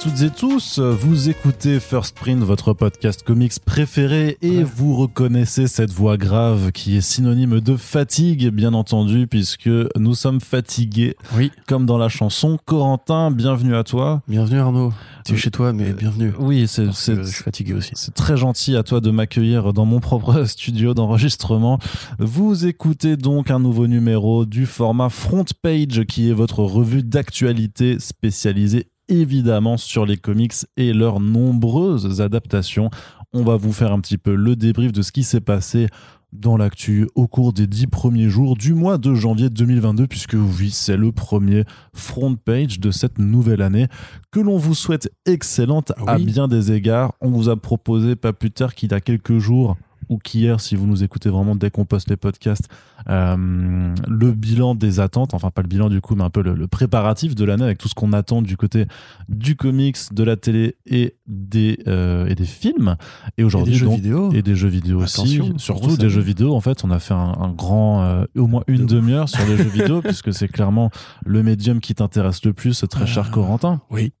Toutes 0.00 0.22
et 0.22 0.30
tous, 0.30 0.78
vous 0.78 1.28
écoutez 1.28 1.80
First 1.80 2.14
Print, 2.14 2.42
votre 2.44 2.72
podcast 2.72 3.24
comics 3.24 3.58
préféré, 3.64 4.38
et 4.42 4.62
vous 4.62 4.94
reconnaissez 4.94 5.66
cette 5.66 5.90
voix 5.90 6.16
grave 6.16 6.70
qui 6.70 6.96
est 6.96 7.00
synonyme 7.00 7.60
de 7.60 7.76
fatigue, 7.76 8.48
bien 8.50 8.74
entendu, 8.74 9.26
puisque 9.26 9.68
nous 9.96 10.14
sommes 10.14 10.40
fatigués, 10.40 11.16
Oui, 11.36 11.50
comme 11.66 11.84
dans 11.84 11.98
la 11.98 12.08
chanson. 12.08 12.58
Corentin, 12.64 13.32
bienvenue 13.32 13.74
à 13.74 13.82
toi. 13.82 14.22
bienvenue 14.28 14.60
Arnaud. 14.60 14.92
Tu 15.24 15.34
es 15.34 15.36
chez 15.36 15.50
toi, 15.50 15.72
mais 15.72 15.92
bienvenue. 15.92 16.32
Oui, 16.38 16.68
c'est 16.68 16.86
je 16.86 17.22
suis 17.24 17.42
fatigué 17.42 17.74
aussi. 17.74 17.90
c'est 17.94 18.14
très 18.14 18.36
gentil 18.36 18.76
à 18.76 18.84
toi 18.84 19.00
de 19.00 19.10
m'accueillir 19.10 19.72
dans 19.72 19.84
mon 19.84 19.98
propre 19.98 20.44
studio 20.46 20.94
d'enregistrement. 20.94 21.80
Vous 22.20 22.66
écoutez 22.66 23.16
donc 23.16 23.50
un 23.50 23.58
nouveau 23.58 23.88
numéro 23.88 24.46
du 24.46 24.64
format 24.66 25.08
Front 25.08 25.44
Page, 25.60 26.04
qui 26.06 26.30
est 26.30 26.34
votre 26.34 26.60
revue 26.60 27.02
d'actualité 27.02 27.98
spécialisée 27.98 28.86
évidemment 29.08 29.76
sur 29.76 30.06
les 30.06 30.16
comics 30.16 30.54
et 30.76 30.92
leurs 30.92 31.20
nombreuses 31.20 32.20
adaptations. 32.20 32.90
On 33.32 33.42
va 33.42 33.56
vous 33.56 33.72
faire 33.72 33.92
un 33.92 34.00
petit 34.00 34.18
peu 34.18 34.34
le 34.34 34.56
débrief 34.56 34.92
de 34.92 35.02
ce 35.02 35.12
qui 35.12 35.22
s'est 35.22 35.40
passé 35.40 35.86
dans 36.32 36.58
l'actu 36.58 37.08
au 37.14 37.26
cours 37.26 37.54
des 37.54 37.66
dix 37.66 37.86
premiers 37.86 38.28
jours 38.28 38.54
du 38.56 38.74
mois 38.74 38.98
de 38.98 39.14
janvier 39.14 39.48
2022, 39.48 40.06
puisque 40.06 40.34
oui, 40.34 40.70
c'est 40.70 40.96
le 40.98 41.10
premier 41.10 41.64
front 41.94 42.34
page 42.36 42.80
de 42.80 42.90
cette 42.90 43.18
nouvelle 43.18 43.62
année 43.62 43.86
que 44.30 44.40
l'on 44.40 44.58
vous 44.58 44.74
souhaite 44.74 45.10
excellente 45.24 45.92
à 46.06 46.16
Oui. 46.16 46.26
bien 46.26 46.46
des 46.46 46.72
égards. 46.72 47.14
On 47.22 47.30
vous 47.30 47.48
a 47.48 47.56
proposé 47.56 48.14
pas 48.14 48.34
plus 48.34 48.50
tard 48.50 48.74
qu'il 48.74 48.90
y 48.90 48.94
a 48.94 49.00
quelques 49.00 49.38
jours 49.38 49.76
ou 50.08 50.18
qu'hier, 50.18 50.60
si 50.60 50.76
vous 50.76 50.86
nous 50.86 51.02
écoutez 51.04 51.28
vraiment 51.28 51.54
dès 51.56 51.70
qu'on 51.70 51.84
poste 51.84 52.08
les 52.10 52.16
podcasts, 52.16 52.68
euh, 53.08 53.94
le 54.08 54.32
bilan 54.32 54.74
des 54.74 55.00
attentes, 55.00 55.34
enfin 55.34 55.50
pas 55.50 55.62
le 55.62 55.68
bilan 55.68 55.88
du 55.88 56.00
coup, 56.00 56.14
mais 56.14 56.24
un 56.24 56.30
peu 56.30 56.42
le, 56.42 56.54
le 56.54 56.66
préparatif 56.66 57.34
de 57.34 57.44
l'année 57.44 57.64
avec 57.64 57.78
tout 57.78 57.88
ce 57.88 57.94
qu'on 57.94 58.12
attend 58.12 58.42
du 58.42 58.56
côté 58.56 58.86
du 59.28 59.56
comics, 59.56 59.96
de 60.12 60.22
la 60.22 60.36
télé 60.36 60.76
et 60.86 61.14
des, 61.26 61.78
euh, 61.86 62.26
et 62.26 62.34
des 62.34 62.44
films. 62.46 62.96
Et 63.36 63.42
Et 63.42 63.44
aujourd'hui, 63.44 63.74
jeux 63.74 63.88
vidéo. 63.88 64.32
et 64.32 64.42
des 64.42 64.54
jeux 64.56 64.68
vidéo 64.68 65.02
aussi. 65.02 65.40
Surtout 65.56 65.96
des 65.96 66.10
jeux 66.10 66.20
vidéo. 66.20 66.54
En 66.54 66.60
fait, 66.60 66.84
on 66.84 66.90
a 66.90 66.98
fait 66.98 67.14
un, 67.14 67.34
un 67.40 67.50
grand, 67.52 68.02
euh, 68.02 68.24
au 68.36 68.46
moins 68.46 68.62
une 68.66 68.86
De 68.86 68.94
demi-heure 68.96 69.28
sur 69.28 69.44
les 69.46 69.56
jeux 69.56 69.64
vidéo, 69.64 70.00
puisque 70.04 70.32
c'est 70.34 70.48
clairement 70.48 70.90
le 71.24 71.42
médium 71.42 71.80
qui 71.80 71.94
t'intéresse 71.94 72.44
le 72.44 72.52
plus, 72.52 72.84
très 72.90 73.06
cher 73.06 73.26
Euh, 73.28 73.30
Corentin. 73.30 73.80
Oui. 73.90 74.12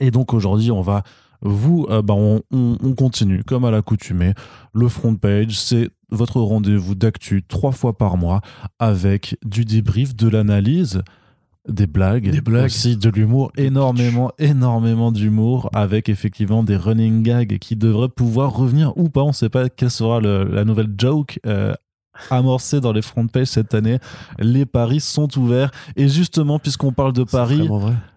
Et 0.00 0.10
donc 0.10 0.32
aujourd'hui, 0.34 0.70
on 0.70 0.80
va 0.82 1.02
vous, 1.42 1.86
euh, 1.90 2.02
bah, 2.02 2.14
on, 2.14 2.42
on- 2.52 2.76
on 2.82 2.94
continue 2.94 3.42
comme 3.44 3.64
à 3.64 3.70
l'accoutumée. 3.70 4.32
Le 4.72 4.88
front 4.88 5.14
page, 5.16 5.58
c'est 5.60 5.90
votre 6.10 6.40
rendez-vous 6.40 6.94
d'actu 6.94 7.42
trois 7.42 7.72
fois 7.72 7.96
par 7.98 8.16
mois 8.16 8.40
avec 8.78 9.36
du 9.44 9.64
débrief, 9.64 10.14
de 10.16 10.28
l'analyse. 10.28 11.02
Des 11.68 11.86
blagues, 11.86 12.28
Des 12.30 12.40
blagues. 12.40 12.64
aussi 12.64 12.96
de 12.96 13.08
l'humour, 13.08 13.52
énormément, 13.56 14.32
énormément 14.40 15.12
d'humour, 15.12 15.70
avec 15.74 16.08
effectivement 16.08 16.64
des 16.64 16.74
running 16.76 17.22
gags 17.22 17.56
qui 17.60 17.76
devraient 17.76 18.08
pouvoir 18.08 18.52
revenir 18.52 18.92
ou 18.96 19.08
pas. 19.08 19.22
On 19.22 19.28
ne 19.28 19.32
sait 19.32 19.48
pas 19.48 19.68
quelle 19.68 19.90
sera 19.92 20.18
le- 20.18 20.42
la 20.42 20.64
nouvelle 20.64 20.92
joke 20.98 21.38
euh, 21.46 21.72
amorcée 22.30 22.80
dans 22.80 22.92
les 22.92 23.00
front 23.00 23.28
pages 23.28 23.46
cette 23.46 23.74
année. 23.74 23.98
Les 24.40 24.66
paris 24.66 24.98
sont 24.98 25.28
ouverts. 25.38 25.70
Et 25.94 26.08
justement, 26.08 26.58
puisqu'on 26.58 26.92
parle 26.92 27.12
de 27.12 27.22
paris. 27.24 27.68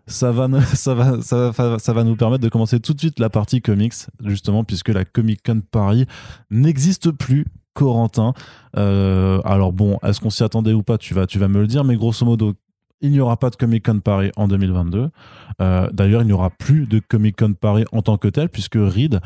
ça 0.07 0.31
va, 0.31 0.47
ça, 0.61 0.93
va, 0.93 1.21
ça, 1.21 1.51
va, 1.51 1.79
ça 1.79 1.93
va 1.93 2.03
nous 2.03 2.16
permettre 2.16 2.43
de 2.43 2.49
commencer 2.49 2.79
tout 2.79 2.93
de 2.93 2.99
suite 2.99 3.19
la 3.19 3.29
partie 3.29 3.61
comics, 3.61 3.93
justement, 4.23 4.63
puisque 4.63 4.89
la 4.89 5.05
Comic 5.05 5.41
Con 5.43 5.61
Paris 5.69 6.05
n'existe 6.51 7.11
plus. 7.11 7.45
Corentin. 7.75 8.33
Euh, 8.77 9.41
alors 9.43 9.73
bon, 9.73 9.99
est-ce 10.01 10.21
qu'on 10.21 10.29
s'y 10.29 10.43
attendait 10.43 10.71
ou 10.71 10.81
pas? 10.81 10.97
Tu 10.97 11.13
vas, 11.13 11.27
tu 11.27 11.38
vas 11.39 11.49
me 11.49 11.59
le 11.59 11.67
dire, 11.67 11.83
mais 11.83 11.97
grosso 11.97 12.25
modo, 12.25 12.53
il 13.01 13.11
n'y 13.11 13.19
aura 13.19 13.38
pas 13.38 13.49
de 13.49 13.55
Comic 13.55 13.85
Con 13.85 13.99
Paris 13.99 14.31
en 14.38 14.47
2022. 14.47 15.09
Euh, 15.61 15.89
D'ailleurs, 15.91 16.22
il 16.22 16.25
n'y 16.25 16.33
aura 16.33 16.49
plus 16.49 16.87
de 16.87 16.99
Comic 16.99 17.37
Con 17.37 17.53
Paris 17.53 17.85
en 17.91 18.01
tant 18.01 18.17
que 18.17 18.29
tel, 18.29 18.49
puisque 18.49 18.77
Reed, 18.77 19.19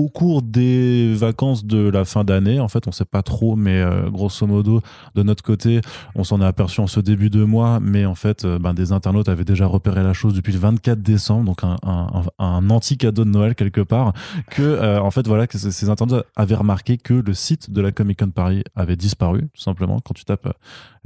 au 0.00 0.08
cours 0.08 0.40
des 0.42 1.12
vacances 1.14 1.64
de 1.66 1.88
la 1.88 2.04
fin 2.04 2.24
d'année, 2.24 2.58
en 2.58 2.68
fait, 2.68 2.88
on 2.88 2.92
sait 2.92 3.04
pas 3.04 3.22
trop, 3.22 3.54
mais 3.54 3.80
euh, 3.80 4.08
grosso 4.08 4.46
modo, 4.46 4.80
de 5.14 5.22
notre 5.22 5.42
côté, 5.42 5.80
on 6.14 6.24
s'en 6.24 6.40
est 6.40 6.44
aperçu 6.46 6.80
en 6.80 6.86
ce 6.86 7.00
début 7.00 7.28
de 7.28 7.44
mois, 7.44 7.80
mais 7.80 8.06
en 8.06 8.14
fait, 8.14 8.44
euh, 8.44 8.58
ben, 8.58 8.72
des 8.72 8.92
internautes 8.92 9.28
avaient 9.28 9.44
déjà 9.44 9.66
repéré 9.66 10.02
la 10.02 10.12
chose 10.14 10.32
depuis 10.34 10.52
le 10.54 10.58
24 10.58 11.02
décembre, 11.02 11.44
donc 11.44 11.64
un, 11.64 11.76
un, 11.82 12.22
un- 12.38 12.44
un 12.44 12.70
anti-cadeau 12.70 13.24
de 13.24 13.30
Noël 13.30 13.54
quelque 13.54 13.82
part, 13.82 14.14
que, 14.50 14.62
euh, 14.62 15.00
en 15.00 15.10
fait, 15.10 15.26
voilà, 15.26 15.46
que 15.46 15.58
ces 15.58 15.90
internautes 15.90 16.24
avaient 16.36 16.54
remarqué 16.54 16.96
que 16.96 17.12
le 17.14 17.34
site 17.34 17.70
de 17.70 17.80
la 17.82 17.92
Comic 17.92 18.18
Con 18.20 18.30
Paris 18.30 18.64
avait 18.74 18.96
disparu, 18.96 19.42
tout 19.54 19.60
simplement. 19.60 20.00
Quand 20.04 20.14
tu 20.14 20.24
tapes 20.24 20.48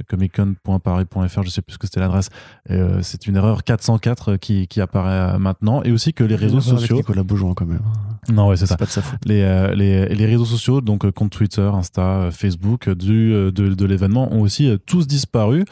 comiccon.paris.fr, 0.07 1.43
je 1.43 1.49
sais 1.49 1.61
plus 1.61 1.73
ce 1.73 1.77
que 1.77 1.87
c'était 1.87 1.99
l'adresse, 1.99 2.29
c'est 3.01 3.27
une 3.27 3.35
erreur 3.35 3.63
404 3.63 4.37
qui, 4.37 4.67
qui 4.67 4.81
apparaît 4.81 5.37
maintenant, 5.39 5.83
et 5.83 5.91
aussi 5.91 6.13
que 6.13 6.23
les 6.23 6.35
réseaux 6.35 6.59
voir 6.59 6.69
avec 6.77 6.81
sociaux. 6.81 6.97
Nicolas 6.97 7.23
Beaujean 7.23 7.53
quand 7.53 7.65
même. 7.65 7.81
Non, 8.31 8.47
ouais, 8.47 8.57
c'est 8.57 8.65
ça 8.65 8.73
C'est 8.73 8.79
pas 8.79 8.85
de 8.85 8.91
sa 8.91 9.01
faute. 9.01 9.19
les, 9.25 9.41
euh, 9.41 9.73
les, 9.75 10.07
les 10.07 10.25
réseaux 10.25 10.45
sociaux, 10.45 10.81
donc 10.81 11.05
euh, 11.05 11.11
compte 11.11 11.31
Twitter, 11.31 11.69
Insta, 11.73 12.01
euh, 12.01 12.31
Facebook 12.31 12.89
du, 12.89 13.31
de, 13.31 13.51
de 13.51 13.85
l'événement 13.85 14.33
ont 14.33 14.41
aussi 14.41 14.75
tous 14.85 15.07
disparu. 15.07 15.65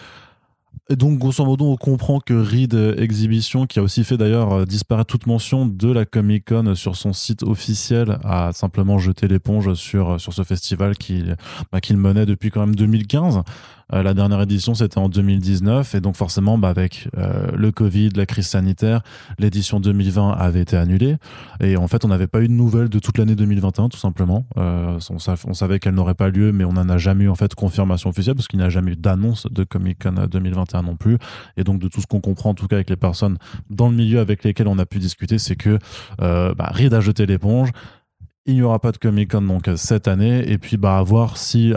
Et 0.89 0.95
donc, 0.97 1.17
grosso 1.17 1.45
modo, 1.45 1.65
on 1.65 1.77
comprend 1.77 2.19
que 2.19 2.33
Reed 2.33 2.73
Exhibition, 2.97 3.67
qui 3.67 3.79
a 3.79 3.83
aussi 3.83 4.03
fait 4.03 4.17
d'ailleurs 4.17 4.65
disparaître 4.65 5.07
toute 5.07 5.27
mention 5.27 5.65
de 5.65 5.89
la 5.89 6.03
Comic 6.03 6.49
Con 6.49 6.75
sur 6.75 6.97
son 6.97 7.13
site 7.13 7.43
officiel, 7.43 8.17
a 8.23 8.51
simplement 8.51 8.97
jeté 8.97 9.29
l'éponge 9.29 9.75
sur, 9.75 10.19
sur 10.19 10.33
ce 10.33 10.43
festival 10.43 10.97
qu'il 10.97 11.37
bah, 11.71 11.79
qu'il 11.79 11.95
menait 11.97 12.25
depuis 12.25 12.49
quand 12.51 12.59
même 12.59 12.75
2015. 12.75 13.43
Euh, 13.91 14.01
la 14.03 14.13
dernière 14.13 14.41
édition, 14.41 14.73
c'était 14.73 14.97
en 14.97 15.09
2019. 15.09 15.95
Et 15.95 15.99
donc, 16.01 16.15
forcément, 16.15 16.57
bah, 16.57 16.69
avec 16.69 17.09
euh, 17.17 17.47
le 17.55 17.71
Covid, 17.71 18.09
la 18.15 18.25
crise 18.25 18.47
sanitaire, 18.47 19.01
l'édition 19.39 19.79
2020 19.79 20.31
avait 20.31 20.61
été 20.61 20.77
annulée. 20.77 21.17
Et 21.59 21.75
en 21.75 21.87
fait, 21.87 22.05
on 22.05 22.07
n'avait 22.07 22.27
pas 22.27 22.41
eu 22.41 22.47
de 22.47 22.53
nouvelles 22.53 22.89
de 22.89 22.99
toute 22.99 23.17
l'année 23.17 23.35
2021, 23.35 23.89
tout 23.89 23.97
simplement. 23.97 24.45
Euh, 24.57 24.97
on, 25.09 25.17
sav- 25.17 25.43
on 25.47 25.53
savait 25.53 25.79
qu'elle 25.79 25.95
n'aurait 25.95 26.13
pas 26.13 26.29
lieu, 26.29 26.51
mais 26.51 26.63
on 26.63 26.73
n'en 26.73 26.87
a 26.87 26.97
jamais 26.97 27.25
eu 27.25 27.29
en 27.29 27.35
fait 27.35 27.53
confirmation 27.55 28.09
officielle 28.09 28.35
parce 28.35 28.47
qu'il 28.47 28.59
n'y 28.59 28.65
a 28.65 28.69
jamais 28.69 28.91
eu 28.91 28.95
d'annonce 28.95 29.47
de 29.51 29.63
Comic 29.63 30.03
Con 30.03 30.27
2021 30.31 30.83
non 30.83 30.95
plus. 30.95 31.17
Et 31.57 31.63
donc, 31.63 31.79
de 31.79 31.87
tout 31.87 32.01
ce 32.01 32.07
qu'on 32.07 32.21
comprend, 32.21 32.51
en 32.51 32.53
tout 32.55 32.67
cas 32.67 32.77
avec 32.77 32.89
les 32.89 32.95
personnes 32.95 33.37
dans 33.69 33.89
le 33.89 33.95
milieu 33.95 34.19
avec 34.19 34.43
lesquelles 34.43 34.67
on 34.67 34.79
a 34.79 34.85
pu 34.85 34.99
discuter, 34.99 35.37
c'est 35.37 35.55
que 35.55 35.77
bah, 36.19 36.71
Reed 36.73 36.93
a 36.93 37.01
jeté 37.01 37.25
l'éponge. 37.25 37.69
Il 38.45 38.55
n'y 38.55 38.61
aura 38.61 38.79
pas 38.79 38.91
de 38.91 38.97
Comic 38.97 39.31
Con 39.31 39.41
donc 39.41 39.69
cette 39.75 40.07
année. 40.07 40.49
Et 40.51 40.57
puis, 40.57 40.77
bah, 40.77 40.97
à 40.97 41.03
voir 41.03 41.37
si 41.37 41.73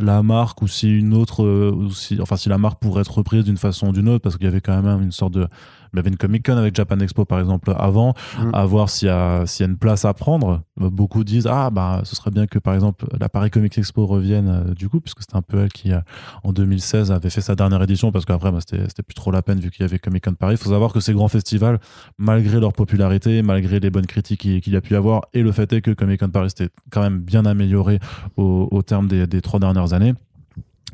la 0.00 0.22
marque 0.22 0.62
ou 0.62 0.68
si 0.68 0.88
une 0.88 1.14
autre, 1.14 1.44
euh, 1.44 1.72
ou 1.72 1.90
si, 1.90 2.20
enfin, 2.20 2.36
si 2.36 2.48
la 2.48 2.58
marque 2.58 2.80
pourrait 2.80 3.02
être 3.02 3.18
reprise 3.18 3.44
d'une 3.44 3.56
façon 3.56 3.88
ou 3.88 3.92
d'une 3.92 4.08
autre, 4.08 4.22
parce 4.22 4.36
qu'il 4.36 4.44
y 4.44 4.48
avait 4.48 4.60
quand 4.60 4.80
même 4.80 5.02
une 5.02 5.12
sorte 5.12 5.34
de. 5.34 5.48
Il 5.92 5.96
y 5.96 6.00
avait 6.00 6.10
une 6.10 6.16
Comic 6.16 6.46
Con 6.46 6.56
avec 6.56 6.74
Japan 6.74 6.98
Expo 7.00 7.24
par 7.24 7.38
exemple 7.40 7.72
avant, 7.78 8.14
Mm. 8.38 8.50
à 8.54 8.64
voir 8.64 8.88
s'il 8.90 9.08
y, 9.08 9.10
a, 9.10 9.44
s'il 9.46 9.64
y 9.64 9.68
a 9.68 9.70
une 9.72 9.78
place 9.78 10.04
à 10.04 10.14
prendre. 10.14 10.62
Beaucoup 10.76 11.24
disent 11.24 11.46
Ah, 11.50 11.70
bah, 11.70 12.00
ce 12.04 12.14
serait 12.16 12.30
bien 12.30 12.46
que 12.46 12.58
par 12.58 12.74
exemple 12.74 13.06
la 13.18 13.28
Paris 13.28 13.50
Comics 13.50 13.76
Expo 13.76 14.06
revienne 14.06 14.48
euh, 14.48 14.74
du 14.74 14.88
coup, 14.88 15.00
puisque 15.00 15.20
c'était 15.20 15.36
un 15.36 15.42
peu 15.42 15.58
elle 15.58 15.72
qui, 15.72 15.92
euh, 15.92 16.00
en 16.44 16.52
2016, 16.52 17.10
avait 17.12 17.30
fait 17.30 17.40
sa 17.40 17.54
dernière 17.54 17.82
édition, 17.82 18.12
parce 18.12 18.24
qu'après, 18.24 18.50
bah, 18.52 18.58
c'était, 18.60 18.84
c'était 18.88 19.02
plus 19.02 19.14
trop 19.14 19.30
la 19.30 19.42
peine 19.42 19.58
vu 19.60 19.70
qu'il 19.70 19.82
y 19.82 19.88
avait 19.88 19.98
Comic 19.98 20.24
Con 20.24 20.34
Paris. 20.34 20.54
Il 20.54 20.58
faut 20.62 20.70
savoir 20.70 20.92
que 20.92 21.00
ces 21.00 21.12
grands 21.12 21.28
festivals, 21.28 21.78
malgré 22.18 22.60
leur 22.60 22.72
popularité, 22.72 23.42
malgré 23.42 23.80
les 23.80 23.90
bonnes 23.90 24.06
critiques 24.06 24.40
qu'il, 24.40 24.72
y 24.72 24.76
a 24.76 24.80
pu 24.80 24.94
y 24.94 24.96
avoir, 24.96 25.22
et 25.34 25.42
le 25.42 25.52
fait 25.52 25.72
est 25.72 25.80
que 25.82 25.90
Comic 25.90 26.20
Con 26.20 26.28
Paris 26.30 26.50
c'était 26.56 26.72
quand 26.90 27.02
même 27.02 27.20
bien 27.20 27.44
amélioré 27.46 27.98
au, 28.36 28.68
au 28.70 28.82
terme 28.82 29.06
des, 29.08 29.26
des 29.26 29.40
trois 29.40 29.60
dernières 29.60 29.92
années. 29.92 30.14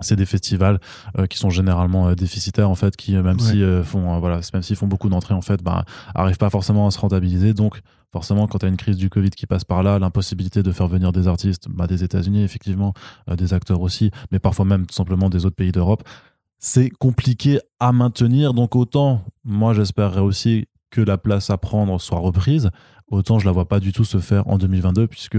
C'est 0.01 0.17
des 0.17 0.27
festivals 0.27 0.79
euh, 1.19 1.27
qui 1.27 1.39
sont 1.39 1.51
généralement 1.51 2.09
euh, 2.09 2.15
déficitaires 2.15 2.71
en 2.71 2.75
fait, 2.75 2.97
qui 2.97 3.17
euh, 3.17 3.23
même 3.23 3.37
Ouais. 3.37 3.43
si 3.53 3.63
euh, 3.63 3.83
font 3.83 4.19
voilà, 4.19 4.41
même 4.53 4.63
s'ils 4.63 4.77
font 4.77 4.87
beaucoup 4.87 5.09
d'entrées 5.09 5.35
en 5.35 5.41
fait, 5.41 5.63
bah, 5.63 5.85
arrivent 6.15 6.37
pas 6.39 6.51
forcément 6.51 6.87
à 6.87 6.91
se 6.91 6.99
rentabiliser. 6.99 7.55
Donc 7.55 7.81
forcément, 8.13 8.47
quand 8.47 8.59
tu 8.59 8.67
as 8.67 8.69
une 8.69 8.77
crise 8.77 8.97
du 8.97 9.11
Covid 9.11 9.31
qui 9.31 9.47
passe 9.47 9.65
par 9.65 9.83
là, 9.83 9.99
l'impossibilité 9.99 10.63
de 10.63 10.73
faire 10.73 10.89
venir 10.89 11.13
des 11.13 11.29
artistes 11.29 11.69
bah, 11.69 11.87
des 11.87 12.03
États-Unis 12.05 12.43
effectivement, 12.43 12.95
des 13.37 13.53
acteurs 13.55 13.81
aussi, 13.81 14.11
mais 14.33 14.39
parfois 14.39 14.65
même 14.65 14.87
tout 14.87 14.95
simplement 14.95 15.29
des 15.29 15.45
autres 15.47 15.57
pays 15.57 15.73
d'Europe, 15.73 16.03
c'est 16.59 16.89
compliqué 16.91 17.61
à 17.81 17.93
maintenir. 17.93 18.55
Donc 18.55 18.75
autant, 18.77 19.23
moi 19.45 19.75
j'espérerais 19.75 20.21
aussi 20.21 20.67
que 20.91 21.01
la 21.03 21.19
place 21.19 21.51
à 21.51 21.59
prendre 21.59 22.01
soit 22.01 22.19
reprise, 22.19 22.71
autant 23.09 23.39
je 23.39 23.45
la 23.47 23.53
vois 23.53 23.69
pas 23.69 23.81
du 23.81 23.93
tout 23.93 24.05
se 24.05 24.19
faire 24.19 24.47
en 24.49 24.57
2022 24.57 25.07
puisque 25.09 25.37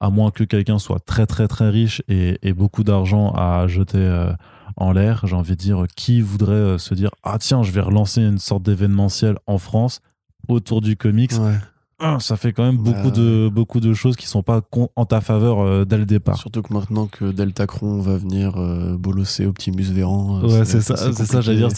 à 0.00 0.10
moins 0.10 0.30
que 0.30 0.44
quelqu'un 0.44 0.78
soit 0.78 1.00
très 1.00 1.26
très 1.26 1.48
très 1.48 1.70
riche 1.70 2.02
et, 2.08 2.38
et 2.42 2.52
beaucoup 2.52 2.84
d'argent 2.84 3.30
à 3.32 3.66
jeter 3.66 3.98
euh, 3.98 4.30
en 4.76 4.92
l'air, 4.92 5.22
j'ai 5.26 5.36
envie 5.36 5.52
de 5.52 5.56
dire, 5.56 5.84
qui 5.96 6.20
voudrait 6.20 6.52
euh, 6.52 6.78
se 6.78 6.94
dire 6.94 7.10
ah 7.22 7.38
tiens 7.38 7.62
je 7.62 7.70
vais 7.72 7.80
relancer 7.80 8.20
une 8.22 8.38
sorte 8.38 8.62
d'événementiel 8.62 9.36
en 9.46 9.58
France 9.58 10.00
autour 10.48 10.80
du 10.80 10.96
comics 10.96 11.32
Ouais. 11.32 11.54
Ah, 11.98 12.18
ça 12.20 12.36
fait 12.36 12.52
quand 12.52 12.62
même 12.62 12.76
Bah, 12.76 12.92
beaucoup 12.92 13.10
de 13.10 13.48
beaucoup 13.50 13.80
de 13.80 13.94
choses 13.94 14.16
qui 14.16 14.26
sont 14.26 14.42
pas 14.42 14.60
en 14.96 15.06
ta 15.06 15.22
faveur 15.22 15.60
euh, 15.60 15.86
dès 15.86 15.96
le 15.96 16.04
départ. 16.04 16.36
Surtout 16.36 16.60
que 16.60 16.74
maintenant 16.74 17.06
que 17.06 17.32
Deltacron 17.32 18.00
va 18.02 18.18
venir 18.18 18.52
bolosser 18.98 19.46
Optimus 19.46 19.84
Véran. 19.84 20.42
Ouais, 20.42 20.66
c'est 20.66 20.82
ça, 20.82 20.94
c'est 20.96 21.24
ça, 21.24 21.40
j'allais 21.40 21.56
dire. 21.66 21.68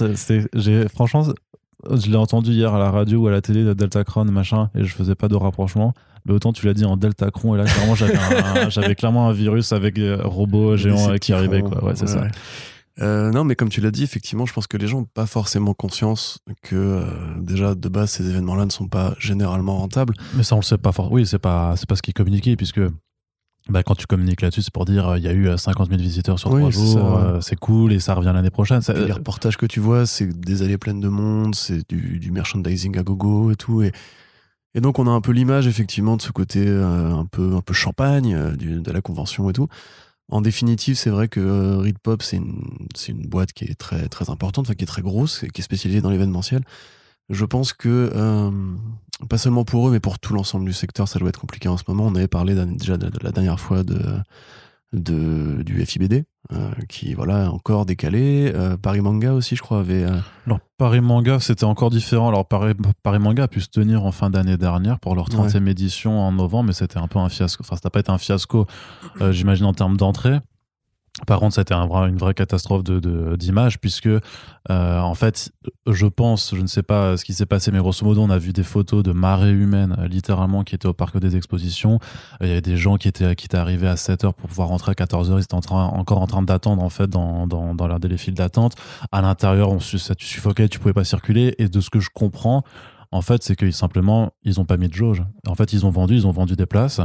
j'ai- 0.54 0.88
franchement, 0.88 1.22
je 1.88 2.10
l'ai 2.10 2.16
entendu 2.16 2.50
hier 2.50 2.74
à 2.74 2.80
la 2.80 2.90
radio 2.90 3.20
ou 3.20 3.26
à 3.28 3.30
la 3.30 3.40
télé, 3.40 3.62
de 3.62 3.72
Deltacron, 3.74 4.24
machin, 4.24 4.70
et 4.74 4.82
je 4.82 4.92
faisais 4.92 5.14
pas 5.14 5.28
de 5.28 5.36
rapprochement. 5.36 5.94
Mais 6.24 6.32
autant 6.32 6.52
tu 6.52 6.66
l'as 6.66 6.74
dit 6.74 6.84
en 6.84 6.96
Deltacron, 6.96 7.54
et 7.54 7.58
là, 7.58 7.64
clairement, 7.64 7.94
j'avais, 8.70 8.94
clairement 8.94 9.28
un 9.28 9.32
virus 9.32 9.72
avec 9.72 9.94
des 9.94 10.14
robots 10.14 10.76
géants 10.76 11.10
euh, 11.10 11.16
qui 11.16 11.32
arrivaient, 11.32 11.60
crans, 11.60 11.70
quoi. 11.70 11.84
Ouais, 11.84 11.92
c'est 11.94 12.08
ça. 12.08 12.26
Euh, 13.00 13.30
non, 13.30 13.44
mais 13.44 13.54
comme 13.54 13.68
tu 13.68 13.80
l'as 13.80 13.90
dit, 13.90 14.02
effectivement, 14.02 14.46
je 14.46 14.52
pense 14.52 14.66
que 14.66 14.76
les 14.76 14.88
gens 14.88 14.98
n'ont 14.98 15.04
pas 15.04 15.26
forcément 15.26 15.74
conscience 15.74 16.40
que 16.62 16.74
euh, 16.74 17.04
déjà 17.40 17.74
de 17.74 17.88
base 17.88 18.10
ces 18.10 18.28
événements-là 18.28 18.66
ne 18.66 18.70
sont 18.70 18.88
pas 18.88 19.14
généralement 19.18 19.76
rentables. 19.76 20.14
Mais 20.34 20.42
ça, 20.42 20.56
on 20.56 20.58
le 20.58 20.64
sait 20.64 20.78
pas 20.78 20.92
fort. 20.92 21.12
Oui, 21.12 21.26
c'est 21.26 21.38
pas, 21.38 21.74
c'est 21.76 21.88
pas 21.88 21.94
ce 21.94 22.02
qui 22.02 22.10
est 22.10 22.14
communiqué, 22.14 22.56
puisque 22.56 22.80
bah, 23.68 23.82
quand 23.84 23.94
tu 23.94 24.06
communiques 24.06 24.40
là-dessus, 24.40 24.62
c'est 24.62 24.72
pour 24.72 24.84
dire 24.84 25.10
euh, 25.10 25.18
il 25.18 25.24
y 25.24 25.28
a 25.28 25.32
eu 25.32 25.48
50 25.56 25.90
000 25.90 26.00
visiteurs 26.00 26.38
sur 26.40 26.50
trois 26.50 26.72
c'est 26.72 26.78
jours, 26.78 27.38
c'est 27.40 27.56
cool 27.56 27.92
et 27.92 28.00
ça 28.00 28.14
revient 28.14 28.32
l'année 28.34 28.50
prochaine. 28.50 28.80
Ça- 28.80 28.94
les 28.94 29.12
reportages 29.12 29.56
que 29.56 29.66
tu 29.66 29.78
vois, 29.78 30.04
c'est 30.06 30.26
des 30.26 30.62
allées 30.62 30.78
pleines 30.78 31.00
de 31.00 31.08
monde, 31.08 31.54
c'est 31.54 31.88
du, 31.88 32.18
du 32.18 32.32
merchandising 32.32 32.98
à 32.98 33.02
gogo 33.04 33.52
et 33.52 33.56
tout. 33.56 33.82
Et, 33.82 33.92
et 34.78 34.80
donc, 34.80 35.00
on 35.00 35.08
a 35.08 35.10
un 35.10 35.20
peu 35.20 35.32
l'image, 35.32 35.66
effectivement, 35.66 36.16
de 36.16 36.22
ce 36.22 36.30
côté 36.30 36.64
euh, 36.64 37.12
un, 37.12 37.24
peu, 37.24 37.56
un 37.56 37.62
peu 37.62 37.74
champagne 37.74 38.32
euh, 38.32 38.52
de 38.54 38.92
la 38.92 39.00
convention 39.00 39.50
et 39.50 39.52
tout. 39.52 39.66
En 40.30 40.40
définitive, 40.40 40.94
c'est 40.94 41.10
vrai 41.10 41.26
que 41.26 41.40
euh, 41.40 42.16
c'est 42.20 42.36
une, 42.36 43.26
boîte 43.26 43.52
qui 43.52 43.64
est 43.64 43.74
très, 43.74 44.08
très 44.08 44.30
importante, 44.30 44.72
qui 44.72 44.84
est 44.84 44.86
très 44.86 45.02
grosse 45.02 45.44
qui 45.52 45.62
est 45.62 45.64
spécialisée 45.64 46.00
dans 46.00 46.10
l'événementiel. 46.10 46.62
Je 47.28 47.44
pense 47.44 47.72
que, 47.72 48.12
euh, 48.14 48.52
pas 49.28 49.36
seulement 49.36 49.64
pour 49.64 49.88
eux, 49.88 49.90
mais 49.90 49.98
pour 49.98 50.20
tout 50.20 50.32
l'ensemble 50.32 50.64
du 50.64 50.72
secteur, 50.72 51.08
ça 51.08 51.18
doit 51.18 51.30
être 51.30 51.40
compliqué 51.40 51.68
en 51.68 51.76
ce 51.76 51.82
moment. 51.88 52.06
On 52.06 52.14
avait 52.14 52.28
parlé 52.28 52.54
déjà 52.54 52.96
de 52.96 53.10
la 53.20 53.32
dernière 53.32 53.58
fois 53.58 53.82
de, 53.82 53.98
de, 54.92 55.62
du 55.62 55.84
FIBD, 55.84 56.24
euh, 56.52 56.70
qui, 56.88 57.14
voilà, 57.14 57.50
encore 57.52 57.84
décalé. 57.84 58.50
Euh, 58.54 58.76
Paris 58.76 59.00
Manga 59.00 59.32
aussi, 59.34 59.54
je 59.56 59.62
crois, 59.62 59.80
avait. 59.80 60.04
euh, 60.04 60.16
Alors, 60.46 60.60
Paris 60.78 61.00
Manga, 61.00 61.40
c'était 61.40 61.64
encore 61.64 61.90
différent. 61.90 62.28
Alors, 62.28 62.46
Paris, 62.48 62.72
Paris 63.02 63.18
Manga 63.18 63.44
a 63.44 63.48
pu 63.48 63.60
se 63.60 63.68
tenir 63.68 64.04
en 64.04 64.12
fin 64.12 64.30
d'année 64.30 64.56
dernière 64.56 64.98
pour 64.98 65.14
leur 65.14 65.28
30e 65.28 65.66
édition 65.68 66.18
en 66.20 66.32
novembre, 66.32 66.68
mais 66.68 66.72
c'était 66.72 66.98
un 66.98 67.08
peu 67.08 67.18
un 67.18 67.28
fiasco. 67.28 67.62
Enfin, 67.64 67.76
ça 67.76 67.82
n'a 67.84 67.90
pas 67.90 68.00
été 68.00 68.10
un 68.10 68.18
fiasco, 68.18 68.66
euh, 69.20 69.30
j'imagine, 69.32 69.66
en 69.66 69.74
termes 69.74 69.96
d'entrée. 69.96 70.38
Par 71.26 71.40
contre, 71.40 71.56
c'était 71.56 71.74
un 71.74 71.86
vrai- 71.86 72.08
une 72.08 72.16
vraie 72.16 72.34
catastrophe 72.34 72.84
de- 72.84 73.36
d'image, 73.36 73.80
puisque, 73.80 74.06
euh, 74.06 74.20
en 75.00 75.14
fait, 75.14 75.50
je 75.86 76.06
pense, 76.06 76.54
je 76.54 76.60
ne 76.60 76.66
sais 76.66 76.82
pas 76.82 77.16
ce 77.16 77.24
qui 77.24 77.34
s'est 77.34 77.44
passé, 77.46 77.70
mais 77.72 77.78
grosso 77.78 78.04
modo, 78.04 78.22
on 78.22 78.30
a 78.30 78.38
vu 78.38 78.52
des 78.52 78.62
photos 78.62 79.02
de 79.02 79.12
marées 79.12 79.50
humaines, 79.52 79.96
littéralement, 80.08 80.62
qui 80.62 80.74
étaient 80.74 80.86
au 80.88 80.92
parc 80.92 81.18
des 81.18 81.36
expositions. 81.36 81.98
Il 82.40 82.46
y 82.48 82.50
avait 82.52 82.60
des 82.60 82.76
gens 82.76 82.96
qui 82.96 83.08
étaient, 83.08 83.34
qui 83.34 83.46
étaient 83.46 83.56
arrivés 83.58 83.88
à 83.88 83.96
7h 83.96 84.32
pour 84.34 84.48
pouvoir 84.48 84.68
rentrer 84.68 84.92
à 84.92 84.94
14h. 84.94 85.38
Ils 85.38 85.42
étaient 85.42 85.54
encore 85.54 86.22
en 86.22 86.26
train 86.26 86.42
d'attendre, 86.42 86.82
en 86.82 86.88
fait, 86.90 87.08
dans, 87.08 87.46
dans, 87.46 87.74
dans 87.74 87.86
leur- 87.88 87.98
des 88.00 88.16
files 88.16 88.34
d'attente 88.34 88.74
à 89.12 89.20
l'intérieur, 89.20 89.70
on 89.70 89.80
ça 89.80 90.14
tu 90.14 90.24
suffoquais, 90.26 90.68
tu 90.68 90.78
pouvais 90.78 90.92
pas 90.94 91.04
circuler. 91.04 91.54
Et 91.58 91.68
de 91.68 91.80
ce 91.80 91.90
que 91.90 91.98
je 92.00 92.10
comprends, 92.14 92.62
en 93.10 93.22
fait, 93.22 93.42
c'est 93.42 93.56
qu'ils 93.56 93.72
simplement, 93.72 94.30
ils 94.44 94.60
ont 94.60 94.64
pas 94.66 94.76
mis 94.76 94.88
de 94.88 94.94
jauge. 94.94 95.24
En 95.46 95.54
fait, 95.54 95.72
ils 95.72 95.84
ont 95.86 95.90
vendu, 95.90 96.14
ils 96.14 96.26
ont 96.26 96.30
vendu 96.30 96.56
des 96.56 96.66
places 96.66 97.00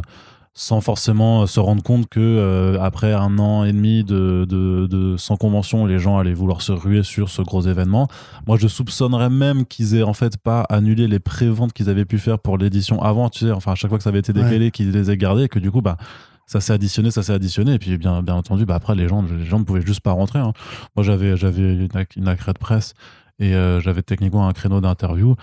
sans 0.56 0.82
forcément 0.82 1.48
se 1.48 1.60
rendre 1.60 1.82
compte 1.82 2.08
que 2.10 2.20
euh, 2.20 2.80
après 2.80 3.12
un 3.14 3.40
an 3.40 3.64
et 3.64 3.74
demi 3.74 4.04
de, 4.04 4.46
de, 4.48 4.86
de 4.88 5.18
sans 5.18 5.36
convention, 5.36 5.86
les 5.88 5.98
gens 5.98 6.20
allaient 6.20 6.34
vouloir 6.36 6.62
se 6.62 6.72
ruer 6.72 7.02
sur 7.02 7.30
ce 7.30 7.42
gros 7.42 7.62
événement. 7.62 8.08
Moi, 8.46 8.58
je 8.58 8.68
soupçonnerais 8.68 9.32
même 9.32 9.66
qu'ils 9.66 9.96
aient 9.96 10.04
en 10.04 10.14
fait 10.14 10.38
pas 10.38 10.62
annulé 10.70 11.08
les 11.08 11.20
préventes 11.20 11.74
qu'ils 11.74 11.90
avaient 11.90 12.06
pu 12.06 12.20
faire 12.20 12.38
pour 12.38 12.58
l'édition 12.60 13.02
avant. 13.02 13.30
Tu 13.30 13.46
sais, 13.46 13.52
enfin 13.52 13.72
à 13.72 13.76
chaque 13.76 13.90
fois 13.90 13.98
que 13.98 14.04
ça 14.04 14.10
avait 14.12 14.20
été 14.20 14.32
décalé, 14.32 14.70
qu'ils 14.72 14.92
les 14.92 15.10
aient 15.10 15.18
gardés, 15.18 15.44
et 15.46 15.50
que 15.50 15.60
du 15.60 15.72
coup, 15.72 15.82
bah 15.82 15.98
ça 16.46 16.60
s'est 16.60 16.74
additionné, 16.74 17.10
ça 17.10 17.24
s'est 17.24 17.34
additionné, 17.34 17.74
et 17.74 17.80
puis 17.80 17.98
bien, 17.98 18.22
bien 18.22 18.36
entendu, 18.36 18.66
bah 18.66 18.76
après 18.76 18.94
les 18.96 19.08
gens, 19.08 19.24
les 19.24 19.46
gens 19.46 19.58
ne 19.60 19.64
pouvaient 19.64 19.82
juste 19.86 20.02
pas 20.02 20.12
rentrer. 20.12 20.38
hein. 20.40 20.54
Moi, 20.96 21.04
j'avais, 21.04 21.36
j'avais 21.36 21.74
une, 21.74 21.88
ac- 21.88 22.16
une 22.18 22.28
accrète 22.28 22.60
presse 22.60 22.94
et 23.40 23.56
euh, 23.56 23.80
j'avais 23.82 24.04
techniquement 24.04 24.48
un 24.48 24.54
créneau 24.54 24.82
d'interview 24.82 25.32
euh, 25.32 25.36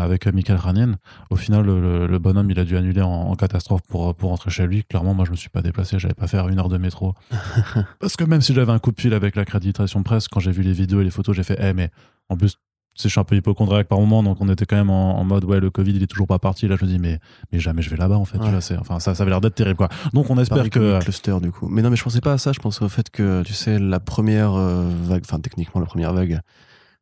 avec 0.00 0.26
euh, 0.26 0.32
Michael 0.32 0.56
Ranien. 0.56 0.94
Au 1.30 1.36
final, 1.36 1.64
le, 1.66 2.18
bonhomme, 2.18 2.50
il 2.50 2.58
a 2.58 2.64
dû 2.64 2.76
annuler 2.76 3.02
en, 3.02 3.10
en 3.10 3.34
catastrophe 3.36 3.82
pour, 3.88 4.14
pour 4.14 4.30
rentrer 4.30 4.50
chez 4.50 4.66
lui. 4.66 4.84
Clairement, 4.84 5.14
moi, 5.14 5.24
je 5.24 5.30
me 5.30 5.36
suis 5.36 5.48
pas 5.50 5.62
déplacé, 5.62 5.98
j'allais 5.98 6.14
pas 6.14 6.26
faire 6.26 6.48
une 6.48 6.58
heure 6.58 6.68
de 6.68 6.78
métro. 6.78 7.14
Parce 8.00 8.16
que 8.16 8.24
même 8.24 8.40
si 8.40 8.54
j'avais 8.54 8.72
un 8.72 8.78
coup 8.78 8.92
de 8.92 9.00
fil 9.00 9.14
avec 9.14 9.36
l'accréditation 9.36 10.02
presse, 10.02 10.28
quand 10.28 10.40
j'ai 10.40 10.52
vu 10.52 10.62
les 10.62 10.72
vidéos 10.72 11.00
et 11.00 11.04
les 11.04 11.10
photos, 11.10 11.34
j'ai 11.36 11.42
fait, 11.42 11.58
eh, 11.60 11.72
mais 11.72 11.90
en 12.28 12.36
plus, 12.36 12.56
je 13.02 13.08
suis 13.08 13.18
un 13.18 13.24
peu 13.24 13.34
hypochondriaque 13.34 13.88
par 13.88 13.98
moment, 13.98 14.22
donc 14.22 14.36
on 14.40 14.48
était 14.48 14.66
quand 14.66 14.76
même 14.76 14.88
en, 14.90 15.18
en 15.18 15.24
mode, 15.24 15.44
ouais, 15.44 15.58
le 15.58 15.68
Covid, 15.70 15.90
il 15.96 16.02
est 16.04 16.06
toujours 16.06 16.28
pas 16.28 16.38
parti. 16.38 16.68
Là, 16.68 16.76
je 16.78 16.84
me 16.84 16.90
dis, 16.90 17.00
mais, 17.00 17.18
mais 17.52 17.58
jamais 17.58 17.82
je 17.82 17.90
vais 17.90 17.96
là-bas, 17.96 18.16
en 18.16 18.24
fait. 18.24 18.38
Tu 18.38 18.44
Ouais. 18.44 18.50
vois, 18.50 18.60
c'est- 18.60 18.76
enfin, 18.76 19.00
ça, 19.00 19.16
ça 19.16 19.24
avait 19.24 19.30
l'air 19.30 19.40
d'être 19.40 19.56
terrible, 19.56 19.76
quoi. 19.76 19.88
Donc, 20.12 20.30
on 20.30 20.38
espère 20.38 20.58
Paris 20.58 20.70
que. 20.70 21.00
Cluster 21.00 21.36
du 21.42 21.50
coup. 21.50 21.66
Mais 21.68 21.82
non, 21.82 21.90
mais 21.90 21.96
je 21.96 22.04
pensais 22.04 22.20
pas 22.20 22.34
à 22.34 22.38
ça. 22.38 22.52
Je 22.52 22.60
pensais 22.60 22.84
au 22.84 22.88
fait 22.88 23.10
que, 23.10 23.42
tu 23.42 23.52
sais, 23.52 23.80
la 23.80 23.98
première 23.98 24.54
euh, 24.54 24.88
vague, 25.06 25.22
enfin 25.24 25.40
techniquement 25.40 25.80
la 25.80 25.88
première 25.88 26.12
vague, 26.12 26.38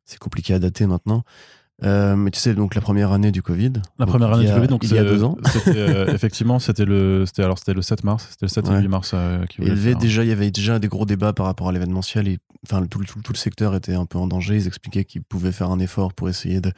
c'est 0.03 0.17
compliqué 0.17 0.55
à 0.55 0.59
dater 0.59 0.87
maintenant. 0.87 1.23
Euh, 1.83 2.15
mais 2.15 2.29
tu 2.31 2.39
sais, 2.39 2.53
donc 2.53 2.75
la 2.75 2.81
première 2.81 3.11
année 3.11 3.31
du 3.31 3.41
Covid. 3.41 3.73
La 3.97 4.05
première 4.05 4.31
année 4.31 4.45
du 4.45 4.53
Covid, 4.53 4.67
donc 4.67 4.83
il 4.83 4.93
y 4.93 4.97
a 4.97 5.03
deux 5.03 5.23
ans. 5.23 5.37
C'était, 5.51 5.75
euh, 5.77 6.05
effectivement, 6.13 6.59
c'était 6.59 6.85
le, 6.85 7.25
c'était 7.25 7.43
alors 7.43 7.57
c'était 7.57 7.73
le 7.73 7.81
7 7.81 8.03
mars, 8.03 8.27
c'était 8.29 8.45
le 8.45 8.49
7 8.49 8.67
et 8.67 8.69
Ouais. 8.69 8.81
8 8.81 8.87
mars 8.87 9.11
euh, 9.15 9.43
qui 9.47 9.61
Et 9.61 9.65
il 9.65 9.67
y 9.67 9.69
voulaient 9.69 9.81
avait 9.81 9.89
faire. 9.91 9.99
déjà, 9.99 10.23
il 10.23 10.29
y 10.29 10.31
avait 10.31 10.51
déjà 10.51 10.79
des 10.79 10.87
gros 10.87 11.05
débats 11.05 11.33
par 11.33 11.47
rapport 11.47 11.67
à 11.69 11.71
l'événementiel 11.71 12.27
et 12.27 12.37
enfin 12.65 12.85
tout, 12.85 12.99
le- 12.99 13.05
tout, 13.05 13.21
tout 13.21 13.33
le 13.33 13.37
secteur 13.37 13.75
était 13.75 13.95
un 13.95 14.05
peu 14.05 14.17
en 14.19 14.27
danger. 14.27 14.55
Ils 14.55 14.67
expliquaient 14.67 15.03
qu'ils 15.03 15.23
pouvaient 15.23 15.51
faire 15.51 15.71
un 15.71 15.79
effort 15.79 16.13
pour 16.13 16.29
essayer 16.29 16.61
de 16.61 16.71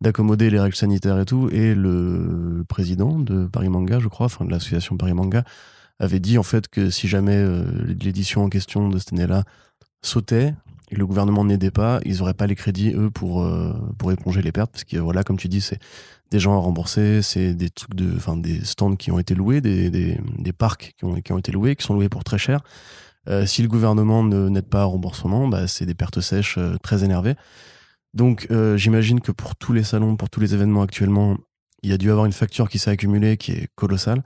d'accommoder 0.00 0.48
les 0.48 0.58
règles 0.58 0.74
sanitaires 0.74 1.20
et 1.20 1.26
tout. 1.26 1.50
Et 1.52 1.74
le 1.74 2.64
président 2.66 3.18
de 3.18 3.44
Paris 3.46 3.68
Manga, 3.68 3.98
je 4.00 4.08
crois, 4.08 4.26
enfin 4.26 4.46
de 4.46 4.50
l'association 4.50 4.96
Paris 4.96 5.12
Manga, 5.12 5.44
avait 5.98 6.20
dit 6.20 6.38
en 6.38 6.42
fait 6.42 6.66
que 6.68 6.88
si 6.88 7.06
jamais 7.08 7.36
euh, 7.36 7.62
l'édition 8.00 8.42
en 8.42 8.48
question 8.48 8.88
de 8.88 8.98
cette 8.98 9.12
année-là 9.12 9.44
sautait 10.02 10.54
le 10.96 11.06
gouvernement 11.06 11.44
n'aidait 11.44 11.70
pas, 11.70 12.00
ils 12.04 12.18
n'auraient 12.18 12.34
pas 12.34 12.46
les 12.46 12.54
crédits 12.54 12.92
eux 12.94 13.10
pour 13.10 13.42
euh, 13.42 13.72
pour 13.98 14.12
éponger 14.12 14.42
les 14.42 14.52
pertes 14.52 14.72
parce 14.72 14.84
que 14.84 14.96
voilà, 14.98 15.22
comme 15.22 15.36
tu 15.36 15.48
dis, 15.48 15.60
c'est 15.60 15.78
des 16.30 16.38
gens 16.38 16.54
à 16.54 16.58
rembourser, 16.58 17.22
c'est 17.22 17.54
des 17.54 17.70
trucs 17.70 17.94
de, 17.94 18.18
stands 18.64 18.96
qui 18.96 19.10
ont 19.10 19.18
été 19.18 19.34
loués, 19.34 19.60
des, 19.60 20.52
parcs 20.56 20.94
qui 20.96 21.04
ont, 21.04 21.16
été 21.16 21.50
loués, 21.50 21.74
qui 21.74 21.84
sont 21.84 21.94
loués 21.94 22.08
pour 22.08 22.22
très 22.22 22.38
cher. 22.38 22.60
Euh, 23.28 23.46
si 23.46 23.62
le 23.62 23.68
gouvernement 23.68 24.22
ne 24.22 24.48
n'aide 24.48 24.68
pas 24.68 24.82
à 24.82 24.84
remboursement, 24.84 25.48
bah, 25.48 25.66
c'est 25.66 25.86
des 25.86 25.94
pertes 25.94 26.20
sèches 26.20 26.56
euh, 26.58 26.76
très 26.82 27.04
énervées. 27.04 27.34
Donc 28.14 28.48
j'imagine 28.74 29.20
que 29.20 29.30
pour 29.30 29.54
tous 29.54 29.72
les 29.72 29.84
salons, 29.84 30.16
pour 30.16 30.30
tous 30.30 30.40
les 30.40 30.52
événements 30.52 30.82
actuellement, 30.82 31.36
il 31.84 31.90
y 31.90 31.92
a 31.92 31.96
dû 31.96 32.10
avoir 32.10 32.26
une 32.26 32.32
facture 32.32 32.68
qui 32.68 32.80
s'est 32.80 32.90
accumulée 32.90 33.36
qui 33.36 33.52
est 33.52 33.68
colossale. 33.76 34.24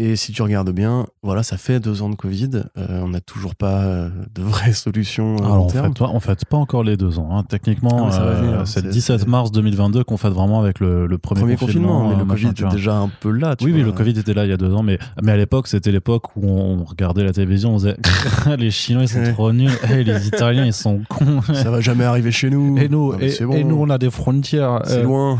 Et 0.00 0.14
si 0.14 0.30
tu 0.30 0.42
regardes 0.42 0.70
bien, 0.70 1.06
voilà, 1.24 1.42
ça 1.42 1.56
fait 1.56 1.80
deux 1.80 2.02
ans 2.02 2.08
de 2.08 2.14
Covid. 2.14 2.50
euh, 2.76 3.00
on 3.02 3.08
n'a 3.08 3.20
toujours 3.20 3.56
pas 3.56 3.82
euh, 3.82 4.10
de 4.32 4.42
vraie 4.42 4.72
solution 4.84 5.36
à 5.38 5.44
Alors, 5.46 5.64
en 5.64 5.66
terme. 5.66 5.92
fait, 5.92 6.02
on 6.04 6.20
fête 6.20 6.44
pas 6.44 6.56
encore 6.56 6.84
les 6.84 6.96
deux 6.96 7.18
ans. 7.18 7.30
hein. 7.36 7.42
Techniquement, 7.48 8.08
Ah, 8.12 8.20
euh, 8.22 8.34
venir, 8.40 8.62
c'est 8.68 8.80
le 8.84 8.92
c'est- 8.92 8.96
17 8.96 9.20
c'est- 9.22 9.26
mars 9.26 9.50
2022 9.50 10.04
qu'on 10.04 10.16
fête 10.16 10.32
vraiment 10.32 10.60
avec 10.60 10.78
le, 10.78 11.08
le 11.08 11.18
premier, 11.18 11.40
Premier 11.40 11.56
confinement, 11.56 12.08
mais 12.08 12.14
euh, 12.14 12.18
le 12.18 12.24
machin, 12.24 12.50
Covid 12.50 12.66
était 12.68 12.76
déjà 12.76 12.94
un 12.96 13.10
peu 13.20 13.32
là. 13.32 13.56
tu 13.56 13.64
Oui, 13.64 13.72
oui, 13.72 13.78
vois. 13.82 13.90
le 13.90 13.92
Covid 13.98 14.10
était 14.20 14.34
là 14.34 14.44
il 14.44 14.50
y 14.50 14.52
a 14.52 14.56
deux 14.56 14.72
ans, 14.72 14.84
mais, 14.84 15.00
mais 15.20 15.32
à 15.32 15.36
l'époque, 15.36 15.66
c'était 15.66 15.90
l'époque 15.90 16.36
où 16.36 16.46
on 16.48 16.84
regardait 16.84 17.24
la 17.24 17.32
télévision, 17.32 17.74
on 17.74 17.78
disait 17.78 17.96
les 18.56 18.70
Chinois, 18.70 19.02
ils 19.02 19.08
sont 19.08 19.18
Ouais. 19.18 19.32
trop 19.32 19.52
nuls, 19.52 19.72
Eh, 19.90 20.04
les 20.04 20.28
Italiens, 20.28 20.64
ils 20.64 20.72
sont 20.72 21.00
cons. 21.08 21.42
Ça 21.42 21.72
va 21.72 21.80
jamais 21.80 22.04
arriver 22.04 22.30
chez 22.30 22.50
nous. 22.50 22.78
Et 22.78 22.88
nous, 22.88 23.10
Non, 23.12 23.18
mais 23.18 23.26
et, 23.26 23.30
c'est 23.30 23.44
bon. 23.44 23.54
et 23.54 23.64
nous, 23.64 23.74
on 23.80 23.90
a 23.90 23.98
des 23.98 24.10
frontières. 24.12 24.80
C'est 24.84 24.98
euh, 24.98 25.02
loin. 25.02 25.38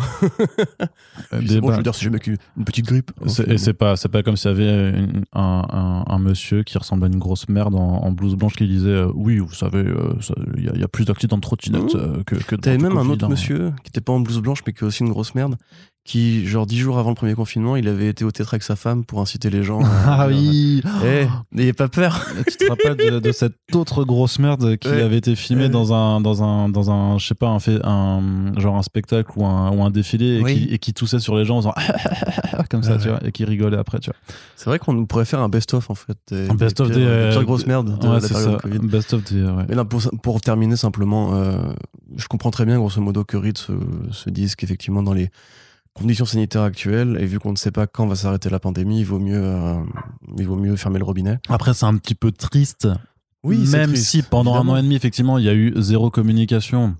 euh, 0.83 1.39
Puis 1.39 1.61
bon, 1.61 1.71
je 1.71 1.77
veux 1.77 1.83
dire, 1.85 1.93
jamais 1.93 2.19
qu'une 2.19 2.37
une 2.57 2.65
petite 2.65 2.87
grippe. 2.87 3.13
Et 3.47 3.59
c'est 3.59 3.73
pas, 3.73 3.95
pas 4.11 4.23
comme 4.25 4.37
s'il 4.37 4.48
y 4.49 4.51
avait 4.51 4.91
une- 4.99 5.25
un, 5.33 5.65
un, 5.71 6.05
un 6.13 6.19
monsieur 6.19 6.63
qui 6.65 6.77
ressemble 6.79 7.05
à 7.05 7.07
une 7.09 7.19
grosse 7.19 7.49
merde 7.49 7.75
en, 7.75 7.79
en 8.05 8.13
blouse 8.13 8.35
blanche 8.35 8.55
qui 8.57 8.67
disait 8.67 8.89
euh, 8.91 9.11
Oui, 9.15 9.39
vous 9.39 9.53
savez, 9.55 9.79
euh, 9.79 10.15
il 10.57 10.65
y, 10.65 10.69
a- 10.69 10.73
il 10.75 10.81
y 10.81 10.85
a 10.85 10.89
plus 10.89 11.05
d'accidents 11.05 11.37
de 11.37 11.43
trottinette 11.43 11.95
Mmh. 11.95 11.99
euh, 11.99 12.23
que, 12.25 12.35
que 12.37 12.57
T'avais 12.57 12.79
même 12.79 12.97
un 12.99 13.09
autre 13.09 13.25
hein. 13.25 13.29
monsieur 13.29 13.73
qui 13.85 13.89
était 13.91 14.01
pas 14.01 14.13
en 14.13 14.21
blouse 14.21 14.41
blanche 14.41 14.61
mais 14.67 14.73
qui 14.73 14.81
est 14.85 14.87
aussi 14.87 15.03
une 15.05 15.11
grosse 15.11 15.35
merde 15.35 15.57
qui 16.09 16.47
genre 16.47 16.65
dix 16.65 16.79
jours 16.79 16.99
avant 16.99 17.11
le 17.11 17.15
premier 17.15 17.35
confinement 17.35 17.77
il 17.77 17.87
avait 17.87 18.09
été 18.09 18.25
au 18.25 18.31
théâtre 18.31 18.55
avec 18.55 18.63
sa 18.63 18.77
femme 18.77 19.05
pour 19.05 19.21
inciter 19.21 19.51
les 19.51 19.63
gens 19.63 19.81
Ah 20.07 20.27
oui 20.27 20.83
Eh, 21.05 21.27
n'ayez 21.53 21.75
pas 21.75 21.89
peur 21.89 22.25
Tu 22.49 22.57
te 22.57 22.67
rappelles 22.69 22.97
de, 22.97 23.19
de 23.19 23.33
cette 23.33 23.55
autre 23.75 24.05
grosse 24.05 24.39
merde 24.39 24.77
qui 24.79 24.89
Ouais. 24.89 25.03
avait 25.03 25.19
été 25.19 25.37
filmée 25.37 25.65
Ouais. 25.65 25.69
dans 25.69 25.93
un 25.93 26.23
dans 26.23 26.43
un 26.43 26.71
dans 26.71 26.91
un 26.91 27.19
je 27.19 27.27
sais 27.27 27.35
pas 27.35 27.49
un 27.49 27.59
fait 27.59 27.79
un 27.85 28.53
genre 28.57 28.77
un 28.77 28.83
spectacle 28.83 29.31
ou 29.37 29.45
un 29.45 29.71
ou 29.71 29.83
un 29.83 29.91
défilé 29.91 30.39
et, 30.39 30.43
Oui. 30.43 30.67
qui, 30.67 30.75
et 30.75 30.79
qui 30.79 30.95
toussait 30.95 31.19
sur 31.19 31.37
les 31.37 31.45
gens 31.45 31.59
en 31.59 31.61
faisant 31.61 31.75
comme 32.71 32.83
ça 32.83 32.93
Ouais, 32.93 32.99
tu 32.99 33.05
ouais. 33.05 33.11
vois 33.19 33.27
et 33.27 33.31
qui 33.33 33.45
rigolait 33.45 33.77
après 33.77 33.99
tu 33.99 34.09
vois. 34.11 34.17
c'est 34.57 34.71
vrai 34.71 34.79
qu'on 34.79 35.05
pourrait 35.05 35.27
faire 35.27 35.41
un 35.41 35.51
best-of 35.51 35.91
en 35.91 35.95
fait 35.95 36.17
des, 36.31 36.49
Un 36.49 36.55
best-of 36.55 36.89
des, 36.89 36.95
des, 36.95 37.05
euh, 37.05 37.27
des 37.29 37.33
pires 37.37 37.45
grosses 37.45 37.67
merdes 37.67 37.99
de 37.99 38.07
Ouais, 38.07 38.15
la 38.15 38.21
c'est 38.21 38.29
période 38.33 38.53
ça. 38.53 38.59
Covid 38.63 38.79
Best 38.79 39.13
of 39.13 39.25
des 39.25 39.43
ouais. 39.43 39.65
mais 39.69 39.75
là, 39.75 39.85
pour, 39.85 40.01
pour 40.23 40.41
terminer 40.41 40.77
simplement, 40.77 41.35
euh, 41.35 41.59
je 42.17 42.27
comprends 42.29 42.51
très 42.51 42.65
bien, 42.65 42.79
grosso 42.79 42.99
modo, 43.03 43.25
que 43.25 43.37
Reed 43.37 43.59
se, 43.59 43.73
se 44.13 44.31
dise 44.31 44.57
qu'effectivement, 44.57 45.03
dans 45.03 45.13
les 45.13 45.29
conditions 45.99 46.25
sanitaires 46.25 46.63
actuelles, 46.63 47.17
et 47.21 47.27
vu 47.27 47.39
qu'on 47.39 47.53
ne 47.53 47.57
sait 47.57 47.71
pas 47.71 47.87
quand 47.87 48.07
va 48.07 48.15
s'arrêter 48.15 48.49
la 48.51 48.59
pandémie, 48.61 49.01
il 49.01 49.05
vaut 49.05 49.19
mieux, 49.19 49.41
euh, 49.43 49.75
il 50.39 50.47
vaut 50.47 50.57
mieux 50.57 50.77
fermer 50.77 50.99
le 50.99 51.05
robinet. 51.05 51.39
Après 51.49 51.75
c'est 51.75 51.87
un 51.87 51.97
petit 51.97 52.15
peu 52.15 52.33
triste 52.33 52.89
Oui, 53.45 53.59
même 53.71 53.91
triste, 53.93 54.07
si 54.09 54.23
pendant 54.23 54.53
évidemment. 54.55 54.73
un 54.73 54.77
an 54.77 54.79
et 54.81 54.83
demi 54.83 54.95
effectivement 54.97 55.39
il 55.39 55.45
y 55.45 55.49
a 55.49 55.55
eu 55.55 55.73
zéro 55.77 56.11
communication 56.11 56.97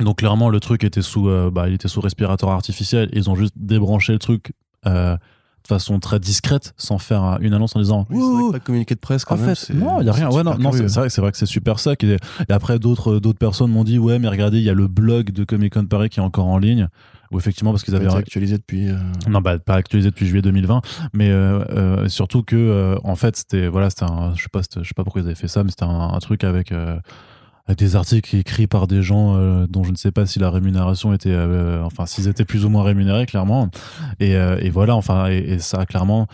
donc 0.00 0.18
clairement 0.18 0.48
le 0.50 0.60
truc 0.60 0.82
était 0.84 1.02
sous 1.02 1.28
euh, 1.28 1.50
bah, 1.52 1.68
il 1.68 1.74
était 1.74 1.88
sous 1.88 2.00
respirateur 2.00 2.50
artificiel 2.50 3.08
ils 3.12 3.30
ont 3.30 3.34
juste 3.36 3.54
débranché 3.56 4.12
le 4.12 4.18
truc 4.18 4.52
euh, 4.86 5.16
de 5.16 5.68
façon 5.68 5.98
très 5.98 6.18
discrète 6.20 6.74
sans 6.76 6.98
faire 6.98 7.38
une 7.40 7.54
annonce 7.54 7.74
en 7.74 7.80
disant 7.80 8.06
Oui, 8.10 8.18
c'est 8.20 8.52
pas 8.52 8.58
de 8.58 8.64
communiqué 8.64 8.94
de 8.94 9.00
presse 9.00 9.24
quand 9.24 9.36
en 9.36 9.38
même. 9.38 9.54
fait, 9.56 9.72
non, 9.72 9.98
il 10.02 10.06
y 10.06 10.10
a 10.10 10.12
rien. 10.12 10.28
Ouais, 10.30 10.42
non, 10.42 10.58
non, 10.58 10.72
c'est 10.72 10.84
vrai, 10.88 11.08
c'est 11.08 11.22
vrai 11.22 11.32
que 11.32 11.38
c'est 11.38 11.46
super 11.46 11.78
ça. 11.78 11.94
Et 12.02 12.18
après, 12.52 12.78
d'autres, 12.78 13.18
d'autres 13.18 13.38
personnes 13.38 13.70
m'ont 13.70 13.82
dit, 13.82 13.98
ouais, 13.98 14.18
mais 14.18 14.28
regardez, 14.28 14.58
il 14.58 14.64
y 14.64 14.68
a 14.68 14.74
le 14.74 14.88
blog 14.88 15.30
de 15.30 15.42
Comic 15.44 15.72
Con 15.72 15.86
Paris 15.86 16.10
qui 16.10 16.20
est 16.20 16.22
encore 16.22 16.48
en 16.48 16.58
ligne. 16.58 16.88
Ou 17.34 17.38
effectivement, 17.38 17.72
parce 17.72 17.82
qu'ils 17.82 17.96
avaient 17.96 18.04
été 18.06 18.14
actualisé 18.14 18.56
depuis. 18.58 18.88
euh, 18.88 18.94
non, 19.28 19.40
bah, 19.40 19.58
pas 19.58 19.74
actualisé 19.74 20.10
depuis 20.10 20.24
juillet 20.24 20.40
2020, 20.40 20.82
mais 21.14 21.30
euh, 21.30 21.64
euh, 21.70 22.08
surtout 22.08 22.44
que, 22.44 22.96
en 23.02 23.16
fait, 23.16 23.34
c'était, 23.34 23.66
voilà, 23.66 23.90
c'était 23.90 24.04
un, 24.04 24.32
je 24.36 24.42
sais 24.44 24.48
pas, 24.52 24.60
je 24.62 24.86
sais 24.86 24.94
pas 24.94 25.02
pourquoi 25.02 25.20
ils 25.20 25.24
avaient 25.26 25.34
fait 25.34 25.48
ça, 25.48 25.64
mais 25.64 25.70
c'était 25.70 25.82
un, 25.82 25.88
un 26.14 26.18
truc 26.20 26.44
avec, 26.44 26.70
avec 26.70 27.76
des 27.76 27.96
articles 27.96 28.36
écrits 28.36 28.68
par 28.68 28.86
des 28.86 29.02
gens 29.02 29.34
dont 29.66 29.82
je 29.82 29.90
ne 29.90 29.96
sais 29.96 30.12
pas 30.12 30.26
si 30.26 30.38
la 30.38 30.48
rémunération 30.48 31.12
était, 31.12 31.36
enfin, 31.82 32.06
s'ils 32.06 32.28
étaient 32.28 32.44
plus 32.44 32.64
ou 32.64 32.68
moins 32.68 32.84
rémunérés, 32.84 33.26
clairement. 33.26 33.68
Et, 34.20 34.34
et 34.34 34.70
voilà, 34.70 34.94
enfin, 34.94 35.28
et, 35.28 35.38
et 35.38 35.58
ça, 35.58 35.86
clairement, 35.86 36.28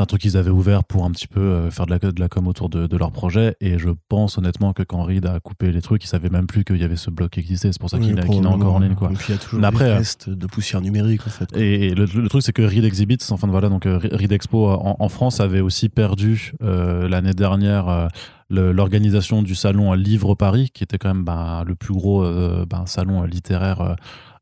c'est 0.00 0.04
un 0.04 0.06
truc 0.06 0.22
qu'ils 0.22 0.38
avaient 0.38 0.48
ouvert 0.50 0.82
pour 0.82 1.04
un 1.04 1.10
petit 1.10 1.26
peu 1.28 1.40
euh, 1.40 1.70
faire 1.70 1.84
de 1.84 1.90
la, 1.90 1.98
de 1.98 2.18
la 2.20 2.28
com 2.30 2.48
autour 2.48 2.70
de, 2.70 2.86
de 2.86 2.96
leur 2.96 3.12
projet. 3.12 3.54
Et 3.60 3.78
je 3.78 3.90
pense 4.08 4.38
honnêtement 4.38 4.72
que 4.72 4.82
quand 4.82 5.02
Reed 5.02 5.26
a 5.26 5.40
coupé 5.40 5.70
les 5.72 5.82
trucs, 5.82 6.02
il 6.04 6.06
savait 6.06 6.30
même 6.30 6.46
plus 6.46 6.64
qu'il 6.64 6.78
y 6.78 6.84
avait 6.84 6.96
ce 6.96 7.10
bloc 7.10 7.32
qui 7.32 7.40
existait. 7.40 7.70
C'est 7.70 7.78
pour 7.78 7.90
ça 7.90 7.98
qu'il 7.98 8.14
Oui, 8.14 8.18
est- 8.18 8.46
encore 8.46 8.74
en 8.76 8.78
ligne, 8.78 8.94
quoi. 8.94 9.10
Et 9.12 9.14
puis 9.14 9.26
il 9.28 9.32
y 9.32 9.34
a 9.34 9.38
toujours 9.38 9.62
après, 9.62 9.84
des 9.84 9.90
euh, 9.90 9.96
restes 9.98 10.30
de 10.30 10.46
poussière 10.46 10.80
numérique, 10.80 11.26
en 11.26 11.30
fait. 11.30 11.54
Et, 11.54 11.88
et 11.88 11.94
le, 11.94 12.06
le 12.06 12.28
truc, 12.30 12.42
c'est 12.42 12.54
que 12.54 12.62
Reed 12.62 12.84
Exhibits, 12.84 13.18
enfin 13.30 13.46
voilà, 13.48 13.68
donc 13.68 13.84
euh, 13.84 13.98
Reed 14.10 14.32
Expo 14.32 14.68
en, 14.70 14.96
en 14.98 15.08
France 15.10 15.38
avait 15.40 15.60
aussi 15.60 15.90
perdu 15.90 16.52
euh, 16.62 17.06
l'année 17.06 17.34
dernière 17.34 17.88
euh, 17.88 18.08
l'organisation 18.48 19.42
du 19.42 19.54
salon 19.54 19.92
Livre 19.92 20.34
Paris, 20.34 20.70
qui 20.72 20.82
était 20.82 20.98
quand 20.98 21.12
même 21.14 21.24
ben, 21.24 21.62
le 21.66 21.74
plus 21.74 21.92
gros 21.94 22.24
euh, 22.24 22.64
ben, 22.68 22.84
salon 22.86 23.22
littéraire 23.24 23.96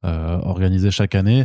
euh, 0.05 0.39
organisé 0.43 0.91
chaque 0.91 1.15
année, 1.15 1.45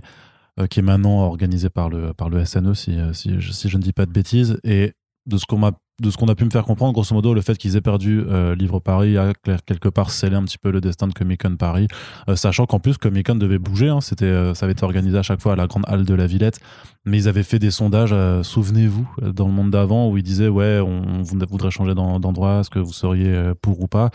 qui 0.69 0.79
est 0.79 0.83
maintenant 0.83 1.21
organisé 1.21 1.69
par 1.69 1.89
le, 1.89 2.13
par 2.13 2.29
le 2.29 2.43
SNE, 2.45 2.73
si, 2.73 2.99
euh, 2.99 3.13
si, 3.13 3.39
je, 3.39 3.77
ne 3.77 3.81
dis 3.81 3.93
pas 3.93 4.05
de 4.05 4.11
bêtises. 4.11 4.59
Et 4.63 4.93
de 5.25 5.37
ce 5.37 5.45
qu'on 5.45 5.57
m'a 5.57 5.71
de 6.01 6.09
ce 6.09 6.17
qu'on 6.17 6.27
a 6.27 6.33
pu 6.33 6.43
me 6.43 6.49
faire 6.49 6.63
comprendre, 6.63 6.91
grosso 6.91 7.13
modo, 7.13 7.35
le 7.35 7.41
fait 7.41 7.55
qu'ils 7.55 7.75
aient 7.75 7.81
perdu 7.81 8.23
euh, 8.27 8.55
Livre 8.55 8.79
Paris 8.79 9.15
a 9.15 9.31
quelque 9.65 9.89
part 9.89 10.09
scellé 10.09 10.35
un 10.35 10.43
petit 10.43 10.57
peu 10.57 10.71
le 10.71 10.81
destin 10.81 11.07
de 11.07 11.13
Comic 11.13 11.43
Con 11.43 11.55
Paris, 11.55 11.87
euh, 12.27 12.35
sachant 12.35 12.65
qu'en 12.65 12.79
plus 12.79 12.97
Comic 12.97 13.27
Con 13.27 13.35
devait 13.35 13.59
bouger, 13.59 13.89
hein, 13.89 14.01
c'était, 14.01 14.25
euh, 14.25 14.55
ça 14.55 14.65
avait 14.65 14.73
été 14.73 14.83
organisé 14.83 15.15
à 15.17 15.21
chaque 15.21 15.39
fois 15.39 15.53
à 15.53 15.55
la 15.55 15.67
grande 15.67 15.83
halle 15.87 16.03
de 16.03 16.13
la 16.15 16.25
Villette, 16.25 16.59
mais 17.05 17.19
ils 17.19 17.27
avaient 17.27 17.43
fait 17.43 17.59
des 17.59 17.69
sondages, 17.69 18.11
euh, 18.11 18.41
souvenez-vous, 18.41 19.07
euh, 19.21 19.31
dans 19.31 19.47
le 19.47 19.53
monde 19.53 19.69
d'avant, 19.69 20.09
où 20.09 20.17
ils 20.17 20.23
disaient 20.23 20.47
ouais, 20.47 20.79
on, 20.79 21.21
voudrait 21.21 21.69
changer 21.69 21.93
d'en- 21.93 22.19
d'endroit, 22.19 22.61
est-ce 22.61 22.71
que 22.71 22.79
vous 22.79 22.91
seriez 22.91 23.29
euh, 23.29 23.53
pour 23.61 23.79
ou 23.79 23.87
pas? 23.87 24.09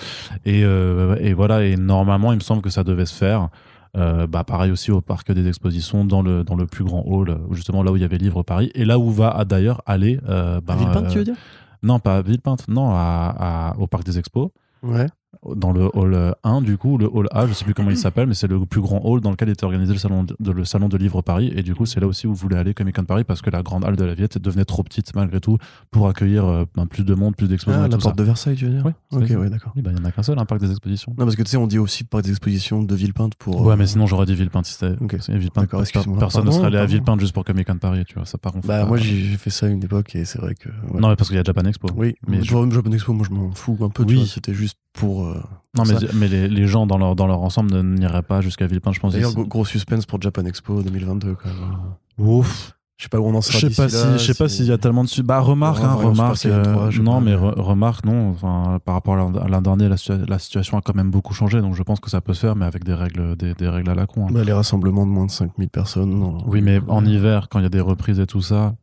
Et, 0.44 0.64
euh, 0.64 1.16
et 1.20 1.32
voilà, 1.32 1.64
et 1.64 1.76
normalement, 1.76 2.32
il 2.32 2.38
me 2.38 2.42
semble 2.42 2.60
que 2.60 2.70
ça 2.70 2.82
devait 2.82 3.06
se 3.06 3.14
faire. 3.14 3.50
Euh, 3.96 4.26
bah, 4.26 4.44
pareil 4.44 4.70
aussi 4.70 4.90
au 4.90 5.00
parc 5.00 5.32
des 5.32 5.48
expositions, 5.48 6.04
dans 6.04 6.22
le, 6.22 6.44
dans 6.44 6.54
le 6.56 6.66
plus 6.66 6.84
grand 6.84 7.02
hall, 7.06 7.30
euh, 7.30 7.36
justement 7.52 7.82
là 7.82 7.90
où 7.92 7.96
il 7.96 8.02
y 8.02 8.04
avait 8.04 8.18
Livre 8.18 8.42
Paris, 8.42 8.70
et 8.74 8.84
là 8.84 8.98
où 8.98 9.10
va 9.10 9.44
d'ailleurs 9.44 9.82
aller. 9.86 10.20
euh, 10.28 10.60
bah, 10.60 10.74
À 10.74 10.76
Villepinte, 10.76 11.04
euh, 11.06 11.08
tu 11.10 11.18
veux 11.18 11.24
dire? 11.24 11.36
Non, 11.82 11.98
pas 11.98 12.16
à 12.18 12.22
Villepinte, 12.22 12.68
non, 12.68 12.90
à, 12.90 13.34
à- 13.72 13.76
au 13.78 13.86
parc 13.86 14.04
des 14.04 14.18
expos 14.18 14.50
Ouais. 14.82 15.06
Dans 15.54 15.72
le 15.72 15.88
hall 15.94 16.14
euh, 16.14 16.32
1 16.42 16.62
du 16.62 16.78
coup, 16.78 16.96
le 16.98 17.06
hall 17.06 17.28
A, 17.32 17.46
je 17.46 17.52
sais 17.52 17.64
plus 17.64 17.74
comment 17.74 17.90
il 17.90 17.98
s'appelle, 17.98 18.26
mais 18.26 18.34
c'est 18.34 18.46
le 18.46 18.64
plus 18.64 18.80
grand 18.80 19.00
hall 19.04 19.20
dans 19.20 19.30
lequel 19.30 19.50
était 19.50 19.64
organisé 19.64 19.92
le 19.92 19.98
salon 19.98 20.24
de, 20.24 20.52
le 20.52 20.64
salon 20.64 20.88
de 20.88 20.96
livre 20.96 21.20
Paris. 21.22 21.52
Et 21.54 21.62
du 21.62 21.74
coup, 21.74 21.84
c'est 21.86 22.00
là 22.00 22.06
aussi 22.06 22.26
où 22.26 22.34
voulait 22.34 22.56
aller 22.56 22.72
Comic 22.74 22.96
Con 22.96 23.04
Paris 23.04 23.24
parce 23.24 23.42
que 23.42 23.50
la 23.50 23.62
grande 23.62 23.84
halle 23.84 23.96
de 23.96 24.04
la 24.04 24.14
Villette 24.14 24.38
devenait 24.38 24.64
trop 24.64 24.82
petite 24.82 25.14
malgré 25.14 25.40
tout 25.40 25.58
pour 25.90 26.08
accueillir 26.08 26.46
euh, 26.46 26.64
ben, 26.74 26.86
plus 26.86 27.04
de 27.04 27.14
monde, 27.14 27.36
plus 27.36 27.46
d'exposants 27.46 27.78
Ah, 27.82 27.86
et 27.86 27.90
la 27.90 27.96
tout 27.96 28.02
porte 28.02 28.16
ça. 28.16 28.22
de 28.22 28.22
Versailles, 28.24 28.56
tu 28.56 28.64
veux 28.66 28.70
dire 28.72 28.84
Oui, 28.86 28.92
Ok, 29.12 29.38
ouais, 29.38 29.50
d'accord. 29.50 29.72
Oui, 29.76 29.82
bah, 29.82 29.90
il 29.92 29.98
y 29.98 30.00
en 30.00 30.04
a 30.06 30.12
qu'un 30.12 30.22
seul, 30.22 30.38
un 30.38 30.44
parc 30.46 30.60
des 30.62 30.70
expositions. 30.70 31.14
Non, 31.18 31.24
parce 31.24 31.36
que 31.36 31.42
tu 31.42 31.50
sais, 31.50 31.56
on 31.58 31.66
dit 31.66 31.78
aussi 31.78 32.04
parc 32.04 32.24
des 32.24 32.30
expositions 32.30 32.82
de 32.82 32.94
Villepinte 32.94 33.34
pour. 33.36 33.60
Ouais, 33.60 33.74
euh, 33.74 33.76
mais 33.76 33.86
sinon 33.86 34.06
j'aurais 34.06 34.26
dit 34.26 34.34
Villepinte. 34.34 34.64
Si 34.66 34.72
c'était 34.74 34.96
Ok. 35.02 35.16
c'est 35.20 35.36
Villepinte, 35.36 35.64
D'accord, 35.64 35.82
excuse-moi. 35.82 36.18
personne 36.18 36.46
ne 36.46 36.50
serait 36.50 36.66
allé 36.68 36.78
à. 36.78 36.86
Villepinte 36.86 37.20
juste 37.20 37.34
pour 37.34 37.44
Comic 37.44 37.66
Con 37.66 37.76
Paris, 37.76 38.04
tu 38.06 38.14
vois. 38.14 38.24
Ça 38.24 38.38
par 38.38 38.52
contre. 38.52 38.66
Bah, 38.66 38.86
moi, 38.86 38.96
j'ai 38.96 39.36
fait 39.36 39.50
ça 39.50 39.66
à 39.66 39.68
une 39.68 39.84
époque 39.84 40.16
et 40.16 40.24
c'est 40.24 40.40
vrai 40.40 40.54
que. 40.54 40.68
ouais. 40.68 41.00
Non, 41.00 41.08
mais 41.10 41.16
parce 41.16 41.28
qu'il 41.28 41.36
y 41.36 41.40
a 41.40 41.44
Japan 41.44 41.64
Expo. 41.66 41.88
Oui, 41.96 42.14
mais 42.26 42.42
Japan 42.42 42.66
Expo, 42.92 43.12
moi, 43.12 43.26
je 43.28 43.34
m'en 43.34 43.52
fous 43.52 43.76
un 43.82 43.90
peu, 43.90 44.04
Oui. 44.04 44.26
C'était 44.26 44.54
juste 44.54 44.78
pour. 44.98 45.26
euh, 45.26 45.34
Non, 45.76 45.84
mais, 45.86 45.94
mais 46.14 46.28
les, 46.28 46.48
les 46.48 46.66
gens 46.66 46.86
dans 46.86 46.98
leur, 46.98 47.14
dans 47.16 47.26
leur 47.26 47.40
ensemble 47.42 47.80
n'iraient 47.82 48.22
pas 48.22 48.40
jusqu'à 48.40 48.66
Villepinte, 48.66 48.94
je 48.94 49.00
pense. 49.00 49.12
D'ailleurs, 49.12 49.32
gros, 49.34 49.44
gros 49.46 49.64
suspense 49.64 50.06
pour 50.06 50.20
Japan 50.20 50.44
Expo 50.44 50.82
2022, 50.82 51.34
quand 51.34 51.48
même. 51.48 51.78
Ouf. 52.18 52.72
Je 52.96 53.04
sais 53.04 53.08
pas 53.10 53.20
où 53.20 53.26
on 53.26 53.34
en 53.36 53.40
Je 53.40 53.46
sera. 53.52 53.60
sais 53.60 53.70
pas 53.70 53.88
si, 53.88 53.96
je 54.14 54.18
sais 54.18 54.34
pas 54.34 54.48
si- 54.48 54.56
s'il 54.56 54.66
y 54.66 54.72
a 54.72 54.78
tellement 54.78 55.04
de 55.04 55.22
Bah 55.22 55.38
remarque, 55.38 55.78
Ouais, 55.78 55.84
hein, 55.84 55.94
remarque. 55.94 56.36
Super 56.38 56.64
Saiyan 56.64 56.74
3, 56.74 56.90
je 56.90 56.96
sais 56.96 57.02
non, 57.04 57.12
pas, 57.12 57.20
mais 57.20 57.30
mais- 57.30 57.36
re- 57.36 57.60
remarque, 57.60 58.04
non. 58.04 58.30
Enfin, 58.30 58.80
par 58.84 58.94
rapport 58.94 59.14
à 59.14 59.48
l'an- 59.48 59.60
dernier, 59.62 59.88
la, 59.88 59.94
situa- 59.94 60.28
la 60.28 60.40
situation 60.40 60.78
a 60.78 60.80
quand 60.80 60.96
même 60.96 61.12
beaucoup 61.12 61.32
changé, 61.32 61.60
donc 61.60 61.76
je 61.76 61.82
pense 61.84 62.00
que 62.00 62.10
ça 62.10 62.20
peut 62.20 62.34
se 62.34 62.40
faire, 62.40 62.56
mais 62.56 62.64
avec 62.66 62.82
des 62.82 62.94
règles, 62.94 63.36
des, 63.36 63.54
des 63.54 63.68
règles 63.68 63.88
à 63.90 63.94
la 63.94 64.06
con. 64.06 64.26
hein. 64.26 64.30
Bah, 64.32 64.42
les 64.42 64.52
rassemblements 64.52 65.06
de 65.06 65.12
moins 65.12 65.26
de 65.26 65.30
5000 65.30 65.68
personnes. 65.68 66.10
non. 66.10 66.38
Oui, 66.48 66.60
mais 66.60 66.80
en 66.88 67.04
hiver, 67.04 67.46
quand 67.48 67.60
il 67.60 67.62
y 67.62 67.66
a 67.66 67.68
des 67.68 67.80
reprises 67.80 68.18
et 68.18 68.26
tout 68.26 68.42
ça, 68.42 68.74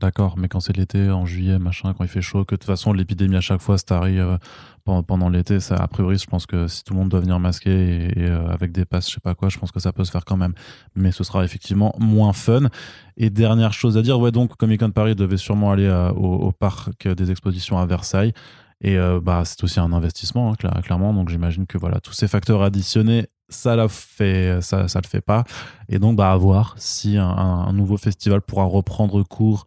d'accord. 0.00 0.36
Mais 0.38 0.48
quand 0.48 0.60
c'est 0.60 0.76
l'été, 0.76 1.10
en 1.10 1.26
juillet, 1.26 1.58
machin, 1.58 1.92
quand 1.94 2.04
il 2.04 2.08
fait 2.08 2.22
chaud, 2.22 2.44
que 2.44 2.54
de 2.54 2.58
toute 2.60 2.66
façon 2.66 2.92
l'épidémie 2.92 3.36
à 3.36 3.40
chaque 3.40 3.60
fois, 3.60 3.78
c'est 3.78 3.92
arrive 3.92 4.38
pendant, 4.84 5.02
pendant 5.02 5.28
l'été, 5.28 5.60
ça, 5.60 5.76
a 5.76 5.86
priori, 5.86 6.16
je 6.18 6.26
pense 6.26 6.46
que 6.46 6.66
si 6.66 6.82
tout 6.82 6.94
le 6.94 7.00
monde 7.00 7.10
doit 7.10 7.20
venir 7.20 7.38
masqué 7.38 8.08
et, 8.16 8.24
euh, 8.24 8.48
avec 8.48 8.72
des 8.72 8.84
passes, 8.84 9.08
je 9.08 9.14
sais 9.14 9.20
pas 9.20 9.34
quoi, 9.34 9.48
je 9.50 9.58
pense 9.58 9.70
que 9.70 9.80
ça 9.80 9.92
peut 9.92 10.04
se 10.04 10.10
faire 10.10 10.24
quand 10.24 10.36
même. 10.36 10.54
Mais 10.94 11.12
ce 11.12 11.24
sera 11.24 11.44
effectivement 11.44 11.94
moins 11.98 12.32
fun. 12.32 12.68
Et 13.16 13.28
dernière 13.30 13.72
chose 13.74 13.98
à 13.98 14.02
dire, 14.02 14.18
ouais, 14.18 14.32
donc 14.32 14.56
Comic 14.56 14.80
Con 14.80 14.90
Paris 14.90 15.14
devait 15.14 15.36
sûrement 15.36 15.70
aller 15.72 15.88
à- 15.88 16.12
au, 16.14 16.52
parc 16.52 17.06
des 17.06 17.30
expositions 17.30 17.78
à 17.78 17.84
Versailles. 17.86 18.32
Et 18.80 18.96
euh, 18.96 19.20
bah, 19.20 19.42
c'est 19.44 19.62
aussi 19.64 19.80
un 19.80 19.92
investissement, 19.92 20.52
hein, 20.52 20.54
cla- 20.58 20.80
clairement. 20.82 21.12
Donc 21.12 21.28
j'imagine 21.28 21.66
que 21.66 21.76
voilà, 21.76 22.00
tous 22.00 22.12
ces 22.12 22.28
facteurs 22.28 22.62
additionnés, 22.62 23.26
ça 23.50 23.76
la 23.76 23.88
fait, 23.88 24.60
ça, 24.62 24.88
ça 24.88 25.00
le 25.02 25.08
fait 25.08 25.20
pas. 25.20 25.44
Et 25.88 25.98
donc, 25.98 26.16
bah, 26.16 26.32
à 26.32 26.36
voir 26.36 26.74
si 26.78 27.16
un 27.18 27.72
nouveau 27.72 27.96
festival 27.96 28.40
pourra 28.40 28.64
reprendre 28.64 29.22
cours. 29.22 29.66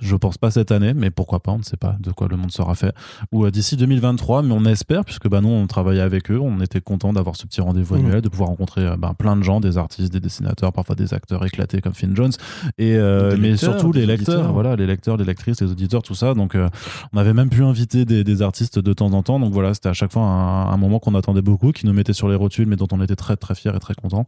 Je 0.00 0.14
pense 0.14 0.38
pas 0.38 0.50
cette 0.50 0.70
année, 0.70 0.94
mais 0.94 1.10
pourquoi 1.10 1.40
pas, 1.40 1.52
on 1.52 1.58
ne 1.58 1.62
sait 1.62 1.76
pas 1.76 1.96
de 2.00 2.12
quoi 2.12 2.28
le 2.28 2.36
monde 2.36 2.52
sera 2.52 2.74
fait. 2.74 2.94
Ou 3.32 3.44
euh, 3.44 3.50
d'ici 3.50 3.76
2023, 3.76 4.42
mais 4.42 4.52
on 4.52 4.64
espère, 4.64 5.04
puisque 5.04 5.28
bah, 5.28 5.40
nous, 5.40 5.48
on 5.48 5.66
travaillait 5.66 6.02
avec 6.02 6.30
eux, 6.30 6.38
on 6.40 6.60
était 6.60 6.80
content 6.80 7.12
d'avoir 7.12 7.34
ce 7.36 7.46
petit 7.46 7.60
rendez-vous 7.60 7.96
Mhm. 7.96 8.04
annuel, 8.04 8.20
de 8.22 8.28
pouvoir 8.28 8.48
rencontrer 8.50 8.86
euh, 8.86 8.96
bah, 8.96 9.14
plein 9.18 9.34
de 9.36 9.42
gens, 9.42 9.60
des 9.60 9.76
artistes, 9.78 10.12
des 10.12 10.20
dessinateurs, 10.20 10.72
parfois 10.72 10.94
des 10.94 11.14
acteurs 11.14 11.44
éclatés 11.44 11.80
comme 11.80 11.94
Finn 11.94 12.14
Jones, 12.14 12.30
et, 12.78 12.94
euh, 12.96 13.36
mais 13.38 13.50
lecteurs, 13.50 13.72
surtout 13.74 13.92
les 13.92 14.06
lecteurs, 14.06 14.36
auditeurs. 14.36 14.52
voilà, 14.52 14.76
les 14.76 14.86
lecteurs, 14.86 15.16
les 15.16 15.24
lectrices, 15.24 15.60
les 15.60 15.70
auditeurs, 15.70 16.02
tout 16.02 16.14
ça. 16.14 16.34
Donc, 16.34 16.54
euh, 16.54 16.68
on 17.12 17.18
avait 17.18 17.34
même 17.34 17.50
pu 17.50 17.64
inviter 17.64 18.04
des, 18.04 18.22
des 18.24 18.42
artistes 18.42 18.78
de 18.78 18.92
temps 18.92 19.12
en 19.12 19.22
temps. 19.22 19.40
Donc 19.40 19.52
voilà, 19.52 19.74
c'était 19.74 19.88
à 19.88 19.94
chaque 19.94 20.12
fois 20.12 20.22
un, 20.22 20.70
un 20.72 20.76
moment 20.76 21.00
qu'on 21.00 21.14
attendait 21.16 21.42
beaucoup, 21.42 21.72
qui 21.72 21.86
nous 21.86 21.92
mettait 21.92 22.12
sur 22.12 22.28
les 22.28 22.36
rotules, 22.36 22.66
mais 22.68 22.76
dont 22.76 22.86
on 22.92 23.00
était 23.02 23.16
très 23.16 23.36
très 23.36 23.54
fiers 23.56 23.72
et 23.74 23.78
très 23.80 23.94
contents. 23.94 24.26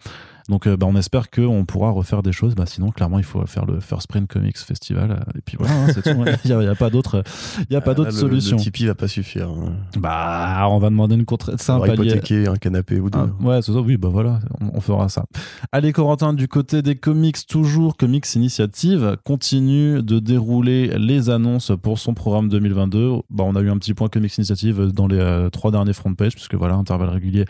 Donc 0.48 0.66
euh, 0.66 0.76
bah, 0.76 0.86
on 0.88 0.96
espère 0.96 1.30
qu'on 1.30 1.64
pourra 1.64 1.90
refaire 1.90 2.22
des 2.24 2.32
choses. 2.32 2.54
Bah, 2.56 2.66
sinon, 2.66 2.90
clairement, 2.90 3.18
il 3.18 3.24
faut 3.24 3.44
faire 3.46 3.66
le 3.66 3.78
First 3.78 4.08
Print 4.08 4.26
Comics 4.28 4.58
Festival. 4.58 5.24
Et 5.36 5.40
puis 5.44 5.56
voilà, 5.60 5.74
hein, 5.84 5.86
c'est 5.94 6.02
tout. 6.02 6.20
hein. 6.22 6.36
Il 6.44 6.50
n'y 6.50 6.56
a, 6.56 6.62
il 6.72 6.76
pas 6.76 6.90
d'autre 6.90 7.22
il 7.68 7.72
y 7.72 7.76
a 7.76 7.80
pas 7.80 7.92
Ah, 7.92 7.94
d'autre 7.94 8.12
solution. 8.12 8.56
Le 8.56 8.62
Tipeee 8.62 8.86
va 8.86 8.94
pas 8.94 9.08
suffire. 9.08 9.48
hein. 9.50 9.72
Bah, 9.98 10.66
on 10.70 10.78
va 10.78 10.90
demander 10.90 11.14
une 11.14 11.24
contre 11.24 11.54
C'est 11.58 11.70
un 11.72 11.78
palier. 11.80 11.92
hypothéquer 12.10 12.48
un 12.48 12.56
canapé 12.56 12.98
ou 13.00 13.10
deux. 13.10 13.18
Ah, 13.18 13.44
ouais, 13.44 13.62
c'est 13.62 13.72
ça, 13.72 13.80
oui, 13.80 13.96
bah 13.96 14.08
voilà, 14.10 14.40
on, 14.60 14.70
on 14.76 14.80
fera 14.80 15.08
ça. 15.08 15.24
Allez, 15.72 15.92
Corentin, 15.92 16.32
du 16.32 16.48
côté 16.48 16.82
des 16.82 16.94
comics, 16.96 17.46
toujours 17.46 17.96
Comics 17.96 18.34
Initiative 18.34 19.16
continue 19.24 20.02
de 20.02 20.18
dérouler 20.18 20.96
les 20.98 21.30
annonces 21.30 21.72
pour 21.82 21.98
son 21.98 22.14
programme 22.14 22.48
2022. 22.48 23.12
Bah, 23.30 23.44
on 23.46 23.54
a 23.56 23.60
eu 23.60 23.70
un 23.70 23.78
petit 23.78 23.94
point 23.94 24.08
Comics 24.08 24.36
Initiative 24.38 24.90
dans 24.92 25.06
les 25.06 25.18
euh, 25.18 25.50
trois 25.50 25.70
derniers 25.70 25.92
front 25.92 26.14
page, 26.14 26.34
puisque 26.34 26.54
voilà, 26.54 26.74
intervalle 26.74 27.08
régulier, 27.10 27.44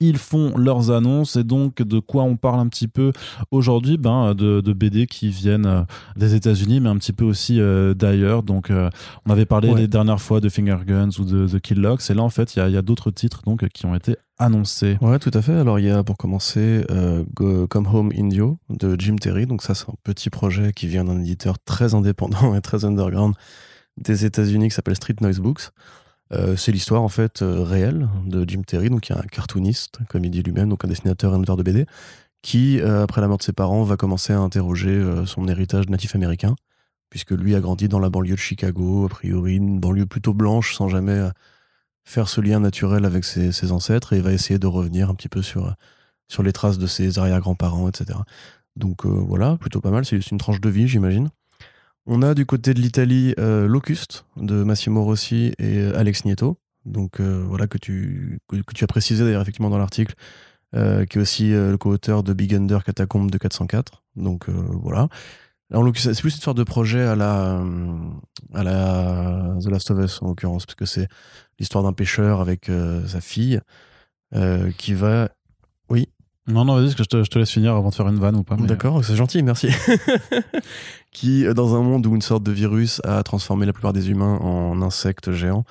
ils 0.00 0.18
font 0.18 0.56
leurs 0.56 0.90
annonces. 0.90 1.36
Et 1.36 1.44
donc, 1.44 1.82
de 1.82 1.98
quoi 1.98 2.22
on 2.22 2.36
parle 2.36 2.60
un 2.60 2.68
petit 2.68 2.88
peu 2.88 3.12
aujourd'hui? 3.50 3.98
Ben, 3.98 4.34
de, 4.34 4.60
de 4.60 4.72
BD 4.72 5.06
qui 5.06 5.28
viennent 5.30 5.66
euh, 5.66 5.82
des 6.16 6.34
États-Unis, 6.34 6.80
mais 6.80 6.88
un 6.88 6.96
petit 6.96 7.12
peu 7.12 7.24
aussi 7.24 7.49
euh, 7.58 7.94
d'ailleurs. 7.94 8.42
Donc, 8.42 8.70
euh, 8.70 8.90
on 9.26 9.30
avait 9.30 9.46
parlé 9.46 9.70
Ouais. 9.70 9.80
les 9.80 9.88
dernières 9.88 10.20
fois 10.20 10.40
de 10.40 10.48
Finger 10.48 10.76
Guns 10.86 11.10
ou 11.18 11.24
de 11.24 11.48
The 11.48 11.58
Kill 11.60 11.80
Locks, 11.80 12.08
et 12.10 12.14
là, 12.14 12.22
en 12.22 12.28
fait, 12.28 12.54
il 12.54 12.58
y 12.58 12.62
a, 12.62 12.68
y 12.68 12.76
a 12.76 12.82
d'autres 12.82 13.10
titres 13.10 13.42
donc, 13.44 13.66
qui 13.70 13.86
ont 13.86 13.94
été 13.94 14.16
annoncés. 14.38 14.98
Ouais, 15.00 15.18
tout 15.18 15.30
à 15.34 15.42
fait. 15.42 15.54
Alors, 15.54 15.78
il 15.78 15.86
y 15.86 15.90
a 15.90 16.04
pour 16.04 16.16
commencer 16.16 16.84
euh, 16.90 17.24
Go- 17.34 17.66
Come 17.66 17.88
Home 17.92 18.12
Indio 18.16 18.58
de 18.68 18.94
Jim 19.00 19.16
Terry. 19.16 19.46
Donc, 19.46 19.62
ça, 19.62 19.74
c'est 19.74 19.88
un 19.88 19.94
petit 20.04 20.30
projet 20.30 20.72
qui 20.72 20.86
vient 20.86 21.04
d'un 21.04 21.18
éditeur 21.18 21.58
très 21.58 21.94
indépendant 21.94 22.54
et 22.54 22.60
très 22.60 22.84
underground 22.84 23.34
des 23.98 24.24
États-Unis 24.24 24.68
qui 24.68 24.74
s'appelle 24.74 24.96
Street 24.96 25.16
Noise 25.20 25.40
Books. 25.40 25.70
C'est 26.56 26.70
l'histoire 26.70 27.02
en 27.02 27.08
fait 27.08 27.40
réelle 27.42 28.08
de 28.24 28.44
Jim 28.48 28.62
Terry, 28.64 28.88
donc 28.88 29.00
qui 29.00 29.12
est 29.12 29.16
un 29.16 29.22
cartooniste, 29.22 29.98
comme 30.08 30.24
il 30.24 30.30
dit 30.30 30.44
lui-même, 30.44 30.68
donc 30.68 30.84
un 30.84 30.88
dessinateur 30.88 31.32
et 31.32 31.36
un 31.36 31.40
auteur 31.40 31.56
de 31.56 31.64
BD, 31.64 31.86
qui, 32.40 32.80
euh, 32.80 33.02
après 33.02 33.20
la 33.20 33.26
mort 33.26 33.38
de 33.38 33.42
ses 33.42 33.52
parents, 33.52 33.82
va 33.82 33.96
commencer 33.96 34.32
à 34.32 34.38
interroger 34.38 34.90
euh, 34.90 35.26
son 35.26 35.48
héritage 35.48 35.88
natif 35.88 36.14
américain, 36.14 36.54
puisque 37.10 37.32
lui 37.32 37.54
a 37.54 37.60
grandi 37.60 37.88
dans 37.88 37.98
la 37.98 38.08
banlieue 38.08 38.34
de 38.34 38.40
Chicago, 38.40 39.06
a 39.06 39.08
priori 39.08 39.56
une 39.56 39.80
banlieue 39.80 40.06
plutôt 40.06 40.32
blanche, 40.32 40.74
sans 40.74 40.88
jamais 40.88 41.12
euh, 41.12 41.30
faire 42.04 42.28
ce 42.28 42.40
lien 42.40 42.60
naturel 42.60 43.04
avec 43.04 43.24
ses, 43.24 43.72
ancêtres, 43.72 44.12
et 44.12 44.20
va 44.20 44.32
essayer 44.32 44.58
de 44.58 44.66
revenir 44.66 45.10
un 45.10 45.14
petit 45.14 45.28
peu 45.28 45.42
sur, 45.42 45.74
sur 46.28 46.42
les 46.42 46.52
traces 46.52 46.78
de 46.78 46.86
ses 46.86 47.18
arrière-grands-parents, 47.18 47.88
etc. 47.88 48.18
Donc 48.76 49.04
euh, 49.04 49.08
voilà, 49.08 49.56
plutôt 49.58 49.80
pas 49.80 49.90
mal, 49.90 50.04
c'est 50.04 50.30
une 50.30 50.38
tranche 50.38 50.60
de 50.60 50.70
vie, 50.70 50.88
j'imagine. 50.88 51.30
On 52.06 52.22
a 52.22 52.34
du 52.34 52.46
côté 52.46 52.72
de 52.72 52.80
l'Italie 52.80 53.34
euh, 53.38 53.68
Locust 53.68 54.24
de 54.36 54.62
Massimo 54.62 55.04
Rossi 55.04 55.52
et 55.58 55.78
euh, 55.78 55.98
Alex 55.98 56.24
Nieto, 56.24 56.56
donc 56.84 57.20
euh, 57.20 57.44
voilà 57.46 57.66
que 57.66 57.78
tu, 57.78 58.40
as 58.80 58.86
précisé 58.86 59.24
d'ailleurs 59.24 59.42
effectivement 59.42 59.70
dans 59.70 59.78
l'article, 59.78 60.14
euh, 60.74 61.04
qui 61.04 61.18
est 61.18 61.20
aussi 61.20 61.52
euh, 61.52 61.72
le 61.72 61.78
co-auteur 61.78 62.22
de 62.22 62.32
Big 62.32 62.54
Under 62.54 62.84
Catacombe 62.84 63.30
de 63.30 63.38
404. 63.38 64.02
Donc 64.16 64.48
euh, 64.48 64.52
voilà. 64.82 65.08
En 65.72 65.82
l'occurrence, 65.82 66.12
c'est 66.14 66.20
plus 66.20 66.34
une 66.34 66.40
sorte 66.40 66.56
de 66.56 66.64
projet 66.64 67.02
à 67.02 67.14
la, 67.14 67.60
euh, 67.60 67.96
à 68.54 68.62
la 68.64 69.54
The 69.62 69.66
Last 69.70 69.90
of 69.90 69.98
Us 70.04 70.20
en 70.22 70.28
l'occurrence, 70.28 70.66
parce 70.66 70.74
que 70.74 70.84
c'est 70.86 71.06
l'histoire 71.58 71.84
d'un 71.84 71.92
pêcheur 71.92 72.40
avec 72.40 72.68
euh, 72.68 73.06
sa 73.06 73.20
fille 73.20 73.60
euh, 74.34 74.70
qui 74.78 74.94
va. 74.94 75.28
Oui, 75.88 76.08
Non, 76.48 76.64
non, 76.64 76.74
vas-y, 76.74 76.84
parce 76.86 76.94
que 76.96 77.02
je 77.04 77.08
te, 77.08 77.22
je 77.24 77.30
te 77.30 77.38
laisse 77.38 77.50
finir 77.50 77.74
avant 77.76 77.90
de 77.90 77.94
faire 77.94 78.08
une 78.08 78.18
vanne 78.18 78.36
ou 78.36 78.42
pas. 78.42 78.56
mais- 78.56 78.66
D'accord, 78.66 79.04
c'est 79.04 79.14
gentil, 79.16 79.42
merci. 79.42 79.68
qui, 81.12 81.46
euh, 81.46 81.54
dans 81.54 81.74
un 81.76 81.82
monde 81.82 82.06
où 82.06 82.14
une 82.14 82.22
sorte 82.22 82.42
de 82.42 82.52
virus 82.52 83.00
a 83.04 83.22
transformé 83.22 83.66
la 83.66 83.72
plupart 83.72 83.92
des 83.92 84.10
humains 84.10 84.36
en 84.38 84.80
insectes 84.82 85.32
géants, 85.32 85.64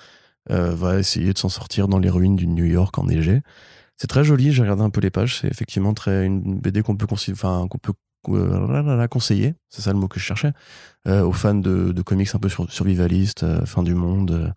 euh, 0.51 0.73
va 0.75 0.97
essayer 0.99 1.33
de 1.33 1.37
s'en 1.37 1.49
sortir 1.49 1.87
dans 1.87 1.99
les 1.99 2.09
ruines 2.09 2.35
du 2.35 2.47
New 2.47 2.65
York 2.65 2.97
enneigé. 2.97 3.41
C'est 3.97 4.07
très 4.07 4.23
joli, 4.23 4.51
j'ai 4.53 4.61
regardé 4.61 4.83
un 4.83 4.89
peu 4.89 5.01
les 5.01 5.09
pages, 5.09 5.39
c'est 5.39 5.47
effectivement 5.47 5.93
très 5.93 6.25
une 6.25 6.59
BD 6.59 6.81
qu'on 6.81 6.95
peut, 6.95 7.05
qu'on 7.05 7.15
peut 7.15 7.91
euh, 7.93 7.93
conseiller, 8.23 9.55
c'est 9.69 9.81
ça 9.81 9.93
le 9.93 9.99
mot 9.99 10.07
que 10.07 10.19
je 10.19 10.25
cherchais, 10.25 10.51
euh, 11.07 11.23
aux 11.23 11.31
fans 11.31 11.55
de, 11.55 11.91
de, 11.91 12.01
comics 12.01 12.29
un 12.33 12.39
peu 12.39 12.49
sur, 12.49 12.71
survivalistes, 12.71 13.43
euh, 13.43 13.65
fin 13.65 13.83
du 13.83 13.93
monde. 13.93 14.31
Euh, 14.31 14.49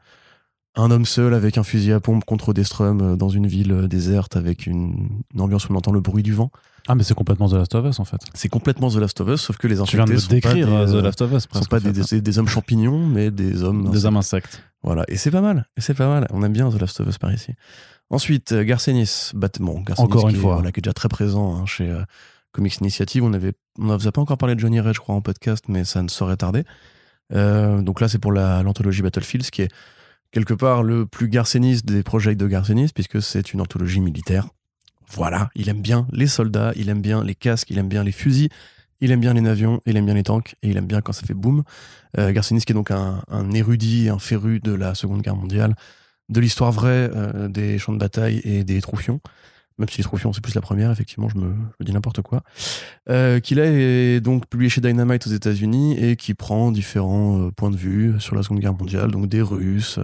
un 0.74 0.90
homme 0.90 1.04
seul 1.04 1.34
avec 1.34 1.58
un 1.58 1.64
fusil 1.64 1.92
à 1.92 2.00
pompe 2.00 2.24
contre 2.24 2.54
des 2.54 2.64
strums 2.64 3.16
dans 3.18 3.28
une 3.28 3.46
ville 3.46 3.88
déserte 3.88 4.36
avec 4.36 4.66
une, 4.66 5.20
une, 5.34 5.40
ambiance 5.42 5.68
où 5.68 5.72
on 5.74 5.76
entend 5.76 5.92
le 5.92 6.00
bruit 6.00 6.22
du 6.22 6.32
vent. 6.32 6.50
Ah 6.88 6.94
mais 6.94 7.02
c'est 7.02 7.14
complètement 7.14 7.46
The 7.48 7.54
Last 7.54 7.74
of 7.74 7.84
Us 7.84 8.00
en 8.00 8.04
fait. 8.04 8.20
C'est 8.32 8.48
complètement 8.48 8.88
The 8.88 8.96
Last 8.96 9.20
of 9.20 9.28
Us, 9.28 9.42
sauf 9.42 9.58
que 9.58 9.68
les 9.68 9.80
infectés 9.80 9.90
tu 9.90 9.96
viens 9.98 10.06
de 10.06 10.18
sont 10.18 10.30
décrire 10.30 10.68
pas 10.68 10.86
des, 10.86 10.92
The 10.92 10.94
Last 10.96 11.20
of 11.20 11.32
Us. 11.32 11.46
sont 11.52 11.64
pas 11.66 11.78
des, 11.78 11.92
des, 11.92 12.20
des, 12.22 12.38
hommes 12.38 12.48
champignons, 12.48 13.06
mais 13.06 13.30
des 13.30 13.62
hommes 13.62 13.90
des 13.90 14.06
hommes 14.06 14.16
insectes. 14.16 14.62
Voilà, 14.82 15.04
et 15.08 15.18
c'est 15.18 15.30
pas 15.30 15.42
mal, 15.42 15.68
et 15.76 15.82
c'est 15.82 15.94
pas 15.94 16.08
mal. 16.08 16.26
On 16.30 16.42
aime 16.42 16.54
bien 16.54 16.70
The 16.70 16.80
Last 16.80 17.00
of 17.00 17.06
Us 17.06 17.18
par 17.18 17.32
ici. 17.32 17.52
Ensuite, 18.08 18.54
Garcenis, 18.54 19.32
Batman. 19.34 19.84
Garcenis 19.84 20.06
Encore 20.06 20.28
une 20.28 20.34
qui, 20.34 20.40
fois, 20.40 20.54
voilà, 20.54 20.72
qui 20.72 20.80
est 20.80 20.82
déjà 20.82 20.94
très 20.94 21.08
présent 21.08 21.54
hein, 21.54 21.66
chez 21.66 21.88
euh, 21.88 22.02
Comics 22.52 22.76
Initiative. 22.78 23.24
On 23.24 23.32
avait, 23.32 23.52
on 23.78 23.86
n'avait 23.86 24.10
pas 24.10 24.20
encore 24.20 24.38
parlé 24.38 24.54
de 24.54 24.60
Johnny 24.60 24.80
Red, 24.80 24.94
je 24.94 25.00
crois, 25.00 25.14
en 25.14 25.20
podcast, 25.20 25.64
mais 25.68 25.84
ça 25.84 26.02
ne 26.02 26.08
saurait 26.08 26.36
tarder. 26.36 26.64
Euh, 27.32 27.82
donc 27.82 28.00
là, 28.00 28.08
c'est 28.08 28.18
pour 28.18 28.32
l'anthologie 28.32 29.02
Battlefields, 29.02 29.50
qui 29.50 29.62
est 29.62 29.68
quelque 30.30 30.54
part 30.54 30.82
le 30.82 31.06
plus 31.06 31.28
garcéniste 31.28 31.86
des 31.86 32.02
projets 32.02 32.34
de 32.34 32.46
Garcenis, 32.46 32.90
puisque 32.94 33.22
c'est 33.22 33.52
une 33.52 33.60
anthologie 33.60 34.00
militaire. 34.00 34.48
Voilà, 35.10 35.50
il 35.54 35.68
aime 35.68 35.82
bien 35.82 36.06
les 36.10 36.26
soldats, 36.26 36.72
il 36.74 36.88
aime 36.88 37.02
bien 37.02 37.22
les 37.22 37.34
casques, 37.34 37.68
il 37.70 37.78
aime 37.78 37.88
bien 37.88 38.02
les 38.02 38.12
fusils, 38.12 38.48
il 39.00 39.10
aime 39.10 39.20
bien 39.20 39.34
les 39.34 39.46
avions, 39.46 39.80
il 39.84 39.96
aime 39.96 40.06
bien 40.06 40.14
les 40.14 40.22
tanks, 40.22 40.54
et 40.62 40.70
il 40.70 40.76
aime 40.76 40.86
bien 40.86 41.02
quand 41.02 41.12
ça 41.12 41.26
fait 41.26 41.34
boum. 41.34 41.64
Euh, 42.18 42.32
qui 42.32 42.38
est 42.38 42.72
donc 42.72 42.90
un, 42.90 43.22
un 43.28 43.50
érudit, 43.52 44.08
un 44.08 44.18
féru 44.18 44.60
de 44.60 44.72
la 44.72 44.94
Seconde 44.94 45.20
Guerre 45.20 45.36
mondiale, 45.36 45.74
de 46.28 46.40
l'histoire 46.40 46.72
vraie 46.72 47.10
euh, 47.14 47.48
des 47.48 47.78
champs 47.78 47.92
de 47.92 47.98
bataille 47.98 48.40
et 48.44 48.64
des 48.64 48.80
troufions 48.80 49.20
même 49.82 49.88
si 49.88 49.98
les 49.98 50.04
troufions 50.04 50.32
c'est 50.32 50.40
plus 50.40 50.54
la 50.54 50.60
première, 50.60 50.92
effectivement, 50.92 51.28
je 51.28 51.36
me, 51.36 51.54
dis 51.80 51.92
n'importe 51.92 52.22
quoi, 52.22 52.42
euh, 53.10 53.40
qui 53.40 53.56
là 53.56 53.64
est 53.66 54.20
donc 54.20 54.46
publié 54.46 54.70
chez 54.70 54.80
Dynamite 54.80 55.26
aux 55.26 55.30
États-Unis 55.30 55.98
et 55.98 56.14
qui 56.14 56.34
prend 56.34 56.70
différents 56.70 57.40
euh, 57.40 57.50
points 57.50 57.70
de 57.70 57.76
vue 57.76 58.14
sur 58.20 58.36
la 58.36 58.44
Seconde 58.44 58.60
Guerre 58.60 58.74
mondiale, 58.74 59.10
donc 59.10 59.26
des 59.26 59.42
Russes, 59.42 59.98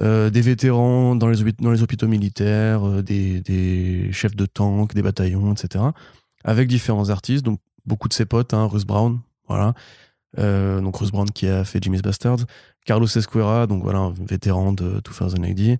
euh, 0.00 0.30
des 0.30 0.40
vétérans 0.40 1.16
dans 1.16 1.28
les, 1.28 1.82
hôpitaux 1.82 2.06
militaires, 2.06 2.86
euh, 2.88 3.02
des, 3.02 4.08
chefs 4.12 4.36
de 4.36 4.46
tanks, 4.46 4.94
des 4.94 5.02
bataillons, 5.02 5.52
etc. 5.52 5.84
Avec 6.44 6.68
différents 6.68 7.10
artistes, 7.10 7.44
donc 7.44 7.58
beaucoup 7.84 8.08
de 8.08 8.14
ses 8.14 8.24
potes, 8.24 8.54
hein, 8.54 8.66
Russ 8.66 8.84
Brown, 8.84 9.20
voilà. 9.48 9.74
Euh, 10.38 10.80
donc 10.80 10.96
Russ 10.96 11.10
Brown 11.10 11.30
qui 11.30 11.46
a 11.46 11.64
fait 11.64 11.82
Jimmy's 11.82 12.02
Bastards, 12.02 12.46
Carlos 12.86 13.06
Esquera, 13.06 13.66
donc 13.66 13.82
voilà, 13.82 13.98
un 13.98 14.12
vétéran 14.12 14.72
de 14.72 15.00
2080, 15.04 15.72
euh, 15.72 15.76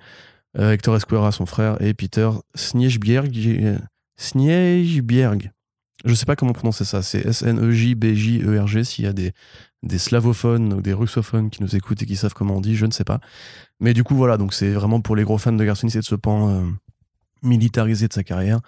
Hector 0.59 0.97
Esquera, 0.97 1.32
son 1.32 1.47
frère, 1.47 1.80
et 1.80 1.94
Peter 1.94 2.30
Sniejbjerg. 2.54 3.80
Sniejbjerg. 4.16 5.50
Je 6.04 6.14
sais 6.14 6.26
pas 6.26 6.37
comment 6.37 6.52
prononcer 6.52 6.85
ça, 6.85 7.02
c'est 7.02 7.25
S-N-E-J-B-J-E-R-G. 7.26 8.85
S'il 8.85 9.04
y 9.04 9.09
a 9.09 9.12
des, 9.12 9.32
des 9.82 9.99
slavophones 9.99 10.72
ou 10.72 10.83
des 10.83 10.92
russophones 10.92 11.48
qui 11.50 11.62
nous 11.62 11.76
écoutent 11.76 12.03
et 12.03 12.07
qui 12.07 12.16
savent 12.16 12.35
comment 12.35 12.57
on 12.57 12.61
dit, 12.61 12.74
je 12.74 12.87
ne 12.87 12.90
sais 12.90 13.05
pas. 13.05 13.20
Mais 13.81 13.94
du 13.94 14.05
coup, 14.05 14.16
voilà, 14.16 14.37
donc 14.37 14.53
c'est 14.53 14.72
vraiment 14.72 15.00
pour 15.00 15.16
les 15.16 15.24
gros 15.24 15.38
fans 15.38 15.53
de 15.53 15.64
Garcinis 15.64 15.92
et 15.94 16.00
de 16.00 16.05
ce 16.05 16.16
pan 16.16 16.48
euh, 16.48 16.62
militarisé 17.42 18.09
de 18.09 18.12
sa 18.12 18.24
carrière 18.24 18.61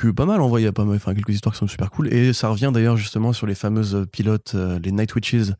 que 0.00 0.08
pas 0.08 0.24
mal 0.24 0.40
en 0.40 0.48
vrai, 0.48 0.62
il 0.62 0.64
y 0.64 0.68
a 0.68 0.72
pas 0.72 0.84
mal, 0.84 0.96
enfin, 0.96 1.14
quelques 1.14 1.34
histoires 1.34 1.54
qui 1.54 1.58
sont 1.58 1.68
super 1.68 1.90
cool. 1.90 2.12
Et 2.12 2.32
ça 2.32 2.48
revient 2.48 2.70
d'ailleurs 2.72 2.96
justement 2.96 3.32
sur 3.32 3.46
les 3.46 3.54
fameuses 3.54 4.06
pilotes, 4.10 4.52
euh, 4.54 4.78
les 4.82 4.92
Night 4.92 5.14
Witches 5.14 5.52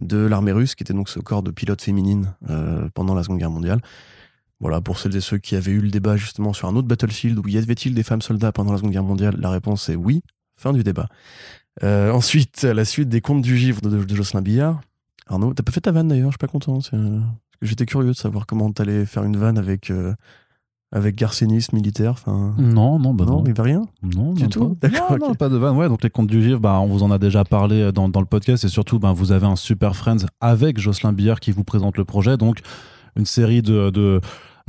de 0.00 0.18
l'armée 0.18 0.52
russe, 0.52 0.74
qui 0.74 0.82
était 0.82 0.92
donc 0.92 1.08
ce 1.08 1.20
corps 1.20 1.42
de 1.42 1.50
pilote 1.50 1.80
féminine 1.80 2.34
euh, 2.50 2.88
pendant 2.94 3.14
la 3.14 3.22
Seconde 3.22 3.38
Guerre 3.38 3.50
mondiale. 3.50 3.80
Voilà, 4.60 4.80
pour 4.80 4.98
celles 4.98 5.14
et 5.14 5.20
ceux 5.20 5.38
qui 5.38 5.54
avaient 5.54 5.70
eu 5.70 5.80
le 5.80 5.90
débat 5.90 6.16
justement 6.16 6.52
sur 6.52 6.68
un 6.68 6.74
autre 6.74 6.88
Battlefield 6.88 7.38
où 7.38 7.48
y 7.48 7.58
avait-il 7.58 7.94
des 7.94 8.02
femmes 8.02 8.22
soldats 8.22 8.50
pendant 8.50 8.72
la 8.72 8.78
Seconde 8.78 8.92
Guerre 8.92 9.04
mondiale, 9.04 9.36
la 9.38 9.50
réponse 9.50 9.88
est 9.88 9.94
oui. 9.94 10.22
Fin 10.56 10.72
du 10.72 10.82
débat. 10.82 11.06
Euh, 11.84 12.10
ensuite, 12.10 12.64
la 12.64 12.84
suite 12.84 13.08
des 13.08 13.20
contes 13.20 13.42
du 13.42 13.56
givre 13.56 13.80
de, 13.80 14.02
de 14.02 14.14
Jocelyn 14.16 14.42
Billard. 14.42 14.80
Arnaud, 15.28 15.54
t'as 15.54 15.62
pas 15.62 15.70
fait 15.70 15.80
ta 15.80 15.92
vanne 15.92 16.08
d'ailleurs, 16.08 16.32
je 16.32 16.34
suis 16.34 16.38
pas 16.38 16.48
content. 16.48 16.80
J'étais 17.62 17.86
curieux 17.86 18.08
de 18.08 18.16
savoir 18.16 18.46
comment 18.46 18.72
t'allais 18.72 19.06
faire 19.06 19.22
une 19.22 19.36
vanne 19.36 19.58
avec, 19.58 19.90
euh, 19.90 20.12
avec 20.90 21.14
Garcenis 21.14 21.66
militaire. 21.72 22.16
Non, 22.26 22.98
non, 22.98 23.14
bah 23.14 23.24
non. 23.24 23.42
non. 23.42 23.44
Il 23.46 23.60
rien? 23.60 23.86
Non, 24.02 24.32
du 24.32 24.48
tout? 24.48 24.76
D'accord. 24.80 25.16
Non, 25.16 25.28
non, 25.28 25.34
pas 25.36 25.48
de 25.48 25.56
vanne. 25.56 25.76
Ouais, 25.76 25.88
donc 25.88 26.02
les 26.02 26.10
contes 26.10 26.26
du 26.26 26.42
givre, 26.42 26.58
bah, 26.58 26.80
on 26.80 26.86
vous 26.88 27.04
en 27.04 27.12
a 27.12 27.18
déjà 27.18 27.44
parlé 27.44 27.92
dans, 27.92 28.08
dans 28.08 28.20
le 28.20 28.26
podcast 28.26 28.64
et 28.64 28.68
surtout, 28.68 28.98
bah, 28.98 29.12
vous 29.12 29.30
avez 29.30 29.46
un 29.46 29.54
super 29.54 29.94
Friends 29.94 30.26
avec 30.40 30.80
Jocelyn 30.80 31.12
Billard 31.12 31.38
qui 31.38 31.52
vous 31.52 31.62
présente 31.62 31.96
le 31.96 32.04
projet. 32.04 32.36
Donc, 32.36 32.62
une 33.14 33.26
série 33.26 33.62
de, 33.62 33.90
de 33.90 34.20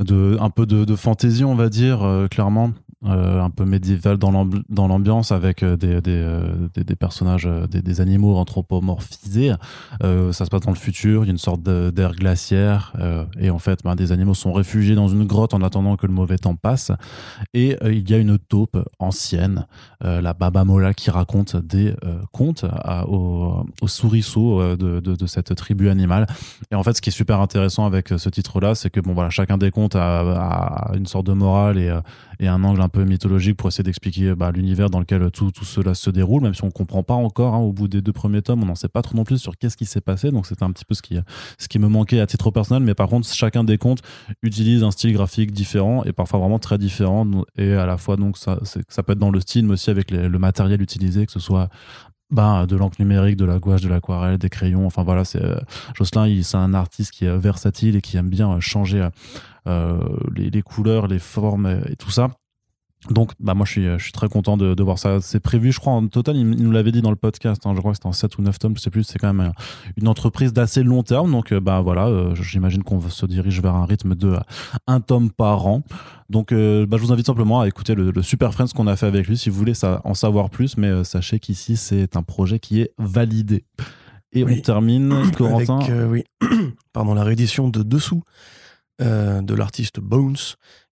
de 0.04 0.36
un 0.40 0.50
peu 0.50 0.66
de, 0.66 0.84
de 0.84 0.96
fantaisie 0.96 1.44
on 1.44 1.54
va 1.54 1.68
dire 1.68 2.02
euh, 2.02 2.28
clairement 2.28 2.72
euh, 3.06 3.40
un 3.40 3.48
peu 3.48 3.64
médiéval 3.64 4.18
dans 4.18 4.30
l'ambiance 4.86 5.32
avec 5.32 5.62
euh, 5.62 5.74
euh, 5.82 6.68
des, 6.74 6.96
personnages, 6.96 7.48
des, 7.70 8.00
animaux 8.02 8.36
anthropomorphisés. 8.36 9.54
ça 10.02 10.44
se 10.44 10.50
passe 10.50 10.60
dans 10.60 10.70
le 10.70 10.76
futur, 10.76 11.24
il 11.24 11.28
y 11.28 11.30
a 11.30 11.32
une 11.32 11.38
sorte 11.38 11.62
d'air 11.62 12.12
glaciaire 12.12 12.92
et 13.38 13.48
en 13.48 13.58
fait 13.58 13.82
ben, 13.84 13.94
des 13.94 14.12
animaux 14.12 14.34
sont 14.34 14.52
réfugiés 14.52 14.94
dans 14.94 15.08
une 15.08 15.24
grotte 15.24 15.54
en 15.54 15.62
attendant 15.62 15.96
que 15.96 16.06
le 16.06 16.12
mauvais 16.12 16.36
temps 16.36 16.56
passe 16.56 16.92
et 17.54 17.78
il 17.86 18.08
y 18.08 18.12
a 18.12 18.18
une 18.18 18.38
taupe 18.38 18.76
ancienne, 18.98 19.66
la 20.02 20.34
Baba 20.34 20.64
Mola 20.64 20.92
qui 20.92 21.10
raconte 21.10 21.56
des 21.56 21.94
contes 22.32 22.66
aux, 23.08 23.64
aux 23.80 23.88
souriceaux 23.88 24.76
de, 24.76 25.26
cette 25.26 25.54
tribu 25.54 25.88
animale. 25.88 26.26
Et 26.70 26.74
en 26.74 26.82
fait 26.82 26.94
ce 26.94 27.00
qui 27.00 27.08
est 27.08 27.12
super 27.12 27.40
intéressant 27.40 27.86
avec 27.86 28.08
ce 28.08 28.28
titre-là, 28.28 28.74
c'est 28.74 28.90
que 28.90 29.00
bon 29.00 29.14
voilà 29.14 29.30
chacun 29.30 29.56
des 29.56 29.70
contes 29.70 29.96
a, 29.96 30.90
a 30.90 30.96
une 30.96 31.06
sorte 31.06 31.26
de 31.26 31.32
morale 31.32 31.78
et, 31.78 31.90
et 32.40 32.48
un 32.48 32.64
angle 32.64 32.80
un 32.80 32.88
peu 32.88 33.04
mythologique 33.04 33.56
pour 33.56 33.68
essayer 33.68 33.84
d'expliquer 33.84 34.34
bah, 34.34 34.50
l'univers 34.50 34.88
dans 34.88 34.98
lequel 34.98 35.30
tout, 35.30 35.50
tout, 35.50 35.66
cela 35.66 35.94
se 35.94 36.08
déroule, 36.08 36.42
même 36.42 36.54
si 36.54 36.64
on 36.64 36.68
ne 36.68 36.72
comprend 36.72 37.02
pas 37.02 37.14
encore. 37.14 37.54
Hein, 37.54 37.58
au 37.58 37.72
bout 37.72 37.86
des 37.86 38.00
deux 38.00 38.14
premiers 38.14 38.40
tomes, 38.40 38.62
on 38.62 38.66
n'en 38.66 38.74
sait 38.74 38.88
pas 38.88 39.02
trop 39.02 39.14
non 39.14 39.24
plus 39.24 39.38
sur 39.38 39.58
qu'est-ce 39.58 39.76
qui 39.76 39.84
s'est 39.84 40.00
passé. 40.00 40.30
Donc 40.30 40.46
c'était 40.46 40.62
un 40.62 40.72
petit 40.72 40.86
peu 40.86 40.94
ce 40.94 41.02
qui, 41.02 41.18
ce 41.58 41.68
qui 41.68 41.78
me 41.78 41.88
manquait 41.88 42.18
à 42.18 42.26
titre 42.26 42.50
personnel. 42.50 42.82
Mais 42.82 42.94
par 42.94 43.08
contre, 43.08 43.28
chacun 43.32 43.62
des 43.62 43.76
contes 43.76 44.00
utilise 44.42 44.82
un 44.82 44.90
style 44.90 45.12
graphique 45.12 45.52
différent 45.52 46.02
et 46.04 46.12
parfois 46.12 46.40
vraiment 46.40 46.58
très 46.58 46.78
différent. 46.78 47.26
Et 47.58 47.74
à 47.74 47.84
la 47.84 47.98
fois, 47.98 48.16
donc 48.16 48.38
ça, 48.38 48.58
ça 48.88 49.02
peut 49.02 49.12
être 49.12 49.18
dans 49.18 49.30
le 49.30 49.40
style, 49.40 49.66
mais 49.66 49.74
aussi 49.74 49.90
avec 49.90 50.10
le 50.10 50.38
matériel 50.38 50.80
utilisé, 50.80 51.26
que 51.26 51.32
ce 51.32 51.40
soit 51.40 51.68
bah, 52.30 52.64
de 52.66 52.76
l'encre 52.76 52.96
numérique, 53.00 53.36
de 53.36 53.44
la 53.44 53.58
gouache, 53.58 53.82
de 53.82 53.88
l'aquarelle, 53.88 54.38
des 54.38 54.48
crayons. 54.48 54.86
Enfin 54.86 55.02
voilà, 55.02 55.24
c'est 55.24 55.42
Jocelyn, 55.94 56.42
c'est 56.42 56.56
un 56.56 56.74
artiste 56.74 57.10
qui 57.10 57.24
est 57.24 57.36
versatile 57.36 57.96
et 57.96 58.00
qui 58.00 58.16
aime 58.16 58.28
bien 58.28 58.60
changer 58.60 59.00
euh, 59.00 59.10
les, 59.66 60.50
les, 60.50 60.62
couleurs, 60.62 61.06
les 61.06 61.18
formes 61.18 61.66
et 61.88 61.96
tout 61.96 62.10
ça. 62.10 62.28
Donc, 63.08 63.32
bah 63.40 63.54
moi, 63.54 63.64
je 63.64 63.70
suis, 63.72 63.84
je 63.98 64.02
suis 64.02 64.12
très 64.12 64.28
content 64.28 64.58
de, 64.58 64.74
de 64.74 64.82
voir 64.82 64.98
ça. 64.98 65.22
C'est 65.22 65.40
prévu, 65.40 65.72
je 65.72 65.80
crois, 65.80 65.94
en 65.94 66.06
total, 66.06 66.36
il, 66.36 66.42
il 66.52 66.62
nous 66.62 66.70
l'avait 66.70 66.92
dit 66.92 67.00
dans 67.00 67.08
le 67.08 67.16
podcast, 67.16 67.62
hein, 67.64 67.72
je 67.74 67.78
crois 67.80 67.92
que 67.92 67.96
c'était 67.96 68.08
en 68.08 68.12
7 68.12 68.36
ou 68.36 68.42
9 68.42 68.58
tomes, 68.58 68.76
je 68.76 68.82
sais 68.82 68.90
plus, 68.90 69.04
c'est 69.04 69.18
quand 69.18 69.32
même 69.32 69.52
une 69.96 70.06
entreprise 70.06 70.52
d'assez 70.52 70.82
long 70.82 71.02
terme. 71.02 71.30
Donc, 71.32 71.50
euh, 71.52 71.60
bah 71.60 71.80
voilà, 71.80 72.08
euh, 72.08 72.34
j'imagine 72.34 72.82
qu'on 72.82 73.00
se 73.00 73.24
dirige 73.24 73.62
vers 73.62 73.74
un 73.74 73.86
rythme 73.86 74.14
de 74.14 74.36
un 74.86 75.00
tome 75.00 75.30
par 75.30 75.66
an. 75.66 75.82
Donc, 76.28 76.52
euh, 76.52 76.84
bah, 76.84 76.98
je 76.98 77.02
vous 77.02 77.10
invite 77.12 77.24
simplement 77.24 77.62
à 77.62 77.68
écouter 77.68 77.94
le, 77.94 78.10
le 78.10 78.22
Super 78.22 78.52
Friends 78.52 78.68
qu'on 78.76 78.86
a 78.86 78.96
fait 78.96 79.06
avec 79.06 79.26
lui 79.28 79.38
si 79.38 79.48
vous 79.48 79.56
voulez 79.56 79.72
ça, 79.74 80.02
en 80.04 80.12
savoir 80.12 80.50
plus. 80.50 80.76
Mais 80.76 80.88
euh, 80.88 81.02
sachez 81.02 81.38
qu'ici, 81.40 81.78
c'est 81.78 82.16
un 82.18 82.22
projet 82.22 82.58
qui 82.58 82.82
est 82.82 82.92
validé. 82.98 83.64
Et 84.32 84.44
Oui. 84.44 84.56
on 84.58 84.60
termine, 84.60 85.30
Corentin. 85.38 85.78
Avec, 85.78 85.90
euh, 85.90 86.06
oui, 86.06 86.24
pardon, 86.92 87.14
la 87.14 87.24
réédition 87.24 87.68
de 87.70 87.82
Dessous 87.82 88.22
euh, 89.00 89.40
de 89.40 89.54
l'artiste 89.54 90.00
Bones, 90.00 90.36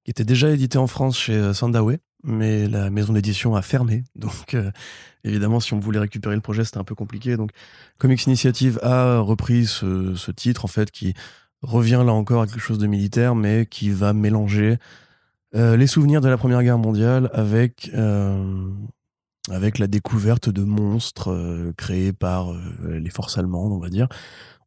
qui 0.05 0.11
était 0.11 0.25
déjà 0.25 0.51
édité 0.51 0.79
en 0.79 0.87
France 0.87 1.19
chez 1.19 1.35
euh, 1.35 1.53
Sandaway, 1.53 1.99
mais 2.25 2.67
la 2.67 2.91
maison 2.91 3.13
d'édition 3.13 3.55
a 3.55 3.63
fermé. 3.63 4.05
Donc, 4.17 4.55
euh, 4.55 4.71
évidemment, 5.25 5.61
si 5.61 5.75
on 5.75 5.79
voulait 5.79 5.99
récupérer 5.99 6.35
le 6.35 6.41
projet, 6.41 6.65
c'était 6.65 6.79
un 6.79 6.85
peu 6.85 6.95
compliqué. 6.95 7.37
Donc, 7.37 7.51
Comics 7.99 8.25
Initiative 8.27 8.79
a 8.83 9.19
repris 9.19 9.67
ce, 9.67 10.31
titre, 10.31 10.65
en 10.65 10.69
fait, 10.69 10.91
qui 10.91 11.15
revient 11.61 12.03
là 12.05 12.13
encore 12.13 12.43
à 12.43 12.47
quelque 12.47 12.61
chose 12.61 12.79
de 12.79 12.87
militaire, 12.87 13.35
mais 13.35 13.67
qui 13.67 13.91
va 13.91 14.13
mélanger 14.13 14.77
les 15.55 15.87
souvenirs 15.87 16.21
de 16.21 16.29
la 16.29 16.37
Première 16.37 16.63
Guerre 16.63 16.79
mondiale 16.79 17.31
avec, 17.33 17.91
avec 19.51 19.79
la 19.79 19.87
découverte 19.87 20.51
de 20.51 20.63
monstres 20.63 21.73
créés 21.77 22.13
par 22.13 22.53
les 22.87 23.11
forces 23.11 23.39
allemandes, 23.39 23.73
on 23.73 23.79
va 23.79 23.89
dire. 23.89 24.09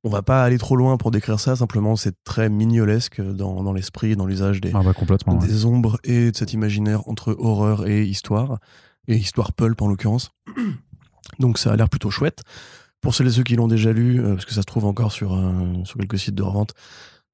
On 0.04 0.10
va 0.10 0.24
pas 0.24 0.44
aller 0.44 0.58
trop 0.58 0.76
loin 0.76 0.98
pour 0.98 1.12
décrire 1.12 1.40
ça, 1.40 1.56
simplement 1.56 1.96
c'est 1.96 2.16
très 2.24 2.50
mignolesque 2.50 3.22
dans, 3.22 3.64
dans 3.64 3.74
l'esprit, 3.74 4.16
dans 4.16 4.26
l'usage 4.26 4.60
des, 4.60 4.72
Ah 4.74 4.82
bah 4.84 4.94
ouais. 5.38 5.66
ombres 5.66 6.00
et 6.04 6.32
de 6.32 6.36
cet 6.36 6.54
imaginaire 6.54 7.08
entre 7.08 7.36
horreur 7.38 7.88
et 7.88 8.04
histoire, 8.04 8.60
et 9.08 9.16
histoire 9.16 9.54
pulp 9.54 9.82
en 9.82 9.88
l'occurrence. 9.88 10.32
Donc 11.40 11.60
ça 11.60 11.72
a 11.72 11.76
l'air 11.76 11.90
plutôt 11.90 12.10
chouette. 12.10 12.42
Pour 13.00 13.16
celles 13.16 13.28
et 13.28 13.32
ceux 13.32 13.44
qui 13.44 13.56
l'ont 13.56 13.68
déjà 13.68 13.94
lu, 13.94 14.20
euh, 14.20 14.34
parce 14.34 14.46
que 14.46 14.54
ça 14.54 14.62
se 14.62 14.68
trouve 14.68 14.86
encore 14.86 15.12
sur, 15.12 15.40
sur 15.86 15.98
quelques 15.98 16.20
sites 16.20 16.36
de 16.36 16.44
revente, 16.44 16.74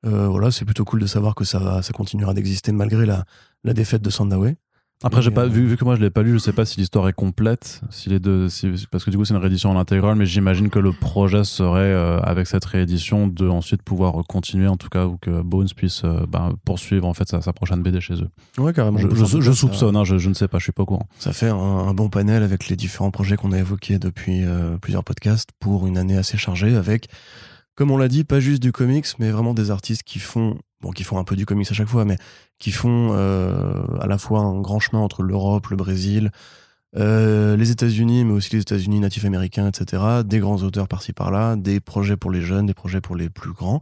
euh, 0.06 0.28
voilà, 0.28 0.52
c'est 0.52 0.66
plutôt 0.66 0.86
cool 0.86 1.00
de 1.00 1.06
savoir 1.08 1.36
que 1.36 1.44
ça, 1.44 1.82
continuera 1.94 2.34
d'exister 2.34 2.72
malgré 2.72 3.06
la, 3.06 3.26
la 3.64 3.74
défaite 3.74 4.02
de 4.02 4.10
Sandaway. 4.10 4.58
Après, 5.04 5.22
j'ai 5.22 5.30
pas 5.30 5.44
euh, 5.44 5.48
vu, 5.48 5.68
vu 5.68 5.78
que 5.78 5.86
moi 5.86 5.96
je 5.96 6.02
l'ai 6.02 6.10
pas 6.10 6.24
lu, 6.24 6.34
je 6.34 6.38
sais 6.40 6.54
pas 6.54 6.66
si 6.66 6.80
l'histoire 6.80 7.08
est 7.08 7.14
complète, 7.14 7.82
si 7.92 8.10
les 8.10 8.20
deux, 8.20 8.50
si- 8.50 8.72
parce 8.90 9.06
que 9.06 9.12
du 9.12 9.18
coup 9.18 9.26
c'est 9.26 9.36
une 9.36 9.40
réédition 9.40 9.70
en 9.70 9.78
intégrale, 9.78 10.16
mais 10.16 10.26
j'imagine 10.26 10.70
que 10.72 10.80
le 10.80 10.92
projet 10.92 11.44
serait 11.44 11.82
euh, 11.82 12.20
avec 12.22 12.48
cette 12.48 12.66
réédition 12.66 13.28
de 13.28 13.48
ensuite 13.48 13.84
pouvoir 13.84 14.14
continuer 14.28 14.68
en 14.68 14.76
tout 14.76 14.90
cas 14.90 15.06
ou 15.06 15.18
que 15.18 15.42
Bones 15.44 15.68
puisse 15.76 16.02
euh, 16.04 16.26
bah, 16.28 16.50
poursuivre 16.66 17.06
en 17.08 17.14
fait 17.14 17.30
sa, 17.30 17.42
sa 17.42 17.54
prochaine 17.54 17.84
BD 17.84 18.02
chez 18.02 18.16
eux. 18.16 18.30
Ouais, 18.58 18.74
carrément. 18.74 18.98
Je, 18.98 19.08
je- 19.40 19.52
soupçonne, 19.52 19.96
hein, 19.96 20.04
je, 20.04 20.18
je 20.18 20.30
ne 20.30 20.34
sais 20.34 20.48
pas, 20.48 20.58
je 20.58 20.64
suis 20.64 20.72
pas 20.72 20.82
au 20.82 20.88
courant. 20.88 21.08
Ça 21.20 21.32
fait 21.32 21.50
un, 21.50 21.56
un 21.56 21.94
bon 21.94 22.10
panel 22.10 22.42
avec 22.42 22.68
les 22.68 22.76
différents 22.76 23.12
projets 23.12 23.36
qu'on 23.38 23.52
a 23.52 23.60
évoqués 23.60 24.00
depuis 24.00 24.46
plusieurs 24.82 25.04
podcasts 25.04 25.50
pour 25.60 25.86
une 25.86 25.98
année 26.00 26.18
assez 26.18 26.38
chargée 26.38 26.76
avec, 26.76 27.08
comme 27.76 27.92
on 27.92 27.98
l'a 27.98 28.08
dit, 28.08 28.24
pas 28.24 28.40
juste 28.40 28.64
du 28.64 28.72
comics, 28.72 29.06
mais 29.20 29.30
vraiment 29.30 29.54
des 29.54 29.70
artistes 29.70 30.02
qui 30.04 30.18
font, 30.18 30.58
bon, 30.82 30.92
qui 30.92 31.04
font 31.04 31.18
un 31.18 31.24
peu 31.24 31.36
du 31.36 31.46
comics 31.46 31.70
à 31.70 31.74
chaque 31.74 31.88
fois, 31.88 32.06
mais 32.06 32.18
qui 32.60 32.72
font 32.72 33.10
euh, 33.12 33.84
à 34.00 34.08
la 34.08 34.18
fois 34.18 34.42
un 34.42 34.62
grand 34.62 34.80
chemin 34.80 35.02
entre 35.02 35.24
l'Europe, 35.24 35.68
le 35.68 35.76
Brésil, 35.76 36.32
euh, 36.96 37.58
les 37.58 37.72
États-Unis, 37.72 38.26
mais 38.26 38.34
aussi 38.34 38.54
les 38.54 38.62
États-Unis 38.62 39.00
natifs 39.00 39.26
américains, 39.26 39.68
etc. 39.68 40.04
Des 40.26 40.40
grands 40.40 40.62
auteurs 40.64 40.88
par-ci 40.88 41.14
par-là, 41.14 41.56
des 41.56 41.80
projets 41.80 42.18
pour 42.18 42.32
les 42.32 42.42
jeunes, 42.42 42.66
des 42.66 42.74
projets 42.74 43.02
pour 43.02 43.16
les 43.16 43.30
plus 43.30 43.54
grands. 43.54 43.82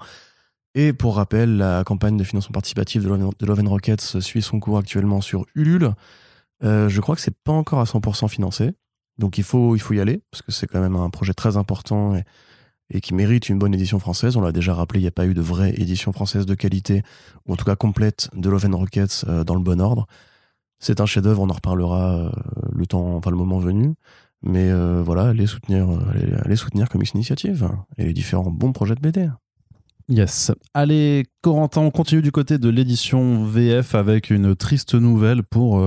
Et 0.73 0.91
pour 0.91 1.15
rappel, 1.15 1.57
la 1.57 1.83
campagne 1.85 2.17
de 2.17 2.23
financement 2.23 2.53
participatif 2.53 3.03
de 3.03 3.07
Love, 3.09 3.61
Rockets 3.65 4.19
suit 4.19 4.41
son 4.41 4.59
cours 4.59 4.77
actuellement 4.77 5.21
sur 5.21 5.45
Ulule. 5.55 5.93
Euh, 6.63 6.89
je 6.89 7.01
crois 7.01 7.15
que 7.15 7.21
c'est 7.21 7.37
pas 7.43 7.53
encore 7.53 7.79
à 7.79 7.85
100% 7.85 8.27
financé. 8.27 8.71
Donc 9.17 9.37
il 9.37 9.45
faut, 9.45 9.75
il 9.77 9.79
faut 9.79 9.93
y 9.93 10.01
aller, 10.01 10.21
parce 10.31 10.41
que 10.41 10.51
c'est 10.51 10.67
quand 10.67 10.81
même 10.81 10.97
un 10.97 11.09
projet 11.09 11.33
très 11.33 11.55
important 11.55 12.21
et 12.89 13.01
qui 13.01 13.13
mérite 13.13 13.49
une 13.49 13.59
bonne 13.59 13.73
édition 13.73 13.99
française. 13.99 14.37
On 14.37 14.41
l'a 14.41 14.51
déjà 14.51 14.73
rappelé, 14.73 14.99
il 14.99 15.03
n'y 15.03 15.07
a 15.07 15.11
pas 15.11 15.25
eu 15.25 15.33
de 15.33 15.41
vraie 15.41 15.73
édition 15.77 16.11
française 16.11 16.45
de 16.45 16.53
qualité, 16.53 17.03
ou 17.47 17.53
en 17.53 17.55
tout 17.55 17.65
cas 17.65 17.75
complète, 17.75 18.29
de 18.35 18.49
Love 18.49 18.65
and 18.65 18.77
Rockets 18.77 19.25
euh, 19.27 19.43
dans 19.43 19.55
le 19.55 19.61
bon 19.61 19.81
ordre. 19.81 20.07
C'est 20.79 21.01
un 21.01 21.05
chef-d'œuvre, 21.05 21.41
on 21.41 21.49
en 21.49 21.53
reparlera 21.53 22.15
euh, 22.15 22.29
le 22.73 22.85
temps, 22.85 23.15
enfin 23.15 23.31
le 23.31 23.37
moment 23.37 23.59
venu. 23.59 23.95
Mais 24.43 24.69
euh, 24.69 25.01
voilà, 25.03 25.29
allez 25.29 25.47
soutenir, 25.47 25.87
allez 26.43 26.55
soutenir 26.55 26.89
Comics 26.89 27.13
Initiative 27.15 27.67
et 27.97 28.05
les 28.05 28.13
différents 28.13 28.51
bons 28.51 28.73
projets 28.73 28.93
de 28.93 28.99
BD. 28.99 29.29
Yes. 30.07 30.51
Allez, 30.75 31.25
Corentin, 31.41 31.81
on 31.81 31.89
continue 31.89 32.21
du 32.21 32.31
côté 32.31 32.59
de 32.59 32.69
l'édition 32.69 33.43
VF 33.43 33.95
avec 33.95 34.29
une 34.29 34.55
triste 34.55 34.93
nouvelle 34.93 35.41
pour 35.41 35.83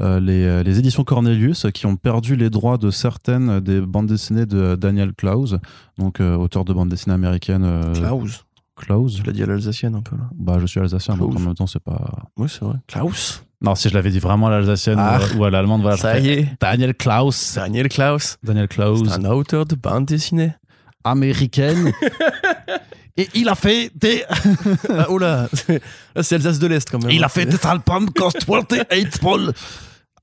euh, 0.00 0.20
les, 0.20 0.44
euh, 0.44 0.62
les 0.62 0.78
éditions 0.78 1.04
Cornelius 1.04 1.66
qui 1.72 1.86
ont 1.86 1.96
perdu 1.96 2.36
les 2.36 2.50
droits 2.50 2.76
de 2.78 2.90
certaines 2.90 3.60
des 3.60 3.80
bandes 3.80 4.06
dessinées 4.06 4.46
de 4.46 4.74
Daniel 4.76 5.12
Klaus, 5.14 5.54
donc 5.98 6.20
euh, 6.20 6.36
auteur 6.36 6.64
de 6.64 6.72
bandes 6.72 6.88
dessinées 6.90 7.14
américaines. 7.14 7.64
euh, 7.64 7.92
Klaus, 7.94 8.44
Klaus 8.76 9.14
tu 9.14 9.22
l'as 9.22 9.32
dit 9.32 9.42
à 9.42 9.46
l'alsacienne 9.46 9.94
un 9.94 10.02
peu 10.02 10.16
là. 10.16 10.24
Bah, 10.34 10.58
je 10.60 10.66
suis 10.66 10.80
alsacien, 10.80 11.16
donc 11.16 11.34
en 11.34 11.40
même 11.40 11.54
temps, 11.54 11.66
c'est 11.66 11.82
pas. 11.82 12.28
Oui, 12.36 12.48
c'est 12.50 12.62
vrai. 12.64 12.76
Klaus 12.86 13.42
Non, 13.62 13.74
si 13.74 13.88
je 13.88 13.94
l'avais 13.94 14.10
dit 14.10 14.18
vraiment 14.18 14.48
à 14.48 14.50
l'alsacienne 14.50 14.98
Ah. 15.00 15.18
ou, 15.36 15.44
à 15.44 15.50
l'allemande, 15.50 15.80
voilà. 15.80 15.96
Ça 15.96 16.18
y 16.18 16.28
est, 16.28 16.48
Daniel 16.60 16.94
Klaus. 16.94 17.54
Daniel 17.54 17.88
Klaus. 17.88 18.36
Daniel 18.42 18.68
Klaus, 18.68 19.00
un 19.10 19.24
auteur 19.24 19.64
de 19.64 19.76
bande 19.76 20.04
dessinée. 20.04 20.52
américaine. 21.04 21.92
Et 23.18 23.28
il 23.34 23.48
a 23.48 23.54
fait 23.54 23.90
des. 23.94 24.24
ah, 24.90 25.06
oh 25.08 25.18
Là, 25.18 25.48
c'est 26.20 26.34
Alsace 26.34 26.58
de 26.58 26.66
l'Est 26.66 26.90
quand 26.90 27.02
même. 27.02 27.10
Il 27.12 27.22
a 27.22 27.26
hein. 27.26 27.28
fait 27.30 27.46
des 27.46 27.56
albums 27.66 28.10
cost 28.10 28.46
28 28.46 29.22
balles 29.22 29.54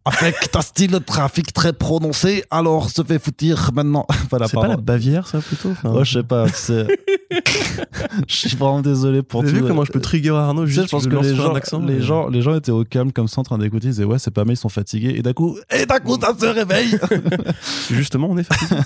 avec 0.06 0.36
un 0.54 0.62
style 0.62 1.00
trafic 1.06 1.54
très 1.54 1.72
prononcé, 1.74 2.44
alors 2.52 2.89
se 2.89 3.02
fait 3.04 3.20
foutir 3.20 3.72
maintenant. 3.74 4.06
Voilà, 4.30 4.48
C'est 4.48 4.56
pas 4.56 4.68
la. 4.68 4.78
Bavière, 4.78 5.28
ça 5.28 5.39
plutôt 5.39 5.70
enfin, 5.72 5.92
Oh, 5.96 6.04
je 6.04 6.13
sais 6.20 6.24
pas. 6.24 6.46
Je 8.28 8.36
suis 8.36 8.56
vraiment 8.56 8.82
désolé 8.82 9.24
pour 9.24 9.42
Vous 9.42 9.48
tout. 9.50 9.56
avez 9.56 9.63
vu 9.63 9.68
comment 9.68 9.86
je 9.86 9.92
peux 9.92 10.00
trigger 10.02 10.30
Arnaud 10.32 10.66
juste 10.66 10.86
je 10.88 10.92
pense 10.92 11.08
que 11.08 11.16
les 11.16 11.36
gens, 11.36 11.54
accent, 11.56 11.80
les, 11.80 12.02
gens, 12.02 12.28
les 12.28 12.42
gens 12.42 12.56
étaient 12.56 12.72
au 12.72 12.84
calme 12.84 13.12
comme 13.12 13.28
ça 13.28 13.42
en 13.42 13.44
train 13.44 13.58
d'écouter. 13.58 13.88
Ils 13.88 13.92
disaient 13.92 14.04
Ouais, 14.04 14.20
c'est 14.20 14.32
pas 14.32 14.46
mal, 14.46 14.54
ils 14.54 14.58
sont 14.58 14.70
fatigués. 14.70 15.13
Et 15.18 15.22
d'un 15.24 15.34
coup, 15.34 15.58
et 15.76 15.86
d'un 15.86 16.00
coup, 16.00 16.18
ça 16.20 16.36
se 16.38 16.46
réveille. 16.46 16.98
Justement, 17.89 18.28
on 18.30 18.38
est 18.38 18.44
fatigué. 18.44 18.82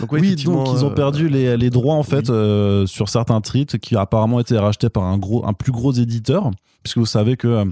donc, 0.00 0.12
ouais, 0.12 0.20
oui, 0.20 0.34
donc 0.36 0.68
ils 0.74 0.84
ont 0.84 0.90
euh, 0.90 0.94
perdu 0.94 1.28
les, 1.28 1.56
les 1.56 1.70
droits 1.70 1.94
en 1.94 2.02
fait 2.02 2.28
oui. 2.28 2.34
euh, 2.34 2.86
sur 2.86 3.08
certains 3.08 3.40
titres 3.40 3.76
qui 3.78 3.96
apparemment 3.96 4.40
été 4.40 4.58
rachetés 4.58 4.90
par 4.90 5.04
un 5.04 5.18
gros, 5.18 5.46
un 5.46 5.52
plus 5.54 5.72
gros 5.72 5.92
éditeur, 5.92 6.50
puisque 6.82 6.98
vous 6.98 7.06
savez 7.06 7.36
que 7.36 7.48
euh, 7.48 7.64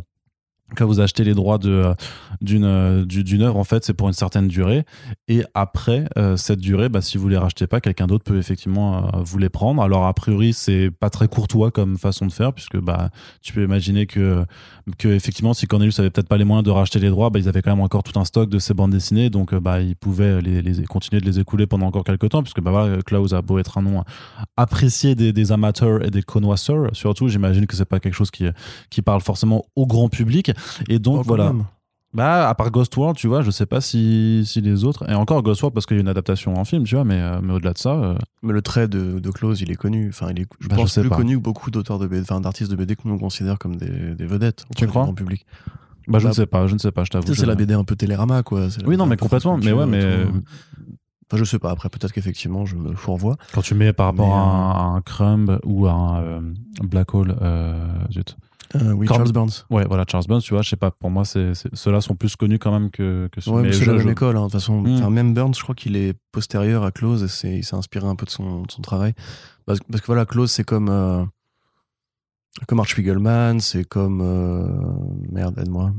quand 0.77 0.87
vous 0.87 1.01
achetez 1.01 1.25
les 1.25 1.35
droits 1.35 1.59
d'une 1.59 3.05
du- 3.05 3.25
d'une 3.25 3.43
œuvre 3.43 3.57
en 3.57 3.65
fait 3.65 3.85
c'est 3.85 3.95
pour 3.95 4.09
une 4.09 4.15
certaine 4.15 4.49
durée. 4.49 4.85
Et 5.29 5.43
après 5.55 6.07
euh, 6.17 6.37
cette 6.37 6.61
durée 6.61 6.89
bah, 6.89 7.01
si 7.01 7.19
vous 7.19 7.29
les 7.29 7.37
rachetez 7.37 7.67
pas 7.67 7.81
quelqu'un 7.81 8.07
d'autre 8.07 8.25
peut 8.25 8.39
effectivement 8.39 8.99
euh, 8.99 9.23
vous 9.25 9.39
les 9.39 9.49
prendre. 9.49 9.83
Alors 9.83 10.07
a 10.07 10.15
priori 10.15 10.53
c'est 10.53 10.91
pas 10.91 11.11
très 11.11 11.29
courtois 11.29 11.71
comme 11.71 11.99
façon 11.99 12.27
de 12.27 12.33
faire 12.33 12.53
puisque 12.53 12.79
bah 12.79 13.11
tu 13.43 13.53
peux 13.53 13.63
imaginer 13.65 14.07
que 14.07 14.45
que 14.99 15.09
effectivement 15.09 15.55
si 15.55 15.67
Cornelius 15.67 15.99
avait 16.01 16.11
peut-être 16.11 16.29
pas 16.29 16.37
les 16.39 16.45
moyens 16.45 16.65
de 16.65 16.71
racheter 16.71 16.99
les 16.99 17.11
droits 17.11 17.31
bah, 17.31 17.39
ils 17.39 17.49
avaient 17.49 17.63
quand 17.63 17.71
même 17.71 17.81
encore 17.85 18.03
tout 18.03 18.19
un 18.19 18.25
stock 18.25 18.49
de 18.49 18.59
ces 18.59 18.75
bandes 18.75 18.93
dessinées. 18.93 19.31
Donc 19.31 19.53
euh, 19.53 19.61
bah 19.61 19.81
ils 19.81 19.97
pouvaient 19.97 20.41
les, 20.41 20.85
continuer 20.85 21.21
de 21.21 21.27
les 21.27 21.39
écouler 21.41 21.67
pendant 21.67 21.87
encore 21.87 22.05
quelques 22.05 22.29
temps 22.29 22.43
puisque 22.43 22.61
bah 22.61 22.71
voilà 22.71 23.03
Klaus 23.03 23.33
a 23.33 23.43
beau 23.43 23.59
être 23.59 23.79
un 23.79 23.83
nom 23.83 24.05
apprécié 24.57 25.15
des, 25.15 25.33
des 25.33 25.53
amateurs 25.53 26.05
et 26.05 26.11
des 26.11 26.23
connoisseurs 26.23 26.89
surtout 26.93 27.29
j'imagine 27.29 27.67
que 27.67 27.77
c'est 27.77 27.85
pas 27.85 28.01
quelque 28.01 28.15
chose 28.15 28.31
qui 28.31 28.45
qui 28.91 29.03
parle 29.03 29.21
forcément 29.21 29.65
au 29.77 29.87
grand 29.87 30.09
public 30.09 30.53
et 30.89 30.99
donc 30.99 31.21
oh, 31.21 31.23
voilà 31.27 31.53
même. 31.53 31.65
bah 32.15 32.49
à 32.49 32.55
part 32.55 32.71
Ghost 32.71 32.97
World 32.97 33.17
tu 33.17 33.27
vois 33.29 33.43
je 33.43 33.51
sais 33.51 33.67
pas 33.67 33.81
si, 33.81 34.43
si 34.45 34.61
les 34.61 34.85
autres 34.85 35.09
et 35.11 35.15
encore 35.15 35.43
Ghost 35.43 35.63
World 35.63 35.75
parce 35.75 35.87
qu'il 35.87 35.97
y 35.97 36.01
a 36.01 36.03
une 36.03 36.09
adaptation 36.09 36.55
en 36.55 36.65
film 36.65 36.85
tu 36.85 36.95
vois 36.95 37.05
mais, 37.05 37.21
euh, 37.21 37.41
mais 37.43 37.53
au-delà 37.53 37.73
de 37.73 37.79
ça 37.79 37.91
euh, 37.95 38.15
Mais 38.43 38.53
le 38.53 38.63
trait 38.63 38.89
de, 38.89 39.19
de 39.21 39.31
Klaus, 39.31 39.61
il 39.61 39.71
est 39.71 39.77
connu. 39.77 40.09
Enfin, 40.09 40.29
il 40.31 40.41
est, 40.41 40.47
je 40.61 40.69
Bah, 40.69 40.77
je 40.77 40.81
pense, 40.83 40.93
sais 40.93 41.01
plus 41.03 41.11
pas. 41.11 41.17
connu 41.17 41.37
que 41.37 41.43
beaucoup 41.43 41.71
d'auteurs 41.71 41.99
de 41.99 42.07
BD, 42.07 42.23
enfin, 42.23 42.41
d'artistes 42.41 42.71
de 42.71 42.77
BD 42.77 42.97
que 42.97 43.03
nous 43.05 43.15
on 43.15 43.19
considère 43.19 43.59
comme 43.59 43.77
des, 43.77 44.15
des 44.15 44.27
vedettes. 44.27 44.65
Tu 44.77 44.87
crois 44.87 45.05
grand 45.05 45.15
public. 45.15 45.45
bah 46.09 46.19
je 46.19 46.25
Bah, 46.25 46.31
ne 46.31 46.35
sais 46.35 46.47
pas 46.47 46.67
je 46.67 46.75
ne 46.75 46.79
sais 46.79 46.91
pas 46.93 47.05
je 47.05 47.11
t'avoue 47.11 47.25
Tu 47.25 47.29
sais, 47.33 47.35
je- 47.37 47.41
c'est 47.41 47.47
la 47.47 47.55
BD 47.55 47.75
un 47.75 47.85
peu 47.85 47.95
Télérama, 47.97 48.43
quoi. 48.43 48.67
Oui, 48.87 48.97
non, 48.97 49.07
mais 49.07 49.17
complètement, 49.17 49.57
mais 49.59 49.73
ouais, 49.73 49.87
mais- 49.87 50.25
tout. 50.27 50.43
Enfin, 51.33 51.39
je 51.39 51.45
sais 51.45 51.61
pas. 51.61 51.71
Après, 51.71 51.89
peut-être 51.89 52.13
qu'effectivement, 52.13 52.67
je 52.67 52.75
me 52.75 52.93
fourvoie. 52.97 53.37
quand 53.55 53.63
tu 53.63 53.77
mets 53.77 53.93
par 53.93 54.07
rapport 54.07 54.27
Mais, 54.27 54.33
à, 54.35 54.37
un, 54.37 54.71
à 54.73 54.83
un 54.97 55.01
Crumb 55.01 55.61
ou 55.65 55.87
à 55.87 55.93
un 55.93 56.23
euh, 56.23 56.41
Black 56.83 57.15
Hole 57.15 57.37
euh, 57.41 57.87
zut. 58.11 58.37
Euh, 58.77 58.93
oui, 58.93 59.07
Charles 59.09 59.33
Burns. 59.33 59.65
ouais 59.71 59.85
voilà 59.85 60.05
Charles 60.09 60.27
Burns 60.29 60.43
tu 60.43 60.55
vois 60.55 60.63
je 60.63 60.69
sais 60.69 60.77
pas 60.77 60.93
pour 60.93 61.11
moi 61.11 61.25
c'est 61.25 61.55
c'est- 61.55 61.75
ceux-là 61.75 62.01
sont 62.01 62.15
plus 62.15 62.37
connus 62.37 62.61
quand 62.61 62.71
même 62.71 62.91
que, 62.91 63.29
que 63.33 63.41
ceux 63.41 63.51
Ouais, 63.51 63.63
mais 63.63 63.73
c'est 63.73 63.85
je- 63.85 63.91
la 63.91 63.97
même 63.97 64.07
je- 64.07 64.13
école, 64.13 64.37
hein, 64.37 64.43
de 64.43 64.45
toute 64.45 64.53
façon. 64.53 64.81
Hmm. 64.83 64.95
Enfin, 64.97 65.11
même 65.11 65.35
Burns, 65.35 65.55
je 65.57 65.63
crois 65.63 65.75
qu'il 65.75 65.97
est 65.97 66.15
postérieur 66.31 66.85
à 66.85 66.93
Close 66.93 67.25
et 67.25 67.29
c'est- 67.29 67.57
il 67.59 67.65
s'est 67.65 67.75
inspiré 67.75 68.07
un 68.07 68.15
peu 68.15 68.27
de 68.27 68.31
son, 68.31 68.63
de 68.63 68.71
son 68.71 68.81
travail. 68.83 69.15
Parce, 69.67 69.81
parce 69.91 70.01
que 70.01 70.07
voilà, 70.07 70.25
Close, 70.25 70.53
c'est 70.53 70.63
comme, 70.63 70.89
euh, 70.89 71.25
comme 72.69 72.79
Art 72.79 72.87
Spiegelman, 72.89 73.59
c'est 73.61 73.85
comme. 73.85 74.21
euh, 74.23 74.69
merde, 75.33 75.59
aide-moi. 75.59 75.93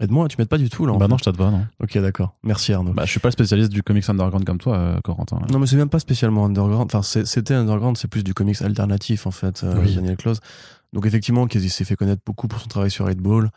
Aide-moi, 0.00 0.26
tu 0.28 0.36
m'aides 0.38 0.48
pas 0.48 0.58
du 0.58 0.68
tout 0.68 0.86
là. 0.86 0.92
en 0.92 0.96
bah 0.98 1.06
fait. 1.06 1.10
non 1.10 1.18
je 1.18 1.24
t'aide 1.24 1.36
pas 1.36 1.50
non 1.50 1.66
Ok, 1.80 1.96
d'accord. 1.98 2.34
Merci 2.42 2.72
Arnaud. 2.72 2.92
bah 2.92 3.04
je 3.04 3.10
suis 3.10 3.20
pas 3.20 3.30
spécialiste 3.30 3.70
du 3.72 3.82
comics 3.82 4.08
underground 4.08 4.44
comme 4.44 4.58
toi 4.58 4.76
euh, 4.76 5.00
Corentin 5.04 5.38
Non, 5.52 5.58
mais 5.60 5.66
c'est 5.66 5.76
même 5.76 5.88
pas 5.88 6.00
spécialement 6.00 6.44
underground. 6.46 6.90
Enfin, 6.92 7.02
c'était 7.24 7.54
underground, 7.54 7.96
c'est 7.96 8.08
plus 8.08 8.24
du 8.24 8.34
comics 8.34 8.60
alternatif 8.62 9.26
en 9.26 9.30
fait, 9.30 9.62
euh, 9.62 9.80
Oui. 9.80 9.94
Daniel 9.94 10.16
Close. 10.16 10.40
Donc 10.92 11.06
effectivement, 11.06 11.46
qu'il 11.46 11.68
s'est 11.70 11.84
fait 11.84 11.96
connaître 11.96 12.22
beaucoup 12.26 12.48
pour 12.48 12.60
son 12.60 12.68
travail 12.68 12.90
sur 12.90 13.06
8 13.06 13.18
Ball. 13.18 13.50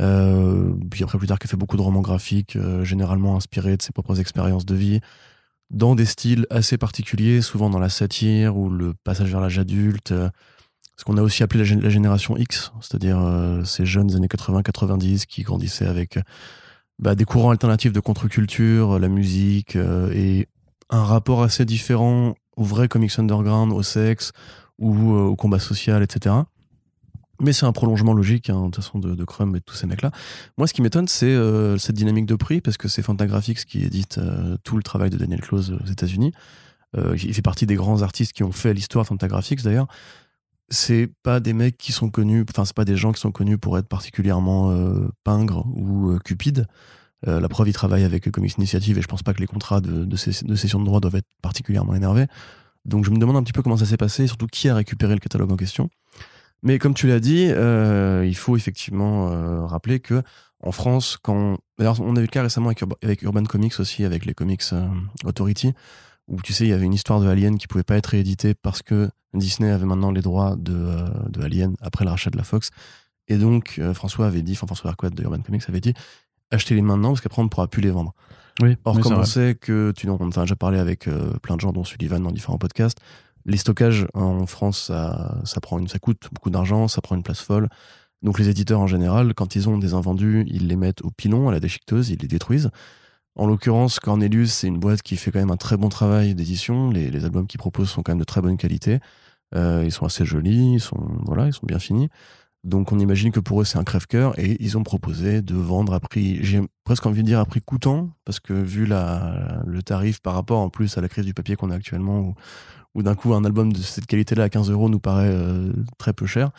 Euh, 0.00 0.72
puis 0.90 1.04
après, 1.04 1.18
plus 1.18 1.26
tard, 1.26 1.38
qu'il 1.38 1.48
a 1.48 1.50
fait 1.50 1.56
beaucoup 1.56 1.76
de 1.76 1.82
romans 1.82 2.00
graphiques, 2.00 2.56
euh, 2.56 2.82
généralement 2.84 3.36
inspirés 3.36 3.76
de 3.76 3.82
ses 3.82 3.92
propres 3.92 4.20
expériences 4.20 4.64
de 4.64 4.74
vie, 4.74 5.00
dans 5.70 5.94
des 5.94 6.06
styles 6.06 6.46
assez 6.50 6.78
particuliers, 6.78 7.40
souvent 7.42 7.70
dans 7.70 7.78
la 7.78 7.88
satire 7.88 8.56
ou 8.56 8.68
le 8.70 8.94
passage 9.04 9.30
vers 9.30 9.40
l'âge 9.40 9.58
adulte. 9.58 10.12
Ce 10.96 11.04
qu'on 11.04 11.16
a 11.16 11.22
aussi 11.22 11.42
appelé 11.42 11.64
la, 11.64 11.68
gén- 11.68 11.80
la 11.80 11.90
génération 11.90 12.36
X, 12.36 12.72
c'est-à-dire 12.80 13.18
euh, 13.18 13.64
ces 13.64 13.86
jeunes 13.86 14.14
années 14.14 14.26
80-90 14.28 15.26
qui 15.26 15.42
grandissaient 15.42 15.86
avec 15.86 16.16
euh, 16.16 16.22
bah, 16.98 17.14
des 17.14 17.24
courants 17.24 17.50
alternatifs 17.50 17.92
de 17.92 18.00
contre-culture, 18.00 18.92
euh, 18.92 18.98
la 18.98 19.08
musique 19.08 19.76
et 19.76 20.48
un 20.90 21.02
rapport 21.04 21.42
assez 21.42 21.64
différent 21.64 22.34
au 22.56 22.64
vrai 22.64 22.88
comics 22.88 23.18
underground, 23.18 23.72
au 23.72 23.82
sexe 23.82 24.32
ou 24.78 25.12
au 25.12 25.36
combat 25.36 25.58
social, 25.58 26.02
etc. 26.02 26.34
Mais 27.40 27.52
c'est 27.52 27.66
un 27.66 27.72
prolongement 27.72 28.12
logique, 28.12 28.50
hein, 28.50 28.60
de 28.60 28.64
toute 28.66 28.76
façon, 28.76 28.98
de, 28.98 29.24
Crumb 29.24 29.56
et 29.56 29.60
de 29.60 29.64
tous 29.64 29.74
ces 29.74 29.86
mecs-là. 29.86 30.12
Moi, 30.58 30.66
ce 30.66 30.74
qui 30.74 30.82
m'étonne, 30.82 31.08
c'est 31.08 31.34
cette 31.78 31.96
dynamique 31.96 32.26
de 32.26 32.34
prix, 32.34 32.60
parce 32.60 32.76
que 32.76 32.88
c'est 32.88 33.02
Fantagraphics 33.02 33.64
qui 33.64 33.82
édite 33.82 34.20
tout 34.64 34.76
le 34.76 34.82
travail 34.82 35.10
de 35.10 35.16
Daniel 35.16 35.40
Close 35.40 35.76
aux 35.82 35.90
États-Unis. 35.90 36.32
Il 36.96 37.34
fait 37.34 37.42
partie 37.42 37.66
des 37.66 37.74
grands 37.74 38.02
artistes 38.02 38.32
qui 38.32 38.44
ont 38.44 38.52
fait 38.52 38.74
l'histoire 38.74 39.06
Fantagraphics, 39.06 39.62
d'ailleurs. 39.62 39.86
C'est 40.74 41.10
pas 41.22 41.38
des 41.38 41.52
mecs 41.52 41.76
qui 41.76 41.92
sont 41.92 42.08
connus, 42.08 42.46
enfin, 42.48 42.64
c'est 42.64 42.74
pas 42.74 42.86
des 42.86 42.96
gens 42.96 43.12
qui 43.12 43.20
sont 43.20 43.30
connus 43.30 43.58
pour 43.58 43.76
être 43.76 43.88
particulièrement 43.88 44.70
euh, 44.70 45.06
pingres 45.22 45.66
ou 45.66 46.12
euh, 46.12 46.18
cupides. 46.18 46.66
Euh, 47.28 47.40
la 47.40 47.48
preuve, 47.50 47.68
ils 47.68 47.74
travaillent 47.74 48.04
avec 48.04 48.30
Comics 48.30 48.56
Initiative 48.56 48.96
et 48.96 49.02
je 49.02 49.06
pense 49.06 49.22
pas 49.22 49.34
que 49.34 49.40
les 49.40 49.46
contrats 49.46 49.82
de, 49.82 50.06
de, 50.06 50.16
de 50.46 50.56
cession 50.56 50.80
de 50.80 50.84
droits 50.86 51.00
doivent 51.00 51.16
être 51.16 51.28
particulièrement 51.42 51.94
énervés. 51.94 52.26
Donc 52.86 53.04
je 53.04 53.10
me 53.10 53.18
demande 53.18 53.36
un 53.36 53.42
petit 53.42 53.52
peu 53.52 53.60
comment 53.62 53.76
ça 53.76 53.84
s'est 53.84 53.98
passé, 53.98 54.24
et 54.24 54.26
surtout 54.26 54.46
qui 54.46 54.70
a 54.70 54.74
récupéré 54.74 55.12
le 55.12 55.20
catalogue 55.20 55.52
en 55.52 55.56
question. 55.56 55.90
Mais 56.62 56.78
comme 56.78 56.94
tu 56.94 57.06
l'as 57.06 57.20
dit, 57.20 57.42
il 57.44 58.36
faut 58.36 58.56
effectivement 58.56 59.66
rappeler 59.66 60.00
que 60.00 60.22
en 60.64 60.72
France, 60.72 61.18
quand 61.20 61.58
d'ailleurs 61.78 62.00
on 62.00 62.16
a 62.16 62.20
eu 62.20 62.22
le 62.22 62.28
cas 62.28 62.42
récemment 62.42 62.68
avec, 62.68 62.80
Urba- 62.80 62.96
avec 63.02 63.22
Urban 63.22 63.44
Comics 63.44 63.78
aussi, 63.78 64.04
avec 64.04 64.24
les 64.24 64.32
Comics 64.34 64.64
Authority, 65.24 65.74
où 66.28 66.40
tu 66.40 66.52
sais 66.52 66.64
il 66.64 66.70
y 66.70 66.72
avait 66.72 66.86
une 66.86 66.94
histoire 66.94 67.20
de 67.20 67.28
Alien 67.28 67.58
qui 67.58 67.66
pouvait 67.66 67.84
pas 67.84 67.96
être 67.96 68.06
rééditée 68.06 68.54
parce 68.54 68.82
que 68.82 69.10
Disney 69.34 69.70
avait 69.70 69.86
maintenant 69.86 70.10
les 70.10 70.20
droits 70.20 70.56
de, 70.56 70.74
euh, 70.74 71.08
de 71.28 71.42
Alien 71.42 71.74
après 71.80 72.04
le 72.04 72.10
rachat 72.10 72.30
de 72.30 72.36
la 72.36 72.44
Fox. 72.44 72.70
Et 73.28 73.36
donc, 73.38 73.76
euh, 73.78 73.94
François 73.94 74.26
avait 74.26 74.42
dit, 74.42 74.52
enfin 74.52 74.66
François 74.66 74.90
Arquette 74.90 75.14
de 75.14 75.22
Urban 75.22 75.40
Comics 75.40 75.62
avait 75.68 75.80
dit, 75.80 75.94
achetez-les 76.50 76.82
maintenant 76.82 77.10
parce 77.10 77.20
qu'après 77.20 77.40
on 77.40 77.44
ne 77.44 77.48
pourra 77.48 77.68
plus 77.68 77.82
les 77.82 77.90
vendre. 77.90 78.14
Oui, 78.60 78.76
Or, 78.84 79.00
comme 79.00 79.14
on 79.14 79.24
sait 79.24 79.56
que, 79.58 79.92
tu 79.96 80.08
enfin, 80.10 80.44
j'ai 80.44 80.54
parlé 80.54 80.78
avec 80.78 81.08
euh, 81.08 81.32
plein 81.42 81.56
de 81.56 81.60
gens, 81.60 81.72
dont 81.72 81.84
Sullivan 81.84 82.22
dans 82.22 82.32
différents 82.32 82.58
podcasts, 82.58 82.98
les 83.46 83.56
stockages 83.56 84.06
en 84.12 84.46
France, 84.46 84.84
ça, 84.86 85.40
ça, 85.44 85.60
prend 85.60 85.78
une, 85.78 85.88
ça 85.88 85.98
coûte 85.98 86.28
beaucoup 86.32 86.50
d'argent, 86.50 86.86
ça 86.86 87.00
prend 87.00 87.16
une 87.16 87.22
place 87.22 87.40
folle. 87.40 87.68
Donc 88.22 88.38
les 88.38 88.48
éditeurs 88.48 88.80
en 88.80 88.86
général, 88.86 89.34
quand 89.34 89.56
ils 89.56 89.68
ont 89.68 89.78
des 89.78 89.94
invendus, 89.94 90.44
ils 90.46 90.68
les 90.68 90.76
mettent 90.76 91.02
au 91.02 91.10
pilon, 91.10 91.48
à 91.48 91.52
la 91.52 91.60
déchiqueteuse, 91.60 92.10
ils 92.10 92.20
les 92.20 92.28
détruisent. 92.28 92.70
En 93.34 93.46
l'occurrence, 93.46 93.98
Cornelius, 93.98 94.52
c'est 94.52 94.66
une 94.66 94.78
boîte 94.78 95.02
qui 95.02 95.16
fait 95.16 95.30
quand 95.30 95.38
même 95.38 95.50
un 95.50 95.56
très 95.56 95.76
bon 95.76 95.88
travail 95.88 96.34
d'édition. 96.34 96.90
Les, 96.90 97.24
albums 97.24 97.46
qu'ils 97.46 97.58
proposent 97.58 97.88
sont 97.88 98.02
quand 98.02 98.12
même 98.12 98.18
de 98.18 98.24
très 98.24 98.42
bonne 98.42 98.58
qualité. 98.58 99.00
Euh, 99.54 99.82
ils 99.84 99.92
sont 99.92 100.04
assez 100.04 100.24
jolis, 100.24 100.74
ils 100.74 100.80
sont, 100.80 101.00
voilà, 101.24 101.46
ils 101.46 101.52
sont 101.52 101.66
bien 101.66 101.78
finis. 101.78 102.08
Donc 102.64 102.92
on 102.92 102.98
imagine 102.98 103.32
que 103.32 103.40
pour 103.40 103.60
eux 103.60 103.64
c'est 103.64 103.78
un 103.78 103.84
crève-cœur 103.84 104.38
et 104.38 104.56
ils 104.60 104.78
ont 104.78 104.84
proposé 104.84 105.42
de 105.42 105.54
vendre 105.54 105.94
à 105.94 106.00
prix, 106.00 106.38
j'ai 106.44 106.60
presque 106.84 107.04
envie 107.06 107.22
de 107.22 107.26
dire 107.26 107.40
à 107.40 107.44
prix 107.44 107.60
coûtant, 107.60 108.10
parce 108.24 108.38
que 108.38 108.52
vu 108.52 108.86
la, 108.86 109.62
le 109.66 109.82
tarif 109.82 110.20
par 110.20 110.34
rapport 110.34 110.60
en 110.60 110.68
plus 110.68 110.96
à 110.96 111.00
la 111.00 111.08
crise 111.08 111.24
du 111.24 111.34
papier 111.34 111.56
qu'on 111.56 111.70
a 111.70 111.74
actuellement, 111.74 112.36
où, 112.94 113.02
d'un 113.02 113.16
coup 113.16 113.34
un 113.34 113.44
album 113.44 113.72
de 113.72 113.78
cette 113.78 114.06
qualité-là 114.06 114.44
à 114.44 114.48
15 114.48 114.70
euros 114.70 114.88
nous 114.88 115.00
paraît 115.00 115.32
euh, 115.32 115.72
très 115.98 116.12
peu 116.12 116.26
cher, 116.26 116.50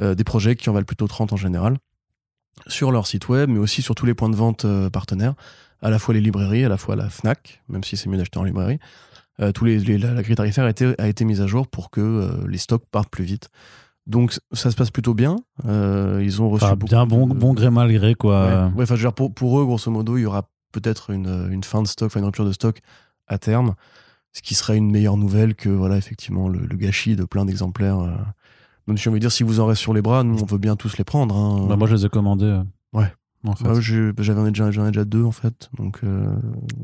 euh, 0.00 0.14
des 0.14 0.24
projets 0.24 0.54
qui 0.54 0.70
en 0.70 0.72
valent 0.72 0.86
plutôt 0.86 1.08
30 1.08 1.32
en 1.32 1.36
général, 1.36 1.78
sur 2.68 2.92
leur 2.92 3.08
site 3.08 3.28
web, 3.28 3.50
mais 3.50 3.58
aussi 3.58 3.82
sur 3.82 3.96
tous 3.96 4.06
les 4.06 4.14
points 4.14 4.28
de 4.28 4.36
vente 4.36 4.66
partenaires, 4.90 5.34
à 5.82 5.90
la 5.90 5.98
fois 5.98 6.14
les 6.14 6.20
librairies, 6.20 6.64
à 6.64 6.68
la 6.68 6.76
fois 6.76 6.96
la 6.96 7.08
FNAC, 7.08 7.62
même 7.68 7.84
si 7.84 7.96
c'est 7.96 8.08
mieux 8.08 8.18
d'acheter 8.18 8.38
en 8.38 8.44
librairie. 8.44 8.78
Euh, 9.40 9.52
tous 9.52 9.64
les, 9.64 9.78
les- 9.78 9.96
la, 9.98 10.12
la 10.12 10.22
grille 10.22 10.36
tarifaire 10.36 10.64
a 10.64 10.70
été, 10.70 10.94
a 10.98 11.08
été 11.08 11.24
mise 11.24 11.40
à 11.40 11.46
jour 11.46 11.66
pour 11.66 11.90
que 11.90 12.00
euh, 12.00 12.46
les 12.48 12.58
stocks 12.58 12.84
partent 12.90 13.08
plus 13.10 13.24
vite. 13.24 13.48
Donc 14.06 14.38
ça 14.52 14.70
se 14.70 14.76
passe 14.76 14.90
plutôt 14.90 15.14
bien. 15.14 15.36
Euh, 15.66 16.20
ils 16.22 16.42
ont 16.42 16.50
reçu 16.50 16.64
Enfin, 16.64 16.76
bien 16.76 17.06
bon, 17.06 17.26
de- 17.26 17.34
bon 17.34 17.54
gré 17.54 17.70
mal 17.70 17.92
gré, 17.92 18.14
quoi. 18.14 18.46
Ouais. 18.70 18.72
Ouais, 18.76 18.82
enfin, 18.82 18.96
je 18.96 19.00
veux 19.02 19.06
dire, 19.08 19.12
pour, 19.14 19.32
pour 19.32 19.60
eux, 19.60 19.64
grosso 19.64 19.90
modo, 19.90 20.16
il 20.16 20.22
y 20.22 20.26
aura 20.26 20.48
peut-être 20.72 21.10
une, 21.10 21.48
une 21.50 21.64
fin 21.64 21.80
de 21.82 21.86
stock, 21.88 22.14
une 22.16 22.24
rupture 22.24 22.44
de 22.44 22.52
stock 22.52 22.80
à 23.28 23.38
terme, 23.38 23.74
ce 24.32 24.42
qui 24.42 24.54
serait 24.54 24.76
une 24.76 24.90
meilleure 24.90 25.16
nouvelle 25.16 25.54
que, 25.54 25.68
voilà, 25.68 25.96
effectivement, 25.96 26.48
le, 26.48 26.60
le 26.66 26.76
gâchis 26.76 27.16
de 27.16 27.24
plein 27.24 27.44
d'exemplaires. 27.44 27.98
euh. 28.00 28.14
Si 28.96 29.08
on 29.08 29.12
veut 29.12 29.20
dire, 29.20 29.30
si 29.30 29.44
vous 29.44 29.60
en 29.60 29.66
reste 29.66 29.80
sur 29.80 29.94
les 29.94 30.02
bras, 30.02 30.24
nous, 30.24 30.38
on 30.42 30.46
veut 30.46 30.58
bien 30.58 30.74
tous 30.76 30.98
les 30.98 31.04
prendre. 31.04 31.34
hein. 31.36 31.66
Bah, 31.68 31.76
moi, 31.76 31.86
je 31.86 31.94
les 31.94 32.06
ai 32.06 32.08
commandés. 32.08 32.60
Ouais. 32.92 33.12
En 33.44 33.54
fait. 33.54 33.64
Bah, 33.64 33.74
j'avais 33.80 34.50
déjà, 34.50 34.70
j'en 34.70 34.84
ai 34.86 34.90
déjà 34.90 35.04
deux, 35.04 35.22
en 35.24 35.30
fait. 35.30 35.70
Donc, 35.78 36.00
euh, 36.04 36.26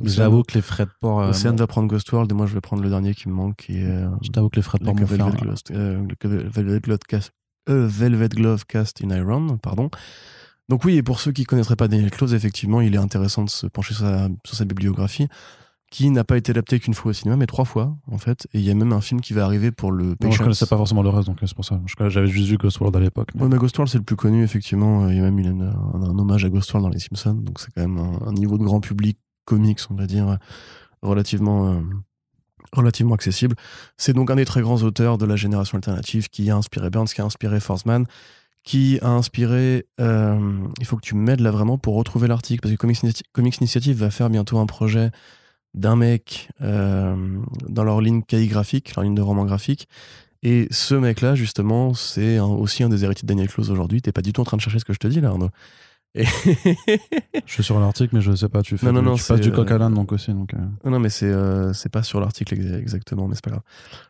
J'avoue 0.04 0.42
que 0.42 0.54
les 0.54 0.62
frais 0.62 0.86
de 0.86 0.90
port. 1.00 1.20
euh, 1.20 1.30
Océane 1.30 1.56
bon, 1.56 1.60
va 1.62 1.66
prendre 1.66 1.88
Ghost 1.88 2.10
World 2.12 2.30
et 2.32 2.34
moi, 2.34 2.46
je 2.46 2.54
vais 2.54 2.60
prendre 2.62 2.82
le 2.82 2.88
dernier 2.88 3.14
qui 3.14 3.28
me 3.28 3.34
manque, 3.34 3.56
qui 3.56 3.78
est 3.78 3.84
euh, 3.84 4.08
je 4.22 4.30
t'avoue 4.30 4.48
que 4.48 4.56
les 4.56 4.62
frais 4.62 4.78
de 4.78 4.84
port 4.84 4.94
m'ont 4.94 5.06
fait. 5.06 5.16
Velvet, 5.16 5.56
euh, 5.72 6.02
le 6.02 6.48
Velvet 6.48 6.80
Glove 6.80 6.98
Cast, 7.06 7.32
euh, 7.68 7.86
Velvet 7.86 8.28
Glove 8.30 8.64
Cast 8.66 9.02
in 9.04 9.10
Iron, 9.10 9.58
pardon. 9.58 9.90
Donc 10.68 10.84
oui, 10.84 10.96
et 10.96 11.02
pour 11.02 11.20
ceux 11.20 11.30
qui 11.32 11.44
connaîtraient 11.44 11.76
pas 11.76 11.88
Daniel 11.88 12.10
Close, 12.10 12.34
effectivement, 12.34 12.80
il 12.80 12.94
est 12.94 12.98
intéressant 12.98 13.44
de 13.44 13.50
se 13.50 13.66
pencher 13.66 13.94
sur 13.94 14.04
sa, 14.04 14.28
sur 14.44 14.56
sa 14.56 14.64
bibliographie, 14.64 15.28
qui 15.96 16.10
n'a 16.10 16.24
pas 16.24 16.36
été 16.36 16.50
adaptée 16.50 16.78
qu'une 16.78 16.92
fois 16.92 17.10
au 17.10 17.12
cinéma, 17.14 17.38
mais 17.38 17.46
trois 17.46 17.64
fois, 17.64 17.96
en 18.12 18.18
fait. 18.18 18.46
Et 18.52 18.58
il 18.58 18.64
y 18.66 18.70
a 18.70 18.74
même 18.74 18.92
un 18.92 19.00
film 19.00 19.22
qui 19.22 19.32
va 19.32 19.46
arriver 19.46 19.70
pour 19.70 19.92
le 19.92 20.04
Moi, 20.04 20.12
je 20.12 20.16
Patience. 20.26 20.38
connaissais 20.40 20.66
pas 20.66 20.76
forcément 20.76 21.02
le 21.02 21.08
reste, 21.08 21.26
donc 21.28 21.42
euh, 21.42 21.46
c'est 21.46 21.54
pour 21.54 21.64
ça. 21.64 21.80
J'avais 22.08 22.26
juste 22.26 22.48
vu 22.48 22.58
Ghost 22.58 22.78
World 22.80 22.94
à 22.96 23.00
l'époque. 23.00 23.30
mais- 23.34 23.42
Ouais, 23.42 23.48
mais 23.48 23.56
Ghost 23.56 23.78
World, 23.78 23.90
c'est 23.90 23.96
le 23.96 24.04
plus 24.04 24.14
connu, 24.16 24.42
effectivement. 24.44 25.04
Euh, 25.04 25.10
Il 25.12 25.16
y 25.16 25.20
a 25.24 25.30
même 25.30 25.62
un, 25.62 26.02
un 26.02 26.18
hommage 26.18 26.44
à 26.44 26.50
Ghost 26.50 26.70
World 26.74 26.86
dans 26.86 26.92
Les 26.92 27.00
Simpsons. 27.00 27.32
Donc, 27.40 27.60
c'est 27.60 27.72
quand 27.74 27.80
même 27.80 27.96
un, 27.96 28.26
un 28.28 28.32
niveau 28.32 28.58
de 28.58 28.64
grand 28.64 28.80
public 28.80 29.18
comics, 29.46 29.78
on 29.88 29.94
va 29.94 30.06
dire, 30.06 30.36
relativement, 31.00 31.72
euh, 31.72 31.80
relativement 32.74 33.14
accessible. 33.14 33.56
C'est 33.96 34.12
donc 34.12 34.30
un 34.30 34.36
des 34.36 34.44
très 34.44 34.60
grands 34.60 34.82
auteurs 34.82 35.16
de 35.16 35.24
la 35.24 35.36
génération 35.36 35.76
alternative 35.76 36.28
qui 36.28 36.50
a 36.50 36.56
inspiré 36.56 36.90
Burns, 36.90 37.06
qui 37.06 37.20
a 37.22 37.24
inspiré 37.24 37.58
Forsman, 37.60 38.04
qui 38.64 38.98
a 39.00 39.08
inspiré. 39.10 39.86
euh, 40.00 40.58
il 40.78 40.84
faut 40.84 40.96
que 40.96 41.02
tu 41.06 41.14
m'aides 41.14 41.40
là 41.40 41.50
vraiment 41.52 41.78
pour 41.78 41.94
retrouver 41.94 42.28
l'article, 42.28 42.60
parce 42.60 42.74
que 42.74 42.78
Comics, 42.78 42.98
Comics 43.32 43.56
Initiative 43.58 43.96
va 43.96 44.10
faire 44.10 44.28
bientôt 44.28 44.58
un 44.58 44.66
projet 44.66 45.10
d'un 45.76 45.94
mec 45.96 46.48
euh, 46.62 47.14
dans 47.68 47.84
leur 47.84 48.00
ligne 48.00 48.22
KI 48.22 48.48
graphique, 48.48 48.94
leur 48.96 49.04
ligne 49.04 49.14
de 49.14 49.22
roman 49.22 49.44
graphique. 49.44 49.88
Et 50.42 50.68
ce 50.70 50.94
mec-là, 50.94 51.34
justement, 51.34 51.94
c'est 51.94 52.38
aussi 52.40 52.82
un 52.82 52.88
des 52.88 53.04
héritiers 53.04 53.26
de 53.26 53.28
Daniel 53.28 53.48
Close 53.48 53.70
aujourd'hui. 53.70 54.02
T'es 54.02 54.12
pas 54.12 54.22
du 54.22 54.32
tout 54.32 54.40
en 54.40 54.44
train 54.44 54.56
de 54.56 54.62
chercher 54.62 54.78
ce 54.78 54.84
que 54.84 54.92
je 54.92 54.98
te 54.98 55.06
dis 55.08 55.20
là, 55.20 55.28
Arnaud. 55.30 55.50
Et 56.14 56.24
Je 56.24 57.52
suis 57.52 57.62
sur 57.62 57.78
l'article, 57.78 58.14
mais 58.14 58.20
je 58.22 58.34
sais 58.34 58.48
pas. 58.48 58.62
Tu 58.62 58.78
fais 58.78 58.86
Non, 58.86 58.92
non, 58.92 59.00
du- 59.00 59.06
non, 59.06 59.14
tu 59.16 59.24
passes 59.24 59.36
c'est, 59.38 59.42
du 59.42 59.52
coq 59.52 59.70
à 59.70 59.74
euh, 59.74 59.78
l'âne, 59.78 59.94
donc 59.94 60.12
aussi. 60.12 60.32
Donc, 60.32 60.54
euh, 60.54 60.90
non, 60.90 60.98
mais 60.98 61.10
c'est 61.10 61.30
euh, 61.30 61.72
pas 61.92 62.02
sur 62.02 62.20
l'article 62.20 62.54
ex- 62.54 62.64
exactement, 62.72 63.28
mais 63.28 63.34
c'est 63.34 63.44
pas 63.44 63.50
grave. 63.50 63.62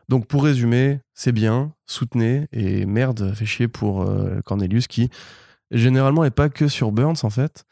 Donc 0.08 0.26
pour 0.28 0.44
résumer, 0.44 1.00
c'est 1.14 1.32
bien, 1.32 1.72
soutenez 1.86 2.46
et 2.52 2.86
merde, 2.86 3.32
fait 3.34 3.46
chier 3.46 3.66
pour 3.68 4.08
Cornelius 4.44 4.86
qui 4.86 5.10
généralement 5.72 6.24
est 6.24 6.30
pas 6.30 6.48
que 6.48 6.68
sur 6.68 6.92
Burns 6.92 7.16
en 7.24 7.30
fait. 7.30 7.64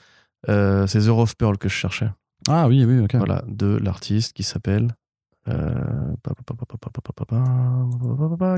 C'est 0.48 1.00
The 1.06 1.08
of 1.08 1.36
Pearl 1.36 1.56
que 1.58 1.68
je 1.68 1.74
cherchais. 1.74 2.08
Ah 2.48 2.68
oui, 2.68 2.84
oui, 2.84 3.00
ok. 3.00 3.14
Voilà, 3.16 3.42
de 3.48 3.78
l'artiste 3.82 4.32
qui 4.32 4.42
s'appelle 4.42 4.94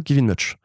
Kevin 0.05 0.27
Mutch. 0.27 0.57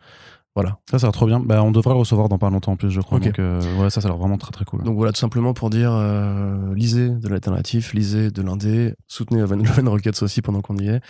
Voilà. 0.54 0.80
Ça, 0.90 1.00
ça 1.00 1.08
va 1.08 1.14
trop 1.14 1.26
bien. 1.26 1.40
Bah, 1.40 1.64
on 1.64 1.72
devrait 1.72 1.94
le 1.94 2.00
recevoir 2.00 2.28
dans 2.28 2.38
pas 2.38 2.50
longtemps 2.50 2.74
en 2.74 2.76
plus, 2.76 2.90
je 2.90 3.00
crois. 3.00 3.18
Okay. 3.18 3.30
Donc, 3.30 3.40
euh, 3.40 3.90
ça, 3.90 4.02
ça 4.02 4.08
a 4.08 4.12
l'air 4.12 4.18
vraiment 4.18 4.38
très 4.38 4.52
très 4.52 4.66
cool. 4.66 4.84
Donc 4.84 4.98
voilà, 4.98 5.14
tout 5.14 5.20
simplement 5.20 5.54
pour 5.54 5.70
dire, 5.70 5.92
lisez 6.76 7.10
de 7.10 7.28
l'alternatif, 7.30 7.94
lisez 7.94 8.32
de 8.32 8.42
l'indé, 8.42 8.94
soutenez 9.08 9.44
Van 9.44 9.58
Rockets 9.58 9.88
Rockets 9.88 10.24
aussi 10.24 10.42
pendant 10.42 10.62
qu'on 10.62 10.78
y 10.78 10.90
est. 10.90 11.02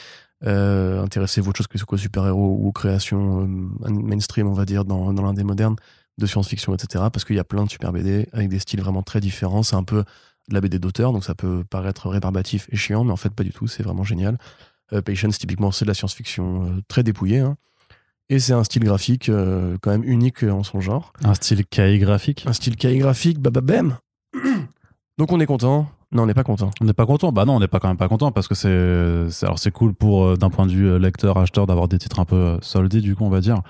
Euh, 0.44 1.04
Intéressez-vous 1.04 1.48
à 1.48 1.50
autre 1.50 1.58
chose 1.58 1.68
que 1.68 1.78
ce 1.78 1.86
soit 1.86 1.98
super-héros 1.98 2.58
ou 2.62 2.72
création 2.72 3.48
mainstream, 3.90 4.48
on 4.48 4.54
va 4.54 4.66
dire, 4.66 4.86
dans, 4.86 5.14
dans 5.14 5.24
l'indé 5.24 5.44
moderne, 5.44 5.76
de 6.18 6.26
science-fiction, 6.26 6.74
etc. 6.74 7.06
Parce 7.12 7.26
qu'il 7.26 7.36
y 7.36 7.40
a 7.40 7.44
plein 7.44 7.64
de 7.64 7.70
super 7.70 7.92
BD 7.92 8.28
avec 8.34 8.50
des 8.50 8.60
styles 8.60 8.82
vraiment 8.82 9.04
très 9.04 9.20
différents. 9.20 9.64
C'est 9.64 9.76
un 9.76 9.84
peu 9.84 10.04
de 10.50 10.54
la 10.54 10.62
BD 10.62 10.80
d'auteur, 10.80 11.14
donc 11.14 11.24
ça 11.24 11.36
peut 11.36 11.64
paraître 11.70 12.10
rébarbatif 12.10 12.68
et 12.72 12.76
chiant, 12.76 13.04
mais 13.04 13.12
en 13.12 13.18
fait 13.18 13.30
pas 13.30 13.44
du 13.44 13.52
tout, 13.52 13.68
c'est 13.68 13.84
vraiment 13.84 14.04
génial. 14.04 14.38
Euh, 14.94 15.02
Patience, 15.02 15.38
typiquement, 15.40 15.72
c'est 15.72 15.86
de 15.86 15.90
la 15.90 15.94
science-fiction 15.94 16.66
euh, 16.66 16.82
très 16.88 17.04
dépouillée. 17.04 17.40
hein. 17.40 17.56
Et 18.30 18.40
c'est 18.40 18.54
un 18.54 18.64
style 18.64 18.84
graphique 18.84 19.30
euh, 19.30 19.78
quand 19.82 19.92
même 19.92 20.04
unique 20.04 20.44
en 20.44 20.64
son 20.64 20.80
genre. 20.82 21.14
Un 21.24 21.34
style 21.34 21.66
calligraphique. 21.66 22.46
Un 22.48 22.54
style 22.54 22.76
calligraphique, 22.76 23.40
bababam. 23.40 23.98
Donc 25.18 25.32
on 25.32 25.40
est 25.40 25.46
content. 25.46 25.90
Non, 26.14 26.24
on 26.24 26.26
n'est 26.26 26.34
pas 26.34 26.44
content. 26.44 26.72
On 26.82 26.86
n'est 26.86 26.94
pas 26.94 27.06
content. 27.06 27.32
Bah 27.32 27.46
non, 27.46 27.56
on 27.56 27.60
n'est 27.60 27.68
pas 27.70 27.80
quand 27.80 27.88
même 27.88 27.98
pas 27.98 28.10
content 28.10 28.32
parce 28.34 28.48
que 28.50 28.56
c'est, 28.56 29.46
alors 29.46 29.60
c'est 29.60 29.72
cool 29.72 29.94
pour 29.94 30.26
euh, 30.26 30.36
d'un 30.36 30.50
point 30.50 30.66
de 30.66 30.72
vue 30.72 31.00
lecteur, 31.00 31.38
acheteur 31.38 31.68
d'avoir 31.68 31.88
des 31.88 31.98
titres 31.98 32.20
un 32.20 32.26
peu 32.26 32.58
soldés 32.62 33.00
du 33.02 33.16
coup, 33.16 33.24
on 33.24 33.30
va 33.30 33.40
dire. 33.42 33.62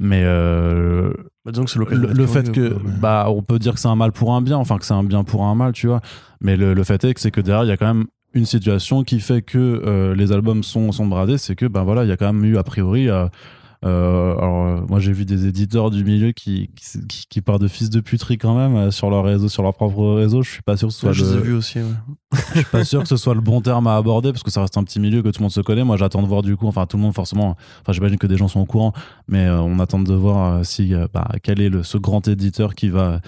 Mais 0.00 0.22
euh, 0.24 1.12
Bah, 1.44 1.52
disons 1.52 1.64
que 1.64 1.70
c'est 1.70 1.78
le, 1.78 2.12
le 2.12 2.26
fait 2.26 2.50
que 2.50 2.70
quoi, 2.70 2.80
mais- 2.84 2.90
bah 3.00 3.26
on 3.28 3.42
peut 3.42 3.58
dire 3.58 3.74
que 3.74 3.80
c'est 3.80 3.88
un 3.88 3.94
mal 3.96 4.12
pour 4.12 4.34
un 4.34 4.42
bien, 4.42 4.56
enfin 4.56 4.78
que 4.78 4.84
c'est 4.84 4.94
un 4.94 5.04
bien 5.04 5.22
pour 5.24 5.44
un 5.44 5.54
mal, 5.54 5.72
tu 5.72 5.86
vois. 5.86 6.00
Mais 6.40 6.56
le, 6.56 6.74
le 6.74 6.84
fait 6.84 7.02
est 7.04 7.14
que 7.14 7.20
c'est 7.20 7.30
que 7.30 7.40
derrière 7.40 7.64
il 7.64 7.68
y 7.68 7.72
a 7.72 7.76
quand 7.76 7.92
même 7.94 8.06
une 8.34 8.44
situation 8.46 9.04
qui 9.04 9.20
fait 9.20 9.42
que 9.42 9.58
euh, 9.86 10.14
les 10.16 10.32
albums 10.32 10.62
sont 10.64 10.90
sont 10.90 11.06
bradés, 11.06 11.38
c'est 11.38 11.54
que 11.54 11.66
ben 11.66 11.84
voilà 11.84 12.02
il 12.04 12.08
y 12.08 12.12
a 12.12 12.16
quand 12.16 12.32
même 12.32 12.44
eu 12.44 12.56
a 12.58 12.64
priori 12.64 13.08
euh, 13.84 14.36
alors 14.38 14.66
euh, 14.66 14.80
moi 14.88 14.98
j'ai 14.98 15.12
vu 15.12 15.24
des 15.24 15.46
éditeurs 15.46 15.90
du 15.90 16.04
milieu 16.04 16.32
qui 16.32 16.70
qui, 16.74 17.06
qui, 17.06 17.26
qui 17.28 17.40
partent 17.42 17.60
de 17.60 17.68
fils 17.68 17.90
de 17.90 18.00
puterie 18.00 18.38
quand 18.38 18.54
même 18.56 18.76
euh, 18.76 18.90
sur 18.90 19.10
leur 19.10 19.24
réseau 19.24 19.48
sur 19.48 19.62
leur 19.62 19.74
propre 19.74 20.14
réseau 20.14 20.42
je 20.42 20.50
suis 20.50 20.62
pas 20.62 20.76
sûr 20.76 20.88
que 20.88 20.94
ce 20.94 21.00
soit 21.00 21.08
Ouais, 21.10 21.14
je 21.14 21.24
les 21.24 21.32
ai 21.32 21.34
le- 21.36 21.40
vus 21.42 21.52
aussi. 21.54 21.78
ouais. 21.78 21.84
je 22.54 22.58
suis 22.60 22.64
pas 22.70 22.84
sûr 22.84 23.02
que 23.02 23.08
ce 23.08 23.16
soit 23.16 23.34
le 23.34 23.40
bon 23.42 23.60
terme 23.60 23.86
à 23.86 23.96
aborder 23.96 24.32
parce 24.32 24.42
que 24.42 24.50
ça 24.50 24.60
reste 24.62 24.76
un 24.78 24.84
petit 24.84 25.00
milieu 25.00 25.22
que 25.22 25.28
tout 25.28 25.40
le 25.40 25.44
monde 25.44 25.52
se 25.52 25.60
connaît. 25.60 25.84
Moi, 25.84 25.96
j'attends 25.96 26.22
de 26.22 26.26
voir 26.26 26.42
du 26.42 26.56
coup, 26.56 26.66
enfin 26.66 26.86
tout 26.86 26.96
le 26.96 27.02
monde 27.02 27.14
forcément. 27.14 27.56
Enfin, 27.82 27.92
j'imagine 27.92 28.18
que 28.18 28.26
des 28.26 28.36
gens 28.36 28.48
sont 28.48 28.60
au 28.60 28.64
courant, 28.66 28.92
mais 29.28 29.48
on 29.50 29.78
attend 29.78 29.98
de 30.00 30.14
voir 30.14 30.64
si 30.64 30.92
bah, 31.12 31.28
quel 31.42 31.60
est 31.60 31.68
le, 31.68 31.82
ce 31.82 31.96
grand 31.98 32.26
éditeur 32.26 32.74
qui 32.74 32.88
va 32.88 33.20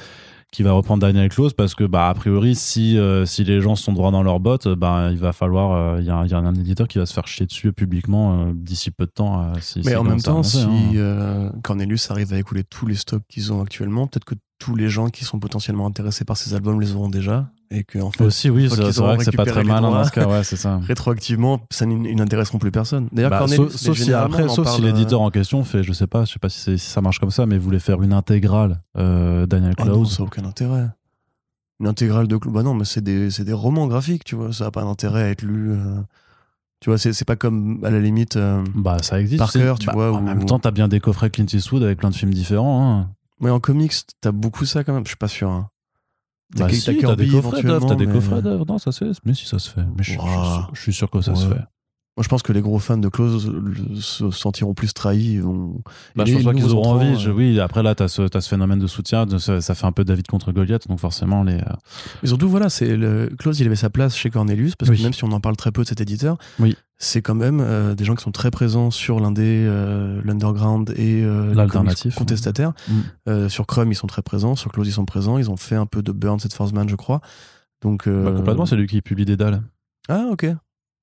qui 0.53 0.63
va 0.63 0.73
reprendre 0.73 1.01
Daniel 1.01 1.29
Close 1.29 1.53
parce 1.55 1.75
que 1.75 1.85
bah 1.85 2.09
a 2.09 2.15
priori 2.15 2.55
si 2.55 2.97
euh, 2.99 3.27
si 3.27 3.45
les 3.45 3.61
gens 3.61 3.77
sont 3.77 3.93
droits 3.93 4.11
dans 4.11 4.23
leurs 4.23 4.41
bottes 4.41 4.69
euh, 4.69 4.77
bah 4.77 5.09
il 5.11 5.19
va 5.19 5.33
falloir 5.33 5.73
euh, 5.73 6.01
il 6.01 6.07
y, 6.07 6.11
a, 6.11 6.23
il 6.25 6.31
y 6.31 6.35
a 6.35 6.39
un 6.39 6.55
éditeur 6.55 6.89
qui 6.89 6.99
va 6.99 7.07
se 7.07 7.13
faire 7.13 7.27
chier 7.27 7.47
dessus 7.47 7.73
publiquement 7.73 8.41
euh, 8.41 8.53
d'ici 8.55 8.91
peu 8.91 9.07
de 9.07 9.11
temps 9.11 9.43
euh, 9.43 9.55
si, 9.61 9.83
Mais 9.85 9.97
en 9.97 10.05
même 10.05 10.21
temps, 10.21 10.43
si 10.43 10.61
hein. 10.61 10.93
euh, 10.95 11.51
Cornelius 11.63 12.11
arrive 12.11 12.33
à 12.33 12.39
écouler 12.39 12.65
tous 12.65 12.87
les 12.87 12.95
stocks 12.95 13.25
qu'ils 13.29 13.53
ont 13.53 13.61
actuellement, 13.61 14.07
peut-être 14.07 14.25
que 14.25 14.37
tous 14.59 14.75
les 14.75 14.89
gens 14.89 15.09
qui 15.09 15.25
sont 15.25 15.39
potentiellement 15.39 15.87
intéressés 15.87 16.25
par 16.25 16.37
ces 16.37 16.55
albums 16.55 16.81
les 16.81 16.95
auront 16.95 17.11
déjà. 17.11 17.51
Et 17.71 17.83
que, 17.85 17.99
en 17.99 18.11
fait, 18.13 18.23
aussi 18.25 18.49
oui 18.49 18.69
c'est 18.71 18.97
vrai 18.99 19.17
que 19.19 19.25
c'est 19.25 19.33
pas 19.37 19.45
très 19.45 19.65
malin 19.65 19.91
dans 19.91 20.05
ce 20.05 20.11
cas 20.13 20.27
ouais 20.29 20.45
c'est 20.45 20.57
ça 20.57 20.79
rétroactivement, 20.83 21.61
ça 21.71 21.85
n'intéresseront 21.87 22.59
plus 22.59 22.71
personne. 22.71 23.09
D'ailleurs, 23.13 23.31
Bah, 23.31 23.47
sauf, 23.49 23.75
si 23.99 24.13
après, 24.13 24.49
sauf 24.49 24.69
si 24.69 24.81
l'éditeur 24.83 25.21
en 25.21 25.31
question 25.31 25.65
fait, 25.65 25.83
je 25.83 25.93
sais 25.93 26.07
pas, 26.07 26.25
je 26.25 26.33
sais 26.33 26.39
pas 26.39 26.49
si, 26.49 26.79
ça 26.79 27.01
marche 27.01 27.19
comme 27.19 27.31
ça, 27.33 27.45
mais 27.47 27.59
voulait 27.59 27.81
faire 27.81 28.03
une 28.03 28.13
intégrale 28.13 28.83
euh, 28.97 29.47
Daniel 29.47 29.75
Ah 29.79 29.85
non, 29.85 29.95
Close. 29.95 30.17
ça 30.17 30.23
n'a 30.23 30.27
aucun 30.29 30.45
intérêt. 30.45 30.87
Une 31.81 31.89
intégrale 31.89 32.27
de... 32.29 32.37
Bah 32.47 32.63
non, 32.63 32.73
mais 32.75 32.85
c'est 32.87 33.03
des, 33.03 33.31
c'est 33.31 33.45
des 33.45 33.53
romans 33.53 33.87
graphiques, 33.87 34.25
tu 34.25 34.35
vois. 34.35 34.53
Ça 34.53 34.65
n'a 34.65 34.71
pas 34.71 34.83
d'intérêt 34.85 35.25
à 35.25 35.29
être 35.31 35.43
lu... 35.43 35.73
euh, 35.73 36.01
Tu 36.81 36.89
vois, 36.89 36.99
c'est 36.99 37.25
pas 37.27 37.37
comme, 37.37 37.85
à 37.85 37.91
la 37.91 37.99
limite... 38.01 38.37
euh, 38.37 38.65
bah 38.75 38.99
ça 39.03 39.21
existe. 39.21 39.39
Par 39.41 39.53
cœur, 39.53 39.79
tu 39.79 39.87
bah, 39.87 39.93
vois, 39.93 40.13
En 40.13 40.23
même 40.23 40.45
temps, 40.47 40.59
t'as 40.59 40.71
bien 40.71 40.89
des 40.89 41.01
coffrets 41.01 41.29
Clint 41.31 41.45
Eastwood 41.53 41.83
avec 41.83 41.99
plein 41.99 42.11
de 42.11 42.15
films 42.15 42.33
différents. 42.33 42.91
Hein. 43.01 43.11
Mais 43.41 43.51
en 43.51 43.61
comics, 43.61 43.93
t'as 44.23 44.33
beaucoup 44.33 44.65
ça 44.65 44.85
quand 44.85 44.95
même. 44.95 45.05
Je 45.05 45.09
suis 45.11 45.17
pas 45.19 45.29
sûr. 45.29 45.51
hein. 45.51 45.69
T'as 46.55 46.67
Bah 46.67 46.73
si, 46.73 46.85
t'as 46.85 47.17
des 47.17 47.29
coffrets 47.29 47.63
d'œuvres, 47.63 47.89
t'as 47.89 47.95
des 47.97 48.07
coffrets 48.07 48.37
mais- 48.37 48.43
d'œuvres. 48.43 48.65
Non, 48.69 48.79
ça 48.79 48.93
se 48.93 49.05
fait. 49.05 49.21
Mais 49.25 49.35
si 49.35 49.47
ça 49.47 49.59
se 49.59 49.69
fait. 49.71 49.83
Mais 49.97 50.03
je, 50.03 50.13
je 50.13 50.19
suis 50.19 50.21
sûr- 50.21 50.71
je 50.75 50.81
suis 50.81 50.93
sûr 50.93 51.11
que 51.11 51.21
ça 51.21 51.35
se 51.35 51.49
fait. 51.49 51.61
Moi, 52.17 52.23
je 52.25 52.29
pense 52.29 52.43
que 52.43 52.53
les 52.55 52.63
gros 52.63 52.79
fans 52.79 52.97
de 52.97 53.09
Close 53.11 53.53
se 54.01 54.31
sentiront 54.31 54.73
plus 54.73 54.95
trahis. 54.95 55.35
Ils 55.35 55.43
vont... 55.43 55.83
Bah, 56.15 56.25
je 56.25 56.33
pense 56.39 56.55
qu'ils 56.55 56.73
auront 56.73 56.93
envie. 56.95 57.21
Je- 57.21 57.31
oui, 57.31 57.61
après 57.61 57.83
là, 57.83 57.95
ce, 58.09 58.23
t'as 58.23 58.41
ce 58.41 58.49
phénomène 58.49 58.79
de 58.79 58.87
soutien. 58.87 59.27
de- 59.27 59.37
ça, 59.37 59.61
ça 59.61 59.75
fait 59.75 59.85
un 59.85 59.93
peu 59.93 60.03
David 60.03 60.27
contre 60.27 60.51
Goliath, 60.51 60.89
donc 60.89 60.99
forcément 60.99 61.43
les. 61.45 61.57
euh, 61.57 61.63
Mais 62.23 62.29
surtout, 62.29 62.49
voilà, 62.49 62.71
c'est 62.71 62.97
le 62.97 63.29
Close, 63.39 63.61
il 63.61 63.67
avait 63.67 63.77
sa 63.77 63.91
place 63.91 64.17
chez 64.17 64.31
Cornelius, 64.31 64.77
parce 64.77 64.91
Oui. 64.91 64.97
que 64.97 65.03
même 65.03 65.13
si 65.13 65.25
on 65.25 65.33
en 65.33 65.41
parle 65.41 65.57
très 65.57 65.73
peu 65.73 65.83
de 65.83 65.89
cet 65.89 66.01
éditeur, 66.01 66.39
Oui. 66.59 66.75
c'est 66.97 67.21
quand 67.21 67.35
même 67.35 67.61
euh, 67.61 67.95
des 67.95 68.07
gens 68.07 68.15
qui 68.15 68.23
sont 68.25 68.33
très 68.33 68.51
présents 68.51 68.91
sur 68.91 69.21
l'indé, 69.21 69.43
euh, 69.69 70.23
l'underground 70.25 70.95
et 70.97 71.23
euh, 71.23 71.51
les 71.51 71.55
L'alternatif, 71.55 72.15
comics 72.15 72.19
contestataires. 72.19 72.73
Mm. 72.89 72.93
Euh, 73.29 73.49
sur 73.51 73.67
Chrome, 73.67 73.93
ils 73.93 73.95
sont 73.95 74.07
très 74.07 74.23
présents, 74.23 74.57
sur 74.57 74.73
Close, 74.73 74.89
ils 74.89 74.93
sont 74.93 75.05
présents. 75.05 75.37
Ils 75.37 75.51
ont 75.51 75.59
fait 75.59 75.77
un 75.77 75.85
peu 75.85 76.01
de 76.03 76.13
Burns 76.13 76.39
et 76.43 76.49
de 76.49 76.53
Forceman, 76.55 76.89
je 76.89 76.97
crois. 76.97 77.21
Donc, 77.83 78.09
bah, 78.09 78.33
complètement, 78.35 78.65
c'est 78.65 78.77
lui 78.77 78.87
qui 78.87 79.03
publie 79.03 79.27
des 79.27 79.37
dalles. 79.37 79.63
Ah, 80.09 80.29
ok. 80.31 80.47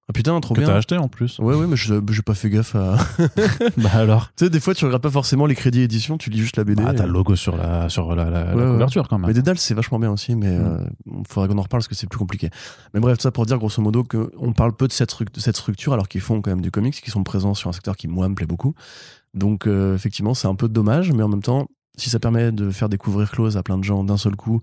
Ah 0.09 0.13
putain, 0.13 0.37
trop 0.41 0.53
Que 0.53 0.59
t'as 0.59 0.67
bien. 0.67 0.75
acheté 0.75 0.97
en 0.97 1.07
plus. 1.07 1.39
Ouais, 1.39 1.55
ouais, 1.55 1.65
mais 1.65 1.77
je- 1.77 1.93
j'ai 2.11 2.21
pas 2.21 2.33
fait 2.33 2.49
gaffe 2.49 2.75
à. 2.75 2.97
bah 3.77 3.89
alors. 3.93 4.31
tu 4.35 4.43
sais, 4.43 4.49
des 4.49 4.59
fois, 4.59 4.73
tu 4.75 4.83
regardes 4.83 5.01
pas 5.01 5.09
forcément 5.09 5.45
les 5.45 5.55
crédits 5.55 5.79
édition, 5.81 6.17
tu 6.17 6.29
lis 6.29 6.39
juste 6.39 6.57
la 6.57 6.65
BD. 6.65 6.83
Bah, 6.83 6.93
t'as 6.93 7.05
le 7.05 7.13
logo 7.13 7.35
sur 7.37 7.55
la, 7.55 7.87
sur 7.87 8.13
la, 8.13 8.29
la- 8.29 8.43
la 8.43 8.55
Ouais, 8.55 8.63
ouais. 8.63 8.71
couverture 8.71 9.07
quand 9.07 9.17
même. 9.17 9.27
Mais 9.27 9.33
des 9.33 9.41
dalles, 9.41 9.57
c'est 9.57 9.73
vachement 9.73 9.99
bien 9.99 10.11
aussi, 10.11 10.35
mais 10.35 10.57
Mm. 10.59 10.61
euh, 10.65 10.85
il 11.07 11.23
faudrait 11.29 11.47
qu'on 11.47 11.57
en 11.57 11.61
reparle 11.61 11.79
parce 11.79 11.87
que 11.87 11.95
c'est 11.95 12.07
plus 12.07 12.19
compliqué. 12.19 12.49
Mais 12.93 12.99
bref, 12.99 13.17
tout 13.17 13.23
ça 13.23 13.31
pour 13.31 13.45
dire 13.45 13.57
grosso 13.57 13.81
modo 13.81 14.03
qu'on 14.03 14.51
parle 14.51 14.73
peu 14.75 14.87
de 14.89 14.93
cette, 14.93 15.15
de 15.33 15.39
cette 15.39 15.55
structure 15.55 15.93
alors 15.93 16.09
qu'ils 16.09 16.19
font 16.21 16.41
quand 16.41 16.51
même 16.51 16.61
du 16.61 16.69
comics, 16.71 16.93
qui 17.01 17.09
sont 17.09 17.23
présents 17.23 17.53
sur 17.53 17.69
un 17.69 17.73
secteur 17.73 17.95
qui, 17.95 18.09
moi, 18.09 18.27
me 18.27 18.35
plaît 18.35 18.45
beaucoup. 18.45 18.75
Donc, 19.33 19.67
euh, 19.67 19.95
effectivement, 19.95 20.33
c'est 20.33 20.47
un 20.49 20.55
peu 20.55 20.67
dommage, 20.67 21.13
mais 21.13 21.23
en 21.23 21.29
même 21.29 21.41
temps, 21.41 21.67
si 21.97 22.09
ça 22.09 22.19
permet 22.19 22.51
de 22.51 22.71
faire 22.71 22.89
découvrir 22.89 23.31
Close 23.31 23.55
à 23.55 23.63
plein 23.63 23.77
de 23.77 23.83
gens 23.85 24.03
d'un 24.03 24.17
seul 24.17 24.35
coup 24.35 24.59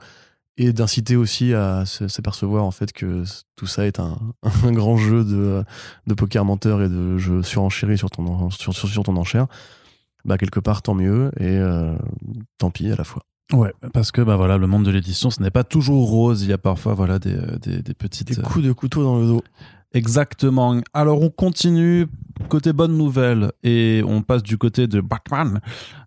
et 0.57 0.73
d'inciter 0.73 1.17
aussi 1.17 1.55
à 1.55 1.85
s'apercevoir 1.87 2.65
en 2.65 2.71
fait 2.71 2.93
que 2.93 3.25
tout 3.57 3.67
ça 3.67 3.87
est 3.87 3.99
un, 4.01 4.19
un 4.65 4.73
grand 4.73 4.97
jeu 4.97 5.25
de, 5.25 5.65
de 6.07 6.15
poker 6.15 6.45
menteur 6.45 6.83
et 6.83 6.89
de 6.89 7.17
jeu 7.19 7.43
surenchéri 7.43 7.97
sur 7.97 8.11
ton, 8.11 8.27
en- 8.27 8.51
sur, 8.51 8.75
sur, 8.75 8.89
sur 8.89 9.03
ton 9.03 9.17
enchère, 9.17 9.47
bah 10.25 10.37
quelque 10.39 10.61
part 10.61 10.83
tant 10.83 10.95
mieux 10.95 11.31
et 11.39 11.57
euh, 11.57 11.95
tant 12.59 12.71
pis 12.71 12.91
à 12.91 12.97
la 12.97 13.05
fois. 13.05 13.23
Ouais, 13.53 13.73
parce 13.93 14.13
que 14.13 14.21
bah 14.21 14.37
voilà, 14.37 14.59
le 14.59 14.67
monde 14.69 14.85
de 14.85 14.91
l'édition, 14.93 15.29
ce 15.31 15.43
n'est 15.43 15.51
pas 15.51 15.65
toujours 15.65 16.09
rose. 16.09 16.43
Il 16.45 16.51
y 16.51 16.53
a 16.53 16.59
parfois 16.59 16.95
voilà 16.95 17.19
des, 17.19 17.35
euh, 17.35 17.59
des, 17.59 17.83
des 17.83 17.95
petites. 17.95 18.29
Des 18.29 18.39
euh, 18.39 18.43
coups 18.43 18.65
de 18.65 18.71
couteau 18.73 19.03
dans 19.03 19.19
le 19.19 19.27
dos. 19.27 19.43
Exactement. 19.93 20.81
Alors 20.95 21.21
on 21.23 21.31
continue 21.31 22.07
côté 22.49 22.73
bonne 22.73 22.97
nouvelle 22.97 23.53
et 23.63 24.03
on 24.07 24.23
passe 24.23 24.43
du 24.43 24.57
côté 24.57 24.87
de 24.87 25.01
Batman, 25.01 25.61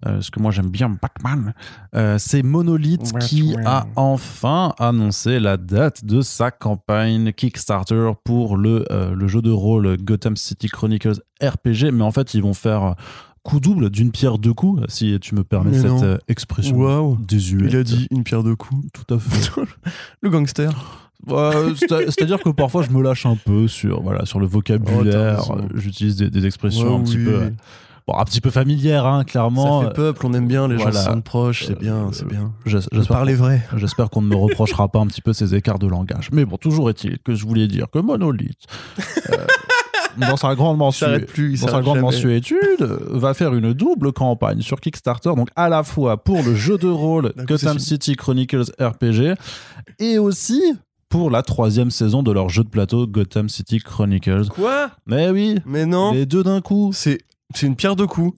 euh, 0.05 0.13
parce 0.15 0.29
que 0.29 0.39
moi 0.39 0.51
j'aime 0.51 0.69
bien 0.69 0.89
Batman. 0.89 1.53
Euh, 1.95 2.17
C'est 2.17 2.43
Monolith 2.43 3.13
qui 3.19 3.55
a 3.65 3.85
enfin 3.95 4.73
annoncé 4.79 5.39
la 5.39 5.57
date 5.57 6.05
de 6.05 6.21
sa 6.21 6.49
campagne 6.51 7.33
Kickstarter 7.33 8.11
pour 8.23 8.57
le, 8.57 8.85
euh, 8.91 9.13
le 9.13 9.27
jeu 9.27 9.41
de 9.41 9.51
rôle 9.51 9.97
Gotham 9.97 10.35
City 10.35 10.67
Chronicles 10.67 11.21
RPG, 11.41 11.91
mais 11.91 12.03
en 12.03 12.11
fait 12.11 12.33
ils 12.33 12.41
vont 12.41 12.53
faire 12.53 12.95
coup 13.43 13.59
double 13.59 13.89
d'une 13.89 14.11
pierre 14.11 14.37
deux 14.37 14.53
coups, 14.53 14.81
si 14.87 15.19
tu 15.19 15.35
me 15.35 15.43
permets 15.43 15.71
Mais 15.71 15.81
cette 15.81 15.91
non. 15.91 16.17
expression 16.29 16.77
Waouh 16.77 17.17
désuète. 17.17 17.71
Il 17.71 17.77
a 17.77 17.83
dit 17.83 18.07
une 18.09 18.23
pierre 18.23 18.43
deux 18.43 18.55
coups. 18.55 18.87
tout 18.93 19.13
à 19.13 19.19
fait. 19.19 19.51
Le 20.21 20.29
gangster. 20.29 20.71
C'est-à-dire 21.27 22.41
que 22.41 22.49
parfois 22.49 22.83
je 22.83 22.89
me 22.91 23.01
lâche 23.01 23.25
un 23.25 23.35
peu 23.35 23.67
sur, 23.67 24.01
voilà, 24.01 24.25
sur 24.25 24.39
le 24.39 24.45
Oh, 24.45 24.49
vocabulaire. 24.49 25.39
raison. 25.39 25.67
J'utilise 25.73 26.15
des, 26.17 26.29
des 26.29 26.45
expressions 26.45 26.95
Ouais, 26.95 27.01
un 27.01 27.03
petit 27.03 27.17
oui. 27.17 27.25
peu, 27.25 27.33
euh, 27.35 27.49
bon, 28.07 28.15
un 28.17 28.25
petit 28.25 28.41
peu 28.41 28.49
familières, 28.49 29.05
hein, 29.05 29.23
clairement. 29.23 29.81
Ça 29.83 29.87
fait 29.87 29.93
peuple, 29.93 30.25
on 30.25 30.33
aime 30.33 30.47
bien, 30.47 30.67
les 30.67 30.75
voilà. 30.75 30.91
gens 30.91 30.97
se 30.99 31.05
sentent 31.05 31.23
proches, 31.23 31.65
c'est 31.67 31.79
bien, 31.79 31.95
Euh, 32.07 32.11
c'est 32.11 32.27
bien. 32.27 32.51
Je 32.65 32.77
J'espère 32.91 33.07
parler 33.07 33.35
vrai. 33.35 33.65
j'espère 33.77 34.09
qu'on 34.09 34.21
ne 34.21 34.27
me 34.27 34.35
reprochera 34.35 34.89
pas 34.89 34.99
un 34.99 35.07
petit 35.07 35.21
peu 35.21 35.33
ces 35.33 35.55
écarts 35.55 35.79
de 35.79 35.87
langage. 35.87 36.29
Mais 36.33 36.45
bon, 36.45 36.57
toujours 36.57 36.89
est-il 36.89 37.19
que 37.19 37.33
je 37.35 37.45
voulais 37.45 37.67
dire 37.67 37.87
que 37.91 37.99
Monolith, 37.99 38.59
euh, 39.31 39.37
dans 40.17 40.35
sa 40.37 40.53
grande 40.55 40.77
mensuétude, 40.77 41.25
plus, 41.27 41.61
dans 41.61 41.67
sa 41.69 41.81
grande 41.81 41.99
mensuétude, 41.99 42.57
euh, 42.81 42.99
va 43.11 43.33
faire 43.33 43.53
une 43.55 43.73
double 43.73 44.11
campagne 44.11 44.61
sur 44.61 44.79
Kickstarter, 44.81 45.31
donc 45.35 45.47
à 45.55 45.69
la 45.69 45.83
fois 45.83 46.17
pour 46.23 46.43
le 46.43 46.53
jeu 46.53 46.77
de 46.77 46.87
rôle 46.87 47.33
Gotham 47.47 47.79
City 47.79 48.15
Chronicles 48.15 48.65
RPG 48.79 49.33
et 49.99 50.19
aussi 50.19 50.61
pour 51.13 51.29
la 51.29 51.43
troisième 51.43 51.91
saison 51.91 52.23
de 52.23 52.31
leur 52.31 52.49
jeu 52.49 52.63
de 52.63 52.69
plateau 52.69 53.05
Gotham 53.05 53.47
City 53.47 53.77
Chronicles. 53.77 54.47
Quoi? 54.49 54.89
Mais 55.05 55.29
oui, 55.29 55.59
Mais 55.63 55.85
non 55.85 56.11
les 56.11 56.25
deux 56.25 56.41
d'un 56.41 56.59
coup. 56.59 56.89
C'est 56.91 57.19
c'est 57.53 57.67
une 57.67 57.75
pierre 57.75 57.95
deux 57.95 58.07
coups. 58.07 58.35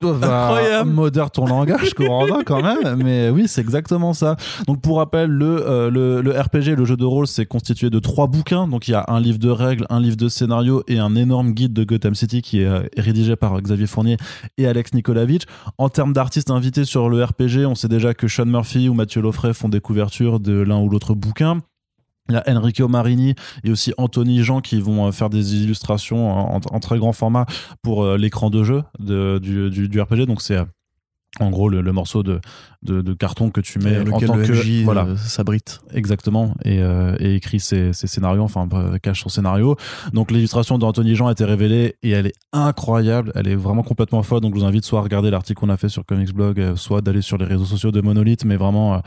Va 0.00 0.44
Incroyable. 0.44 0.90
Modère 0.90 1.32
ton 1.32 1.46
langage, 1.46 1.94
Corentin, 1.94 2.44
quand 2.44 2.62
même. 2.62 3.02
Mais 3.02 3.30
oui, 3.30 3.48
c'est 3.48 3.60
exactement 3.60 4.12
ça. 4.12 4.36
Donc, 4.68 4.80
pour 4.80 4.98
rappel, 4.98 5.28
le, 5.28 5.66
euh, 5.66 5.90
le, 5.90 6.20
le 6.20 6.30
RPG, 6.40 6.76
le 6.76 6.84
jeu 6.84 6.96
de 6.96 7.04
rôle, 7.04 7.26
c'est 7.26 7.46
constitué 7.46 7.90
de 7.90 7.98
trois 7.98 8.28
bouquins. 8.28 8.68
Donc, 8.68 8.86
il 8.86 8.92
y 8.92 8.94
a 8.94 9.04
un 9.08 9.18
livre 9.20 9.40
de 9.40 9.50
règles, 9.50 9.84
un 9.90 10.00
livre 10.00 10.16
de 10.16 10.28
scénario 10.28 10.84
et 10.86 11.00
un 11.00 11.16
énorme 11.16 11.50
guide 11.52 11.72
de 11.72 11.82
Gotham 11.82 12.14
City 12.14 12.42
qui 12.42 12.60
est 12.60 12.66
euh, 12.66 12.82
rédigé 12.96 13.34
par 13.34 13.60
Xavier 13.60 13.88
Fournier 13.88 14.16
et 14.56 14.68
Alex 14.68 14.94
Nikolavitch. 14.94 15.44
En 15.78 15.88
termes 15.88 16.12
d'artistes 16.12 16.50
invités 16.50 16.84
sur 16.84 17.08
le 17.08 17.24
RPG, 17.24 17.66
on 17.66 17.74
sait 17.74 17.88
déjà 17.88 18.14
que 18.14 18.28
Sean 18.28 18.46
Murphy 18.46 18.88
ou 18.88 18.94
Mathieu 18.94 19.20
Loffray 19.20 19.52
font 19.52 19.68
des 19.68 19.80
couvertures 19.80 20.38
de 20.38 20.60
l'un 20.60 20.78
ou 20.78 20.88
l'autre 20.88 21.14
bouquin. 21.14 21.60
Il 22.28 22.34
y 22.34 22.36
a 22.36 22.44
Enrico 22.56 22.88
Marini 22.88 23.34
et 23.64 23.70
aussi 23.70 23.92
Anthony 23.96 24.42
Jean 24.42 24.60
qui 24.60 24.80
vont 24.80 25.06
euh, 25.06 25.12
faire 25.12 25.30
des 25.30 25.56
illustrations 25.62 26.30
en, 26.30 26.56
en 26.70 26.80
très 26.80 26.98
grand 26.98 27.12
format 27.12 27.46
pour 27.82 28.02
euh, 28.04 28.16
l'écran 28.18 28.50
de 28.50 28.62
jeu 28.64 28.82
de- 28.98 29.38
du, 29.42 29.70
du- 29.70 29.88
du 29.88 30.00
RPG. 30.00 30.26
Donc 30.26 30.42
c'est 30.42 30.56
euh, 30.56 30.64
en 31.40 31.50
gros 31.50 31.68
le, 31.68 31.82
le 31.82 31.92
morceau 31.92 32.22
de, 32.22 32.40
de, 32.82 33.00
de 33.02 33.12
carton 33.14 33.50
que 33.50 33.60
tu 33.60 33.78
mets 33.78 33.98
en 34.10 34.18
tant 34.18 34.34
le 34.34 34.44
que 34.46 34.52
MJ 34.52 34.82
voilà. 34.84 35.16
s'abrite. 35.16 35.80
exactement. 35.94 36.54
Et, 36.64 36.82
euh, 36.82 37.16
et 37.20 37.34
écrit 37.34 37.60
ses, 37.60 37.92
ses 37.92 38.06
scénarios 38.06 38.42
enfin 38.42 38.66
cache 39.02 39.22
son 39.22 39.28
scénario. 39.28 39.76
Donc 40.12 40.30
l'illustration 40.30 40.78
d'Anthony 40.78 41.14
Jean 41.14 41.28
a 41.28 41.32
été 41.32 41.44
révélée 41.44 41.96
et 42.02 42.10
elle 42.10 42.26
est 42.26 42.34
incroyable. 42.52 43.30
Elle 43.36 43.48
est 43.48 43.56
vraiment 43.56 43.82
complètement 43.82 44.22
folle. 44.22 44.40
Donc 44.40 44.54
je 44.54 44.60
vous 44.60 44.66
invite 44.66 44.84
soit 44.84 44.98
à 45.00 45.02
regarder 45.02 45.30
l'article 45.30 45.60
qu'on 45.60 45.68
a 45.68 45.76
fait 45.76 45.88
sur 45.88 46.04
Comics 46.04 46.32
Blog 46.34 46.74
soit 46.76 47.00
d'aller 47.02 47.22
sur 47.22 47.38
les 47.38 47.44
réseaux 47.46 47.64
sociaux 47.66 47.90
de 47.90 48.00
Monolith 48.00 48.44
mais 48.44 48.56
vraiment 48.56 48.94
euh, 48.94 48.98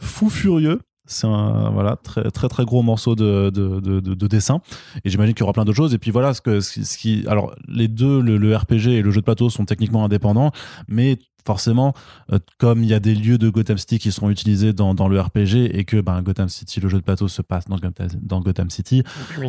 fou 0.00 0.30
furieux 0.30 0.80
c'est 1.06 1.26
un 1.26 1.70
voilà 1.70 1.96
très 2.02 2.30
très 2.30 2.48
très 2.48 2.64
gros 2.64 2.82
morceau 2.82 3.14
de, 3.14 3.50
de, 3.50 3.80
de, 3.80 4.00
de- 4.00 4.14
de 4.14 4.26
dessin. 4.26 4.60
Et 5.04 5.10
j'imagine 5.10 5.34
qu'il 5.34 5.40
y 5.42 5.44
aura 5.44 5.52
plein 5.52 5.64
d'autres 5.64 5.76
choses. 5.76 5.94
Et 5.94 5.98
puis 5.98 6.10
voilà 6.10 6.34
ce 6.34 6.40
que 6.40 6.60
ce 6.60 6.96
qui 6.98 7.24
alors 7.28 7.54
les 7.68 7.88
deux 7.88 8.20
le, 8.20 8.36
le 8.38 8.56
RPG 8.56 8.88
et 8.88 9.02
le 9.02 9.10
jeu 9.10 9.20
de 9.20 9.24
plateau 9.24 9.50
sont 9.50 9.64
techniquement 9.64 10.04
indépendants 10.04 10.50
mais 10.88 11.18
forcément 11.46 11.94
euh, 12.32 12.38
comme 12.58 12.82
il 12.82 12.88
y 12.88 12.94
a 12.94 13.00
des 13.00 13.14
lieux 13.14 13.38
de 13.38 13.48
Gotham 13.48 13.78
City 13.78 13.98
qui 13.98 14.12
sont 14.12 14.30
utilisés 14.30 14.72
dans, 14.72 14.94
dans 14.94 15.08
le 15.08 15.20
RPG 15.20 15.70
et 15.76 15.84
que 15.84 16.00
ben, 16.00 16.22
Gotham 16.22 16.48
City 16.48 16.80
le 16.80 16.88
jeu 16.88 16.98
de 16.98 17.02
plateau 17.04 17.28
se 17.28 17.42
passe 17.42 17.66
dans 17.68 17.76
Gotham, 17.76 18.08
dans 18.22 18.40
Gotham 18.40 18.70
City 18.70 19.02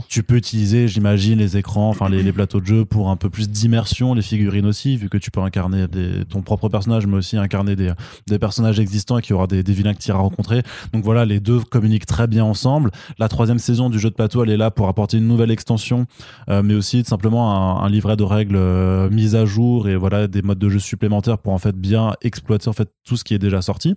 tu 0.10 0.24
peux 0.24 0.36
utiliser 0.36 0.88
j'imagine 0.88 1.38
les 1.40 1.58
écrans 1.58 1.90
enfin 1.90 2.10
les, 2.10 2.22
les 2.24 2.34
plateaux 2.34 2.60
de 2.60 2.66
jeu 2.66 2.86
pour 2.86 3.10
un 3.10 3.16
peu 3.16 3.30
plus 3.30 3.50
d'immersion 3.50 4.14
les 4.14 4.22
figurines 4.22 4.66
aussi 4.66 4.98
vu 4.98 5.10
que 5.10 5.18
tu 5.18 5.32
peux 5.32 5.42
incarner 5.42 5.88
des- 5.88 6.26
ton 6.26 6.42
propre 6.42 6.70
personnage 6.70 7.08
mais 7.08 7.16
aussi 7.18 7.38
incarner 7.38 7.76
des, 7.76 7.92
des 8.28 8.40
personnages 8.40 8.80
existants 8.80 9.18
et 9.18 9.22
qu'il 9.22 9.32
y 9.32 9.34
aura 9.34 9.48
des, 9.48 9.64
des 9.64 9.74
vilains 9.74 9.94
que 9.94 10.00
tu 10.00 10.10
iras 10.10 10.20
rencontrer. 10.20 10.64
Donc 10.94 11.04
voilà 11.04 11.26
les 11.26 11.40
deux 11.40 11.60
communiquent 11.62 12.06
très 12.06 12.28
bien 12.28 12.44
ensemble. 12.44 12.92
La 13.20 13.28
troisième 13.30 13.60
saison 13.60 13.90
du 13.90 14.00
jeu 14.00 14.10
de 14.10 14.16
plateau 14.16 14.44
elle 14.44 14.50
est 14.50 14.58
là 14.58 14.72
pour 14.72 14.88
apporter 14.88 15.18
une 15.18 15.28
nouvelle 15.28 15.52
extension 15.52 16.06
euh, 16.50 16.62
mais 16.64 16.74
aussi 16.74 17.04
simplement 17.06 17.80
un, 17.82 17.86
un 17.86 17.90
livret 17.90 18.18
de 18.18 18.24
règles 18.24 18.56
euh, 18.58 19.10
mis 19.10 19.36
à 19.36 19.46
jour 19.46 19.88
et 19.88 19.96
voilà 19.96 20.28
des 20.28 20.42
modes 20.42 20.60
de 20.60 20.70
jeu 20.70 20.80
supplémentaires 20.80 21.38
pour 21.38 21.54
en 21.54 21.58
fait 21.58 21.76
exploiter 22.22 22.68
en 22.68 22.74
fait 22.74 22.90
tout 23.04 23.18
ce 23.18 23.24
qui 23.24 23.34
est 23.34 23.40
déjà 23.40 23.62
sorti 23.62 23.96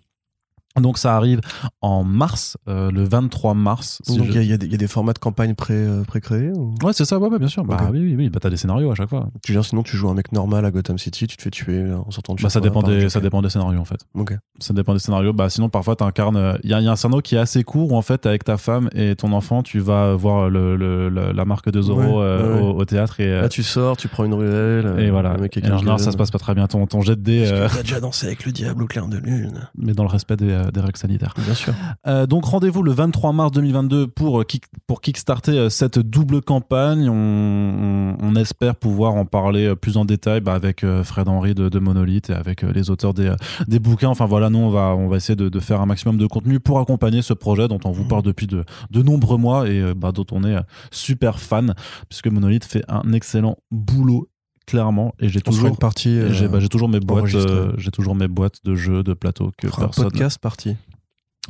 donc 0.81 0.96
ça 0.98 1.16
arrive 1.16 1.40
en 1.81 2.04
mars, 2.04 2.57
euh, 2.68 2.90
le 2.92 3.02
23 3.02 3.54
mars. 3.54 4.00
si 4.04 4.16
Donc 4.16 4.26
je- 4.28 4.33
il 4.33 4.37
y, 4.46 4.52
a- 4.52 4.54
y 4.54 4.59
des- 4.59 4.66
il 4.66 4.72
y 4.72 4.74
a 4.74 4.78
des 4.78 4.87
formats 4.87 5.12
de 5.12 5.18
campagne 5.18 5.54
pré, 5.54 5.74
euh, 5.74 6.04
pré-créés 6.04 6.52
ou... 6.54 6.72
Ouais, 6.85 6.92
c'est 6.92 7.04
ça, 7.04 7.18
ouais, 7.18 7.28
ouais, 7.28 7.38
bien 7.40 7.48
sûr. 7.48 7.64
Bah 7.64 7.88
oui, 7.90 7.98
oui, 8.00 8.14
oui. 8.16 8.31
Bah 8.31 8.38
t'as 8.40 8.50
des 8.50 8.57
scénarios 8.57 8.90
à 8.92 8.94
chaque 8.94 9.09
fois. 9.09 9.28
Tu 9.42 9.52
dire, 9.52 9.64
sinon 9.64 9.83
tu 9.83 9.96
joues 9.96 10.09
un 10.09 10.14
mec 10.14 10.31
normal 10.31 10.64
à 10.64 10.70
Gotham 10.70 10.96
City, 10.96 11.26
tu 11.26 11.37
te 11.37 11.42
fais 11.42 11.50
tuer 11.50 11.92
en 11.92 12.11
sortant 12.12 12.35
de 12.35 12.38
chez 12.38 12.44
Bah 12.44 12.50
ça 12.50 12.61
dépend 12.61 12.83
des, 12.83 13.09
ça 13.09 13.18
dépend 13.20 13.42
des 13.42 13.50
scénarios 13.50 13.81
en 13.81 13.85
fait. 13.85 13.98
Ok. 14.14 14.35
Ça 14.60 14.73
dépend 14.73 14.92
des 14.92 15.00
scénarios. 15.00 15.33
Bah 15.33 15.48
sinon 15.50 15.69
parfois 15.69 15.96
t'incarnes. 15.96 16.58
Il 16.62 16.71
y, 16.71 16.75
a- 16.75 16.81
il 16.81 16.85
y 16.85 16.88
a 16.88 16.92
un 16.92 16.96
scénario 16.96 17.23
qui 17.23 17.35
est 17.35 17.38
assez 17.38 17.64
court 17.64 17.92
où 17.92 17.96
en 17.96 18.02
fait 18.02 18.25
avec 18.27 18.44
ta 18.44 18.56
femme 18.56 18.88
et 18.94 19.16
ton 19.16 19.33
enfant 19.33 19.62
tu 19.64 19.81
vas 19.81 20.14
voir 20.14 20.48
le, 20.48 20.77
le- 20.77 21.08
le- 21.08 21.33
la 21.33 21.44
marque 21.44 21.71
de 21.71 21.81
Ouais, 21.88 22.04
euh, 22.04 22.54
ouais. 22.56 22.60
Au, 22.60 22.77
au 22.81 22.85
théâtre 22.85 23.19
et, 23.21 23.27
euh, 23.33 23.40
Là 23.42 23.48
tu 23.48 23.62
sors, 23.62 23.96
tu 23.96 24.06
prends 24.08 24.25
une 24.25 24.35
ruelle. 24.35 24.87
euh, 24.87 24.98
et 24.98 25.10
voilà. 25.10 25.37
mec 25.38 25.56
Et 25.56 25.71
en 25.73 25.79
général 25.79 25.98
ça 25.98 26.12
se 26.12 26.16
passe 26.16 26.31
pas 26.31 26.38
très 26.38 26.54
bien. 26.54 26.66
Ton, 26.66 26.87
ton 26.87 27.00
jet 27.00 27.16
de 27.16 27.23
dés, 27.23 27.48
euh, 27.50 27.66
déjà 27.83 27.98
dansé 28.00 28.27
avec 28.27 28.44
le 28.44 28.52
diable 28.52 28.83
au 28.83 28.87
clair 28.87 29.08
de 29.08 29.16
lune? 29.16 29.69
Mais 29.79 29.94
dans 29.94 30.02
le 30.04 30.10
respect 30.10 30.37
des, 30.37 30.50
euh, 30.50 30.58
des 30.73 30.81
règles 30.81 30.96
sanitaires. 30.98 31.35
Bien 31.44 31.54
sûr. 31.54 31.73
Euh, 32.06 32.27
donc 32.27 32.44
rendez-vous 32.44 32.83
le 32.83 32.92
23 32.92 33.33
mars 33.33 33.52
2022 33.52 34.06
pour, 34.09 34.40
euh, 34.40 34.44
kick, 34.44 34.65
pour 34.87 35.00
kickstarter 35.00 35.52
euh, 35.59 35.69
cette 35.69 35.98
double 35.98 36.42
campagne. 36.42 37.09
On, 37.09 37.15
on- 37.15 38.17
on 38.21 38.35
espère 38.37 38.75
pouvoir 38.77 39.15
en 39.15 39.25
parler 39.25 39.67
euh, 39.67 39.75
plus 39.77 39.96
en 39.96 40.04
détail 40.04 40.40
bah, 40.40 40.54
avec 40.54 40.83
euh, 40.85 41.04
Fred 41.04 41.29
Henry 41.29 41.54
de, 41.54 41.69
de 41.69 41.79
Monolith 41.79 42.31
et 42.31 42.35
avec 42.35 42.65
euh, 42.65 42.73
les 42.73 42.90
auteurs 42.90 43.15
des, 43.15 43.29
euh, 43.29 43.37
des 43.67 43.79
bouquins. 43.79 44.09
Enfin 44.09 44.27
voilà, 44.27 44.50
nous 44.50 44.59
on 44.59 44.71
va, 44.71 44.94
on 44.96 45.09
va 45.09 45.17
essayer 45.17 45.37
de, 45.37 45.48
de 45.48 45.61
faire 45.61 45.81
un 45.81 45.87
maximum 45.87 46.17
de 46.19 46.27
contenu 46.27 46.59
pour 46.61 46.79
accompagner 46.81 47.23
ce 47.23 47.33
projet 47.35 47.69
dont 47.69 47.81
on 47.85 47.90
vous 47.90 48.04
parle 48.04 48.23
depuis 48.23 48.46
de, 48.46 48.65
de 48.90 49.02
nombreux 49.02 49.37
mois 49.38 49.69
et 49.69 49.81
euh, 49.81 49.94
bah, 49.94 50.13
dont 50.13 50.27
on 50.33 50.42
est 50.44 50.54
euh, 50.56 50.61
super 50.90 51.38
fan 51.38 51.75
puisque 52.09 52.27
Monolith 52.29 52.65
fait 52.65 52.83
un 52.88 53.13
excellent 53.13 53.56
boulot 53.71 54.29
clairement 54.69 55.14
et 55.19 55.29
j'ai 55.31 55.40
toujours 55.40 55.69
une 55.69 55.77
partie. 55.77 56.19
euh, 56.19 56.33
j'ai 56.33 56.46
bah, 56.46 56.60
j'ai 56.60 56.69
toujours 56.69 56.90
mes 56.90 57.00
boîtes 57.00 57.35
euh, 57.35 57.73
j'ai 57.79 57.90
toujours 57.90 58.14
mes 58.14 58.29
boîtes 58.29 58.62
de 58.64 58.75
jeux 58.75 59.02
de 59.02 59.14
plateau 59.14 59.50
que 59.56 59.66
on 59.66 59.71
fera 59.71 59.83
un 59.83 59.87
personne 59.87 60.04
podcast 60.04 60.38
partie. 60.38 60.77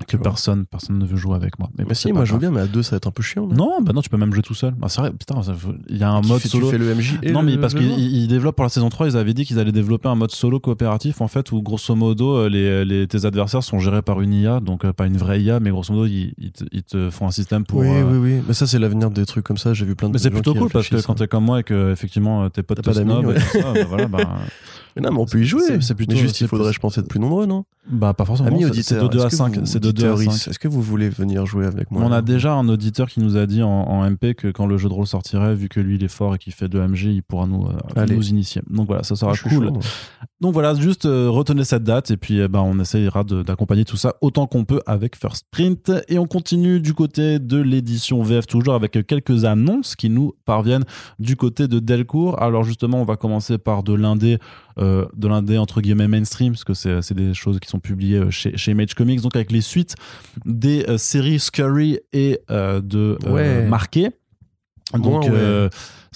Que 0.06 0.16
personne, 0.16 0.64
personne 0.66 0.98
ne 0.98 1.04
veut 1.04 1.16
jouer 1.16 1.34
avec 1.34 1.58
moi. 1.58 1.68
Mais, 1.78 1.84
c'est 1.88 1.94
si, 2.08 2.12
moi 2.12 2.24
je 2.24 2.32
veux 2.32 2.38
bien, 2.38 2.50
mais 2.50 2.60
à 2.60 2.66
deux 2.66 2.82
ça 2.82 2.92
va 2.92 2.96
être 2.98 3.06
un 3.06 3.10
peu 3.10 3.22
chiant. 3.22 3.46
non? 3.46 3.54
Non, 3.54 3.82
bah 3.82 3.92
non, 3.92 4.00
tu 4.00 4.08
peux 4.08 4.16
même 4.16 4.32
jouer 4.32 4.42
tout 4.42 4.54
seul. 4.54 4.74
Ah, 4.82 4.88
c'est 4.88 5.00
vrai, 5.00 5.10
putain, 5.12 5.40
il 5.88 5.96
y 5.96 6.02
a 6.02 6.10
un 6.10 6.20
Tu 6.20 6.28
mode 6.28 6.40
fais- 6.40 6.48
solo. 6.48 6.66
Tu 6.66 6.72
fais 6.72 6.78
le 6.78 6.94
MJ 6.94 7.18
et 7.22 7.32
non, 7.32 7.40
le- 7.42 7.46
mais 7.46 7.58
parce 7.58 7.74
qu'ils 7.74 8.28
développent 8.28 8.56
pour 8.56 8.64
la 8.64 8.68
saison 8.70 8.88
3, 8.88 9.08
ils 9.08 9.16
avaient 9.16 9.34
dit 9.34 9.44
qu'ils 9.44 9.58
allaient 9.58 9.72
développer 9.72 10.08
un 10.08 10.14
mode 10.14 10.30
solo 10.30 10.60
coopératif, 10.60 11.20
en 11.20 11.28
fait, 11.28 11.52
où 11.52 11.62
grosso 11.62 11.94
modo, 11.94 12.36
euh, 12.36 12.48
les, 12.48 12.84
les- 12.84 13.06
tes 13.06 13.24
adversaires 13.24 13.62
sont 13.62 13.78
gérés 13.78 14.02
par 14.02 14.20
une 14.20 14.32
IA, 14.34 14.60
donc 14.60 14.84
euh, 14.84 14.92
pas 14.92 15.06
une 15.06 15.16
vraie 15.16 15.42
IA, 15.42 15.60
mais 15.60 15.70
grosso 15.70 15.92
modo, 15.92 16.06
ils, 16.06 16.32
ils 16.38 16.52
te, 16.52 16.64
ils 16.72 16.82
te 16.82 17.10
font 17.10 17.26
un 17.26 17.30
système 17.30 17.64
pour. 17.64 17.80
Oui, 17.80 17.88
euh, 17.88 18.04
oui, 18.10 18.18
oui. 18.36 18.42
Mais 18.46 18.54
ça, 18.54 18.66
c'est 18.66 18.78
l'avenir 18.78 19.10
des 19.10 19.26
trucs 19.26 19.44
comme 19.44 19.58
ça. 19.58 19.74
J'ai 19.74 19.84
vu 19.84 19.94
plein 19.96 20.08
de 20.08 20.12
Mais 20.14 20.18
c'est 20.18 20.30
plutôt 20.30 20.52
qui 20.52 20.58
cool 20.60 20.70
parce 20.70 20.88
que 20.88 21.00
quand 21.02 21.12
hein. 21.12 21.16
t'es 21.16 21.28
comme 21.28 21.44
moi 21.44 21.60
et 21.60 21.62
que 21.64 21.90
effectivement 21.92 22.48
tes 22.50 22.62
potes 22.62 22.82
te 22.82 22.90
snob 22.92 23.24
et 23.24 23.26
ouais. 23.26 23.34
tout 23.34 23.58
ça, 23.60 23.72
bah 23.72 23.84
voilà, 23.88 24.06
bah, 24.06 24.18
Mais 24.96 25.02
non, 25.02 25.12
mais 25.12 25.20
on 25.20 25.26
peut 25.26 25.40
y 25.40 25.44
jouer. 25.44 25.62
C'est- 25.80 25.94
plutôt- 25.94 26.14
mais 26.14 26.18
juste, 26.20 26.40
il 26.40 26.48
faudrait, 26.48 26.72
je 26.72 26.80
pense, 26.80 26.98
être 26.98 27.06
plus 27.06 27.20
nombreux, 27.20 27.46
non? 27.46 27.64
Bah, 27.88 28.14
pas 28.14 28.24
forcément. 28.24 28.48
Amis 28.48 28.64
auditeurs, 28.64 28.98
c'est 28.98 29.00
de 29.00 29.06
2 29.08 29.20
à 29.20 29.26
est-ce 29.26 29.30
que 29.30 29.36
5. 29.36 29.58
vous- 29.58 29.66
C'est 29.66 29.78
de 29.92 30.02
2 30.02 30.06
à 30.08 30.14
auditeuristes, 30.14 30.44
5. 30.44 30.50
Est-ce 30.50 30.58
que 30.58 30.68
vous 30.68 30.82
voulez 30.82 31.08
venir 31.08 31.46
jouer 31.46 31.66
avec 31.66 31.90
moi 31.90 32.02
On 32.04 32.12
a 32.12 32.22
déjà 32.22 32.52
un 32.52 32.68
auditeur 32.68 33.08
qui 33.08 33.20
nous 33.20 33.36
a 33.36 33.46
dit 33.46 33.62
en, 33.62 33.68
en 33.68 34.10
MP 34.10 34.34
que 34.34 34.48
quand 34.48 34.66
le 34.66 34.78
jeu 34.78 34.88
de 34.88 34.94
rôle 34.94 35.06
sortirait, 35.06 35.54
vu 35.54 35.68
que 35.68 35.80
lui 35.80 35.96
il 35.96 36.04
est 36.04 36.08
fort 36.08 36.34
et 36.34 36.38
qu'il 36.38 36.52
fait 36.52 36.68
de 36.68 36.78
MG, 36.78 37.04
il 37.04 37.22
pourra 37.22 37.46
nous, 37.46 37.66
euh, 37.66 38.06
nous 38.06 38.28
initier. 38.28 38.62
Donc 38.68 38.86
voilà, 38.86 39.02
ça 39.02 39.16
sera 39.16 39.36
cool. 39.36 39.66
chaud. 39.66 39.80
Donc 40.40 40.52
voilà, 40.52 40.72
juste 40.74 41.04
euh, 41.04 41.28
retenez 41.28 41.64
cette 41.64 41.82
date 41.82 42.12
et 42.12 42.16
puis 42.16 42.38
eh 42.38 42.46
ben, 42.46 42.60
on 42.60 42.78
essayera 42.78 43.24
d'accompagner 43.24 43.84
tout 43.84 43.96
ça 43.96 44.14
autant 44.20 44.46
qu'on 44.46 44.64
peut 44.64 44.80
avec 44.86 45.16
First 45.16 45.46
Print. 45.50 45.90
Et 46.08 46.16
on 46.18 46.26
continue 46.26 46.80
du 46.80 46.94
côté 46.94 47.40
de 47.40 47.58
l'édition 47.58 48.22
VF 48.22 48.46
toujours 48.46 48.74
avec 48.74 49.04
quelques 49.04 49.44
annonces 49.44 49.96
qui 49.96 50.10
nous 50.10 50.34
parviennent 50.44 50.84
du 51.18 51.34
côté 51.34 51.66
de 51.66 51.80
Delcourt. 51.80 52.40
Alors 52.40 52.62
justement, 52.62 53.00
on 53.00 53.04
va 53.04 53.16
commencer 53.16 53.58
par 53.58 53.82
de 53.82 53.94
l'indé, 53.94 54.38
euh, 54.78 55.06
de 55.16 55.26
l'indé 55.26 55.58
entre 55.58 55.80
guillemets 55.80 56.06
mainstream, 56.06 56.52
parce 56.52 56.62
que 56.62 56.74
c'est 56.74 57.14
des 57.14 57.34
choses 57.34 57.58
qui 57.58 57.68
sont 57.68 57.80
publiées 57.80 58.18
euh, 58.18 58.30
chez, 58.30 58.56
chez 58.56 58.70
Image 58.70 58.94
Comics, 58.94 59.20
donc 59.20 59.34
avec 59.34 59.50
les 59.50 59.60
suites 59.60 59.96
des 60.44 60.84
euh, 60.88 60.98
séries 60.98 61.40
Scurry 61.40 61.98
et 62.12 62.40
de 62.48 63.18
Ouais. 63.28 63.66
Marqué. 63.66 64.10
Donc 64.94 65.24
ouais. 65.24 65.68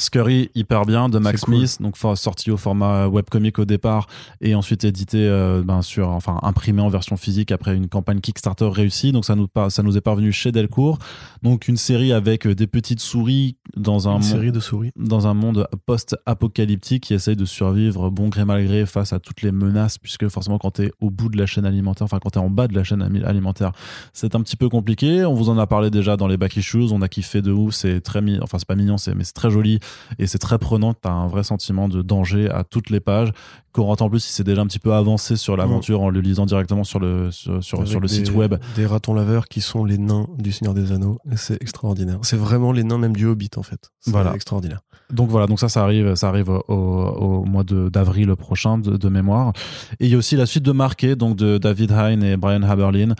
Euh, 0.03 0.07
Scurry 0.07 0.51
hyper 0.55 0.85
bien 0.85 1.09
de 1.09 1.19
Max 1.19 1.43
cool. 1.43 1.57
Smith, 1.67 1.79
donc 1.81 1.97
sorti 2.17 2.51
au 2.51 2.57
format 2.57 3.07
webcomic 3.09 3.59
au 3.59 3.65
départ 3.65 4.07
et 4.41 4.55
ensuite 4.55 4.85
édité 4.85 5.19
euh, 5.29 5.63
ben, 5.65 5.83
sur 5.83 6.09
enfin 6.11 6.39
imprimé 6.43 6.83
en 6.83 6.89
version 6.89 7.17
physique 7.17 7.53
après 7.53 7.75
une 7.77 7.89
campagne 7.89 8.21
Kickstarter 8.21 8.69
réussie. 8.69 9.13
Donc 9.13 9.25
ça 9.25 9.35
nous 9.35 9.49
ça 9.69 9.83
nous 9.83 9.97
est 9.97 10.01
parvenu 10.01 10.33
chez 10.33 10.53
Delcourt. 10.53 10.99
Donc 11.43 11.69
une 11.69 11.77
série 11.77 12.13
avec 12.13 12.47
euh, 12.47 12.55
des 12.55 12.67
petites 12.67 13.01
souris 13.01 13.57
dans 13.77 14.09
un 14.09 14.17
Une 14.17 14.23
série 14.23 14.53
de 14.53 14.61
souris. 14.61 14.91
dans 14.97 15.27
un 15.27 15.35
monde 15.35 15.67
post-apocalyptique 15.87 17.05
qui 17.05 17.15
essaye 17.15 17.37
de 17.37 17.45
survivre 17.45 18.11
bon 18.11 18.29
gré 18.29 18.45
mal 18.45 18.65
gré 18.65 18.87
face 18.87 19.13
à 19.13 19.19
toutes 19.19 19.43
les 19.43 19.53
menaces, 19.53 19.99
puisque 19.99 20.29
forcément 20.29 20.59
quand 20.59 20.73
tu 20.73 20.83
es 20.83 20.93
au 21.01 21.11
bout 21.11 21.29
de 21.29 21.39
la 21.39 21.47
chaîne 21.47 21.65
alimentaire, 21.65 22.05
enfin 22.05 22.19
quand 22.23 22.31
tu 22.31 22.39
es 22.39 22.43
en 22.43 22.51
bas 22.51 22.69
de 22.69 22.75
la 22.75 22.85
chaîne 22.85 23.03
alimentaire, 23.25 23.73
c'est 24.13 24.35
un 24.35 24.41
petit 24.41 24.57
peu 24.57 24.69
compliqué. 24.69 25.25
On 25.25 25.35
vous 25.35 25.49
en 25.49 25.59
a 25.59 25.67
parlé 25.67 25.91
déjà 25.91 26.17
dans 26.17 26.27
les 26.27 26.37
back 26.37 26.57
issues, 26.57 26.89
on 26.93 27.03
a 27.03 27.09
kiffé 27.09 27.43
de 27.43 27.53
ouf, 27.53 27.75
c'est 27.75 28.01
très 28.01 28.21
mignon, 28.23 28.41
enfin 28.43 28.59
c'est 28.59 28.69
pas 28.69 28.75
mignon, 28.77 28.97
c'est- 28.99 29.15
mais 29.15 29.25
c'est 29.25 29.33
très 29.33 29.51
joli 29.51 29.79
et 30.19 30.27
c'est 30.27 30.39
très 30.39 30.59
prenant, 30.59 30.95
tu 30.95 31.01
as 31.09 31.13
un 31.13 31.27
vrai 31.27 31.43
sentiment 31.45 31.89
de 31.89 32.03
danger 32.03 32.51
à 32.51 32.65
toutes 32.65 32.91
les 32.91 33.01
pages. 33.01 33.33
Corentin 33.73 34.05
en 34.05 34.11
plus, 34.11 34.29
il 34.29 34.33
s'est 34.33 34.45
déjà 34.45 34.61
un 34.61 34.67
petit 34.67 34.79
peu 34.79 34.93
avancé 34.93 35.37
sur 35.37 35.57
l'aventure 35.57 36.03
en 36.03 36.11
le 36.11 36.21
lisant 36.21 36.45
directement 36.45 36.85
sur 36.85 37.01
le, 37.01 37.31
sur, 37.31 37.65
sur, 37.65 37.79
Avec 37.79 37.91
sur 37.91 38.01
le 38.01 38.07
des- 38.09 38.15
site 38.15 38.31
web. 38.33 38.55
Des 38.77 38.85
ratons 38.87 39.15
laveurs 39.15 39.49
qui 39.49 39.61
sont 39.63 39.85
les 39.85 39.97
nains 39.99 40.27
du 40.39 40.53
Seigneur 40.53 40.75
des 40.75 40.93
Anneaux. 40.93 41.19
C'est 41.37 41.61
extraordinaire. 41.63 42.19
C'est 42.23 42.37
vraiment 42.37 42.73
les 42.73 42.85
nains 42.85 42.99
même 42.99 43.17
du 43.17 43.27
Hobbit 43.27 43.51
en 43.57 43.63
fait. 43.63 43.91
C'est 44.01 44.11
Voilà. 44.11 44.35
extraordinaire. 44.35 44.81
Donc 45.11 45.29
voilà, 45.31 45.47
donc 45.47 45.59
ça, 45.61 45.69
ça 45.69 45.83
arrive, 45.83 46.15
ça 46.15 46.29
arrive 46.29 46.49
au, 46.49 46.63
au 46.69 47.45
mois 47.45 47.65
d'avril 47.65 48.35
prochain 48.37 48.79
de, 48.79 48.97
de 48.97 49.09
mémoire. 49.09 49.53
Et 50.01 50.07
il 50.07 50.11
y 50.11 50.15
a 50.15 50.19
aussi 50.19 50.37
la 50.37 50.47
suite 50.47 50.63
de 50.65 50.73
Marqué, 50.73 51.17
donc 51.17 51.37
de 51.37 51.59
David 51.59 51.91
Hine 51.93 52.23
et 52.23 52.37
Brian 52.37 52.63
Haberlin. 52.63 53.15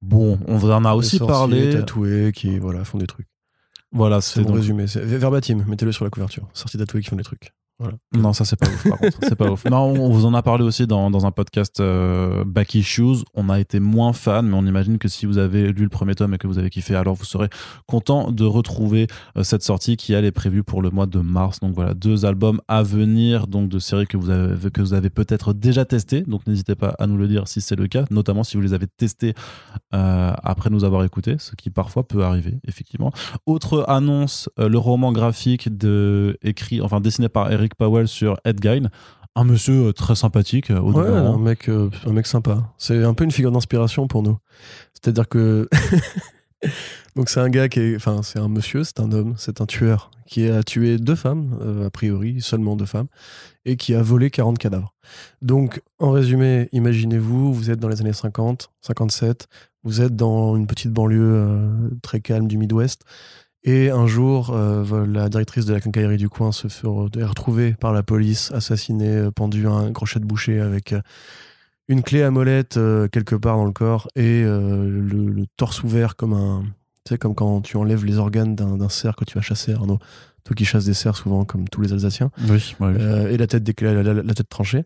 Bon, 0.00 0.38
on 0.48 0.56
vous 0.56 0.70
en 0.72 0.84
a 0.84 0.94
aussi 0.94 1.18
parlé. 1.20 1.70
tatoués 1.70 2.32
qui 2.34 2.58
voilà, 2.58 2.84
font 2.84 2.98
des 2.98 3.06
trucs. 3.06 3.28
Voilà, 3.92 4.20
C'est 4.20 4.42
donc- 4.42 4.56
résumé. 4.56 4.86
Verbatim, 4.86 5.64
mettez-le 5.66 5.92
sur 5.92 6.04
la 6.04 6.10
couverture. 6.10 6.48
Sorciers 6.54 6.78
tatoués 6.78 7.02
qui 7.02 7.10
font 7.10 7.16
des 7.16 7.22
trucs. 7.24 7.52
Non, 8.14 8.32
ça 8.32 8.44
c'est 8.44 8.56
pas 8.56 8.66
ouf. 8.66 8.88
Par 8.88 8.98
contre, 8.98 9.18
c'est 9.22 9.34
pas 9.34 9.50
ouf. 9.50 9.64
Non, 9.64 9.84
on 9.84 10.10
vous 10.10 10.26
en 10.26 10.34
a 10.34 10.42
parlé 10.42 10.64
aussi 10.64 10.86
dans, 10.86 11.10
dans 11.10 11.26
un 11.26 11.30
podcast 11.30 11.80
euh, 11.80 12.44
Back 12.44 12.74
Issues. 12.74 13.24
On 13.34 13.48
a 13.48 13.60
été 13.60 13.80
moins 13.80 14.12
fan, 14.12 14.46
mais 14.46 14.54
on 14.54 14.66
imagine 14.66 14.98
que 14.98 15.08
si 15.08 15.26
vous 15.26 15.38
avez 15.38 15.72
lu 15.72 15.82
le 15.84 15.88
premier 15.88 16.14
tome 16.14 16.34
et 16.34 16.38
que 16.38 16.46
vous 16.46 16.58
avez 16.58 16.70
kiffé, 16.70 16.94
alors 16.94 17.14
vous 17.14 17.24
serez 17.24 17.48
content 17.86 18.30
de 18.30 18.44
retrouver 18.44 19.06
euh, 19.36 19.42
cette 19.42 19.62
sortie 19.62 19.96
qui 19.96 20.12
elle 20.12 20.24
est 20.24 20.32
prévue 20.32 20.62
pour 20.62 20.82
le 20.82 20.90
mois 20.90 21.06
de 21.06 21.20
mars. 21.20 21.60
Donc 21.60 21.74
voilà, 21.74 21.94
deux 21.94 22.24
albums 22.24 22.60
à 22.68 22.82
venir, 22.82 23.46
donc 23.46 23.68
de 23.68 23.78
séries 23.78 24.06
que 24.06 24.16
vous 24.16 24.30
avez 24.30 24.70
que 24.70 24.80
vous 24.80 24.94
avez 24.94 25.10
peut-être 25.10 25.52
déjà 25.52 25.84
testées. 25.84 26.22
Donc 26.22 26.46
n'hésitez 26.46 26.74
pas 26.74 26.94
à 26.98 27.06
nous 27.06 27.16
le 27.16 27.28
dire 27.28 27.48
si 27.48 27.60
c'est 27.60 27.76
le 27.76 27.86
cas, 27.86 28.04
notamment 28.10 28.44
si 28.44 28.56
vous 28.56 28.62
les 28.62 28.74
avez 28.74 28.86
testés 28.86 29.34
euh, 29.94 30.32
après 30.42 30.70
nous 30.70 30.84
avoir 30.84 31.04
écoutés, 31.04 31.36
ce 31.38 31.54
qui 31.56 31.70
parfois 31.70 32.06
peut 32.06 32.24
arriver 32.24 32.58
effectivement. 32.66 33.12
Autre 33.46 33.84
annonce, 33.88 34.48
euh, 34.58 34.68
le 34.68 34.78
roman 34.78 35.12
graphique 35.12 35.76
de 35.76 36.38
écrit, 36.42 36.80
enfin 36.80 37.00
dessiné 37.00 37.28
par 37.28 37.50
Eric 37.52 37.71
Powell 37.74 38.08
sur 38.08 38.38
Edgein. 38.44 38.88
Un 39.34 39.44
monsieur 39.44 39.88
euh, 39.88 39.92
très 39.92 40.14
sympathique 40.14 40.70
euh, 40.70 40.78
au 40.80 40.92
Ouais, 40.92 41.08
un 41.08 41.38
mec, 41.38 41.68
euh, 41.68 41.88
un 42.06 42.12
mec 42.12 42.26
sympa. 42.26 42.72
C'est 42.76 43.02
un 43.02 43.14
peu 43.14 43.24
une 43.24 43.30
figure 43.30 43.52
d'inspiration 43.52 44.06
pour 44.06 44.22
nous. 44.22 44.38
C'est-à-dire 44.92 45.28
que. 45.28 45.68
Donc, 47.16 47.28
c'est 47.28 47.40
un 47.40 47.48
gars 47.48 47.68
qui 47.68 47.80
est. 47.80 47.96
Enfin, 47.96 48.22
c'est 48.22 48.38
un 48.38 48.48
monsieur, 48.48 48.84
c'est 48.84 49.00
un 49.00 49.10
homme, 49.12 49.34
c'est 49.36 49.60
un 49.60 49.66
tueur 49.66 50.10
qui 50.32 50.48
a 50.48 50.62
tué 50.62 50.96
deux 50.96 51.14
femmes, 51.14 51.58
euh, 51.60 51.88
a 51.88 51.90
priori, 51.90 52.40
seulement 52.40 52.74
deux 52.74 52.86
femmes, 52.86 53.08
et 53.66 53.76
qui 53.76 53.94
a 53.94 54.00
volé 54.00 54.30
40 54.30 54.56
cadavres. 54.56 54.94
Donc, 55.42 55.82
en 55.98 56.10
résumé, 56.10 56.70
imaginez-vous, 56.72 57.52
vous 57.52 57.70
êtes 57.70 57.78
dans 57.78 57.88
les 57.88 58.00
années 58.00 58.14
50, 58.14 58.70
57, 58.80 59.46
vous 59.84 60.00
êtes 60.00 60.16
dans 60.16 60.56
une 60.56 60.66
petite 60.66 60.90
banlieue 60.90 61.34
euh, 61.34 61.90
très 62.00 62.20
calme 62.20 62.48
du 62.48 62.56
Midwest. 62.56 63.02
Et 63.64 63.90
un 63.90 64.06
jour, 64.08 64.50
euh, 64.52 65.06
la 65.06 65.28
directrice 65.28 65.64
de 65.66 65.72
la 65.72 65.80
quincaillerie 65.80 66.16
du 66.16 66.28
coin 66.28 66.50
se 66.50 66.66
fait 66.68 66.86
re- 66.86 67.16
est 67.18 67.24
retrouvée 67.24 67.74
par 67.74 67.92
la 67.92 68.02
police, 68.02 68.50
assassinée, 68.52 69.08
euh, 69.16 69.30
pendue 69.30 69.66
à 69.68 69.70
un 69.72 69.92
crochet 69.92 70.18
de 70.18 70.24
boucher 70.24 70.60
avec 70.60 70.92
euh, 70.92 71.00
une 71.88 72.02
clé 72.02 72.22
à 72.22 72.30
molette 72.30 72.76
euh, 72.76 73.06
quelque 73.08 73.36
part 73.36 73.56
dans 73.56 73.64
le 73.64 73.72
corps 73.72 74.08
et 74.16 74.42
euh, 74.44 74.88
le, 74.88 75.26
le 75.28 75.44
torse 75.56 75.82
ouvert 75.84 76.16
comme 76.16 76.32
un. 76.32 76.62
Tu 77.04 77.14
sais, 77.14 77.18
comme 77.18 77.34
quand 77.34 77.60
tu 77.62 77.76
enlèves 77.76 78.04
les 78.04 78.18
organes 78.18 78.54
d'un 78.54 78.88
cerf 78.88 79.16
que 79.16 79.24
tu 79.24 79.34
vas 79.34 79.42
chasser, 79.42 79.72
Arnaud. 79.74 79.98
Toi 80.44 80.54
qui 80.56 80.64
chasses 80.64 80.84
des 80.84 80.94
cerfs 80.94 81.16
souvent, 81.16 81.44
comme 81.44 81.68
tous 81.68 81.80
les 81.82 81.92
Alsaciens. 81.92 82.30
Oui, 82.48 82.74
oui. 82.80 82.88
Et 83.30 83.36
la 83.36 83.46
tête, 83.46 83.80
la, 83.80 84.02
la- 84.02 84.14
la 84.22 84.34
tête 84.34 84.48
tranchée. 84.48 84.84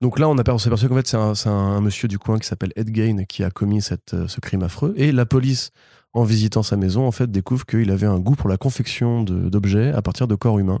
Donc 0.00 0.18
là, 0.18 0.28
on, 0.28 0.36
on 0.38 0.58
s'est 0.58 0.68
aperçu 0.68 0.88
qu'en 0.88 0.96
fait, 0.96 1.06
c'est 1.06 1.16
un, 1.18 1.32
un- 1.50 1.80
monsieur 1.82 2.08
du 2.08 2.18
coin 2.18 2.38
qui 2.38 2.46
s'appelle 2.46 2.72
Ed 2.76 2.90
Gain 2.90 3.24
qui 3.24 3.42
a 3.44 3.50
commis 3.50 3.80
cette, 3.82 4.14
ce 4.26 4.40
crime 4.40 4.62
affreux. 4.62 4.92
Et 4.96 5.12
la 5.12 5.24
police, 5.26 5.70
en 6.14 6.24
visitant 6.24 6.62
sa 6.62 6.76
maison, 6.76 7.06
en 7.06 7.10
fait, 7.10 7.30
découvre 7.30 7.66
qu'il 7.66 7.90
avait 7.90 8.06
un 8.06 8.18
goût 8.20 8.36
pour 8.36 8.48
la 8.48 8.56
confection 8.56 9.22
d'objets 9.24 9.92
à 9.92 10.00
partir 10.00 10.26
de 10.28 10.34
corps 10.36 10.58
humains. 10.58 10.80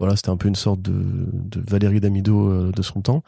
Voilà, 0.00 0.16
c'était 0.16 0.30
un 0.30 0.36
peu 0.36 0.48
une 0.48 0.56
sorte 0.56 0.82
de, 0.82 0.92
de 1.32 1.62
Valérie 1.70 2.00
Damido 2.00 2.48
euh, 2.50 2.72
de 2.72 2.82
son 2.82 3.00
temps. 3.00 3.22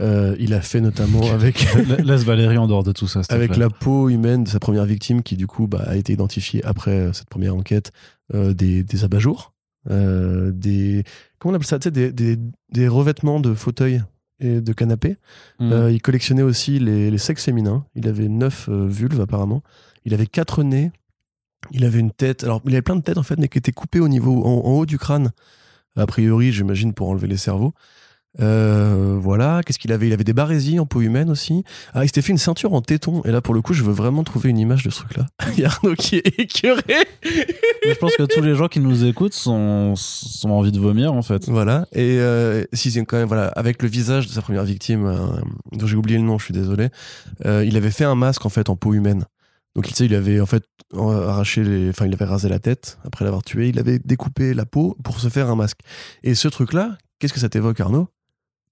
Euh, 0.00 0.36
il 0.38 0.54
a 0.54 0.60
fait 0.60 0.80
notamment 0.80 1.28
avec, 1.32 1.66
La- 1.88 1.96
Laisse 1.96 2.22
Valérie 2.22 2.58
en 2.58 2.68
dehors 2.68 2.84
de 2.84 2.92
tout 2.92 3.08
ça. 3.08 3.22
avec 3.28 3.56
la 3.56 3.68
peau 3.68 4.08
humaine 4.08 4.44
de 4.44 4.48
sa 4.48 4.60
première 4.60 4.84
victime, 4.84 5.22
qui 5.24 5.36
du 5.36 5.48
coup 5.48 5.66
bah, 5.66 5.82
a 5.84 5.96
été 5.96 6.12
identifiée 6.12 6.64
après 6.64 6.92
euh, 6.92 7.12
cette 7.12 7.28
première 7.28 7.56
enquête, 7.56 7.90
euh, 8.34 8.54
des, 8.54 8.84
des 8.84 9.02
abat-jours, 9.02 9.52
euh, 9.90 10.52
des. 10.52 11.02
Comment 11.40 11.54
on 11.54 11.56
appelle 11.56 11.66
ça? 11.66 11.78
Des, 11.80 12.12
des, 12.12 12.38
des 12.70 12.86
revêtements 12.86 13.40
de 13.40 13.52
fauteuils 13.52 14.00
et 14.38 14.60
de 14.60 14.72
canapés. 14.72 15.16
Mm. 15.58 15.88
Il 15.90 16.00
collectionnait 16.00 16.42
aussi 16.42 16.78
les, 16.78 17.10
les 17.10 17.18
sexes 17.18 17.44
féminins. 17.44 17.84
Il 17.96 18.06
avait 18.06 18.28
neuf 18.28 18.68
vulves 18.68 19.20
apparemment. 19.20 19.62
Il 20.04 20.14
avait 20.14 20.26
quatre 20.26 20.62
nez. 20.62 20.90
Il 21.70 21.84
avait 21.84 22.00
une 22.00 22.10
tête. 22.10 22.44
Alors, 22.44 22.60
il 22.66 22.72
avait 22.72 22.82
plein 22.82 22.96
de 22.96 23.02
têtes 23.02 23.18
en 23.18 23.22
fait, 23.22 23.36
mais 23.38 23.48
qui 23.48 23.58
étaient 23.58 23.72
coupées 23.72 24.00
au 24.00 24.08
niveau, 24.08 24.44
en, 24.44 24.66
en 24.66 24.70
haut 24.72 24.86
du 24.86 24.98
crâne. 24.98 25.30
A 25.96 26.06
priori, 26.06 26.52
j'imagine 26.52 26.92
pour 26.94 27.08
enlever 27.10 27.28
les 27.28 27.36
cerveaux. 27.36 27.72
Euh, 28.40 29.18
voilà. 29.20 29.60
Qu'est-ce 29.64 29.78
qu'il 29.78 29.92
avait? 29.92 30.06
Il 30.06 30.12
avait 30.14 30.24
des 30.24 30.32
barésies 30.32 30.78
en 30.78 30.86
peau 30.86 31.02
humaine 31.02 31.28
aussi. 31.28 31.64
Ah, 31.92 32.02
il 32.02 32.08
s'était 32.08 32.22
fait 32.22 32.32
une 32.32 32.38
ceinture 32.38 32.72
en 32.72 32.80
téton. 32.80 33.20
Et 33.24 33.30
là, 33.30 33.42
pour 33.42 33.52
le 33.52 33.60
coup, 33.60 33.74
je 33.74 33.82
veux 33.84 33.92
vraiment 33.92 34.24
trouver 34.24 34.48
une 34.48 34.58
image 34.58 34.82
de 34.84 34.90
ce 34.90 35.00
truc-là. 35.00 35.26
Il 35.52 35.60
y 35.60 35.64
a 35.64 35.68
Arnaud 35.68 35.94
qui 35.94 36.16
est 36.16 36.38
écœuré. 36.40 36.82
Mais 37.84 37.92
je 37.92 37.98
pense 37.98 38.16
que 38.16 38.22
tous 38.22 38.40
les 38.40 38.54
gens 38.54 38.68
qui 38.68 38.80
nous 38.80 39.04
écoutent 39.04 39.34
sont, 39.34 39.94
sont 39.96 40.50
envie 40.50 40.72
de 40.72 40.80
vomir 40.80 41.12
en 41.12 41.22
fait. 41.22 41.48
Voilà. 41.48 41.86
Et 41.92 42.18
euh, 42.20 42.64
si 42.72 42.90
c'est 42.90 43.04
quand 43.04 43.18
même 43.18 43.28
voilà, 43.28 43.48
avec 43.48 43.82
le 43.82 43.88
visage 43.88 44.26
de 44.26 44.32
sa 44.32 44.40
première 44.40 44.64
victime, 44.64 45.04
euh, 45.06 45.16
dont 45.72 45.86
j'ai 45.86 45.96
oublié 45.96 46.18
le 46.18 46.24
nom, 46.24 46.38
je 46.38 46.46
suis 46.46 46.54
désolé. 46.54 46.88
euh, 47.44 47.64
il 47.66 47.76
avait 47.76 47.90
fait 47.90 48.04
un 48.04 48.14
masque 48.14 48.46
en 48.46 48.50
fait 48.50 48.70
en 48.70 48.76
peau 48.76 48.94
humaine. 48.94 49.26
Donc 49.74 49.90
il, 49.90 50.06
il 50.06 50.14
avait 50.14 50.40
en 50.40 50.46
fait 50.46 50.64
arraché 50.94 51.64
les, 51.64 51.88
enfin 51.90 52.06
il 52.06 52.12
avait 52.12 52.24
rasé 52.24 52.48
la 52.48 52.58
tête 52.58 52.98
après 53.04 53.24
l'avoir 53.24 53.42
tué. 53.42 53.68
Il 53.68 53.78
avait 53.78 53.98
découpé 53.98 54.54
la 54.54 54.66
peau 54.66 54.96
pour 55.02 55.20
se 55.20 55.28
faire 55.28 55.50
un 55.50 55.56
masque. 55.56 55.80
Et 56.22 56.34
ce 56.34 56.48
truc-là, 56.48 56.98
qu'est-ce 57.18 57.32
que 57.32 57.40
ça 57.40 57.48
t'évoque, 57.48 57.80
Arnaud? 57.80 58.08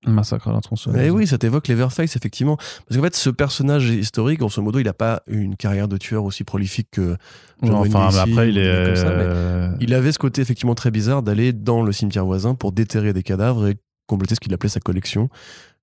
Massacre 0.07 0.49
à 0.49 0.53
la 0.53 0.61
tronçonneuse. 0.61 1.03
Eh 1.05 1.11
oui, 1.11 1.27
ça 1.27 1.37
t'évoque 1.37 1.69
Leatherface 1.69 2.17
effectivement. 2.17 2.57
Parce 2.57 2.97
qu'en 2.97 3.03
fait, 3.03 3.15
ce 3.15 3.29
personnage 3.29 3.91
historique, 3.91 4.39
grosso 4.39 4.63
modo, 4.63 4.79
il 4.79 4.85
n'a 4.85 4.95
pas 4.95 5.23
une 5.27 5.57
carrière 5.57 5.89
de 5.89 5.99
tueur 5.99 6.25
aussi 6.25 6.43
prolifique 6.43 6.89
que. 6.91 7.17
John 7.63 7.75
enfin, 7.75 8.09
mais 8.11 8.19
après, 8.19 8.49
il 8.49 8.57
est. 8.57 8.73
mecs 8.73 8.87
comme 8.87 8.97
ça, 8.97 9.15
mais 9.15 9.25
euh, 9.27 9.71
il 9.81 9.93
avait 9.93 10.13
ce 10.13 10.19
côté 10.19 10.41
effectivement 10.41 10.75
très 10.75 10.91
bizarre 10.91 11.23
d'aller 11.23 11.53
dans 11.53 11.83
le 11.83 11.93
cimetière 11.93 12.25
voisin 12.25 12.55
pour 12.55 12.73
déterrer 12.73 13.13
des 13.13 13.23
cadavres 13.23 13.67
et 13.67 13.77
compléter 14.07 14.35
ce 14.35 14.41
qu'il 14.41 14.55
appelait 14.55 14.71
sa 14.71 14.81
collection. 14.81 15.29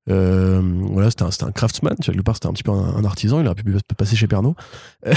Euh, 0.10 0.62
voilà, 0.92 1.10
c'était 1.10 1.24
un, 1.24 1.48
un 1.48 1.52
craftsman. 1.52 1.96
Tu 2.02 2.06
vois, 2.06 2.14
quelque 2.14 2.26
part, 2.26 2.36
c'était 2.36 2.48
un 2.48 2.54
petit 2.54 2.64
peu 2.64 2.72
un, 2.72 2.96
un 2.96 3.06
artisan. 3.06 3.40
Il 3.42 3.48
aurait 3.48 3.56
pu 3.56 3.76
passer 3.98 4.16
chez 4.16 4.28
Pernod. 4.28 4.54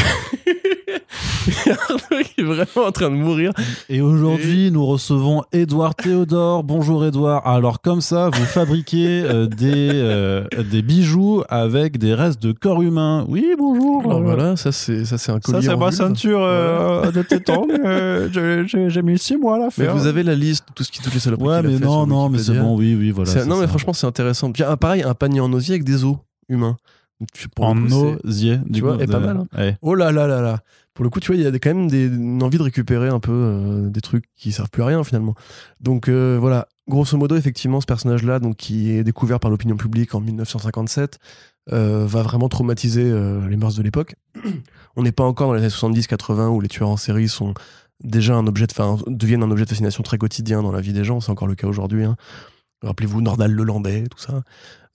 Arnaud 1.71 2.23
qui 2.35 2.41
est 2.41 2.45
vraiment 2.45 2.87
en 2.89 2.93
train 2.93 3.11
de 3.11 3.15
mourir. 3.17 3.53
Et 3.89 4.01
aujourd'hui, 4.01 4.71
nous 4.71 4.85
recevons 4.87 5.43
Édouard 5.53 5.95
Théodore. 5.95 6.65
Bonjour 6.65 7.05
Édouard. 7.05 7.47
Alors 7.47 7.81
comme 7.81 8.01
ça, 8.01 8.31
vous 8.33 8.45
fabriquez 8.45 9.23
euh, 9.25 9.47
des, 9.47 9.91
euh, 9.95 10.45
des 10.71 10.83
bijoux 10.83 11.43
avec 11.49 11.99
des 11.99 12.15
restes 12.15 12.43
de 12.43 12.53
corps 12.53 12.83
humain. 12.83 13.25
Oui, 13.29 13.47
bonjour. 13.59 14.03
Alors 14.05 14.23
voilà, 14.23 14.57
ça 14.57 14.73
c'est 14.73 15.05
ça 15.05 15.19
c'est 15.19 15.33
un 15.33 15.41
collier. 15.41 15.63
Ça 15.63 15.71
c'est 15.73 15.77
ma 15.77 15.93
ceinture 15.93 16.41
euh, 16.43 17.11
de 17.11 17.23
téton. 17.23 17.67
euh, 17.85 18.29
j'ai- 18.67 19.03
mis 19.03 19.19
six 19.19 19.37
mois 19.37 19.55
à 19.55 19.59
la 19.59 19.65
Mais 19.67 19.71
faire. 19.71 19.97
vous 19.97 20.07
avez 20.07 20.23
la 20.23 20.35
liste 20.35 20.69
de 20.69 20.75
tout 20.75 20.85
ce 20.85 20.91
qui 20.93 21.01
toutes 21.01 21.15
les 21.15 21.21
saloperies 21.21 21.49
Ouais, 21.49 21.63
mais 21.63 21.79
non, 21.79 22.07
non, 22.07 22.29
mais 22.29 22.39
c'est 22.39 22.53
bon, 22.59 22.77
oui, 22.77 22.95
oui, 22.99 23.11
voilà. 23.11 23.45
Non, 23.47 23.57
mais 23.57 23.63
ça. 23.63 23.69
franchement, 23.69 23.93
c'est 23.93 24.07
intéressant. 24.07 24.53
Puis, 24.53 24.63
pareil, 24.79 25.03
un 25.03 25.15
panier 25.15 25.41
en 25.41 25.53
osier 25.53 25.75
avec 25.75 25.85
des 25.85 26.05
os 26.05 26.17
humains. 26.49 26.77
Tu- 27.35 27.49
pour 27.49 27.67
En 27.67 27.77
osier, 28.25 28.59
du 28.67 28.81
tu 28.81 28.87
coup. 28.87 28.97
de- 28.97 29.05
pas 29.07 29.19
mal, 29.21 29.37
hein. 29.39 29.47
Ouais. 29.57 29.77
Oh 29.83 29.95
là 29.95 30.11
là 30.13 30.27
là 30.27 30.41
là. 30.41 30.59
Pour 31.01 31.05
le 31.05 31.09
coup, 31.09 31.21
tu 31.21 31.29
vois, 31.29 31.37
il 31.37 31.43
y 31.43 31.47
a 31.47 31.51
quand 31.59 31.75
même 31.75 31.89
une 31.91 32.43
envie 32.43 32.59
de 32.59 32.63
récupérer 32.63 33.09
un 33.09 33.21
peu 33.21 33.33
euh, 33.33 33.89
des 33.89 34.03
trucs 34.03 34.27
qui 34.37 34.53
servent 34.53 34.69
plus 34.69 34.83
à 34.83 34.87
rien 34.87 35.03
finalement. 35.03 35.35
Donc 35.81 36.09
euh, 36.11 36.37
voilà, 36.39 36.69
grosso 36.89 37.17
modo, 37.17 37.37
effectivement, 37.37 37.81
ce 37.81 37.87
personnage-là, 37.87 38.39
qui 38.59 38.91
est 38.91 39.03
découvert 39.03 39.41
par 39.41 39.51
l'opinion 39.51 39.79
publique 39.79 40.15
en 40.15 40.21
1957, 40.21 41.19
euh, 41.73 42.05
va 42.07 42.21
vraiment 42.21 42.51
traumatiser 42.51 43.05
les 43.49 43.57
mœurs 43.57 43.77
de 43.77 43.83
l'époque. 43.83 44.15
On 44.97 45.03
n'est 45.03 45.11
pas 45.11 45.25
encore 45.25 45.49
dans 45.49 45.55
les 45.55 45.63
années 45.63 45.71
70-80 45.71 46.49
où 46.49 46.61
les 46.61 46.69
tueurs 46.69 46.91
en 46.91 46.99
série 46.99 47.31
sont 47.31 47.55
déjà 48.05 48.35
un 48.35 48.47
objet 48.47 48.67
de, 48.67 49.11
deviennent 49.11 49.43
un 49.43 49.51
objet 49.51 49.65
de 49.65 49.71
fascination 49.71 50.03
très 50.03 50.19
quotidien 50.19 50.63
dans 50.63 50.71
la 50.71 50.83
vie 50.83 50.93
des 50.93 51.05
gens. 51.05 51.21
C'est 51.21 51.31
encore 51.31 51.49
le 51.49 51.55
cas 51.55 51.67
aujourd'hui. 51.67 52.05
hein. 52.05 52.17
Rappelez-vous 52.83 53.23
Nordal 53.23 53.53
Lelandais, 53.53 54.05
tout 54.11 54.19
ça. 54.19 54.43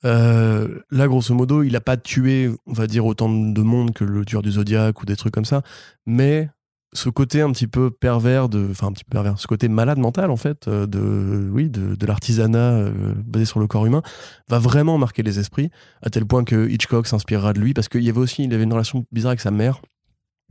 Euh, 0.06 0.80
là, 0.91 1.08
grosso 1.08 1.34
modo, 1.34 1.64
il 1.64 1.76
a 1.76 1.82
pas 1.82 1.97
tué, 1.97 2.49
on 2.68 2.74
va 2.74 2.88
dire, 2.88 3.06
autant 3.06 3.30
de 3.30 3.62
monde 3.62 3.93
que 3.93 4.03
le 4.03 4.24
tueur 4.24 4.41
du 4.41 4.51
Zodiac 4.51 5.01
ou 5.01 5.06
des 5.06 5.16
trucs 5.16 5.34
comme 5.34 5.45
ça, 5.45 5.62
mais 6.06 6.49
ce 6.93 7.10
côté 7.10 7.41
un 7.41 7.51
petit 7.51 7.68
peu 7.68 7.91
pervers, 7.91 8.47
de, 8.47 8.68
enfin 8.72 8.88
un 8.88 8.91
petit 8.91 9.03
peu 9.03 9.12
pervers, 9.12 9.38
ce 9.39 9.47
côté 9.47 9.68
malade 9.68 9.97
mental 9.97 10.32
en 10.32 10.38
fait, 10.38 10.68
euh, 10.68 10.86
de, 10.86 11.49
oui, 11.51 11.70
de, 11.70 11.95
de 11.95 12.06
l'artisanat 12.06 12.72
euh, 12.72 13.14
basé 13.26 13.45
sur 13.45 13.60
le 13.60 13.68
corps 13.68 13.86
humain, 13.86 14.01
va 14.47 14.60
vraiment 14.60 14.97
marquer 14.97 15.24
les 15.24 15.39
esprits, 15.39 15.72
à 16.01 16.10
tel 16.10 16.26
point 16.26 16.43
que 16.43 16.70
Hitchcock 16.70 17.08
s'inspirera 17.08 17.53
de 17.53 17.60
lui, 17.60 17.74
parce 17.74 17.89
qu'il 17.89 18.03
y 18.03 18.10
avait 18.10 18.20
aussi, 18.20 18.43
il 18.43 18.53
avait 18.53 18.64
une 18.64 18.74
relation 18.74 19.06
bizarre 19.12 19.32
avec 19.32 19.41
sa 19.41 19.51
mère. 19.51 19.82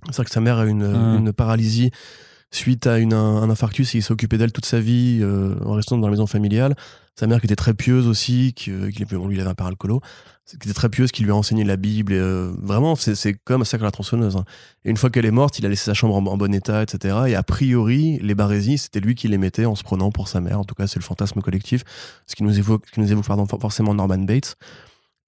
C'est-à-dire 0.07 0.25
que 0.27 0.31
sa 0.33 0.41
mère 0.43 0.59
a 0.59 0.67
une, 0.67 0.83
une 0.85 1.33
paralysie 1.33 1.91
suite 2.55 2.87
à 2.87 2.99
une, 2.99 3.13
un, 3.15 3.49
infarctus 3.51 3.95
il 3.95 4.03
s'est 4.03 4.13
occupé 4.13 4.39
d'elle 4.39 4.53
toute 4.53 4.67
sa 4.67 4.81
vie 4.81 5.19
euh, 5.23 5.55
en 5.65 5.73
restant 5.73 5.99
dans 5.99 6.07
la 6.07 6.11
maison 6.13 6.27
familiale. 6.27 6.75
Sa 7.19 7.27
mère 7.29 7.39
qui 7.41 7.47
était 7.47 7.55
très 7.57 7.75
pieuse 7.75 8.09
aussi, 8.09 8.55
qui, 8.55 8.71
euh, 8.73 8.91
qui 8.91 9.05
bon, 9.05 9.29
lui 9.29 9.37
il 9.37 9.41
avait 9.41 9.51
un 9.51 9.55
père 9.55 9.67
alcoolo, 9.69 10.01
qui 10.49 10.57
était 10.57 10.73
très 10.73 10.89
pieuse, 10.89 11.13
qui 11.13 11.23
lui 11.23 11.31
a 11.31 11.35
enseigné 11.37 11.63
la 11.63 11.77
Bible. 11.77 12.13
Et, 12.13 12.19
euh, 12.19 12.53
vraiment, 12.61 12.97
c'est 12.97 13.35
comme 13.45 13.65
sacre 13.65 13.85
à 13.85 13.87
la 13.87 13.91
tronçonneuse. 13.93 14.35
hein. 14.37 14.45
Et 14.85 14.91
une 14.91 14.97
fois 14.97 15.11
qu'elle 15.11 15.25
est 15.25 15.31
morte, 15.31 15.59
il 15.61 15.65
a 15.65 15.69
laissé 15.69 15.85
sa 15.85 15.95
chambre 15.95 16.17
en, 16.17 16.27
en 16.27 16.37
bon 16.37 16.53
état, 16.53 16.83
etc. 16.83 17.17
Et 17.29 17.37
a 17.37 17.43
priori, 17.45 18.19
les 18.21 18.35
barésies, 18.35 18.79
c'était 18.79 18.99
lui 19.01 19.15
qui 19.15 19.29
les 19.29 19.39
mettait 19.39 19.65
en 19.65 19.77
se 19.77 19.85
prenant 19.85 20.11
pour 20.11 20.27
sa 20.27 20.41
mère. 20.41 20.59
En 20.59 20.65
tout 20.65 20.75
cas, 20.75 20.89
c'est 20.89 20.99
le 20.99 21.05
fantasme 21.05 21.41
collectif. 21.41 21.85
Ce 22.27 22.35
qui 22.35 22.43
nous 22.43 22.59
évoque, 22.59 22.85
qui 22.93 22.99
nous 23.01 23.13
évoque 23.13 23.27
pardon, 23.27 23.47
for- 23.47 23.61
forcément 23.61 23.95
Norman 23.95 24.19
Bates. 24.19 24.57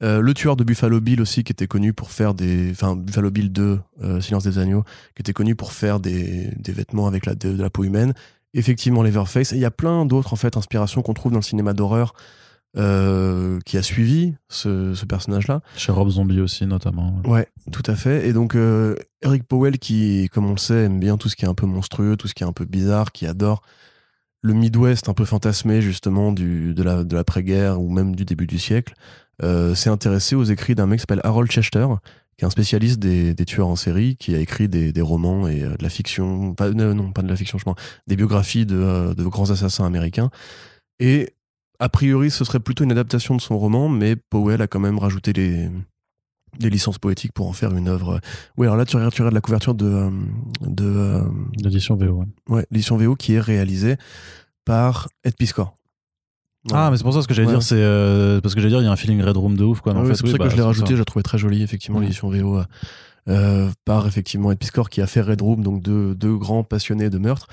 Euh, 0.03 0.21
le 0.21 0.35
tueur 0.35 0.57
de 0.57 0.65
Buffalo 0.65 1.01
Bill 1.01 1.21
aussi, 1.23 1.43
qui 1.43 1.53
était 1.53 1.67
connu 1.67 1.93
pour 1.95 2.11
faire 2.11 2.35
des. 2.35 2.71
Enfin, 2.71 2.97
Buffalo 2.97 3.31
Bill 3.31 3.51
2, 3.51 3.81
euh, 4.03 4.21
Silence 4.21 4.45
des 4.45 4.59
Agneaux, 4.59 4.85
qui 5.15 5.23
était 5.23 5.33
connu 5.33 5.55
pour 5.55 5.73
faire 5.73 6.01
des, 6.01 6.51
des 6.59 6.73
vêtements 6.73 7.07
avec 7.07 7.25
la, 7.25 7.35
de, 7.35 7.53
de 7.53 7.63
la 7.63 7.71
peau 7.71 7.83
humaine. 7.85 8.13
Effectivement, 8.53 9.03
Leatherface. 9.03 9.53
Et 9.53 9.57
il 9.57 9.61
y 9.63 9.65
a 9.65 9.71
plein 9.71 10.05
d'autres, 10.05 10.33
en 10.33 10.37
fait, 10.37 10.57
inspirations 10.57 11.01
qu'on 11.03 11.15
trouve 11.15 11.33
dans 11.33 11.39
le 11.39 11.43
cinéma 11.45 11.73
d'horreur 11.73 12.13
euh, 12.77 13.59
qui 13.65 13.79
a 13.79 13.83
suivi 13.83 14.35
ce, 14.49 14.95
ce 14.95 15.05
personnage-là. 15.07 15.61
Chez 15.77 15.93
Rob 15.93 16.09
Zombie 16.11 16.41
aussi, 16.41 16.67
notamment. 16.67 17.21
Ouais, 17.25 17.49
tout 17.73 17.83
à 17.87 17.95
fait. 17.97 18.29
Et 18.29 18.33
donc, 18.33 18.55
Eric 19.23 19.45
Powell, 19.45 19.79
qui, 19.79 20.29
comme 20.33 20.47
on 20.47 20.53
le 20.53 20.59
sait, 20.59 20.85
aime 20.85 21.01
bien 21.01 21.17
tout 21.17 21.29
ce 21.29 21.37
qui 21.37 21.45
est 21.45 21.49
un 21.49 21.55
peu 21.55 21.67
monstrueux, 21.67 22.17
tout 22.17 22.29
ce 22.29 22.35
qui 22.35 22.43
est 22.43 22.47
un 22.47 22.53
peu 22.53 22.65
bizarre, 22.67 23.13
qui 23.13 23.27
adore 23.27 23.63
le 24.43 24.53
Midwest 24.53 25.09
un 25.09 25.15
peu 25.15 25.25
fantasmé, 25.25 25.81
justement, 25.81 26.33
du, 26.33 26.75
de 26.75 26.83
la- 26.83 27.03
de 27.05 27.17
l'après-guerre 27.17 27.81
ou 27.81 27.91
même 27.91 28.15
du 28.15 28.25
début 28.25 28.47
du 28.47 28.59
siècle, 28.59 28.95
s'est 29.43 29.91
intéressé 29.91 30.35
aux 30.35 30.45
écrits 30.45 30.75
d'un 30.75 30.87
mec 30.87 30.99
qui 30.99 31.03
s'appelle 31.03 31.21
Harold 31.25 31.51
Chester, 31.51 31.87
qui 32.37 32.45
est 32.45 32.47
un 32.47 32.51
spécialiste 32.51 32.99
des, 32.99 33.35
des 33.35 33.45
tueurs 33.47 33.69
en 33.69 33.77
série, 33.77 34.17
qui 34.17 34.35
a 34.35 34.39
écrit 34.39 34.69
des, 34.69 34.93
des 34.93 35.01
romans 35.01 35.49
et 35.49 35.63
euh, 35.63 35.77
de 35.77 35.83
la 35.83 35.89
fiction, 35.89 36.55
pas, 36.55 36.71
non, 36.71 36.95
non, 36.95 37.13
pas 37.13 37.23
de 37.23 37.29
la 37.29 37.37
fiction, 37.37 37.57
je 37.59 37.65
pense, 37.65 37.77
des 38.07 38.17
biographies 38.17 38.67
de, 38.67 38.77
euh, 38.77 39.15
de 39.15 39.25
grands 39.25 39.51
assassins 39.51 39.87
américains. 39.87 40.31
Et 41.01 41.31
a 41.79 41.89
priori, 41.89 42.31
ce 42.31 42.45
serait 42.45 42.61
plutôt 42.61 42.85
une 42.85 42.93
adaptation 42.93 43.37
de 43.37 43.41
son 43.41 43.59
roman, 43.59 43.89
mais 43.89 44.17
Powell 44.17 44.61
a 44.61 44.67
quand 44.67 44.81
même 44.81 44.99
rajouté 44.99 45.33
les, 45.33 45.71
des 46.59 46.69
licences 46.69 46.99
poétiques 46.99 47.33
pour 47.33 47.49
en 47.49 47.53
faire 47.55 47.75
une 47.75 47.89
œuvre. 47.89 48.21
Oui, 48.59 48.67
alors 48.67 48.77
là, 48.77 48.85
tu 48.85 48.97
regardes, 48.97 49.15
tu 49.15 49.23
regardes 49.23 49.35
la 49.35 49.41
couverture 49.41 49.75
de, 49.75 49.87
euh, 49.87 50.11
de 50.61 50.85
euh, 50.85 51.23
L'édition 51.63 51.97
VO. 51.97 52.19
ouais. 52.21 52.27
ouais, 52.49 52.67
l'édition 52.71 52.99
VO 52.99 53.15
qui 53.17 53.35
est 53.35 53.41
réalisée 53.41 53.97
par 54.67 55.09
Ed 55.25 55.37
Piscor. 55.37 55.77
Ah, 56.73 56.91
mais 56.91 56.97
c'est 56.97 57.03
pour 57.05 57.13
ça 57.15 57.23
ce 57.23 57.29
que 57.29 57.35
j'allais 57.35 57.49
Ouais. 57.49 57.55
dire, 57.55 57.63
c'est 57.63 57.77
euh, 57.79 58.41
parce 58.41 58.55
que 58.55 58.61
j'allais 58.61 58.73
dire, 58.73 58.81
il 58.83 58.85
y 58.85 58.89
a 58.89 58.93
un 58.93 58.97
feeling 58.97 59.23
Red 59.23 59.37
Room 59.37 59.57
de 59.57 59.65
ouf, 59.65 59.81
quoi. 59.81 59.93
Ah 59.95 60.01
c'est 60.13 60.19
pour 60.19 60.25
oui, 60.25 60.31
ça 60.33 60.39
que 60.39 60.43
bah, 60.43 60.49
je 60.49 60.55
l'ai 60.57 60.63
c'est 60.63 60.67
rajouté, 60.67 60.93
je 60.95 60.99
la 60.99 61.05
trouvais 61.05 61.23
très 61.23 61.39
jolie, 61.39 61.63
effectivement, 61.63 62.01
l'édition 62.01 62.29
VO. 62.31 62.61
euh, 63.29 63.69
par 63.85 64.07
effectivement 64.07 64.53
Ed 64.53 64.59
Piscor 64.59 64.89
qui 64.89 65.01
a 65.03 65.07
fait 65.09 65.21
Red 65.21 65.41
Room, 65.43 65.61
donc 65.65 65.83
deux, 65.83 66.15
deux 66.15 66.37
grands 66.37 66.63
passionnés 66.63 67.11
de 67.11 67.19
meurtre. 67.19 67.49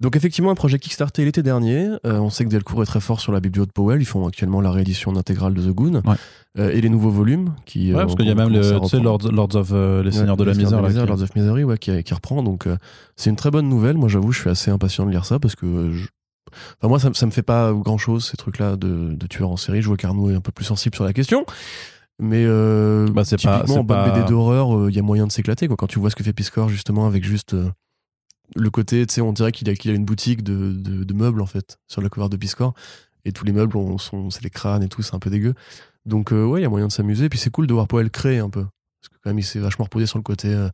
Donc 0.00 0.14
effectivement 0.14 0.52
un 0.52 0.54
projet 0.54 0.78
Kickstarter 0.78 1.24
l'été 1.24 1.42
dernier. 1.42 1.88
Euh, 2.06 2.20
on 2.20 2.30
sait 2.30 2.44
que 2.44 2.48
Delcourt 2.48 2.84
est 2.84 2.86
très 2.86 3.00
fort 3.00 3.18
sur 3.20 3.32
la 3.32 3.40
biblio 3.40 3.66
de 3.66 3.72
Powell. 3.72 4.00
Ils 4.00 4.04
font 4.04 4.24
actuellement 4.28 4.60
la 4.60 4.70
réédition 4.70 5.16
intégrale 5.16 5.52
de 5.54 5.62
The 5.62 5.74
Goon 5.74 5.94
Ouais. 6.04 6.14
Euh, 6.60 6.70
et 6.70 6.80
les 6.80 6.88
nouveaux 6.88 7.10
volumes 7.10 7.54
qui. 7.64 7.92
Ouais, 7.92 8.02
parce 8.02 8.14
qu'il 8.14 8.26
y 8.26 8.30
a 8.30 8.36
même 8.36 8.50
le, 8.50 8.60
tu 8.82 8.88
sais. 8.88 9.00
Lords, 9.00 9.28
Lords 9.32 9.56
of 9.56 9.72
les 10.04 10.12
Seigneurs 10.12 10.36
de 10.36 10.44
la 10.44 10.54
Misère. 10.54 10.80
là, 10.80 10.86
Misère, 10.88 11.02
qui- 11.02 11.08
Lords 11.08 11.22
of 11.22 11.34
Misery, 11.34 11.64
ouais, 11.64 11.76
qui, 11.78 12.04
qui 12.04 12.14
reprend. 12.14 12.44
Donc 12.44 12.68
c'est 13.16 13.28
une 13.30 13.36
très 13.36 13.50
bonne 13.50 13.68
nouvelle. 13.68 13.96
Moi 13.98 14.08
j'avoue, 14.08 14.30
je 14.30 14.40
suis 14.42 14.50
assez 14.50 14.70
impatient 14.70 15.06
de 15.06 15.10
lire 15.10 15.24
ça 15.24 15.40
parce 15.40 15.56
que. 15.56 15.90
je- 15.92 16.06
Enfin, 16.78 16.88
moi, 16.88 16.98
ça, 16.98 17.10
ça 17.14 17.26
me 17.26 17.30
fait 17.30 17.42
pas 17.42 17.72
grand 17.72 17.98
chose, 17.98 18.26
ces 18.26 18.36
trucs-là 18.36 18.76
de, 18.76 19.14
de 19.14 19.26
tueurs 19.26 19.50
en 19.50 19.56
série. 19.56 19.82
Je 19.82 19.88
vois 19.88 19.96
qu'Arnaud 19.96 20.30
est 20.30 20.34
un 20.34 20.40
peu 20.40 20.52
plus 20.52 20.64
sensible 20.64 20.94
sur 20.94 21.04
la 21.04 21.12
question. 21.12 21.44
Mais 22.18 22.44
euh, 22.46 23.06
Bah, 23.12 23.24
c'est 23.24 23.36
typiquement, 23.36 23.76
en 23.80 23.84
pas- 23.84 24.08
BD 24.10 24.26
d'horreur, 24.26 24.88
il 24.88 24.96
y 24.96 24.98
a 24.98 25.02
moyen 25.02 25.26
de 25.26 25.32
s'éclater. 25.32 25.66
quoi. 25.68 25.76
Quand 25.76 25.86
tu 25.86 25.98
vois 25.98 26.10
ce 26.10 26.16
que 26.16 26.24
fait 26.24 26.32
Piscor, 26.32 26.68
justement, 26.68 27.06
avec 27.06 27.24
juste 27.24 27.54
euh, 27.54 27.68
le 28.54 28.70
côté, 28.70 29.04
tu 29.06 29.14
sais, 29.14 29.20
on 29.20 29.32
dirait 29.32 29.52
qu'il 29.52 29.68
a, 29.68 29.74
qu'il 29.74 29.90
a 29.90 29.94
une 29.94 30.04
boutique 30.04 30.42
de, 30.42 30.72
de- 30.72 31.04
de 31.04 31.14
meubles, 31.14 31.42
en 31.42 31.46
fait, 31.46 31.78
sur 31.88 32.00
la 32.00 32.08
cover 32.08 32.28
de 32.28 32.36
Piscor. 32.36 32.74
Et 33.24 33.32
tous 33.32 33.44
les 33.44 33.52
meubles, 33.52 33.76
on- 33.76 33.98
sont, 33.98 34.30
c'est 34.30 34.42
les 34.44 34.50
crânes 34.50 34.82
et 34.82 34.88
tout, 34.88 35.02
c'est 35.02 35.14
un 35.14 35.18
peu 35.18 35.30
dégueu. 35.30 35.54
Donc, 36.06 36.32
euh, 36.32 36.44
ouais, 36.44 36.60
il 36.60 36.62
y 36.62 36.66
a 36.66 36.70
moyen 36.70 36.86
de 36.86 36.92
s'amuser. 36.92 37.28
Puis 37.28 37.38
c'est 37.38 37.50
cool 37.50 37.66
de 37.66 37.74
voir 37.74 37.86
Poel 37.88 38.08
créer 38.10 38.38
un 38.38 38.48
peu. 38.50 38.62
Parce 38.62 39.08
que, 39.10 39.16
quand 39.22 39.30
même, 39.30 39.38
il 39.38 39.44
s'est 39.44 39.58
vachement 39.58 39.84
reposé 39.84 40.06
sur 40.06 40.18
le 40.18 40.22
côté 40.22 40.48
euh, 40.48 40.68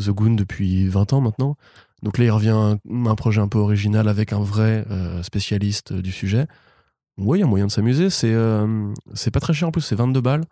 The 0.00 0.10
Goon 0.10 0.34
depuis 0.34 0.86
20 0.88 1.12
ans 1.12 1.20
maintenant. 1.20 1.56
Donc 2.02 2.18
là, 2.18 2.24
il 2.24 2.30
revient 2.30 2.76
un, 2.90 3.14
projet 3.14 3.40
un 3.40 3.48
peu 3.48 3.58
original 3.58 4.08
avec 4.08 4.32
un 4.32 4.40
vrai 4.40 4.84
euh, 4.90 5.22
spécialiste 5.22 5.92
euh, 5.92 6.02
du 6.02 6.12
sujet. 6.12 6.46
Ouais, 7.16 7.38
il 7.38 7.40
y 7.40 7.44
a 7.44 7.46
moyen 7.46 7.66
de 7.66 7.70
s'amuser. 7.70 8.10
C'est 8.10 8.32
euh, 8.32 8.92
pas 9.32 9.40
très 9.40 9.54
cher 9.54 9.68
en 9.68 9.70
plus, 9.72 9.80
c'est 9.80 9.94
22 9.94 10.20
balles 10.20 10.44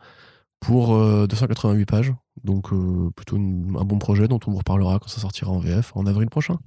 pour 0.61 0.95
euh, 0.95 1.27
288 1.27 1.87
pages. 1.87 2.15
Donc 2.45 2.71
plutôt 3.15 3.37
un 3.37 3.85
bon 3.85 3.99
projet 3.99 4.27
dont 4.27 4.41
on 4.47 4.51
vous 4.51 4.59
reparlera 4.59 4.99
quand 4.99 5.09
ça 5.09 5.21
sortira 5.21 5.51
en 5.51 5.59
VF 5.59 5.93
en 5.95 6.07
avril 6.07 6.31
prochain. 6.31 6.59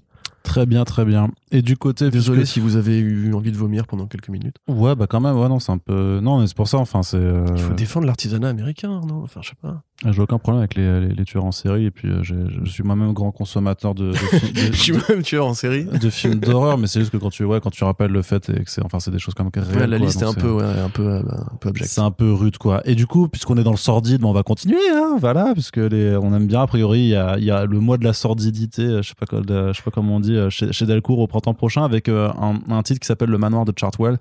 Très 0.43 0.67
bien, 0.67 0.85
très 0.85 1.05
bien. 1.05 1.31
Et 1.57 1.61
du 1.61 1.77
côté. 1.77 2.09
Désolé 2.09 2.39
puisque- 2.39 2.53
si 2.53 2.59
vous 2.59 2.75
avez 2.75 2.97
eu 2.99 3.33
envie 3.33 3.51
de 3.51 3.57
vomir 3.57 3.87
pendant 3.87 4.07
quelques 4.07 4.29
minutes. 4.29 4.55
Ouais, 4.67 4.95
bah 4.95 5.07
quand 5.07 5.21
même, 5.21 5.37
ouais, 5.37 5.47
non, 5.49 5.59
c'est 5.59 5.71
un 5.71 5.77
peu. 5.77 6.19
Non, 6.21 6.39
mais 6.39 6.47
c'est 6.47 6.55
pour 6.55 6.67
ça, 6.67 6.77
enfin, 6.77 7.01
c'est. 7.03 7.17
euh, 7.17 7.45
Il 7.55 7.61
faut 7.61 7.73
défendre 7.73 8.05
l'artisanat 8.07 8.49
américain, 8.49 9.01
non 9.07 9.21
Enfin, 9.23 9.41
je 9.43 9.49
sais 9.49 9.55
pas. 9.61 9.81
J'ai 10.11 10.21
aucun 10.21 10.37
problème 10.37 10.59
avec 10.59 10.75
les, 10.75 10.99
les, 10.99 11.13
les 11.13 11.23
tueurs 11.23 11.45
en 11.45 11.53
série, 11.53 11.85
et 11.85 11.91
puis 11.91 12.09
euh, 12.09 12.21
je 12.21 12.35
suis 12.69 12.83
moi-même 12.83 13.13
grand 13.13 13.31
consommateur 13.31 13.95
de, 13.95 14.11
Je 14.53 14.71
suis 14.73 14.93
même 15.09 15.21
tueur 15.23 15.45
en 15.47 15.53
série. 15.53 15.85
de 15.85 16.09
films 16.09 16.35
d'horreur, 16.41 16.77
mais 16.77 16.87
c'est 16.87 16.99
juste 16.99 17.11
que 17.13 17.17
quand 17.17 17.29
tu, 17.29 17.45
ouais, 17.45 17.61
quand 17.61 17.69
tu 17.69 17.83
rappelles 17.85 18.11
le 18.11 18.21
fait 18.21 18.49
et 18.49 18.65
que 18.65 18.69
c'est, 18.69 18.83
enfin, 18.83 18.99
c'est 18.99 19.11
des 19.11 19.19
choses 19.19 19.33
comme 19.33 19.49
Ouais, 19.55 19.61
réelles, 19.61 19.89
la 19.89 19.97
quoi, 19.97 20.05
liste 20.05 20.21
est 20.21 20.25
un 20.25 20.33
peu, 20.33 20.51
ouais, 20.51 20.65
un 20.65 20.89
peu, 20.89 21.03
euh, 21.07 21.19
un 21.21 21.55
peu 21.61 21.69
abjecte. 21.69 21.89
C'est 21.89 22.01
un 22.01 22.11
peu 22.11 22.33
rude, 22.33 22.57
quoi. 22.57 22.81
Et 22.85 22.93
du 22.95 23.07
coup, 23.07 23.29
puisqu'on 23.29 23.55
est 23.57 23.63
dans 23.63 23.71
le 23.71 23.77
sordide, 23.77 24.19
bah, 24.19 24.27
on 24.27 24.33
va 24.33 24.43
continuer, 24.43 24.75
hein, 24.93 25.15
voilà, 25.17 25.53
puisque 25.53 25.77
les, 25.77 26.17
on 26.21 26.33
aime 26.35 26.47
bien. 26.47 26.61
A 26.63 26.67
priori, 26.67 26.99
il 26.99 27.07
y 27.07 27.15
a, 27.15 27.39
y 27.39 27.49
a 27.51 27.63
le 27.65 27.79
mois 27.79 27.97
de 27.97 28.03
la 28.03 28.11
sordidité, 28.13 28.97
je 29.01 29.07
sais 29.07 29.15
pas, 29.17 29.25
quoi, 29.25 29.39
de- 29.41 29.67
je 29.71 29.77
sais 29.77 29.83
pas 29.83 29.91
comment 29.91 30.17
on 30.17 30.19
dit, 30.19 30.37
chez, 30.49 30.73
chez 30.73 30.85
Delcourt 30.85 31.19
au 31.19 31.27
printemps 31.27 31.44
prochain, 31.53 31.83
avec 31.83 32.09
euh, 32.09 32.31
un, 32.69 32.83
titre 32.83 32.99
qui 32.99 33.07
s'appelle 33.07 33.29
Le 33.29 33.37
Manoir 33.37 33.65
de 33.65 33.73
Chartwell, 33.75 34.17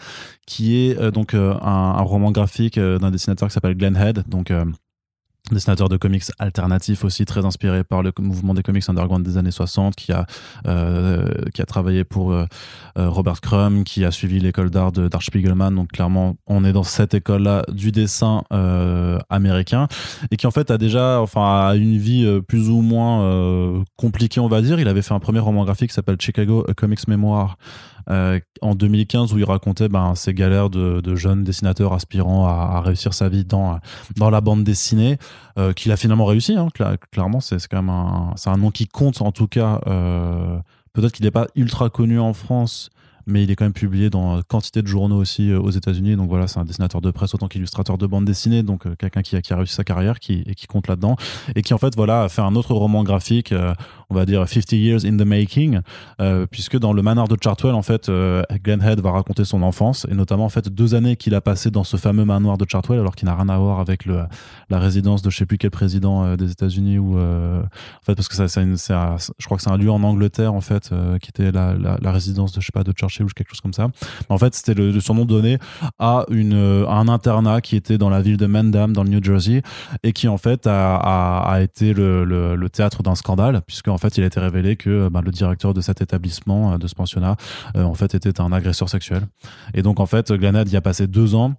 qui 0.47 0.77
est 0.77 0.99
euh, 0.99 1.11
donc 1.11 1.35
euh, 1.35 1.55
un, 1.61 2.03
roman 2.03 2.31
graphique 2.31 2.79
d'un 2.79 3.11
dessinateur 3.11 3.49
qui 3.49 3.55
s'appelle 3.55 3.77
Glenn 3.77 3.97
Head, 3.97 4.25
donc. 4.29 4.53
Dessinateur 5.53 5.91
de 5.91 5.99
comics 5.99 6.25
alternatif 6.39 7.05
aussi 7.05 7.27
très 7.27 7.45
inspiré 7.45 7.85
par 7.85 8.03
le 8.03 8.13
mouvement 8.19 8.55
des 8.55 8.63
comics 8.63 8.89
underground 8.89 9.25
des 9.27 9.37
années 9.37 9.51
60 9.51 9.95
qui 9.95 10.11
a 10.11 10.25
euh, 10.67 11.27
qui 11.53 11.61
a 11.61 11.67
travaillé 11.67 12.03
pour 12.03 12.33
euh, 12.33 12.47
euh, 12.97 13.11
Robert 13.11 13.43
Crumb 13.43 13.85
qui 13.85 14.07
a 14.07 14.11
suivi 14.11 14.41
l'école 14.41 14.71
d'art 14.71 14.91
de 14.91 15.07
d'Art 15.07 15.23
Spiegelman. 15.23 15.75
Donc 15.75 15.93
clairement 15.93 16.37
on 16.47 16.65
est 16.65 16.73
dans 16.73 16.83
cette 16.83 17.13
école 17.13 17.43
là 17.43 17.63
du 17.71 17.93
dessin 17.93 18.43
américain 19.29 19.87
et 20.31 20.37
qui 20.37 20.47
en 20.47 20.51
fait 20.51 20.71
a 20.71 20.79
déjà 20.79 21.21
enfin 21.21 21.69
a 21.69 21.75
une 21.77 21.99
vie 21.99 22.41
plus 22.49 22.71
ou 22.71 22.81
moins 22.81 23.85
compliquée 23.97 24.41
on 24.41 24.49
va 24.49 24.63
dire. 24.63 24.81
Il 24.81 24.89
avait 24.89 25.03
fait 25.03 25.15
un 25.15 25.21
premier 25.21 25.41
roman 25.41 25.65
graphique 25.65 25.91
qui 25.91 25.95
s'appelle 25.95 26.17
Chicago 26.19 26.67
Comics 26.77 27.07
Memoir 27.07 27.59
euh, 28.11 28.41
en 28.61 28.75
2015 28.75 29.33
où 29.33 29.39
il 29.39 29.45
racontait 29.45 29.89
ben, 29.89 30.15
ses 30.15 30.35
galères 30.35 30.71
de, 30.71 31.01
de 31.01 31.15
jeunes 31.15 31.45
dessinateurs 31.45 31.93
aspirant 31.93 32.47
à, 32.47 32.81
réussir 32.81 33.15
sa 33.15 33.29
vie 33.29 33.45
dans, 33.45 33.79
dans 34.17 34.31
la 34.31 34.41
bande 34.41 34.65
dessinée, 34.65 35.19
euh, 35.59 35.73
qu'il 35.73 35.93
a 35.93 35.97
finalement 35.97 36.27
réussi. 36.27 36.55
Hein, 36.55 36.69
clairement, 37.11 37.41
c'est 37.41 37.67
quand 37.67 37.83
même 37.83 37.91
un, 37.91 38.35
un 38.47 38.57
nom 38.57 38.71
qui 38.71 38.87
compte 38.87 39.23
en 39.23 39.33
tout 39.33 39.47
cas. 39.47 39.81
Euh, 39.87 40.59
peut-être 40.93 41.13
qu'il 41.13 41.25
n'est 41.25 41.31
pas 41.31 41.47
ultra 41.55 41.91
connu 41.91 42.19
en 42.19 42.33
France, 42.33 42.91
mais 43.27 43.43
il 43.45 43.51
est 43.51 43.57
quand 43.57 43.65
même 43.65 43.73
publié 43.73 44.11
dans 44.11 44.43
quantité 44.43 44.83
de 44.83 44.87
journaux 44.87 45.17
aussi 45.17 45.51
euh, 45.51 45.61
aux 45.61 45.71
États-Unis. 45.71 46.17
Donc 46.17 46.29
voilà, 46.29 46.47
c'est 46.47 46.59
un 46.59 46.65
dessinateur 46.65 47.01
de 47.01 47.11
presse 47.11 47.35
autant 47.35 47.49
qu'illustrateur 47.49 47.99
de 47.99 48.07
bande 48.07 48.25
dessinée, 48.25 48.63
donc 48.63 48.87
euh, 48.87 48.95
quelqu'un 48.99 49.23
qui 49.23 49.41
qui 49.41 49.53
a 49.53 49.57
réussi 49.57 49.75
sa 49.75 49.85
carrière 49.85 50.21
qui, 50.21 50.45
et 50.47 50.55
qui 50.55 50.67
compte 50.67 50.89
là-dedans, 50.89 51.17
et 51.55 51.63
qui 51.63 51.75
en 51.75 51.79
fait 51.79 51.95
voilà 51.97 52.23
a 52.23 52.29
fait 52.29 52.43
un 52.43 52.55
autre 52.55 52.75
roman 52.75 53.03
graphique, 53.03 53.53
euh, 53.53 53.75
on 54.11 54.15
va 54.15 54.27
dire 54.27 54.49
50 54.49 54.73
years 54.73 55.05
in 55.05 55.17
the 55.17 55.27
making, 55.27 55.81
puisque 56.51 56.79
dans 56.79 56.93
le 56.93 57.03
manoir 57.03 57.29
de 57.29 57.37
Chartwell, 57.43 57.75
en 57.75 57.83
fait, 57.83 58.11
Glenn 58.63 58.83
Head 58.83 59.01
va 59.01 59.11
raconter 59.11 59.45
son 59.45 59.63
enfance, 59.63 60.07
et 60.11 60.15
notamment 60.15 60.45
en 60.45 60.49
fait 60.49 60.69
deux 60.69 60.95
années 60.95 61.17
qu'il 61.17 61.35
a 61.35 61.41
passé 61.41 61.71
dans 61.71 61.85
ce 61.85 61.97
fameux 61.97 62.25
manoir 62.25 62.59
de 62.59 62.67
Chartwell, 62.69 63.01
alors 63.01 63.17
qu'il 63.17 63.27
n'a 63.27 63.35
rien 63.35 63.49
à 63.49 63.59
voir 63.59 63.81
avec 63.81 64.05
le, 64.05 64.25
la 64.71 64.79
résidence 64.79 65.23
de 65.23 65.31
je 65.31 65.39
sais 65.39 65.47
plus 65.47 65.59
quel 65.59 65.71
président 65.71 66.37
des 66.37 66.51
États-Unis, 66.51 66.99
ou 66.99 67.19
en 67.19 67.65
fait 68.03 68.15
parce 68.15 68.29
que 68.29 68.47
ça, 68.47 68.63
une, 68.63 68.77
je 68.77 69.45
crois 69.45 69.57
que 69.57 69.63
c'est 69.63 69.71
un 69.71 69.79
lieu 69.79 69.91
en 69.91 70.03
Angleterre 70.03 70.55
en 70.55 70.61
fait, 70.61 70.91
qui 71.21 71.31
était 71.31 71.51
la, 71.51 71.75
la, 71.75 72.13
résidence 72.13 72.53
de 72.53 72.61
je 72.61 72.67
sais 72.67 72.73
pas 72.73 72.85
de 72.85 72.93
Churchill 72.93 73.14
ou 73.23 73.27
quelque 73.27 73.51
chose 73.51 73.61
comme 73.61 73.73
ça. 73.73 73.89
En 74.29 74.39
fait, 74.39 74.55
c'était 74.55 74.75
le, 74.75 74.99
surnom 75.01 75.25
donné 75.25 75.59
à, 75.99 76.25
une, 76.31 76.55
un 76.89 77.09
internat 77.09 77.61
qui 77.61 77.77
était 77.77 77.99
dans 77.99 78.11
la 78.11 78.21
ville 78.21 78.37
de 78.37 78.47
Mendham, 78.47 78.93
dans 78.93 79.05
le 79.05 79.11
New 79.11 79.23
Jersey, 79.23 79.63
et 80.03 80.13
qui 80.13 80.29
en 80.29 80.39
fait 80.39 80.67
a, 80.67 80.97
a, 80.97 81.61
été 81.61 81.93
le, 81.93 82.25
le, 82.25 82.69
théâtre 82.69 83.03
d'un 83.03 83.15
scandale, 83.15 83.63
puisque 83.67 83.89
en 83.89 83.99
fait, 83.99 84.17
il 84.19 84.25
a 84.25 84.27
été 84.27 84.41
révélé 84.41 84.77
que 84.77 85.09
bah, 85.09 85.21
le 85.25 85.31
directeur 85.31 85.75
de 85.75 85.81
cet 85.81 86.01
établissement, 86.01 86.79
de 86.79 86.87
ce 86.87 86.95
pensionnat, 86.95 87.37
euh, 87.77 87.85
en 87.85 87.95
fait, 87.95 88.15
était 88.15 88.41
un 88.41 88.53
agresseur 88.53 88.89
sexuel. 88.89 89.23
Et 89.75 89.83
donc, 89.83 90.01
en 90.01 90.07
fait, 90.07 90.33
Glanad 90.33 90.69
y 90.71 90.77
a 90.77 90.81
passé 90.81 91.07
deux 91.07 91.35
ans 91.35 91.55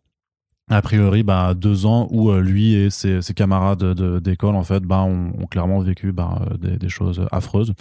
a 0.67 0.81
priori 0.81 1.21
bah, 1.21 1.53
deux 1.53 1.85
ans 1.85 2.07
où 2.09 2.31
euh, 2.31 2.41
lui 2.41 2.73
et 2.73 2.89
ses, 2.89 3.21
camarades 3.35 3.83
d'école 4.21 4.55
en 4.55 4.63
fait 4.63 4.81
bah, 4.81 5.03
ont, 5.03 5.31
clairement 5.45 5.79
vécu 5.79 6.11
bah, 6.11 6.41
euh, 6.63 6.77
des, 6.77 6.89
choses 6.89 7.23
affreuses. 7.31 7.73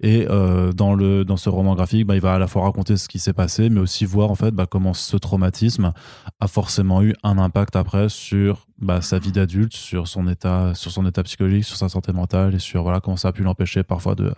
Et 0.00 0.26
euh, 0.28 0.72
dans 0.72 0.94
le 0.94 1.24
dans 1.24 1.36
ce 1.36 1.48
roman 1.48 1.76
graphique 1.76 2.04
bah, 2.04 2.16
il 2.16 2.20
va 2.20 2.34
à 2.34 2.38
la 2.40 2.48
fois 2.48 2.64
raconter 2.64 2.96
ce 2.96 3.06
qui 3.06 3.20
s'est 3.20 3.32
passé 3.32 3.70
mais 3.70 3.78
aussi 3.78 4.04
voir 4.04 4.28
en 4.32 4.34
fait 4.34 4.50
bah, 4.50 4.66
comment 4.66 4.92
ce 4.92 5.16
traumatisme 5.16 5.92
a 6.40 6.48
forcément 6.48 7.00
eu 7.02 7.14
un 7.22 7.38
impact 7.38 7.76
après 7.76 8.08
sur 8.08 8.66
bah, 8.78 9.00
sa 9.02 9.20
vie 9.20 9.30
d'adulte 9.30 9.74
sur 9.74 10.08
son 10.08 10.26
état 10.26 10.74
sur 10.74 10.90
son 10.90 11.06
état 11.06 11.22
psychologique 11.22 11.62
sur 11.62 11.76
sa 11.76 11.88
santé 11.88 12.12
mentale 12.12 12.56
et 12.56 12.58
sur 12.58 12.82
voilà 12.82 12.98
comment 12.98 13.16
ça 13.16 13.28
a 13.28 13.32
pu 13.32 13.44
l'empêcher 13.44 13.84
parfois 13.84 14.16
de 14.16 14.32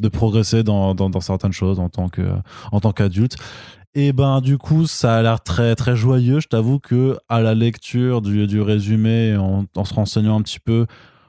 de 0.00 0.08
progresser 0.08 0.64
dans, 0.64 0.96
dans, 0.96 1.08
dans 1.08 1.20
certaines 1.20 1.52
choses 1.52 1.78
en 1.78 1.88
tant 1.88 2.10
en 2.72 2.80
tant 2.80 2.92
qu'adulte 2.92 3.36
et 3.94 4.12
ben 4.12 4.40
du 4.40 4.58
coup, 4.58 4.86
ça 4.86 5.16
a 5.16 5.22
l'air 5.22 5.42
très 5.42 5.74
très 5.76 5.96
joyeux. 5.96 6.40
Je 6.40 6.48
t'avoue 6.48 6.78
que 6.78 7.16
à 7.28 7.40
la 7.40 7.54
lecture 7.54 8.22
du, 8.22 8.46
du 8.46 8.60
résumé, 8.60 9.36
en, 9.36 9.64
en, 9.76 9.84
se 9.84 9.94
renseignant 9.94 10.38
un 10.38 10.42
petit 10.42 10.60
peu, 10.60 10.86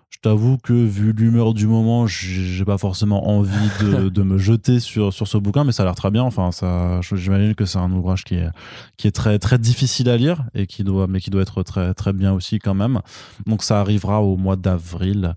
je 0.10 0.20
t'avoue 0.20 0.58
que 0.58 0.74
vu 0.74 1.12
l'humeur 1.12 1.54
du 1.54 1.68
moment, 1.68 2.08
j'ai 2.08 2.66
pas 2.66 2.78
forcément 2.78 3.28
envie 3.28 3.70
de, 3.82 4.10
de, 4.10 4.24
me 4.24 4.38
jeter 4.38 4.80
sur 4.80 5.14
sur 5.14 5.28
ce 5.28 5.38
bouquin, 5.38 5.64
mais 5.64 5.72
ça 5.72 5.84
a 5.84 5.86
l'air 5.86 5.96
très 5.96 6.12
bien. 6.12 6.24
Enfin, 6.24 6.52
ça, 6.52 7.02
j'imagine 7.02 7.54
que 7.54 7.66
c'est 7.66 7.80
un 7.80 7.92
ouvrage 7.92 8.24
qui 8.24 8.36
est 8.36 8.50
qui 8.98 9.08
est 9.08 9.12
très 9.12 9.40
très 9.40 9.58
difficile 9.60 10.10
à 10.10 10.18
lire 10.18 10.44
et 10.54 10.68
qui 10.68 10.84
doit 10.84 11.08
mais 11.08 11.20
qui 11.20 11.30
doit 11.30 11.42
être 11.42 11.64
très 11.64 11.94
très 11.94 12.14
bien 12.14 12.34
aussi 12.34 12.60
quand 12.60 12.76
même. 12.76 13.02
Donc 13.46 13.62
ça 13.64 13.80
arrivera 13.80 14.22
au 14.22 14.38
mois 14.38 14.56
d'avril. 14.56 15.36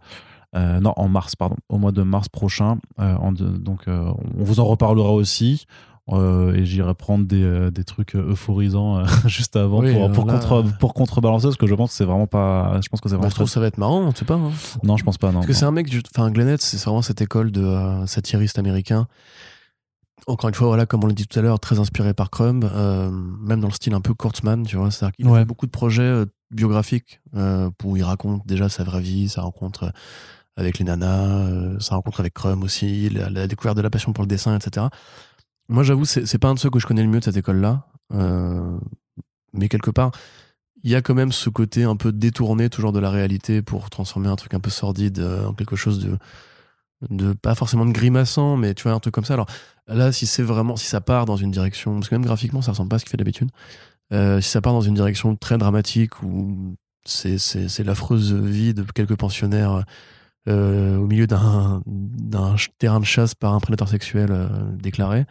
Euh, 0.57 0.81
non, 0.81 0.93
en 0.97 1.09
mars, 1.09 1.37
pardon, 1.37 1.57
au 1.69 1.79
mois 1.79 1.93
de 1.93 2.03
mars 2.03 2.29
prochain. 2.29 2.79
Euh, 3.01 3.15
en 3.17 3.33
donc, 3.33 3.87
euh, 3.87 4.11
on 4.39 4.45
vous 4.45 4.61
en 4.61 4.65
reparlera 4.65 5.13
aussi. 5.13 5.67
Euh, 6.11 6.55
et 6.55 6.65
j'irai 6.65 6.95
prendre 6.95 7.27
des, 7.27 7.43
euh, 7.43 7.71
des, 7.71 7.85
trucs 7.85 8.15
euh, 8.15 8.31
euphorisants 8.31 9.05
juste 9.27 9.57
avant 9.57 9.83
pour, 9.83 10.11
pour, 10.13 10.27
contre, 10.27 10.65
pour 10.79 10.95
contrebalancer 10.95 11.49
parce 11.49 11.59
que 11.59 11.67
je 11.67 11.75
pense 11.75 11.91
que 11.91 11.97
c'est 11.97 12.07
vraiment 12.07 12.27
pas 12.27 12.81
je 12.83 12.89
pense 12.89 13.03
que 13.03 13.11
c'est 13.11 13.15
vraiment 13.17 13.29
bah, 13.29 13.31
je 13.31 13.35
trouve 13.35 13.49
ça 13.49 13.61
va 13.61 13.67
être 13.67 13.77
marrant 13.77 14.01
on 14.01 14.15
sait 14.15 14.25
pas 14.25 14.37
hein. 14.37 14.51
non 14.83 14.97
je 14.97 15.05
pense 15.05 15.19
pas 15.19 15.29
non 15.29 15.41
parce 15.41 15.47
que 15.47 15.53
c'est 15.53 15.67
un 15.67 15.71
mec 15.71 15.95
enfin 16.15 16.31
Glennett 16.31 16.63
c'est 16.63 16.83
vraiment 16.83 17.03
cette 17.03 17.21
école 17.21 17.51
de 17.51 17.63
euh, 17.63 18.07
satiriste 18.07 18.59
américain. 18.59 19.07
Encore 20.27 20.49
une 20.49 20.55
fois 20.55 20.69
voilà 20.69 20.87
comme 20.87 21.05
on 21.05 21.09
l'a 21.09 21.13
dit 21.13 21.27
tout 21.27 21.39
à 21.39 21.43
l'heure 21.43 21.61
très 21.61 21.79
inspiré 21.79 22.15
par 22.15 22.31
Crumb 22.31 22.65
même 23.43 23.61
dans 23.61 23.69
le 23.69 23.73
style 23.75 23.93
un 23.93 24.01
peu 24.01 24.15
Kurtzman 24.15 24.65
tu 24.65 24.77
vois 24.77 24.91
c'est-à-dire 24.91 25.15
qu'il 25.15 25.29
a 25.29 25.35
fait 25.35 25.45
beaucoup 25.45 25.67
de 25.67 25.71
projets 25.71 26.25
biographiques 26.51 27.21
où 27.85 27.97
il 27.97 28.03
raconte 28.03 28.47
déjà 28.47 28.71
sa 28.71 28.83
vraie 28.83 29.01
vie 29.03 29.29
sa 29.29 29.43
rencontre 29.43 29.93
avec 30.57 30.79
les 30.79 30.85
nanas 30.87 31.79
sa 31.81 31.97
rencontre 31.97 32.21
avec 32.21 32.35
Crumb 32.35 32.63
aussi 32.63 33.11
la, 33.11 33.31
la 33.31 33.47
découverte 33.47 33.77
de 33.77 33.83
la 33.83 33.91
passion 33.91 34.13
pour 34.13 34.25
le 34.25 34.29
dessin 34.29 34.57
etc 34.57 34.87
moi, 35.69 35.83
j'avoue, 35.83 36.05
c'est 36.05 36.39
pas 36.39 36.49
un 36.49 36.55
de 36.55 36.59
ceux 36.59 36.71
que 36.71 36.79
je 36.79 36.87
connais 36.87 37.03
le 37.03 37.09
mieux 37.09 37.21
de 37.21 37.25
cette 37.25 37.37
école-là. 37.37 37.87
Euh, 38.15 38.79
mais 39.53 39.69
quelque 39.69 39.91
part, 39.91 40.13
il 40.83 40.91
y 40.91 40.95
a 40.95 41.03
quand 41.03 41.15
même 41.15 41.33
ce 41.33 41.51
côté 41.51 41.85
un 41.85 41.97
peu 41.97 42.13
détourné 42.13 42.71
toujours 42.71 42.93
de 42.93 42.99
la 42.99 43.11
réalité 43.11 43.63
pour 43.63 43.91
transformer 43.91 44.29
un 44.29 44.37
truc 44.37 44.55
un 44.55 44.61
peu 44.61 44.71
sordide 44.71 45.19
euh, 45.19 45.47
en 45.47 45.53
quelque 45.53 45.77
chose 45.77 45.99
de, 45.99 46.17
de 47.11 47.33
pas 47.33 47.55
forcément 47.55 47.85
de 47.85 47.93
grimaçant, 47.93 48.57
mais 48.57 48.75
tu 48.75 48.85
vois, 48.85 48.93
un 48.93 49.01
truc 49.01 49.15
comme 49.15 49.25
ça. 49.25 49.35
Alors 49.35 49.47
là, 49.89 50.13
si 50.13 50.27
c'est 50.27 50.43
vraiment, 50.43 50.77
si 50.77 50.87
ça 50.87 51.01
part 51.01 51.27
dans 51.27 51.37
une 51.37 51.51
direction, 51.51 51.95
parce 51.95 52.09
que 52.09 52.15
même 52.15 52.25
graphiquement, 52.25 52.63
ça 52.63 52.73
ressemble 52.73 52.89
pas 52.89 52.97
à 52.97 52.99
ce 52.99 53.05
qu'il 53.05 53.11
fait 53.11 53.17
d'habitude, 53.17 53.51
euh, 54.13 54.41
si 54.41 54.51
ça 54.51 54.61
part 54.61 54.73
dans 54.73 54.81
une 54.81 54.95
direction 54.95 55.37
très 55.37 55.59
dramatique 55.59 56.23
où 56.23 56.77
c'est 57.05 57.85
l'affreuse 57.85 58.33
vie 58.35 58.75
de 58.75 58.83
quelques 58.83 59.17
pensionnaires 59.17 59.85
euh, 60.49 60.97
au 60.97 61.07
milieu 61.07 61.27
d'un 61.27 61.83
terrain 62.79 63.01
de 63.01 63.05
chasse 63.05 63.35
par 63.35 63.53
un 63.55 63.61
prédateur 63.61 63.89
sexuel 63.89 64.29
euh, 64.31 64.49
déclaré. 64.77 65.27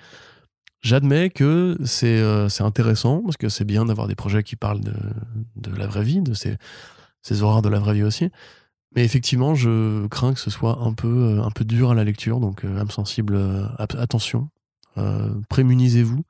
J'admets 0.82 1.32
que 1.32 1.76
c'est 1.86 2.20
euh, 2.20 2.50
c'est 2.50 2.64
intéressant 2.64 3.24
parce 3.24 3.38
que 3.38 3.50
c'est 3.50 3.66
bien 3.66 3.86
d'avoir 3.86 4.08
des 4.08 4.16
projets 4.16 4.44
qui 4.44 4.56
parlent 4.56 4.82
de, 4.82 4.94
de, 5.56 5.76
la 5.76 5.88
vraie 5.88 6.04
vie, 6.04 6.22
de 6.22 6.34
ces, 6.34 6.58
horreurs 7.42 7.64
de 7.64 7.70
la 7.70 7.80
vraie 7.80 7.96
vie 7.96 8.04
aussi. 8.04 8.30
Mais 8.96 9.04
effectivement, 9.04 9.56
je 9.56 10.06
crains 10.08 10.34
que 10.34 10.40
ce 10.40 10.52
soit 10.52 10.80
un 10.82 10.94
peu, 10.94 11.42
un 11.44 11.52
peu 11.52 11.66
dur 11.66 11.92
à 11.92 11.96
la 11.96 12.04
lecture, 12.04 12.40
donc 12.40 12.64
âme 12.64 12.90
sensible, 12.90 13.38
attention, 13.78 14.50
prémunisez-vous. 15.50 16.24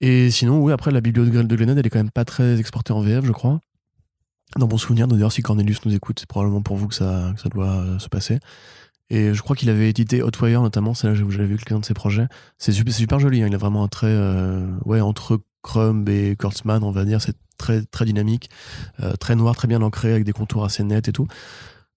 Et 0.00 0.30
sinon, 0.30 0.60
oui, 0.62 0.72
après, 0.72 0.92
la 0.92 1.00
bibliothèque 1.00 1.46
de 1.46 1.56
Glenade, 1.56 1.78
elle 1.78 1.86
est 1.86 1.90
quand 1.90 1.98
même 1.98 2.10
pas 2.10 2.24
très 2.24 2.58
exportée 2.58 2.92
en 2.92 3.00
VF, 3.00 3.24
je 3.24 3.32
crois 3.32 3.60
dans 4.56 4.68
mon 4.68 4.78
souvenir, 4.78 5.08
d'ailleurs, 5.08 5.32
si 5.32 5.42
Cornelius 5.42 5.84
nous 5.84 5.94
écoute, 5.94 6.20
c'est 6.20 6.28
probablement 6.28 6.62
pour 6.62 6.76
vous 6.76 6.88
que 6.88 6.94
ça, 6.94 7.34
doit 7.52 7.66
euh, 7.66 7.98
se 7.98 8.08
passer. 8.08 8.38
Et 9.10 9.32
je 9.32 9.42
crois 9.42 9.56
qu'il 9.56 9.70
avait 9.70 9.88
édité 9.88 10.22
Hotwire 10.22 10.62
notamment, 10.62 10.94
c'est 10.94 11.06
là 11.06 11.14
où 11.14 11.30
j'avais 11.30 11.46
vu 11.46 11.56
quelqu'un 11.56 11.80
de 11.80 11.84
ses 11.84 11.94
projets. 11.94 12.26
C'est 12.58 12.72
super, 12.72 12.92
super 12.92 13.20
joli, 13.20 13.42
hein. 13.42 13.46
il 13.48 13.54
a 13.54 13.58
vraiment 13.58 13.84
un 13.84 13.88
trait, 13.88 14.06
euh, 14.08 14.66
ouais, 14.84 15.00
entre 15.00 15.40
Crumb 15.62 16.08
et 16.08 16.36
Kurtzman, 16.36 16.82
on 16.82 16.90
va 16.90 17.04
dire, 17.04 17.20
c'est 17.20 17.36
très, 17.56 17.82
très 17.82 18.04
dynamique, 18.04 18.50
euh, 19.02 19.14
très 19.14 19.34
noir, 19.34 19.56
très 19.56 19.68
bien 19.68 19.82
ancré, 19.82 20.12
avec 20.12 20.24
des 20.24 20.32
contours 20.32 20.64
assez 20.64 20.82
nets 20.82 21.08
et 21.08 21.12
tout. 21.12 21.26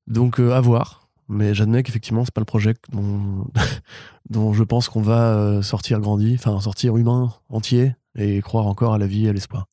Donc, 0.08 0.40
à 0.40 0.60
voir. 0.60 1.08
Mais 1.28 1.54
j'admets 1.54 1.84
qu'effectivement, 1.84 2.26
c'est 2.26 2.34
pas 2.34 2.42
le 2.42 2.46
projet 2.46 2.74
dont, 2.92 3.46
dont 4.30 4.54
je 4.54 4.64
pense 4.64 4.90
qu'on 4.90 5.02
va 5.02 5.62
sortir 5.64 6.00
grandi, 6.02 6.36
enfin, 6.38 6.60
sortir 6.60 6.98
humain 6.98 7.34
entier 7.48 7.96
et 8.16 8.42
croire 8.42 8.68
encore 8.68 8.94
à 8.94 8.98
la 8.98 9.08
vie 9.08 9.26
et 9.26 9.30
à 9.30 9.34
l'espoir. 9.34 9.68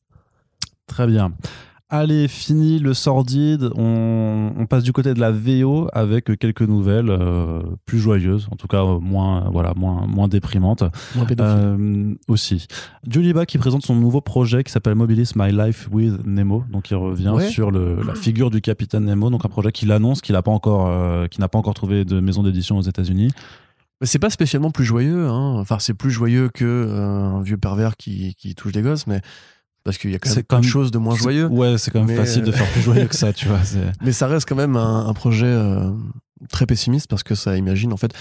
Très 0.87 1.05
bien. 1.05 1.33
Allez, 1.91 2.27
fini 2.27 2.77
le 2.77 2.93
sordide. 2.93 3.71
On, 3.75 4.67
passe 4.69 4.83
du 4.83 4.93
côté 4.93 5.15
de 5.15 5.19
la 5.19 5.31
VO 5.31 5.87
avec 5.91 6.37
quelques 6.37 6.61
nouvelles 6.61 7.09
euh, 7.09 7.63
plus 7.85 7.97
joyeuses, 7.97 8.47
en 8.51 8.55
tout 8.55 8.67
cas 8.67 8.83
euh, 8.83 8.99
moins, 8.99 9.49
voilà, 9.49 9.73
moins, 9.75 10.05
moins 10.05 10.27
déprimantes. 10.27 10.83
Moins 11.15 11.25
euh, 11.39 12.13
aussi. 12.27 12.67
Juliba 13.09 13.47
qui 13.47 13.57
présente 13.57 13.83
son 13.83 13.95
nouveau 13.95 14.21
projet 14.21 14.63
qui 14.63 14.71
s'appelle 14.71 14.93
Mobilis 14.93 15.31
My 15.35 15.51
Life 15.51 15.89
with 15.91 16.23
Nemo. 16.27 16.63
Donc 16.71 16.91
il 16.91 16.95
revient 16.95 17.35
sur 17.49 17.71
le, 17.71 18.03
la 18.03 18.13
figure 18.13 18.51
du 18.51 18.61
capitaine 18.61 19.05
Nemo. 19.05 19.31
Donc 19.31 19.43
un 19.43 19.49
projet 19.49 19.71
qu'il 19.71 19.91
annonce 19.91 20.21
qu'il 20.21 20.33
n'a 20.33 20.43
pas 20.43 20.51
encore, 20.51 21.27
qui 21.29 21.41
n'a 21.41 21.47
pas 21.47 21.57
encore 21.57 21.73
trouvé 21.73 22.05
de 22.05 22.19
maison 22.19 22.43
d'édition 22.43 22.77
aux 22.77 22.83
États-Unis. 22.83 23.31
C'est 24.03 24.19
pas 24.19 24.29
spécialement 24.29 24.69
plus 24.69 24.85
joyeux. 24.85 25.27
Hein. 25.27 25.55
Enfin, 25.57 25.79
c'est 25.79 25.95
plus 25.95 26.11
joyeux 26.11 26.49
que 26.53 26.87
un 26.87 27.41
vieux 27.41 27.57
pervers 27.57 27.97
qui, 27.97 28.35
qui 28.35 28.53
touche 28.53 28.73
des 28.73 28.83
gosses, 28.83 29.07
mais 29.07 29.21
parce 29.83 29.97
qu'il 29.97 30.11
y 30.11 30.15
a 30.15 30.19
quand 30.19 30.33
même 30.33 30.43
plein 30.43 30.59
de 30.59 30.65
choses 30.65 30.91
de 30.91 30.97
moins 30.97 31.15
joyeux. 31.15 31.47
Ouais, 31.47 31.77
c'est 31.77 31.91
quand 31.91 32.03
même 32.03 32.17
facile 32.17 32.43
de 32.43 32.51
faire 32.51 32.69
plus 32.71 32.81
joyeux 32.81 33.07
que 33.07 33.15
ça, 33.15 33.33
tu 33.33 33.47
vois. 33.47 33.59
Mais 34.01 34.11
ça 34.11 34.27
reste 34.27 34.47
quand 34.47 34.55
même 34.55 34.75
un, 34.75 35.13
projet 35.13 35.47
euh, 35.47 35.89
très 36.49 36.65
pessimiste 36.65 37.07
parce 37.09 37.23
que 37.23 37.35
ça 37.35 37.57
imagine, 37.57 37.93
en 37.93 37.97
fait, 37.97 38.13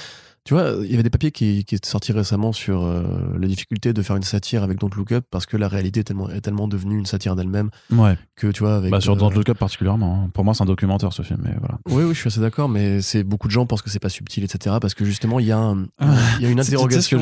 tu 0.44 0.54
vois, 0.54 0.72
il 0.82 0.90
y 0.90 0.94
avait 0.94 1.02
des 1.02 1.10
papiers 1.10 1.30
qui, 1.30 1.64
qui 1.64 1.74
étaient 1.74 1.88
sortis 1.88 2.12
récemment 2.12 2.52
sur 2.52 2.82
euh, 2.82 3.02
la 3.38 3.46
difficulté 3.46 3.92
de 3.92 4.00
faire 4.00 4.16
une 4.16 4.22
satire 4.22 4.62
avec 4.62 4.78
Don't 4.78 4.90
Look 4.96 5.12
Up 5.12 5.26
parce 5.30 5.44
que 5.44 5.58
la 5.58 5.68
réalité 5.68 6.00
est 6.00 6.04
tellement, 6.04 6.30
est 6.30 6.40
tellement 6.40 6.68
devenue 6.68 6.96
une 6.96 7.04
satire 7.04 7.36
d'elle-même 7.36 7.68
ouais. 7.92 8.16
que 8.34 8.46
tu 8.46 8.62
vois. 8.62 8.76
Avec, 8.76 8.90
bah 8.90 9.02
sur 9.02 9.14
Don't 9.16 9.34
Look 9.34 9.50
Up 9.50 9.58
particulièrement. 9.58 10.22
Hein. 10.24 10.30
Pour 10.32 10.44
moi, 10.44 10.54
c'est 10.54 10.62
un 10.62 10.66
documentaire 10.66 11.12
ce 11.12 11.20
film, 11.20 11.40
mais 11.42 11.54
voilà. 11.58 11.78
Oui, 11.90 12.04
oui, 12.04 12.14
je 12.14 12.20
suis 12.20 12.28
assez 12.28 12.40
d'accord, 12.40 12.70
mais 12.70 13.02
c'est 13.02 13.24
beaucoup 13.24 13.48
de 13.48 13.52
gens 13.52 13.66
pensent 13.66 13.82
que 13.82 13.90
c'est 13.90 13.98
pas 13.98 14.08
subtil, 14.08 14.42
etc. 14.42 14.76
Parce 14.80 14.94
que 14.94 15.04
justement, 15.04 15.38
il 15.38 15.46
y 15.46 15.52
a, 15.52 15.74
il 16.00 16.42
y 16.42 16.46
a 16.46 16.48
une 16.48 16.60
interrogation. 16.60 17.20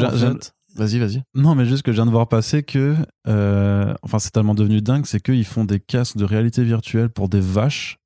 Vas-y, 0.77 0.99
vas-y. 0.99 1.23
Non, 1.35 1.55
mais 1.55 1.65
juste 1.65 1.83
que 1.83 1.91
je 1.91 1.97
viens 1.97 2.07
de 2.07 2.11
voir 2.11 2.29
passer 2.29 2.63
que, 2.63 2.95
euh, 3.29 3.95
enfin, 4.03 4.19
c'est 4.19 4.31
tellement 4.31 4.55
devenu 4.55 4.83
dingue, 4.83 5.07
c'est 5.07 5.21
qu'ils 5.21 5.45
font 5.45 5.65
des 5.65 5.81
casques 5.81 6.17
de 6.17 6.25
réalité 6.25 6.63
virtuelle 6.65 7.09
pour 7.09 7.29
des 7.29 7.41
vaches 7.41 7.99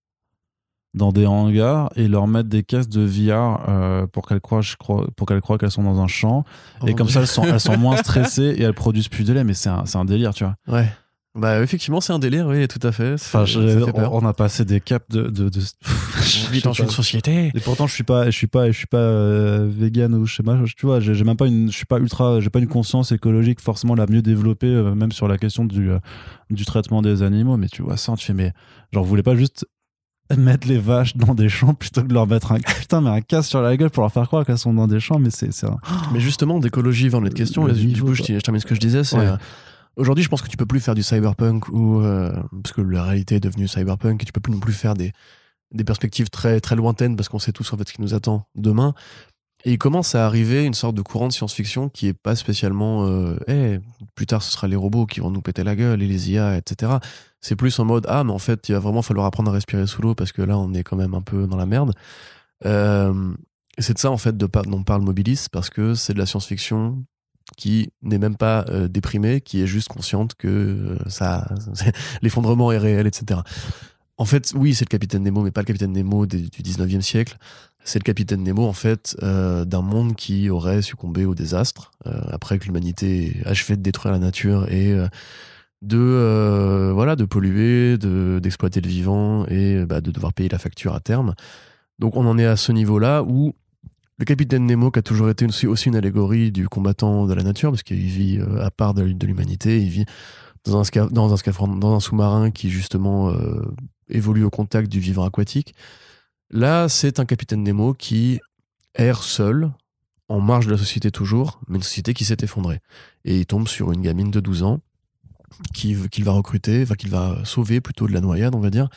dans 0.95 1.13
des 1.13 1.27
hangars 1.27 1.91
et 1.97 2.09
leur 2.09 2.27
mettre 2.27 2.49
des 2.49 2.63
caisses 2.63 2.89
de 2.89 3.03
VR 3.03 3.69
euh, 3.69 4.07
pour 4.07 4.27
qu'elles 4.27 4.41
croient, 4.41 4.61
je 4.61 4.77
crois, 4.77 5.07
pour 5.17 5.27
qu'elles 5.27 5.41
croient 5.41 5.59
qu'elles 5.59 5.71
sont 5.71 5.85
dans 5.85 6.01
un 6.01 6.09
champ. 6.09 6.45
Oh 6.81 6.87
et 6.87 6.91
mon 6.91 6.97
comme 6.97 7.07
Dieu. 7.07 7.15
ça, 7.15 7.21
elles 7.21 7.27
sont, 7.27 7.45
elles 7.45 7.61
sont 7.61 7.77
moins 7.77 7.97
stressées 7.99 8.55
et 8.57 8.63
elles 8.63 8.75
produisent 8.75 9.09
plus 9.09 9.25
de 9.25 9.33
lait. 9.33 9.45
Mais 9.45 9.55
c'est 9.55 9.69
un, 9.69 9.87
c'est 9.87 9.99
un 9.99 10.05
délire, 10.05 10.35
tu 10.35 10.45
vois. 10.45 10.57
Ouais. 10.69 10.89
Bah, 11.37 11.63
effectivement, 11.63 12.01
c'est 12.01 12.13
un 12.13 12.19
délire, 12.19 12.49
oui, 12.49 12.67
tout 12.67 12.85
à 12.85 12.91
fait. 12.91 13.13
Enfin, 13.15 13.45
je- 13.45 13.61
on, 13.61 14.25
on 14.25 14.27
a 14.27 14.33
passé 14.33 14.65
des 14.65 14.81
caps 14.81 15.07
de. 15.11 15.23
de, 15.29 15.49
de- 15.49 15.61
je 16.23 16.61
dans 16.61 16.75
sais 16.75 16.83
une 16.83 16.91
société. 16.91 17.53
Et 17.55 17.61
pourtant, 17.61 17.87
je 17.87 17.95
suis 17.95 18.03
pas, 18.03 18.27
je 18.27 18.37
suis 18.37 18.49
pas, 18.49 18.67
je 18.73 18.77
suis 18.77 18.89
pas 18.89 18.99
euh, 18.99 19.69
vegan 19.71 20.13
ou 20.17 20.27
je 20.27 20.35
sais 20.35 20.43
pas. 20.43 20.59
Tu 20.77 20.87
vois, 20.87 20.99
j'ai 20.99 21.23
même 21.23 21.37
pas 21.37 21.47
une, 21.47 21.71
je 21.71 21.77
suis 21.77 21.87
pas 21.87 21.99
ultra, 21.99 22.41
j'ai 22.41 22.51
pas 22.51 22.59
une 22.59 22.67
conscience 22.67 23.13
écologique 23.13 23.61
forcément 23.61 23.95
la 23.95 24.07
mieux 24.07 24.23
développée, 24.23 24.67
euh, 24.67 24.93
même 24.97 25.13
sur 25.13 25.29
la 25.29 25.39
question 25.39 25.65
du 25.65 25.91
euh, 25.93 25.99
du 26.51 26.65
traitement 26.65 27.01
des 27.01 27.23
animaux. 27.23 27.57
Mais 27.57 27.69
tu 27.69 27.83
vois 27.83 27.97
ça, 27.97 28.13
tu 28.17 28.27
fais 28.27 28.35
mais 28.35 28.53
genre, 28.93 29.05
vous 29.05 29.09
voulez 29.11 29.23
pas 29.23 29.37
juste 29.37 29.65
mettre 30.37 30.67
les 30.67 30.79
vaches 30.79 31.17
dans 31.17 31.35
des 31.35 31.49
champs 31.49 31.75
plutôt 31.75 32.03
que 32.03 32.09
de 32.09 32.15
leur 32.15 32.27
mettre 32.27 32.51
un 32.53 32.59
putain 32.81 33.01
mais 33.01 33.11
un 33.11 33.21
casse 33.21 33.49
sur 33.49 33.63
la 33.63 33.77
gueule 33.77 33.91
pour 33.91 34.03
leur 34.03 34.13
faire 34.13 34.27
croire 34.27 34.45
qu'elles 34.45 34.59
sont 34.59 34.75
dans 34.75 34.89
des 34.89 34.99
champs. 34.99 35.21
Mais 35.21 35.31
c'est 35.31 35.65
un- 35.65 35.77
Mais 36.13 36.19
justement, 36.19 36.59
d'écologie 36.59 37.09
vers 37.09 37.21
notre 37.21 37.37
question, 37.37 37.67
Le 37.67 37.71
et 37.79 37.85
du 37.87 38.03
coup, 38.03 38.15
je, 38.15 38.23
termine 38.25 38.61
ce 38.61 38.67
que 38.67 38.75
je 38.75 38.81
disais, 38.81 39.05
c'est. 39.05 39.17
Ouais. 39.17 39.31
Aujourd'hui, 39.97 40.25
je 40.25 40.29
pense 40.29 40.43
que 40.43 40.49
tu 40.49 40.57
peux 40.57 40.67
plus 40.67 40.81
faire 40.81 40.95
du 40.95 41.03
cyberpunk 41.03 41.69
ou 41.69 42.01
euh, 42.01 42.33
parce 42.63 42.73
que 42.73 42.81
la 42.81 43.03
réalité 43.03 43.37
est 43.37 43.41
devenue 43.41 43.69
cyberpunk 43.69 44.23
et 44.23 44.27
tu 44.27 44.33
peux 44.33 44.41
plus 44.41 44.53
non 44.53 44.61
plus 44.61 44.73
faire 44.73 44.95
des, 44.95 45.13
des 45.73 45.85
perspectives 45.85 46.31
très 46.31 46.61
très 46.61 46.77
lointaines 46.77 47.17
parce 47.17 47.29
qu'on 47.29 47.39
sait 47.39 47.53
tous 47.53 47.73
en 47.73 47.77
fait 47.77 47.89
ce 47.89 47.93
qui 47.93 48.01
nous 48.01 48.15
attend 48.15 48.47
demain. 48.55 48.95
Et 49.65 49.73
il 49.73 49.79
commence 49.79 50.15
à 50.15 50.25
arriver 50.25 50.65
une 50.65 50.73
sorte 50.73 50.95
de 50.95 51.03
courant 51.03 51.29
de 51.29 51.33
science-fiction 51.35 51.91
qui 51.91 52.07
est 52.07 52.15
pas 52.15 52.35
spécialement 52.35 53.07
euh, 53.07 53.37
Eh, 53.47 53.79
plus 54.15 54.27
tard 54.27 54.43
ce 54.43 54.51
sera 54.53 54.69
les 54.69 54.77
robots 54.77 55.05
qui 55.05 55.21
vont 55.21 55.31
nous 55.31 55.43
péter 55.43 55.65
la 55.65 55.77
gueule 55.77 56.03
et 56.03 56.07
les 56.07 56.31
IA, 56.31 56.57
etc. 56.57 56.93
C'est 57.41 57.57
plus 57.57 57.79
en 57.79 57.85
mode 57.85 58.07
ah 58.09 58.25
mais 58.25 58.33
en 58.33 58.39
fait 58.39 58.69
il 58.69 58.73
va 58.73 58.79
vraiment 58.79 59.03
falloir 59.03 59.27
apprendre 59.27 59.51
à 59.51 59.55
respirer 59.55 59.87
sous 59.87 60.01
l'eau 60.03 60.15
parce 60.15 60.33
que 60.33 60.43
là 60.43 60.57
on 60.57 60.73
est 60.73 60.83
quand 60.83 60.97
même 60.97 61.15
un 61.15 61.23
peu 61.23 61.47
dans 61.47 61.57
la 61.57 61.67
merde. 61.67 61.93
Euh, 62.65 63.35
c'est 63.79 63.95
de 63.95 63.99
ça 63.99 64.11
en 64.11 64.19
fait 64.19 64.37
dont 64.37 64.83
parle 64.83 65.03
Mobilis 65.03 65.47
parce 65.51 65.71
que 65.71 65.95
c'est 65.95 66.15
de 66.15 66.19
la 66.19 66.27
science-fiction 66.27 67.05
qui 67.57 67.93
n'est 68.03 68.19
même 68.19 68.37
pas 68.37 68.65
euh, 68.69 68.89
déprimée, 68.89 69.41
qui 69.41 69.63
est 69.63 69.67
juste 69.67 69.89
consciente 69.89 70.35
que 70.35 70.97
euh, 71.01 71.41
l'effondrement 72.23 72.73
est 72.73 72.79
réel, 72.79 73.07
etc. 73.07 73.41
En 74.17 74.25
fait, 74.25 74.53
oui, 74.55 74.75
c'est 74.75 74.85
le 74.85 74.91
capitaine 74.91 75.23
Nemo, 75.23 75.43
mais 75.43 75.51
pas 75.51 75.63
le 75.63 75.67
capitaine 75.67 75.93
Nemo 75.93 76.27
du 76.27 76.49
19e 76.49 77.01
siècle. 77.01 77.37
C'est 77.85 77.99
le 77.99 78.05
capitaine 78.05 78.43
Nemo, 78.43 78.67
en 78.67 78.75
fait, 78.75 79.17
euh, 79.23 79.65
d'un 79.65 79.81
monde 79.81 80.15
qui 80.15 80.51
aurait 80.51 80.83
succombé 80.83 81.25
au 81.25 81.35
désastre, 81.35 81.93
après 82.05 82.59
que 82.59 82.67
l'humanité 82.67 83.41
ait 83.41 83.47
achevé 83.47 83.77
de 83.77 83.83
détruire 83.83 84.13
la 84.13 84.19
nature 84.19 84.71
et 84.71 84.95
de, 85.81 86.91
voilà, 86.95 87.17
de 87.17 87.25
polluer, 87.25 87.97
de, 87.97 88.39
d'exploiter 88.43 88.83
le 88.83 88.89
vivant 88.89 89.47
et 89.47 89.87
bah, 89.87 90.03
de 90.03 90.11
devoir 90.11 90.35
payer 90.35 90.51
la 90.51 90.59
facture 90.59 90.95
à 90.95 91.01
terme. 91.01 91.35
Donc 91.99 92.17
on 92.17 92.27
en 92.27 92.37
est 92.37 92.47
à 92.47 92.57
ce 92.57 92.73
niveau-là 92.73 93.23
où 93.23 93.55
le 94.21 94.27
capitaine 94.27 94.67
Nemo, 94.67 94.91
qui 94.91 94.99
a 94.99 95.03
toujours 95.03 95.31
été 95.31 95.47
aussi, 95.67 95.89
une 95.89 95.97
allégorie 95.97 96.53
du 96.53 96.69
combattant 96.69 97.27
de 97.27 97.33
la 97.33 97.43
nature, 97.43 97.71
parce 97.71 97.83
qu'il 97.83 97.97
vit 97.97 98.39
euh, 98.39 98.63
à 98.63 98.71
part 98.71 98.93
de, 98.93 99.03
l'humanité, 99.03 99.81
il 99.81 99.89
vit 99.89 100.05
dans 100.67 100.79
un, 100.79 102.01
sous-marin 102.01 102.51
qui 102.51 102.69
justement 102.69 103.31
euh, 103.31 103.63
évolue 104.11 104.45
au 104.45 104.51
contact 104.51 104.93
du 104.93 105.01
vivant 105.01 105.25
aquatique. 105.25 105.75
Là, 106.51 106.91
c'est 106.91 107.19
un 107.19 107.25
capitaine 107.25 107.63
Nemo 107.63 107.95
qui 107.95 108.41
erre 108.95 109.23
seul, 109.23 109.73
en 110.29 110.41
marge 110.41 110.67
de 110.67 110.73
la 110.73 110.79
société 110.79 111.11
toujours, 111.11 111.59
mais 111.67 111.77
une 111.77 111.83
société 111.83 112.13
qui 112.13 112.27
s'est 112.27 112.37
effondrée. 112.43 112.81
Et 113.25 113.39
il 113.39 113.47
tombe 113.47 113.69
sur 113.69 113.91
une 113.91 114.03
gamine 114.03 114.31
de 114.31 114.41
12 114.41 114.65
ans 114.65 114.81
qui- 115.73 115.97
qu'il 116.11 116.25
va 116.25 116.33
recruter, 116.33 116.83
enfin 116.83 116.95
qu'il 116.95 117.11
va 117.11 117.43
sauver 117.47 117.81
plutôt 117.81 118.07
de 118.07 118.13
la 118.13 118.21
noyade, 118.21 118.55
on 118.55 118.61
va 118.61 118.69
dire, 118.69 118.91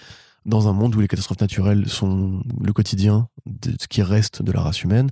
dans 0.46 0.68
un 0.68 0.74
monde 0.74 0.96
où 0.96 1.00
les 1.00 1.08
catastrophes 1.08 1.39
naturelles 1.41 1.88
sont 1.88 2.41
le 2.62 2.74
quotidien 2.74 3.28
de 3.46 3.74
ce 3.80 3.88
qui 3.88 4.02
reste 4.02 4.41
de 4.41 4.52
la 4.52 4.62
race 4.62 4.84
humaine, 4.84 5.10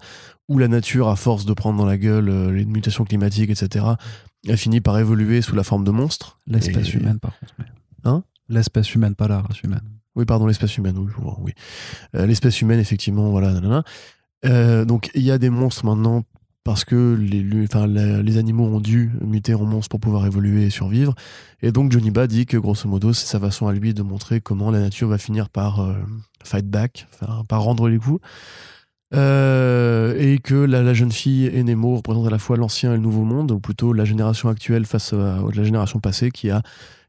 où 0.49 0.57
la 0.57 0.67
nature, 0.67 1.07
à 1.07 1.15
force 1.15 1.45
de 1.45 1.53
prendre 1.53 1.77
dans 1.77 1.85
la 1.85 1.97
gueule 1.97 2.29
euh, 2.29 2.51
les 2.51 2.65
mutations 2.65 3.05
climatiques, 3.05 3.49
etc., 3.49 3.85
a 4.49 4.57
fini 4.57 4.81
par 4.81 4.97
évoluer 4.99 5.41
sous 5.41 5.55
la 5.55 5.63
forme 5.63 5.83
de 5.83 5.91
monstres. 5.91 6.39
l'espèce 6.47 6.89
Et- 6.89 6.97
humaine 6.97 7.19
par 7.19 7.37
contre. 7.39 7.53
mais- 7.59 7.65
Hein? 8.03 8.23
L'espèce 8.49 8.93
humaine, 8.95 9.15
pas 9.15 9.27
la 9.27 9.41
race 9.41 9.61
humaine. 9.61 9.83
Oui, 10.15 10.25
pardon, 10.25 10.45
l'espèce 10.47 10.75
humaine, 10.77 10.97
oui. 10.97 11.11
oui. 11.39 11.51
Euh, 12.15 12.25
l'espèce 12.25 12.59
humaine, 12.61 12.79
effectivement, 12.79 13.29
voilà. 13.29 13.53
nanana. 13.53 13.83
Euh, 14.43 14.83
donc, 14.85 15.11
il 15.13 15.21
y 15.21 15.31
a 15.31 15.37
des 15.37 15.49
monstres 15.51 15.85
maintenant 15.85 16.23
parce 16.63 16.85
que 16.85 17.15
les, 17.15 18.37
animaux 18.37 18.65
ont 18.65 18.79
dû 18.79 19.11
muter 19.21 19.55
en 19.55 19.65
monstres 19.65 19.89
pour 19.89 19.99
pouvoir 19.99 20.25
évoluer 20.25 20.65
et 20.65 20.69
survivre. 20.69 21.15
Et 21.61 21.71
donc, 21.71 21.91
Johnny 21.91 22.11
Ba 22.11 22.27
dit 22.27 22.45
que, 22.45 22.57
grosso 22.57 22.87
modo, 22.87 23.13
c'est 23.13 23.25
sa 23.25 23.39
façon 23.39 23.67
à 23.67 23.73
lui 23.73 23.93
de 23.93 24.03
montrer 24.03 24.41
comment 24.41 24.69
la 24.69 24.79
nature 24.79 25.07
va 25.07 25.17
finir 25.17 25.49
par 25.49 25.81
euh, 25.81 25.93
fight 26.43 26.67
back, 26.67 27.07
par 27.47 27.63
rendre 27.63 27.89
les 27.89 27.97
coups. 27.97 28.21
Euh, 29.13 30.15
et 30.17 30.37
que 30.37 30.55
la, 30.55 30.83
la 30.83 30.93
jeune 30.93 31.11
fille 31.11 31.47
et 31.47 31.63
Nemo 31.63 31.97
représentent 31.97 32.27
à 32.27 32.29
la 32.29 32.39
fois 32.39 32.55
l'ancien 32.55 32.93
et 32.93 32.95
le 32.95 33.01
nouveau 33.01 33.23
monde, 33.23 33.51
ou 33.51 33.59
plutôt 33.59 33.91
la 33.91 34.05
génération 34.05 34.47
actuelle 34.47 34.85
face 34.85 35.13
à, 35.13 35.37
à 35.37 35.41
la 35.53 35.63
génération 35.63 35.99
passée 35.99 36.31
qui 36.31 36.49
a 36.49 36.61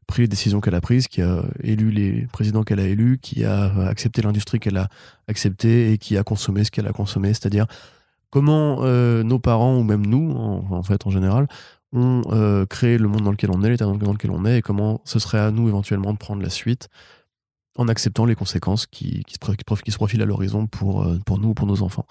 pris 0.07 0.23
les 0.23 0.27
décisions 0.27 0.59
qu'elle 0.59 0.75
a 0.75 0.81
prises, 0.81 1.07
qui 1.07 1.21
a 1.21 1.43
élu 1.61 1.91
les 1.91 2.27
présidents 2.33 2.63
qu'elle 2.63 2.79
a 2.79 2.87
élus, 2.87 3.19
qui 3.21 3.45
a 3.45 3.87
accepté 3.87 4.21
l'industrie 4.21 4.59
qu'elle 4.59 4.77
a 4.77 4.89
acceptée 5.27 5.93
et 5.93 5.97
qui 5.97 6.17
a 6.17 6.23
consommé 6.23 6.63
ce 6.63 6.71
qu'elle 6.71 6.87
a 6.87 6.91
consommé, 6.91 7.29
c'est-à-dire 7.29 7.67
comment 8.33 8.79
euh, 8.81 9.21
nos 9.21 9.37
parents 9.37 9.77
ou 9.77 9.83
même 9.83 10.07
nous, 10.07 10.31
en, 10.31 10.81
fait 10.81 11.05
en 11.05 11.11
général, 11.11 11.47
ont 11.91 12.23
euh, 12.31 12.65
créé 12.65 12.97
le 12.97 13.07
monde 13.07 13.21
dans 13.21 13.29
lequel 13.29 13.51
on 13.51 13.61
est, 13.61 13.69
l'état 13.69 13.85
dans 13.85 14.11
lequel 14.11 14.31
on 14.31 14.43
est, 14.43 14.57
et 14.57 14.61
comment 14.63 15.01
ce 15.05 15.19
serait 15.19 15.37
à 15.37 15.51
nous 15.51 15.67
éventuellement 15.67 16.13
de 16.13 16.17
prendre 16.17 16.41
la 16.41 16.49
suite 16.49 16.89
en 17.77 17.87
acceptant 17.87 18.25
les 18.25 18.33
conséquences 18.33 18.87
qui, 18.87 19.23
se, 19.27 19.51
qui 19.83 19.91
se 19.91 19.97
profilent 19.97 20.23
à 20.23 20.25
l'horizon 20.25 20.65
pour, 20.65 21.03
euh, 21.03 21.19
pour 21.27 21.37
nous 21.37 21.49
ou 21.49 21.53
pour 21.53 21.67
nos 21.67 21.83
enfants. 21.83 22.07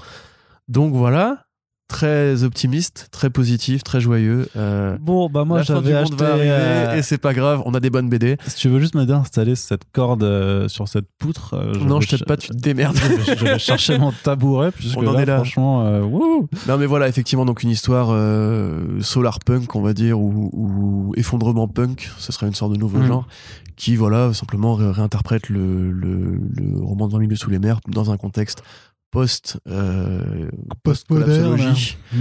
Donc 0.69 0.95
voilà, 0.95 1.47
très 1.93 2.43
optimiste, 2.43 3.09
très 3.13 3.29
positif, 3.31 3.85
très 3.85 4.01
joyeux. 4.01 4.49
euh, 4.57 4.97
Bon, 5.01 5.29
bah 5.29 5.45
moi 5.45 5.63
j'avais 5.63 5.93
monde 5.93 6.03
acheté. 6.03 6.17
va 6.17 6.31
arriver 6.33 6.49
euh, 6.51 6.97
et 6.97 7.03
c'est 7.03 7.19
pas 7.19 7.35
grave, 7.35 7.63
on 7.67 7.75
a 7.75 7.81
des 7.81 7.91
bonnes 7.91 8.09
BD. 8.09 8.39
Si 8.47 8.57
tu 8.57 8.69
veux 8.71 8.81
juste 8.81 8.95
m'aider 8.95 9.13
à 9.13 9.19
installer 9.19 9.55
cette 9.55 9.83
corde 9.93 10.23
euh, 10.25 10.69
sur 10.69 10.89
cette 10.89 11.07
poutre. 11.19 11.55
euh, 11.55 11.75
non, 11.85 12.01
je 12.01 12.09
t'aide 12.09 12.25
pas, 12.25 12.37
tu 12.37 12.49
te 12.49 12.57
démerdes. 12.57 12.97
je 12.97 13.09
vais- 13.31 13.37
je 13.37 13.45
vais 13.45 13.59
chercher 13.59 13.99
mon 13.99 14.11
tabouret 14.25 14.73
puisque 14.73 14.97
On 14.99 15.07
en 15.07 15.13
là, 15.13 15.21
est 15.23 15.27
là. 15.27 15.37
franchement, 15.37 15.87
euh, 15.87 16.01
wouh. 16.03 16.49
Non 16.67 16.79
mais 16.79 16.87
voilà, 16.87 17.09
effectivement, 17.09 17.45
donc 17.45 17.63
une 17.63 17.71
histoire 17.71 18.09
euh, 18.11 19.01
solar 19.03 19.39
punk, 19.41 19.77
on 19.77 19.83
va 19.83 19.93
dire, 19.93 20.19
ou, 20.19 20.51
ou 20.53 21.13
effondrement 21.17 21.69
punk, 21.69 22.11
ce 22.19 22.33
serait 22.33 22.47
une 22.47 22.55
sorte 22.55 22.73
de 22.73 22.79
nouveau 22.79 22.99
Mm. 22.99 23.07
genre, 23.07 23.27
qui 23.77 23.97
voilà, 23.97 24.33
simplement 24.35 24.75
ré- 24.75 24.91
réinterprète 24.91 25.49
le, 25.49 25.91
le, 25.93 26.39
le 26.57 26.79
roman 26.85 27.07
de 27.09 27.13
20 27.13 27.19
milieux 27.21 27.37
sous 27.37 27.51
les 27.51 27.59
mers 27.59 27.81
dans 27.89 28.11
un 28.11 28.17
contexte 28.17 28.63
post 29.13 29.61
euh, 29.69 30.51
post-collapsologie. 30.83 31.97
Mm. 32.13 32.17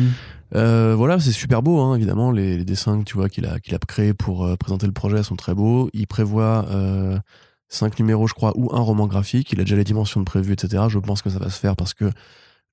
Euh, 0.54 0.94
voilà, 0.96 1.20
c'est 1.20 1.32
super 1.32 1.64
beau, 1.64 1.80
hein, 1.80 1.96
évidemment. 1.96 2.32
Les, 2.32 2.58
les 2.58 2.66
dessins 2.66 3.00
que 3.00 3.06
tu 3.06 3.16
vois 3.16 3.30
qu'il 3.30 3.46
a, 3.46 3.60
qu'il 3.60 3.74
a 3.74 3.80
créés 3.80 4.14
pour 4.14 4.46
euh, 4.46 4.56
présenter 4.58 4.86
le 4.86 4.92
projet 4.92 5.24
sont 5.24 5.38
très 5.38 5.56
beaux. 5.56 5.90
Il 5.94 6.06
prévoit 6.06 6.66
euh, 6.70 7.18
cinq 7.70 7.98
numéros, 7.98 8.28
je 8.28 8.34
crois, 8.34 8.52
ou 8.56 8.70
un 8.76 8.82
roman 8.82 9.08
graphique. 9.08 9.52
Il 9.54 9.60
a 9.62 9.64
déjà 9.64 9.78
les 9.78 9.86
dimensions 9.86 10.20
de 10.20 10.26
prévues, 10.26 10.54
etc. 10.54 10.84
Je 10.90 11.00
pense 11.00 11.22
que 11.22 11.30
ça 11.30 11.40
va 11.40 11.50
se 11.50 11.58
faire 11.58 11.76
parce 11.76 11.94
que 11.94 12.12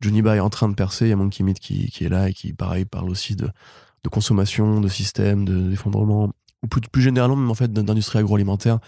Johnny 0.00 0.20
Ba 0.22 0.36
est 0.36 0.40
en 0.40 0.50
train 0.50 0.68
de 0.68 0.74
percer. 0.74 1.06
Il 1.06 1.10
y 1.10 1.12
a 1.12 1.16
Monkey 1.16 1.44
Meat 1.44 1.60
qui, 1.60 1.88
qui 1.90 2.04
est 2.04 2.08
là 2.08 2.28
et 2.28 2.32
qui, 2.32 2.52
pareil, 2.52 2.84
parle 2.84 3.08
aussi 3.08 3.36
de, 3.36 3.48
de 4.02 4.08
consommation, 4.08 4.80
de 4.80 4.88
système, 4.88 5.44
de- 5.44 5.70
d'effondrement, 5.70 6.30
ou 6.64 6.66
plus, 6.66 6.80
plus 6.80 7.02
généralement, 7.02 7.36
même 7.36 7.50
en 7.50 7.54
fait, 7.54 7.72
d'industrie 7.72 8.18
agroalimentaire 8.18 8.80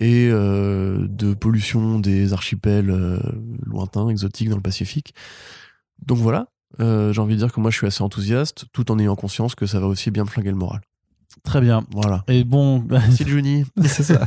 et 0.00 0.28
euh, 0.30 1.06
de 1.08 1.34
pollution 1.34 1.98
des 2.00 2.32
archipels 2.32 2.90
euh, 2.90 3.18
lointains, 3.62 4.08
exotiques 4.08 4.48
dans 4.48 4.56
le 4.56 4.62
Pacifique. 4.62 5.14
Donc 6.04 6.18
voilà, 6.18 6.48
euh, 6.80 7.12
j'ai 7.12 7.20
envie 7.20 7.34
de 7.34 7.40
dire 7.40 7.52
que 7.52 7.60
moi 7.60 7.70
je 7.70 7.76
suis 7.76 7.86
assez 7.86 8.02
enthousiaste, 8.02 8.64
tout 8.72 8.90
en 8.90 8.98
ayant 8.98 9.14
conscience 9.14 9.54
que 9.54 9.66
ça 9.66 9.78
va 9.78 9.86
aussi 9.86 10.10
bien 10.10 10.24
me 10.24 10.28
flinguer 10.28 10.50
le 10.50 10.56
moral. 10.56 10.80
Très 11.44 11.60
bien. 11.60 11.84
Voilà. 11.92 12.22
Et 12.28 12.44
bon, 12.44 12.84
Merci 12.90 13.24
Johnny. 13.26 13.64
c'est 13.84 14.02
ça. 14.02 14.20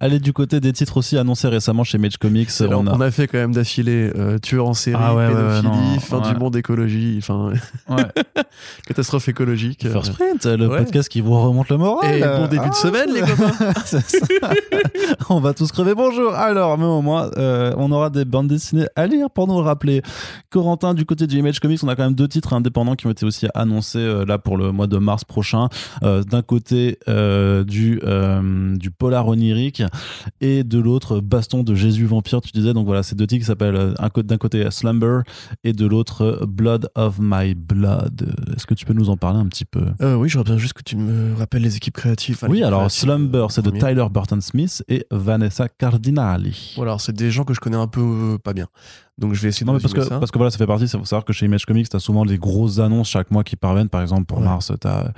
Allez 0.00 0.18
du 0.20 0.32
côté 0.32 0.60
des 0.60 0.72
titres 0.72 0.96
aussi 0.98 1.16
annoncés 1.16 1.48
récemment 1.48 1.84
chez 1.84 1.98
Mage 1.98 2.18
Comics. 2.18 2.50
Là, 2.60 2.76
on 2.78 2.86
a- 2.86 2.94
On 2.94 3.00
a 3.00 3.10
fait 3.10 3.26
quand 3.26 3.38
même 3.38 3.52
d'affilée 3.52 4.10
euh, 4.16 4.38
tueur 4.38 4.68
en 4.68 4.74
série, 4.74 4.96
Ah 5.00 5.14
ouais, 5.14 5.28
ouais, 5.28 5.34
ouais, 5.34 5.62
pédophilie, 5.62 6.00
fin 6.00 6.20
du 6.20 6.38
monde 6.38 6.54
écologie, 6.56 7.16
enfin 7.18 7.52
Ouais. 7.88 8.04
catastrophe 8.86 9.28
écologique. 9.28 9.84
euh. 9.86 9.92
First 9.92 10.12
Print, 10.14 10.44
le 10.46 10.68
podcast 10.68 11.08
qui 11.08 11.20
vous 11.20 11.40
remonte 11.40 11.68
le 11.68 11.76
moral. 11.78 12.14
Et 12.14 12.20
bon 12.20 12.26
Euh, 12.26 12.48
début 12.48 12.64
de 12.66 12.70
ah, 12.70 12.74
semaine 12.74 13.10
les 13.14 13.20
copains. 13.20 13.72
on 15.30 15.40
va 15.40 15.54
tous 15.54 15.70
crever. 15.72 15.94
Bonjour. 15.94 16.34
Alors, 16.34 16.76
mais 16.78 16.84
au 16.84 17.02
moins, 17.02 17.30
euh, 17.36 17.72
on 17.76 17.90
aura 17.92 18.10
des 18.10 18.24
bandes 18.24 18.48
dessinées 18.48 18.86
à 18.96 19.06
lire 19.06 19.30
pour 19.30 19.46
nous 19.46 19.54
le 19.58 19.62
rappeler. 19.64 20.02
Corentin, 20.50 20.94
du 20.94 21.04
côté 21.06 21.26
du 21.26 21.38
Image 21.38 21.60
Comics, 21.60 21.80
on 21.82 21.88
a 21.88 21.96
quand 21.96 22.04
même 22.04 22.14
deux 22.14 22.28
titres 22.28 22.52
indépendants 22.52 22.94
qui 22.96 23.06
ont 23.06 23.10
été 23.10 23.24
aussi 23.24 23.46
annoncés 23.54 23.98
euh, 23.98 24.24
là 24.24 24.38
pour 24.38 24.56
le 24.56 24.72
mois 24.72 24.86
de 24.86 24.98
mars 24.98 25.24
prochain. 25.24 25.68
D'un 26.32 26.40
côté 26.40 26.98
euh, 27.08 27.62
du, 27.62 28.00
euh, 28.04 28.74
du 28.78 28.90
polar 28.90 29.28
onirique 29.28 29.82
et 30.40 30.64
de 30.64 30.78
l'autre 30.78 31.20
baston 31.20 31.62
de 31.62 31.74
Jésus 31.74 32.06
vampire, 32.06 32.40
tu 32.40 32.50
disais. 32.52 32.72
Donc 32.72 32.86
voilà, 32.86 33.02
ces 33.02 33.14
deux 33.14 33.26
titres 33.26 33.44
s'appellent 33.44 33.76
euh, 33.76 33.92
un 33.98 34.08
co- 34.08 34.22
d'un 34.22 34.38
côté 34.38 34.66
Slumber 34.70 35.24
et 35.62 35.74
de 35.74 35.84
l'autre 35.86 36.46
Blood 36.48 36.88
of 36.94 37.18
My 37.20 37.54
Blood. 37.54 38.34
Est-ce 38.56 38.66
que 38.66 38.72
tu 38.72 38.86
peux 38.86 38.94
nous 38.94 39.10
en 39.10 39.18
parler 39.18 39.40
un 39.40 39.46
petit 39.46 39.66
peu? 39.66 39.84
Euh, 40.00 40.14
oui, 40.14 40.30
j'aurais 40.30 40.44
bien 40.44 40.56
juste 40.56 40.72
que 40.72 40.82
tu 40.82 40.96
me 40.96 41.34
rappelles 41.36 41.60
les 41.62 41.76
équipes 41.76 41.96
créatives. 41.98 42.36
Enfin, 42.36 42.48
Oui, 42.48 42.62
alors 42.62 42.90
Slumber, 42.90 43.48
c'est 43.50 43.60
de. 43.62 43.70
Tyler 43.70 44.06
Burton 44.10 44.40
Smith 44.40 44.82
et 44.88 45.04
Vanessa 45.10 45.68
Cardinali. 45.68 46.72
Voilà, 46.76 46.96
c'est 46.98 47.12
des 47.14 47.30
gens 47.30 47.44
que 47.44 47.52
je 47.52 47.60
connais 47.60 47.76
un 47.76 47.88
peu 47.88 48.38
pas 48.42 48.54
bien. 48.54 48.68
Donc 49.18 49.34
je 49.34 49.42
vais 49.42 49.48
essayer 49.50 49.66
Non, 49.66 49.72
de 49.72 49.76
mais 49.78 49.82
parce 49.82 49.92
que, 49.92 50.02
ça. 50.02 50.18
parce 50.18 50.30
que 50.30 50.38
voilà, 50.38 50.50
ça 50.50 50.56
fait 50.56 50.66
partie. 50.66 50.84
Il 50.84 50.88
faut 50.88 51.04
savoir 51.04 51.24
que 51.26 51.32
chez 51.34 51.44
Image 51.46 51.66
Comics, 51.66 51.88
tu 51.90 51.96
as 51.96 52.00
souvent 52.00 52.24
des 52.24 52.38
grosses 52.38 52.78
annonces 52.78 53.08
chaque 53.10 53.30
mois 53.30 53.44
qui 53.44 53.56
parviennent. 53.56 53.90
Par 53.90 54.00
exemple, 54.00 54.24
pour 54.24 54.38
Ouais. 54.38 54.44
Mars, 54.44 54.72
tu 54.80 54.86
as. 54.88 55.12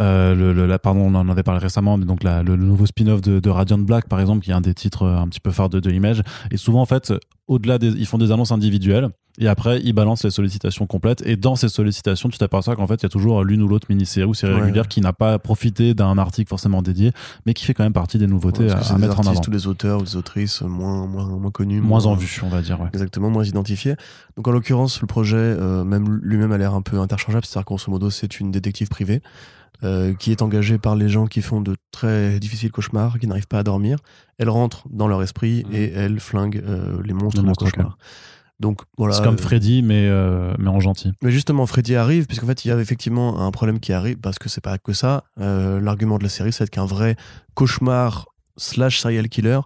Le, 0.00 0.52
le- 0.52 0.66
la- 0.66 0.78
pardon, 0.78 1.00
on 1.00 1.14
en 1.14 1.28
avait 1.28 1.42
parlé 1.42 1.60
récemment, 1.60 1.96
mais 1.96 2.04
donc 2.06 2.22
la- 2.22 2.42
le, 2.42 2.56
le 2.56 2.64
nouveau 2.64 2.86
spin-off 2.86 3.20
de, 3.20 3.38
de 3.40 3.50
Radiant 3.50 3.78
Black, 3.78 4.08
par 4.08 4.20
exemple, 4.20 4.42
qui 4.44 4.50
est 4.50 4.54
un 4.54 4.60
des 4.60 4.74
titres 4.74 5.02
euh, 5.04 5.16
un 5.18 5.28
petit 5.28 5.40
peu 5.40 5.50
phares 5.50 5.68
de, 5.68 5.80
de 5.80 5.90
Image. 5.90 6.22
Et 6.50 6.56
souvent, 6.56 6.80
en 6.80 6.86
fait, 6.86 7.12
au-delà 7.48 7.78
des. 7.78 7.88
Ils 7.88 8.06
font 8.06 8.18
des 8.18 8.30
annonces 8.32 8.52
individuelles 8.52 9.08
et 9.38 9.48
après, 9.48 9.80
ils 9.82 9.92
balancent 9.92 10.24
les 10.24 10.30
sollicitations 10.30 10.86
complètes. 10.86 11.22
Et 11.26 11.36
dans 11.36 11.54
ces 11.56 11.68
sollicitations, 11.68 12.28
tu 12.28 12.36
t'aperçois 12.38 12.76
qu'en 12.76 12.86
fait, 12.86 12.96
il 12.96 13.04
y 13.04 13.06
a 13.06 13.08
toujours 13.08 13.42
l'une 13.44 13.62
ou 13.62 13.68
l'autre 13.68 13.86
mini-série 13.88 14.26
ou 14.28 14.34
série 14.34 14.52
Ouais. 14.54 14.60
régulière 14.60 14.86
qui 14.88 15.00
n'a 15.00 15.12
pas 15.12 15.38
profité 15.38 15.94
d'un 15.94 16.18
article 16.18 16.48
forcément 16.48 16.82
dédié, 16.82 17.12
mais 17.46 17.54
qui 17.54 17.64
fait 17.64 17.72
quand 17.74 17.84
même 17.84 17.92
partie 17.92 18.18
des 18.18 18.26
nouveautés 18.26 18.64
Ouais, 18.64 18.72
à, 18.72 18.78
à 18.78 18.94
des 18.94 19.00
mettre 19.00 19.18
en 19.18 19.22
avant. 19.22 19.30
artistes 19.30 19.48
ou 19.48 19.50
des 19.50 19.66
auteurs 19.66 20.00
ou 20.00 20.04
des 20.04 20.16
autrices 20.16 20.62
moins, 20.62 21.06
moins, 21.06 21.26
moins 21.26 21.50
connus. 21.50 21.80
Moins 21.80 22.06
en 22.06 22.14
vue, 22.14 22.40
on 22.42 22.48
va 22.48 22.60
dire. 22.62 22.78
Exactement, 22.92 23.30
moins 23.30 23.44
identifiés. 23.44 23.94
Donc 24.36 24.46
en 24.48 24.50
l'occurrence, 24.52 25.00
le 25.00 25.06
projet 25.06 25.36
euh, 25.38 25.84
même 25.84 26.18
lui-même 26.22 26.52
a 26.52 26.58
l'air 26.58 26.74
un 26.74 26.82
peu 26.82 26.98
interchangeable, 26.98 27.44
c'est-à-dire 27.46 27.64
qu'en 27.64 27.76
grosso 27.76 27.90
modo, 27.90 28.10
c'est 28.10 28.40
une 28.40 28.50
détective 28.50 28.88
privée 28.88 29.22
euh, 29.82 30.14
qui 30.14 30.30
est 30.30 30.42
engagée 30.42 30.78
par 30.78 30.94
les 30.96 31.08
gens 31.08 31.26
qui 31.26 31.40
font 31.42 31.60
de 31.60 31.76
très 31.90 32.38
difficiles 32.38 32.70
cauchemars, 32.70 33.18
qui 33.18 33.26
n'arrivent 33.26 33.46
pas 33.48 33.60
à 33.60 33.62
dormir. 33.62 33.98
Elle 34.38 34.50
rentre 34.50 34.84
dans 34.90 35.08
leur 35.08 35.22
esprit 35.22 35.64
et 35.72 35.90
elle 35.92 36.20
flingue 36.20 36.62
euh, 36.66 37.00
les 37.04 37.12
monstres 37.14 37.38
Les 37.38 37.42
de 37.42 37.46
monstres, 37.48 37.64
ok. 37.66 37.72
cauchemar. 37.72 37.98
Donc 38.58 38.82
voilà. 38.98 39.14
c'est 39.14 39.22
comme 39.22 39.36
euh, 39.36 39.38
Freddy, 39.38 39.82
mais, 39.82 40.06
euh, 40.06 40.52
mais 40.58 40.68
en 40.68 40.80
gentil. 40.80 41.12
Mais 41.22 41.30
justement, 41.30 41.64
Freddy 41.64 41.96
arrive, 41.96 42.26
puisqu'en 42.26 42.46
fait, 42.46 42.64
il 42.64 42.68
y 42.68 42.70
a 42.70 42.78
effectivement 42.78 43.40
un 43.40 43.50
problème 43.50 43.80
qui 43.80 43.94
arrive, 43.94 44.18
parce 44.18 44.38
que 44.38 44.50
c'est 44.50 44.60
pas 44.60 44.76
que 44.76 44.92
ça. 44.92 45.24
L'argument 45.38 46.18
de 46.18 46.24
la 46.24 46.28
série, 46.28 46.52
c'est 46.52 46.68
qu'un 46.68 46.84
vrai 46.84 47.16
cauchemar 47.54 48.26
slash 48.58 49.00
serial 49.00 49.28
killer 49.30 49.60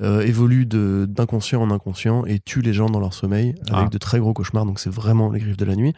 évolue 0.00 0.64
d'inconscient 0.66 1.60
en 1.60 1.70
inconscient 1.72 2.24
et 2.26 2.38
tue 2.38 2.60
les 2.62 2.72
gens 2.72 2.88
dans 2.88 3.00
leur 3.00 3.14
sommeil 3.14 3.54
avec 3.72 3.86
Ah. 3.86 3.88
de 3.90 3.98
très 3.98 4.20
gros 4.20 4.32
cauchemars. 4.32 4.64
Donc 4.66 4.78
c'est 4.78 4.90
vraiment 4.92 5.30
les 5.30 5.40
griffes 5.40 5.56
de 5.56 5.64
la 5.64 5.74
nuit. 5.74 5.94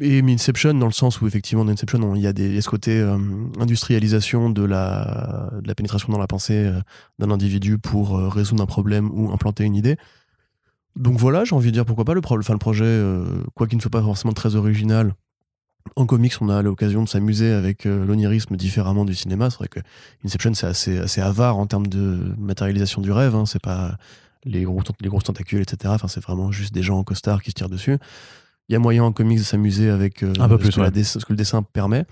Et 0.00 0.20
Inception, 0.20 0.72
dans 0.74 0.86
le 0.86 0.92
sens 0.92 1.20
où 1.20 1.26
effectivement, 1.26 1.64
dans 1.64 1.72
Inception, 1.72 2.02
on- 2.02 2.14
il 2.14 2.22
y 2.22 2.26
a, 2.26 2.32
des, 2.32 2.60
ce 2.60 2.68
côté 2.70 2.98
euh, 2.98 3.18
industrialisation 3.60 4.48
de 4.48 4.62
la, 4.64 5.50
pénétration 5.76 6.10
dans 6.12 6.18
la 6.18 6.26
pensée 6.26 6.66
euh, 6.66 6.80
d'un 7.18 7.30
individu 7.30 7.78
pour 7.78 8.16
euh, 8.18 8.28
résoudre 8.28 8.62
un 8.62 8.66
problème 8.66 9.10
ou 9.12 9.30
implanter 9.32 9.64
une 9.64 9.74
idée. 9.74 9.96
Donc 10.96 11.18
voilà, 11.18 11.44
j'ai 11.44 11.54
envie 11.54 11.68
de 11.68 11.72
dire 11.72 11.84
pourquoi 11.84 12.04
pas 12.04 12.14
le, 12.14 12.20
pro- 12.20 12.36
le 12.36 12.42
projet, 12.58 13.02
quoi 13.54 13.66
qu'il 13.66 13.76
ne 13.76 13.82
soit 13.82 13.90
pas 13.90 14.02
forcément 14.02 14.32
très 14.34 14.56
original. 14.56 15.14
En 15.96 16.04
comics, 16.06 16.34
on 16.40 16.48
a 16.48 16.60
l'occasion 16.62 17.02
de 17.02 17.08
s'amuser 17.08 17.50
avec 17.50 17.84
l'onirisme 17.86 18.56
différemment 18.56 19.04
du 19.06 19.14
cinéma. 19.14 19.48
C'est 19.50 19.56
vrai 19.56 19.68
que 19.68 19.80
Inception, 20.24 20.52
c'est 20.54 20.98
assez, 20.98 21.20
avare 21.22 21.56
en 21.56 21.66
termes 21.66 21.86
de 21.86 22.34
matérialisation 22.38 23.00
du 23.00 23.10
rêve. 23.10 23.34
Hein. 23.34 23.46
C'est 23.46 23.62
pas 23.62 23.96
les, 24.44 24.62
gros, 24.64 24.82
tentacules, 25.22 25.62
etc. 25.62 25.94
Enfin, 25.94 26.08
c'est 26.08 26.22
vraiment 26.22 26.52
juste 26.52 26.74
des 26.74 26.82
gens 26.82 26.98
en 26.98 27.04
costard 27.04 27.42
qui 27.42 27.50
se 27.50 27.54
tirent 27.54 27.70
dessus. 27.70 27.96
Il 28.68 28.72
y 28.72 28.76
a 28.76 28.78
moyen 28.78 29.04
en 29.04 29.12
comics 29.12 29.38
de 29.38 29.42
s'amuser 29.42 29.90
avec 29.90 30.22
euh, 30.22 30.32
Un 30.38 30.48
peu 30.48 30.56
ce, 30.56 30.62
plus, 30.62 30.70
que 30.76 30.80
ouais. 30.80 30.90
dess- 30.90 31.18
ce 31.18 31.24
que 31.24 31.32
le 31.32 31.36
dessin 31.36 31.62
permet. 31.62 32.06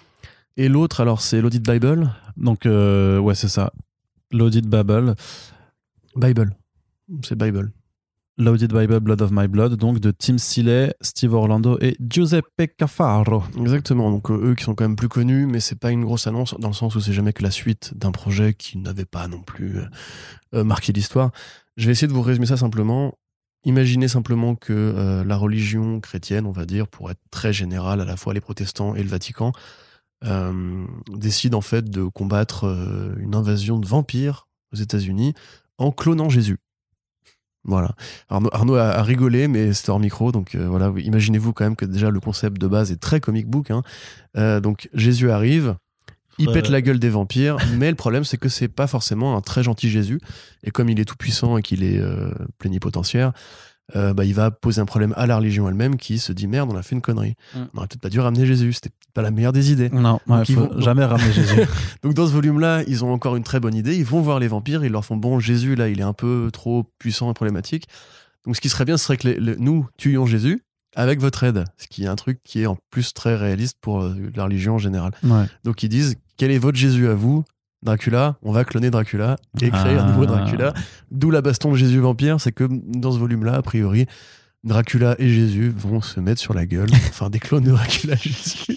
Et 0.57 0.69
l'autre, 0.69 1.01
alors, 1.01 1.21
c'est 1.21 1.41
l'Audit 1.41 1.61
Bible. 1.61 2.13
Donc, 2.37 2.67
euh, 2.67 3.19
ouais, 3.19 3.35
c'est 3.35 3.49
ça. 3.49 3.73
Loaded 4.33 4.67
Babel. 4.67 5.15
Bible. 6.17 6.55
C'est 7.25 7.37
Bible. 7.39 7.73
Loaded 8.39 8.73
Bible, 8.73 9.01
Blood 9.01 9.21
of 9.23 9.31
My 9.33 9.49
Blood, 9.49 9.75
donc 9.77 10.01
de 10.01 10.11
Tim 10.11 10.39
Seeley, 10.39 10.95
Steve 11.03 11.35
Orlando 11.35 11.77
et 11.81 11.97
Giuseppe 12.01 12.73
Cafaro. 12.79 13.43
Exactement, 13.59 14.11
donc 14.11 14.31
euh, 14.31 14.51
eux 14.51 14.55
qui 14.55 14.65
sont 14.65 14.75
quand 14.75 14.85
même 14.85 14.97
plus 14.97 15.09
connus, 15.11 15.47
mais 15.47 15.61
c'est 15.61 15.79
pas 15.79 15.91
une 15.91 16.05
grosse 16.05 16.27
annonce 16.27 16.55
dans 16.59 16.69
le 16.69 16.75
sens 16.75 16.95
où 16.95 17.01
c'est 17.01 17.13
jamais 17.13 17.33
que 17.35 17.43
la 17.43 17.51
suite 17.51 17.93
d'un 17.97 18.13
projet 18.13 18.55
qui 18.55 18.79
n'avait 18.79 19.05
pas 19.05 19.29
non 19.29 19.41
plus 19.43 19.77
marqué 20.53 20.93
l'histoire. 20.93 21.33
Je 21.77 21.87
vais 21.87 21.93
essayer 21.93 22.09
de 22.09 22.13
vous 22.15 22.23
résumer 22.23 22.47
ça 22.47 22.57
simplement. 22.57 23.15
Imaginez 23.65 24.09
simplement 24.09 24.55
que 24.55 24.73
euh, 24.73 25.23
la 25.25 25.37
religion 25.37 26.01
chrétienne, 26.01 26.47
on 26.47 26.53
va 26.53 26.65
dire, 26.65 26.89
pour 26.89 27.11
être 27.11 27.21
très 27.31 27.53
générale, 27.53 28.01
à 28.01 28.05
la 28.07 28.17
fois 28.17 28.33
les 28.33 28.41
protestants 28.41 28.95
et 28.95 29.03
le 29.03 29.09
Vatican, 29.09 29.53
euh, 30.25 30.87
décide 31.13 31.55
en 31.55 31.61
fait 31.61 31.91
de 31.91 32.05
combattre 32.05 32.65
euh, 32.67 33.15
une 33.19 33.35
invasion 33.35 33.79
de 33.79 33.87
vampires 33.87 34.49
aux 34.73 34.77
États-Unis 34.77 35.35
en 35.79 35.93
clonant 35.93 36.31
Jésus. 36.31 36.59
Voilà. 37.65 37.95
Arnaud, 38.31 38.77
a, 38.77 39.03
rigolé, 39.03 39.47
mais 39.47 39.75
c'était 39.75 39.91
hors 39.91 40.01
micro. 40.01 40.33
Donc 40.33 40.55
euh, 40.55 40.67
voilà, 40.67 40.89
vous- 40.89 40.99
imaginez-vous 40.99 41.53
quand 41.53 41.65
même 41.65 41.77
que 41.77 41.85
déjà 41.85 42.11
le 42.11 42.21
concept 42.21 42.59
de 42.59 42.67
base 42.67 42.91
est 42.91 43.01
très 43.01 43.21
comic 43.21 43.47
book. 43.47 43.71
hein. 43.71 43.83
Donc 44.61 44.89
Jésus 44.95 45.31
arrive, 45.31 45.77
il 46.41 46.51
pète 46.53 46.69
la 46.69 46.83
gueule 46.83 46.99
des 46.99 47.09
vampires, 47.11 47.57
mais 47.79 47.91
le 47.91 47.97
problème 47.97 48.25
c'est 48.25 48.37
que 48.37 48.49
c'est 48.49 48.69
pas 48.69 48.87
forcément 48.87 49.37
un 49.37 49.41
très 49.41 49.63
gentil 49.63 49.89
Jésus. 49.91 50.21
Et 50.65 50.71
comme 50.71 50.89
il 50.89 50.99
est 51.01 51.05
tout 51.05 51.17
puissant 51.17 51.57
et 51.59 51.63
qu'il 51.63 51.83
est 51.85 51.99
euh, 51.99 52.31
plénipotentiaire, 52.59 53.33
euh, 53.97 54.15
bah, 54.15 54.25
il 54.25 54.35
va 54.35 54.53
poser 54.53 54.81
un 54.81 54.85
problème 54.85 55.13
à 55.17 55.27
la 55.27 55.37
religion 55.37 55.69
elle-même 55.69 55.97
qui 55.97 56.19
se 56.21 56.33
dit 56.33 56.47
merde, 56.47 56.71
on 56.73 56.77
a 56.77 56.83
fait 56.83 56.95
une 56.95 57.01
connerie. 57.03 57.35
Mm. 57.55 57.59
On 57.75 57.79
aurait 57.79 57.89
peut-être 57.89 58.01
pas 58.01 58.09
dû 58.09 58.21
ramener 58.21 58.47
Jésus, 58.47 58.73
c'était 58.73 58.91
pas 59.15 59.23
la 59.23 59.33
meilleure 59.33 59.53
des 59.53 59.73
idées. 59.73 59.89
Non, 59.91 60.21
ouais, 60.29 60.45
faut 60.45 60.53
vont- 60.69 60.81
jamais 60.81 61.05
ramener 61.05 61.33
Jésus. 61.33 61.61
Donc 62.05 62.15
dans 62.15 62.27
ce 62.27 62.33
volume-là, 62.33 62.85
ils 62.87 63.05
ont 63.05 63.13
encore 63.13 63.35
une 63.35 63.43
très 63.43 63.59
bonne 63.59 63.75
idée. 63.75 63.97
Ils 63.97 64.05
vont 64.05 64.21
voir 64.21 64.39
les 64.39 64.47
vampires, 64.47 64.85
ils 64.85 64.93
leur 64.93 65.05
font 65.05 65.17
bon, 65.17 65.41
Jésus 65.41 65.75
là, 65.75 65.89
il 65.89 65.99
est 65.99 66.05
un 66.05 66.13
peu 66.13 66.51
trop 66.53 66.85
puissant 67.01 67.31
et 67.31 67.35
problématique. 67.35 67.87
Donc 68.47 68.55
ce 68.55 68.61
qui 68.61 68.69
serait 68.69 68.85
bien, 68.85 68.97
ce 68.97 69.05
serait 69.05 69.17
que 69.17 69.27
les- 69.29 69.41
les- 69.41 69.57
nous 69.57 69.89
tuions 69.99 70.25
Jésus 70.25 70.63
avec 70.95 71.21
votre 71.21 71.43
aide, 71.45 71.65
ce 71.77 71.87
qui 71.89 72.05
est 72.05 72.09
un 72.09 72.17
truc 72.17 72.41
qui 72.45 72.63
est 72.63 72.67
en 72.67 72.77
plus 72.91 73.13
très 73.13 73.37
réaliste 73.37 73.77
pour 73.81 74.03
euh, 74.03 74.15
la 74.37 74.45
religion 74.45 74.75
en 74.75 74.79
général. 74.79 75.13
Ouais. 75.25 75.45
Donc 75.65 75.83
ils 75.83 75.89
disent 75.89 76.15
quel 76.41 76.51
est 76.51 76.59
votre 76.59 76.79
Jésus 76.79 77.07
à 77.07 77.15
vous? 77.15 77.45
Dracula, 77.83 78.37
on 78.43 78.51
va 78.51 78.65
cloner 78.65 78.89
Dracula 78.91 79.37
et 79.61 79.71
créer 79.71 79.99
un 79.99 80.05
Ah. 80.07 80.09
nouveau 80.11 80.25
Dracula. 80.25 80.73
D'où 81.11 81.31
la 81.31 81.43
baston 81.43 81.71
de 81.73 81.77
Jésus 81.77 81.99
vampire, 81.99 82.41
c'est 82.41 82.51
que 82.53 82.67
dans 82.71 83.13
ce 83.13 83.19
volume-là, 83.19 83.57
a 83.57 83.61
priori, 83.63 84.07
Dracula 84.65 85.17
et 85.19 85.29
Jésus 85.29 85.69
vont 85.77 86.01
se 86.01 86.19
mettre 86.19 86.41
sur 86.41 86.55
la 86.55 86.65
gueule, 86.65 86.89
enfin 87.11 87.29
des 87.29 87.39
clones 87.41 87.65
de 87.65 87.73
Dracula 87.73 88.15
et 88.15 88.19
Jésus. 88.19 88.75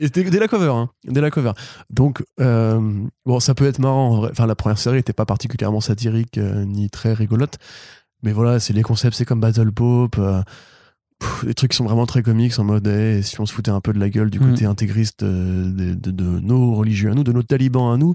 Et 0.00 0.08
dès, 0.08 0.24
dès 0.24 0.40
la 0.40 0.48
cover, 0.48 0.70
hein, 0.74 0.90
dès 1.04 1.20
la 1.20 1.30
cover. 1.30 1.52
Donc, 1.88 2.24
euh, 2.40 2.80
bon, 3.24 3.38
ça 3.38 3.54
peut 3.54 3.66
être 3.66 3.78
marrant. 3.78 4.24
Enfin, 4.28 4.46
la 4.48 4.56
première 4.56 4.78
série 4.78 4.96
n'était 4.96 5.12
pas 5.12 5.24
particulièrement 5.26 5.80
satirique 5.80 6.36
euh, 6.38 6.64
ni 6.64 6.90
très 6.90 7.12
rigolote. 7.12 7.58
Mais 8.24 8.32
voilà, 8.32 8.58
c'est 8.58 8.72
les 8.72 8.82
concepts, 8.82 9.14
c'est 9.16 9.24
comme 9.24 9.40
Battle 9.40 9.70
Pope. 9.70 10.16
euh, 10.18 10.42
pff, 11.18 11.44
des 11.44 11.54
trucs 11.54 11.70
qui 11.72 11.76
sont 11.76 11.84
vraiment 11.84 12.06
très 12.06 12.22
comiques 12.22 12.58
en 12.58 12.64
mode 12.64 12.86
eh, 12.86 13.22
si 13.22 13.40
on 13.40 13.46
se 13.46 13.52
foutait 13.52 13.70
un 13.70 13.80
peu 13.80 13.92
de 13.92 13.98
la 14.00 14.08
gueule 14.10 14.30
du 14.30 14.38
Mm. 14.40 14.50
côté 14.50 14.64
intégriste 14.66 15.22
euh, 15.22 15.70
de, 15.70 15.94
de- 15.94 16.10
de 16.10 16.24
nos 16.40 16.74
religieux 16.74 17.10
à 17.10 17.14
nous, 17.14 17.24
de 17.24 17.32
nos 17.32 17.42
talibans 17.42 17.92
à 17.92 17.96
nous, 17.96 18.14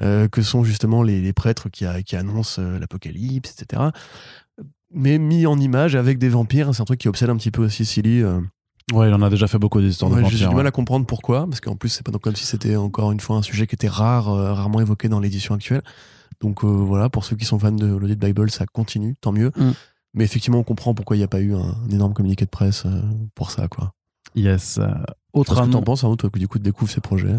euh, 0.00 0.28
que 0.28 0.42
sont 0.42 0.62
justement 0.64 1.02
les, 1.02 1.20
les 1.20 1.32
prêtres 1.32 1.68
qui, 1.68 1.84
a- 1.84 2.02
qui 2.02 2.16
annoncent 2.16 2.60
euh, 2.62 2.78
l'apocalypse, 2.78 3.54
etc. 3.60 3.82
Mais 4.92 5.18
mis 5.18 5.46
en 5.46 5.58
image 5.58 5.94
avec 5.96 6.18
des 6.18 6.28
vampires, 6.28 6.74
c'est 6.74 6.80
un 6.82 6.86
truc 6.86 7.00
qui 7.00 7.08
obsède 7.08 7.28
un 7.30 7.36
petit 7.36 7.50
peu 7.50 7.64
aussi 7.64 7.84
Silly. 7.84 8.22
euh, 8.22 8.40
Ouais, 8.94 9.08
il 9.08 9.12
en 9.14 9.20
a 9.20 9.28
déjà 9.28 9.46
fait 9.48 9.58
beaucoup 9.58 9.82
d'histoires 9.82 10.10
de 10.10 10.16
Ouais, 10.16 10.22
J'ai 10.24 10.30
vampires. 10.30 10.48
du 10.48 10.54
mal 10.54 10.64
ouais. 10.64 10.68
à 10.68 10.72
comprendre 10.72 11.04
pourquoi, 11.04 11.46
parce 11.46 11.60
qu'en 11.60 11.76
plus, 11.76 11.90
c'est 11.90 12.02
pas 12.06 12.12
comme 12.18 12.34
si 12.36 12.46
c'était 12.46 12.74
encore 12.76 13.12
une 13.12 13.20
fois 13.20 13.36
un 13.36 13.42
sujet 13.42 13.66
qui 13.66 13.74
était 13.74 13.86
rare, 13.88 14.30
euh, 14.30 14.54
rarement 14.54 14.80
évoqué 14.80 15.10
dans 15.10 15.20
l'édition 15.20 15.54
actuelle. 15.54 15.82
Donc 16.40 16.64
euh, 16.64 16.68
voilà, 16.68 17.10
pour 17.10 17.24
ceux 17.24 17.36
qui 17.36 17.44
sont 17.44 17.58
fans 17.58 17.70
de 17.72 17.84
l'Audit 17.86 18.16
Bible, 18.16 18.50
ça 18.50 18.64
continue, 18.64 19.14
tant 19.20 19.32
mieux. 19.32 19.50
Mm. 19.56 19.72
Mais 20.18 20.24
effectivement, 20.24 20.58
on 20.58 20.64
comprend 20.64 20.92
pourquoi 20.94 21.16
il 21.16 21.20
n'y 21.20 21.24
a 21.24 21.28
pas 21.28 21.40
eu 21.40 21.54
un, 21.54 21.58
un 21.86 21.88
énorme 21.90 22.12
communiqué 22.12 22.44
de 22.44 22.50
presse 22.50 22.84
euh, 22.86 23.00
pour 23.34 23.50
ça, 23.50 23.68
quoi. 23.68 23.92
Yes. 24.34 24.78
Euh, 24.78 24.88
Autre 25.32 25.54
Qu'est-ce 25.54 25.66
que 25.68 25.72
t'en 25.72 25.82
penses, 25.82 26.04
Arnaud, 26.04 26.16
toi, 26.16 26.28
que 26.28 26.38
du 26.38 26.48
coup, 26.48 26.58
tu 26.58 26.64
découvres 26.64 26.90
ces 26.90 27.00
projets 27.00 27.36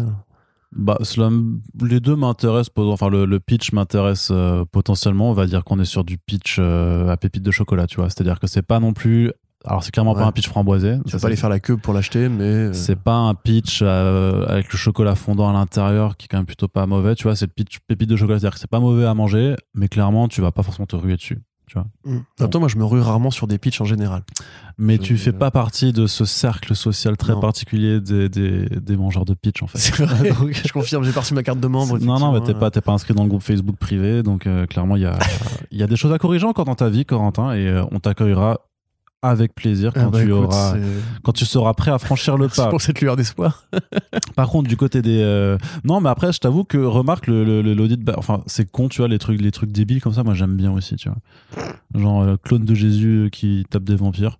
Bah, 0.74 0.96
Slum, 1.02 1.60
les 1.82 2.00
deux 2.00 2.16
m'intéressent, 2.16 2.72
enfin 2.76 3.08
le, 3.08 3.24
le 3.26 3.38
pitch 3.40 3.72
m'intéresse 3.72 4.28
euh, 4.32 4.64
potentiellement. 4.70 5.30
On 5.30 5.34
va 5.34 5.46
dire 5.46 5.62
qu'on 5.64 5.78
est 5.78 5.84
sur 5.84 6.04
du 6.04 6.16
pitch 6.18 6.56
euh, 6.58 7.08
à 7.08 7.16
pépite 7.16 7.42
de 7.42 7.50
chocolat, 7.50 7.86
tu 7.86 7.96
vois. 7.96 8.08
C'est-à-dire 8.08 8.40
que 8.40 8.46
c'est 8.46 8.62
pas 8.62 8.80
non 8.80 8.92
plus. 8.92 9.32
Alors 9.66 9.84
c'est 9.84 9.90
clairement 9.90 10.12
Ouais. 10.14 10.20
pas 10.20 10.26
un 10.26 10.32
pitch 10.32 10.48
framboisé. 10.48 10.96
Tu 11.06 11.12
vas 11.12 11.18
pas 11.18 11.26
aller 11.26 11.36
faire 11.36 11.50
la 11.50 11.60
queue 11.60 11.76
pour 11.76 11.92
l'acheter, 11.92 12.28
mais. 12.30 12.44
euh, 12.44 12.72
C'est 12.72 12.96
pas 12.98 13.16
un 13.16 13.34
pitch 13.34 13.80
euh, 13.82 14.46
avec 14.46 14.72
le 14.72 14.78
chocolat 14.78 15.14
fondant 15.16 15.50
à 15.50 15.52
l'intérieur 15.52 16.16
qui 16.16 16.24
est 16.24 16.28
quand 16.28 16.38
même 16.38 16.46
plutôt 16.46 16.68
pas 16.68 16.86
mauvais, 16.86 17.14
tu 17.14 17.24
vois. 17.24 17.36
C'est 17.36 17.44
le 17.46 17.52
pitch 17.52 17.78
pépite 17.86 18.08
de 18.08 18.16
chocolat, 18.16 18.38
c'est-à-dire 18.38 18.54
que 18.54 18.60
c'est 18.60 18.70
pas 18.70 18.80
mauvais 18.80 19.04
à 19.04 19.12
manger, 19.12 19.56
mais 19.74 19.88
clairement 19.88 20.28
tu 20.28 20.40
vas 20.40 20.50
pas 20.52 20.62
forcément 20.62 20.86
te 20.86 20.96
ruer 20.96 21.16
dessus. 21.16 21.40
Mm. 21.76 22.16
En 22.16 22.20
même 22.40 22.50
temps, 22.50 22.60
moi, 22.60 22.68
je 22.68 22.76
me 22.76 22.84
rue 22.84 23.00
rarement 23.00 23.30
sur 23.30 23.46
des 23.46 23.58
pitchs 23.58 23.80
en 23.80 23.84
général. 23.84 24.22
Mais 24.78 24.96
Je- 24.96 25.02
tu 25.02 25.16
fais 25.18 25.32
pas 25.32 25.50
partie 25.50 25.92
de 25.92 26.06
ce 26.06 26.24
cercle 26.24 26.74
social 26.74 27.16
très 27.16 27.34
Non. 27.34 27.40
particulier 27.40 28.00
des, 28.00 28.28
des, 28.28 28.64
des 28.68 28.96
mangeurs 28.96 29.24
de 29.24 29.34
pitch 29.34 29.62
en 29.62 29.66
fait. 29.68 29.78
Vrai. 30.04 30.30
Donc- 30.40 30.52
je 30.52 30.72
confirme, 30.72 31.04
j'ai 31.04 31.12
pas 31.12 31.20
reçu 31.20 31.34
ma 31.34 31.42
carte 31.42 31.60
de 31.60 31.66
membre. 31.68 31.98
non, 31.98 32.18
non, 32.18 32.32
mais 32.32 32.40
t'es 32.40 32.54
pas, 32.54 32.70
t'es 32.70 32.80
pas 32.80 32.92
inscrit 32.92 33.14
dans 33.14 33.22
le 33.24 33.28
groupe 33.28 33.42
Facebook 33.42 33.76
privé, 33.76 34.22
donc 34.22 34.46
euh, 34.46 34.66
clairement 34.66 34.96
il 34.96 35.02
y 35.02 35.06
a, 35.06 35.18
il 35.70 35.78
y 35.78 35.82
a 35.82 35.86
des 35.86 35.96
choses 35.96 36.12
à 36.12 36.18
corriger 36.18 36.46
encore 36.46 36.64
dans 36.64 36.74
ta 36.74 36.88
vie, 36.88 37.04
Corentin, 37.04 37.52
et 37.52 37.66
euh, 37.68 37.84
on 37.92 38.00
t'accueillera 38.00 38.60
avec 39.22 39.54
plaisir 39.54 39.92
Ah 39.94 40.00
quand 40.04 40.10
bah, 40.10 40.18
tu 40.20 40.24
écoute, 40.28 40.44
auras 40.44 40.76
quand 41.22 41.32
tu 41.32 41.44
seras 41.44 41.74
prêt 41.74 41.90
à 41.90 41.98
franchir 41.98 42.36
le 42.38 42.48
C'est 42.52 42.62
pas. 42.62 42.68
pour 42.70 42.80
cette 42.80 43.00
lueur 43.00 43.16
d'espoir. 43.16 43.64
Par 44.36 44.48
contre, 44.48 44.68
du 44.68 44.76
côté 44.76 45.02
des 45.02 45.20
euh, 45.22 45.58
non, 45.84 46.00
mais 46.00 46.08
après, 46.08 46.32
je 46.32 46.38
t'avoue 46.40 46.64
que 46.64 46.78
remarque 46.78 47.26
le 47.26 47.60
l'audit, 47.74 48.00
bah, 48.02 48.14
enfin, 48.16 48.42
c'est 48.46 48.70
con, 48.70 48.88
tu 48.88 48.98
vois, 49.02 49.08
les 49.08 49.18
trucs 49.18 49.40
les 49.40 49.50
trucs 49.50 49.72
débiles 49.72 50.00
comme 50.00 50.14
ça, 50.14 50.22
moi 50.22 50.34
j'aime 50.34 50.56
bien 50.56 50.72
aussi, 50.72 50.96
tu 50.96 51.08
vois. 51.10 51.18
Genre 51.94 52.22
euh, 52.22 52.36
clone 52.42 52.64
de 52.64 52.74
Jésus 52.74 53.28
qui 53.32 53.64
tape 53.68 53.84
des 53.84 53.96
vampires. 53.96 54.38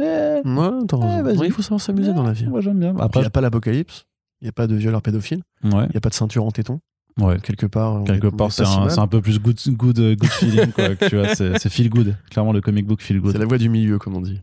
Eh, 0.00 0.04
Ouais, 0.04 0.68
t'as 0.86 0.96
raison. 0.96 1.24
Ouais. 1.24 1.36
Ouais, 1.36 1.46
il 1.46 1.52
faut 1.52 1.62
savoir 1.62 1.80
s'amuser 1.80 2.12
dans 2.12 2.22
la 2.22 2.32
vie. 2.32 2.46
Moi 2.46 2.60
j'aime 2.60 2.78
bien. 2.78 2.94
Il 2.96 3.02
Après, 3.02 3.20
n'y 3.20 3.26
a 3.26 3.30
pas 3.30 3.40
l'apocalypse, 3.40 4.04
il 4.40 4.44
n'y 4.44 4.48
a 4.48 4.52
pas 4.52 4.68
de 4.68 4.76
violeur 4.76 5.02
pédophile, 5.02 5.42
ouais, 5.64 5.70
il 5.86 5.90
n'y 5.90 5.96
a 5.96 6.00
pas 6.00 6.10
de 6.10 6.14
ceinture 6.14 6.44
en 6.44 6.52
téton. 6.52 6.78
Ouais. 7.18 7.38
Quelque 7.40 7.66
part, 7.66 8.04
Quelque 8.04 8.28
part, 8.28 8.48
est 8.48 8.50
c'est 8.50 8.62
pas 8.64 8.90
si 8.90 8.98
un, 9.00 9.02
un 9.04 9.06
peu 9.06 9.20
plus 9.20 9.38
good, 9.40 9.56
good, 9.68 9.98
euh, 9.98 10.14
good 10.16 10.30
feeling, 10.30 10.72
quoi. 10.72 10.96
tu 10.96 11.16
vois, 11.16 11.34
c'est 11.34 11.68
feel 11.68 11.88
good. 11.90 12.16
Clairement, 12.30 12.52
le 12.52 12.60
comic 12.60 12.86
book 12.86 13.00
feel 13.02 13.20
good. 13.20 13.32
C'est 13.32 13.38
la 13.38 13.46
voie 13.46 13.58
du 13.58 13.68
milieu, 13.68 13.98
comme 13.98 14.16
on 14.16 14.20
dit. 14.20 14.40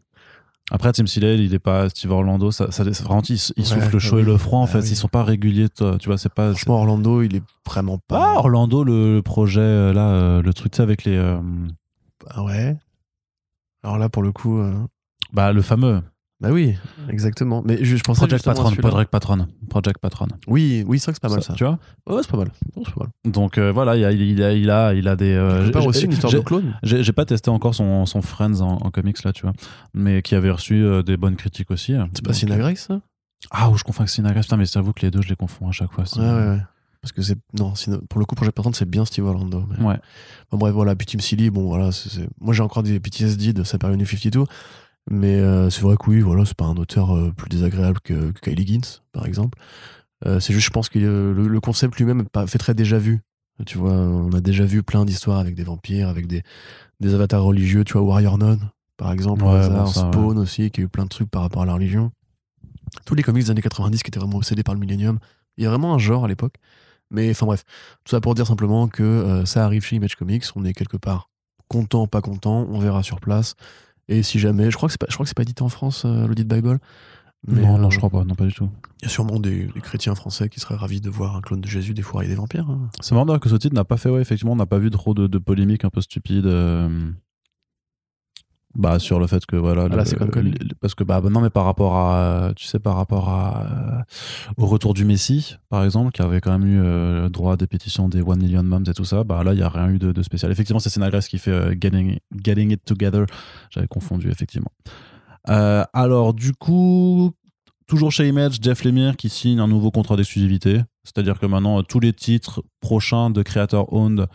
Après, 0.72 0.92
Tim 0.94 1.06
Seeley, 1.06 1.46
il 1.46 1.54
est 1.54 1.60
pas 1.60 1.90
Steve 1.90 2.10
Orlando. 2.12 2.50
Ça, 2.50 2.72
ça, 2.72 2.84
vraiment, 2.84 3.22
Ouais, 3.30 3.36
soufflent 3.38 3.86
le 3.86 3.92
bah 3.92 4.00
chaud 4.00 4.18
et 4.18 4.24
le 4.24 4.36
froid, 4.38 4.60
en 4.60 4.64
Bah 4.64 4.68
fait. 4.72 4.80
oui. 4.80 4.88
Ils 4.90 4.96
sont 4.96 5.08
pas 5.08 5.24
réguliers, 5.24 5.70
toi. 5.70 5.98
Tu 6.00 6.10
vois, 6.10 6.18
c'est 6.18 6.34
pas. 6.34 6.50
Franchement, 6.54 6.78
Orlando, 6.80 7.22
il 7.22 7.36
est 7.36 7.44
vraiment 7.68 8.00
Ah, 8.02 8.06
pas. 8.08 8.34
Orlando, 8.40 8.84
le, 8.84 9.16
le 9.18 9.22
projet, 9.22 9.60
euh, 9.62 9.94
là, 9.94 10.08
euh, 10.10 10.42
le 10.42 10.54
truc, 10.56 10.72
tu 10.72 10.78
sais, 10.78 10.82
avec 10.84 11.04
les. 11.04 11.16
euh, 11.16 11.40
Ah 12.32 12.44
ouais. 12.44 12.76
Alors 13.84 14.00
là, 14.00 14.10
pour 14.10 14.24
le 14.24 14.32
coup. 14.32 14.58
euh, 14.58 14.74
bah, 15.34 15.54
le 15.54 15.62
fameux. 15.62 16.02
Bah 16.42 16.50
oui, 16.52 16.76
exactement. 17.10 17.64
Mais 17.66 17.78
je, 17.84 17.96
je 17.96 18.04
pensais 18.04 18.20
Project 18.20 18.44
Patron. 18.44 18.72
Project 18.76 19.10
Patron. 19.10 19.48
Project 19.70 20.00
Patron. 20.00 20.28
Oui, 20.48 20.84
oui, 20.86 21.00
c'est 21.00 21.06
vrai 21.06 21.12
que 21.14 21.18
c'est 21.18 21.22
pas 21.22 21.30
mal 21.34 21.42
ça. 21.42 21.54
Tu 21.54 21.64
vois 21.64 21.80
Ouais, 22.08 22.22
c'est 22.22 22.30
pas 22.30 22.38
mal. 22.38 22.52
Ouais, 22.76 22.84
c'est 22.86 22.94
pas 22.94 23.06
mal. 23.06 23.32
Donc, 23.32 23.58
euh, 23.58 23.72
voilà, 23.72 23.96
il 23.96 24.04
a, 24.04 24.12
il, 24.12 24.44
a, 24.44 24.52
il, 24.54 24.70
a, 24.70 24.94
il 24.94 25.08
a 25.08 25.16
des. 25.16 25.32
euh, 25.32 25.66
j'ai- 25.66 25.88
aussi 25.88 26.06
une 26.06 26.12
histoire 26.12 26.34
de 26.34 26.40
clone. 26.40 26.78
J'ai 26.84 27.14
pas 27.14 27.26
testé 27.26 27.50
encore 27.50 27.74
son, 27.74 28.06
son 28.06 28.22
Friends 28.22 28.60
en, 28.60 28.74
en 28.86 28.92
comics, 28.92 29.24
là, 29.24 29.32
tu 29.32 29.44
vois. 29.44 29.54
Mais 29.94 30.22
qui 30.22 30.36
avait 30.36 30.52
reçu 30.52 30.84
euh, 30.84 31.04
des 31.04 31.16
bonnes 31.16 31.38
critiques 31.38 31.72
aussi. 31.72 31.94
C'est 32.14 32.22
pas 32.22 32.32
Donc, 32.32 32.36
Sina 32.36 32.56
euh, 32.56 32.76
ça? 32.76 33.00
Ah, 33.52 33.70
ou 33.70 33.78
je 33.78 33.84
confonds 33.84 34.02
avec 34.02 34.10
Sina 34.10 34.32
Grace. 34.34 34.46
Putain, 34.46 34.58
mais 34.58 34.66
j'avoue 34.66 34.92
que 34.92 35.04
les 35.06 35.12
deux, 35.12 35.22
je 35.22 35.30
les 35.30 35.36
confonds 35.36 35.70
à 35.70 35.72
chaque 35.72 35.92
fois. 35.94 36.04
Ouais, 36.18 36.22
ouais, 36.22 36.50
ouais. 36.56 36.62
Parce 37.02 37.12
que 37.14 37.22
c'est. 37.22 37.38
Non, 37.58 37.74
pour 38.10 38.20
le 38.20 38.26
coup, 38.26 38.36
Project 38.36 38.56
Patron, 38.58 38.74
c'est 38.74 38.90
bien 38.90 39.06
Steve 39.06 39.26
Orlando. 39.26 39.64
mais- 39.70 39.86
Ouais. 39.86 40.00
Bon, 40.52 40.58
bref, 40.58 40.74
voilà. 40.74 40.96
Puis 40.96 41.06
Tim 41.06 41.20
Seeley, 41.20 41.50
bon, 41.50 41.68
voilà. 41.68 41.92
c'est- 41.92 42.28
Moi, 42.42 42.54
j'ai 42.54 42.64
encore 42.64 42.82
des 42.84 43.00
PTSD 43.00 43.54
de 43.54 43.64
sa 43.64 43.78
période 43.78 44.00
New 44.00 44.06
52. 44.08 44.44
Mais 45.10 45.36
euh, 45.40 45.70
c'est 45.70 45.82
vrai 45.82 45.98
que 45.98 46.10
oui, 46.10 46.22
voilà, 46.22 46.46
c'est 46.46 46.58
pas 46.58 46.66
un 46.66 46.78
auteur 46.78 47.16
euh, 47.16 47.32
plus 47.32 47.50
désagréable 47.50 48.00
que, 48.04 48.32
que 48.32 48.40
Kylie 48.40 48.66
Gins, 48.66 49.02
par 49.12 49.26
exemple. 49.26 49.60
Euh, 50.26 50.40
c'est 50.40 50.54
juste, 50.54 50.66
je 50.66 50.72
pense 50.72 50.90
que 50.90 50.98
le, 50.98 51.34
le 51.48 51.60
concept 51.60 51.98
lui-même 51.98 52.26
fait 52.48 52.58
très 52.58 52.74
déjà 52.74 52.98
vu. 52.98 53.22
Tu 53.66 53.78
vois, 53.78 53.92
on 53.94 54.32
a 54.34 54.42
déjà 54.42 54.66
vu 54.66 54.84
plein 54.84 55.06
d'histoires 55.06 55.40
avec 55.40 55.56
des 55.56 55.64
vampires, 55.64 56.10
avec 56.10 56.28
des, 56.28 56.42
des 57.00 57.14
avatars 57.14 57.44
religieux. 57.44 57.84
Tu 57.84 57.94
vois, 57.94 58.02
Warrior 58.02 58.38
Nun, 58.38 58.58
par 58.98 59.12
exemple, 59.12 59.46
au 59.46 59.52
Ouais, 59.52 59.60
hasard, 59.60 59.86
bon, 59.86 59.92
ça, 59.92 60.06
ouais. 60.06 60.12
Spawn 60.12 60.38
aussi, 60.40 60.72
qui 60.72 60.82
a 60.82 60.84
eu 60.84 60.88
plein 60.90 61.04
de 61.04 61.10
trucs 61.10 61.30
par 61.30 61.44
rapport 61.44 61.62
à 61.62 61.66
la 61.66 61.74
religion. 61.74 62.12
Tous 63.06 63.16
les 63.16 63.24
comics 63.24 63.44
des 63.44 63.52
années 63.52 63.62
90 63.62 64.02
qui 64.04 64.10
étaient 64.10 64.20
vraiment 64.20 64.38
obsédés 64.38 64.64
par 64.64 64.74
le 64.74 64.80
millénium. 64.80 65.20
Il 65.58 65.64
y 65.64 65.68
a 65.68 65.70
vraiment 65.70 65.94
un 65.94 66.00
genre 66.00 66.26
à 66.26 66.28
l'époque. 66.28 66.56
Mais 67.12 67.30
enfin 67.30 67.46
bref, 67.46 67.64
tout 68.04 68.12
ça 68.12 68.20
pour 68.20 68.34
dire 68.34 68.48
simplement 68.48 68.88
que 68.88 69.44
ça 69.46 69.64
arrive 69.64 69.86
chez 69.86 69.96
Image 69.98 70.16
Comics, 70.16 70.44
on 70.56 70.66
est 70.66 70.74
quelque 70.74 70.98
part 70.98 71.30
content, 71.68 72.08
pas 72.08 72.22
content, 72.22 72.66
on 72.70 72.80
verra 72.80 73.04
sur 73.04 73.20
place. 73.20 73.56
Et 74.08 74.22
si 74.24 74.40
jamais, 74.40 74.70
je 74.72 74.76
crois 74.78 74.88
que 74.88 74.94
c'est 74.94 75.00
pas, 75.02 75.08
je 75.10 75.14
crois 75.16 75.24
que 75.24 75.30
c'est 75.30 75.36
pas 75.38 75.42
édité 75.44 75.64
en 75.64 75.70
France, 75.70 76.04
euh, 76.06 76.28
l'audit 76.28 76.48
Bible. 76.48 76.80
Mais, 77.48 77.62
non, 77.62 77.78
non, 77.78 77.88
euh, 77.88 77.90
je 77.92 77.98
crois 77.98 78.10
pas. 78.10 78.24
Non, 78.24 78.34
pas 78.36 78.46
du 78.46 78.54
tout. 78.54 78.70
Il 79.02 79.06
y 79.06 79.06
a 79.06 79.10
sûrement 79.10 79.40
des, 79.40 79.68
des 79.68 79.82
chrétiens 79.82 80.16
français 80.16 80.50
qui 80.50 80.60
seraient 80.60 80.76
ravis 80.76 81.00
de 81.02 81.10
voir 81.12 81.36
un 81.36 81.42
clone 81.42 81.62
de 81.62 81.68
Jésus 81.68 81.94
défourailler 81.94 82.30
des 82.30 82.36
vampires. 82.36 82.70
hein. 82.70 82.90
C'est 83.02 83.14
marrant 83.14 83.26
d'ailleurs 83.28 83.40
que 83.40 83.50
ce 83.50 83.56
titre 83.56 83.76
n'a 83.76 83.84
pas 83.84 83.98
fait, 83.98 84.10
ouais, 84.10 84.22
effectivement, 84.22 84.54
on 84.54 84.56
n'a 84.56 84.66
pas 84.66 84.80
vu 84.80 84.90
trop 84.90 85.14
de, 85.14 85.28
de 85.28 85.38
polémiques 85.38 85.86
un 85.86 85.90
peu 85.92 86.02
stupides. 86.02 86.48
euh, 86.48 87.12
bah, 88.76 89.00
sur 89.00 89.20
le 89.20 89.28
fait 89.28 89.46
que 89.46 89.56
voilà. 89.56 89.84
Ah 89.86 89.88
là, 89.90 89.96
le- 89.98 90.06
c'est 90.06 90.16
comme 90.18 90.30
connu. 90.30 90.52
le- 90.52 90.76
Parce 90.82 90.96
que, 90.96 91.04
bah, 91.04 91.22
non, 91.22 91.42
mais 91.42 91.50
par 91.50 91.66
rapport 91.66 91.96
à. 91.96 92.52
Tu 92.56 92.66
sais, 92.66 92.80
par 92.80 92.96
rapport 92.96 93.30
à. 93.30 93.66
euh, 93.66 94.02
au 94.58 94.66
retour 94.68 94.94
du 94.94 95.06
Messie, 95.06 95.56
par 95.70 95.84
exemple, 95.84 96.12
qui 96.12 96.22
avait 96.22 96.42
quand 96.42 96.52
même 96.58 96.68
eu 96.68 96.82
euh, 96.84 97.30
droit 97.30 97.54
à 97.54 97.58
des 97.58 97.68
pétitions 97.68 98.10
des 98.10 98.22
One 98.22 98.40
Million 98.42 98.64
Moms 98.64 98.84
et 98.88 98.94
tout 98.94 99.06
ça, 99.06 99.24
bah 99.24 99.44
là, 99.44 99.54
il 99.54 99.58
n'y 99.58 99.64
a 99.64 99.70
rien 99.70 99.90
eu 99.90 99.98
de, 100.00 100.12
de 100.12 100.22
spécial. 100.24 100.52
Effectivement, 100.52 100.80
c'est 100.80 100.90
Sénagresse 100.90 101.28
qui 101.28 101.38
fait 101.38 101.52
euh, 101.52 101.76
getting, 101.80 102.20
getting 102.44 102.72
It 102.72 102.84
Together. 102.86 103.26
J'avais 103.72 103.88
confondu, 103.88 104.30
effectivement. 104.30 104.72
Euh, 105.50 105.84
alors, 105.94 106.34
du 106.34 106.54
coup, 106.54 107.32
toujours 107.88 108.12
chez 108.12 108.28
Image, 108.28 108.58
Jeff 108.62 108.84
Lemire 108.84 109.16
qui 109.16 109.30
signe 109.30 109.60
un 109.60 109.68
nouveau 109.68 109.92
contrat 109.92 110.16
d'exclusivité. 110.16 110.82
C'est-à-dire 111.04 111.40
que 111.40 111.46
maintenant, 111.46 111.84
tous 111.84 112.00
les 112.00 112.14
titres 112.14 112.64
prochains 112.82 113.30
de 113.30 113.44
Creator 113.44 113.94
Owned 113.94 114.26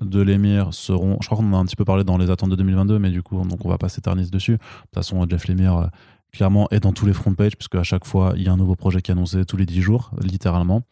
de 0.00 0.20
Lemire 0.20 0.74
seront. 0.74 1.18
Je 1.20 1.26
crois 1.26 1.38
qu'on 1.38 1.52
en 1.52 1.56
a 1.56 1.60
un 1.60 1.64
petit 1.64 1.76
peu 1.76 1.84
parlé 1.84 2.04
dans 2.04 2.18
les 2.18 2.30
attentes 2.30 2.50
de 2.50 2.56
2022, 2.56 2.98
mais 2.98 3.10
du 3.10 3.22
coup, 3.22 3.42
donc 3.44 3.64
on 3.64 3.68
va 3.68 3.78
pas 3.78 3.88
s'éterniser 3.88 4.30
dessus. 4.30 4.52
De 4.52 4.58
toute 4.58 4.94
façon, 4.94 5.26
Jeff 5.28 5.48
Lemire, 5.48 5.76
euh, 5.76 5.86
clairement, 6.32 6.68
est 6.70 6.80
dans 6.80 6.92
tous 6.92 7.06
les 7.06 7.12
front 7.12 7.34
pages, 7.34 7.56
puisque 7.56 7.76
à 7.76 7.82
chaque 7.82 8.04
fois, 8.04 8.34
il 8.36 8.42
y 8.42 8.48
a 8.48 8.52
un 8.52 8.56
nouveau 8.56 8.76
projet 8.76 9.00
qui 9.00 9.10
est 9.10 9.14
annoncé 9.14 9.44
tous 9.44 9.56
les 9.56 9.66
10 9.66 9.80
jours, 9.80 10.10
littéralement. 10.20 10.82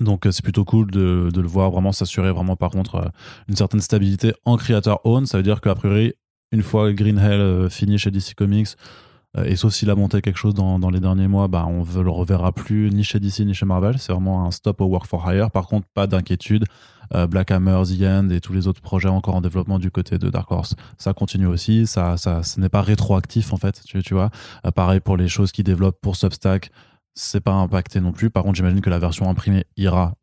Donc 0.00 0.26
euh, 0.26 0.30
c'est 0.30 0.42
plutôt 0.42 0.64
cool 0.64 0.90
de, 0.90 1.30
le 1.34 1.48
voir 1.48 1.70
vraiment 1.70 1.92
s'assurer 1.92 2.30
vraiment 2.30 2.56
par 2.56 2.70
contre 2.70 2.96
euh, 2.96 3.08
une 3.48 3.56
certaine 3.56 3.80
stabilité 3.80 4.32
en 4.44 4.56
creator 4.56 5.00
own. 5.04 5.26
Ça 5.26 5.38
veut 5.38 5.42
dire 5.42 5.60
qu'a 5.60 5.74
priori, 5.74 6.12
une 6.52 6.62
fois 6.62 6.92
Green 6.92 7.18
Hell 7.18 7.70
fini 7.70 7.98
chez 7.98 8.10
DC 8.10 8.34
Comics, 8.36 8.68
et 9.36 9.56
sauf 9.56 9.74
s'il 9.74 9.90
a 9.90 9.94
monté 9.94 10.20
quelque 10.22 10.38
chose 10.38 10.54
dans, 10.54 10.78
dans 10.78 10.90
les 10.90 11.00
derniers 11.00 11.28
mois, 11.28 11.48
bah, 11.48 11.66
on 11.68 11.84
ne 11.84 12.02
le 12.02 12.10
reverra 12.10 12.50
plus 12.52 12.90
ni 12.90 13.04
chez 13.04 13.20
DC 13.20 13.40
ni 13.40 13.54
chez 13.54 13.66
Marvel. 13.66 13.98
C'est 13.98 14.12
vraiment 14.12 14.46
un 14.46 14.50
stop 14.50 14.80
au 14.80 14.86
work 14.86 15.06
for 15.06 15.30
hire. 15.30 15.50
Par 15.50 15.66
contre, 15.66 15.86
pas 15.94 16.06
d'inquiétude. 16.06 16.64
Euh, 17.14 17.26
Black 17.26 17.50
Hammer, 17.50 17.82
The 17.84 18.02
End 18.02 18.28
et 18.30 18.40
tous 18.40 18.52
les 18.52 18.66
autres 18.66 18.82
projets 18.82 19.08
encore 19.08 19.34
en 19.34 19.40
développement 19.40 19.78
du 19.78 19.90
côté 19.90 20.18
de 20.18 20.28
Dark 20.28 20.50
Horse, 20.50 20.74
ça 20.98 21.14
continue 21.14 21.46
aussi. 21.46 21.86
Ça, 21.86 22.16
ça, 22.16 22.42
ce 22.42 22.60
n'est 22.60 22.68
pas 22.68 22.82
rétroactif 22.82 23.52
en 23.52 23.56
fait, 23.56 23.80
tu, 23.84 24.02
tu 24.02 24.14
vois. 24.14 24.30
Euh, 24.66 24.70
pareil 24.70 25.00
pour 25.00 25.16
les 25.16 25.28
choses 25.28 25.52
qui 25.52 25.62
développent 25.62 26.00
pour 26.00 26.16
Substack, 26.16 26.70
c'est 27.14 27.40
pas 27.40 27.54
impacté 27.54 28.00
non 28.00 28.12
plus. 28.12 28.30
Par 28.30 28.42
contre, 28.42 28.56
j'imagine 28.56 28.80
que 28.80 28.90
la 28.90 28.98
version 28.98 29.28
imprimée 29.28 29.64
ira 29.76 30.14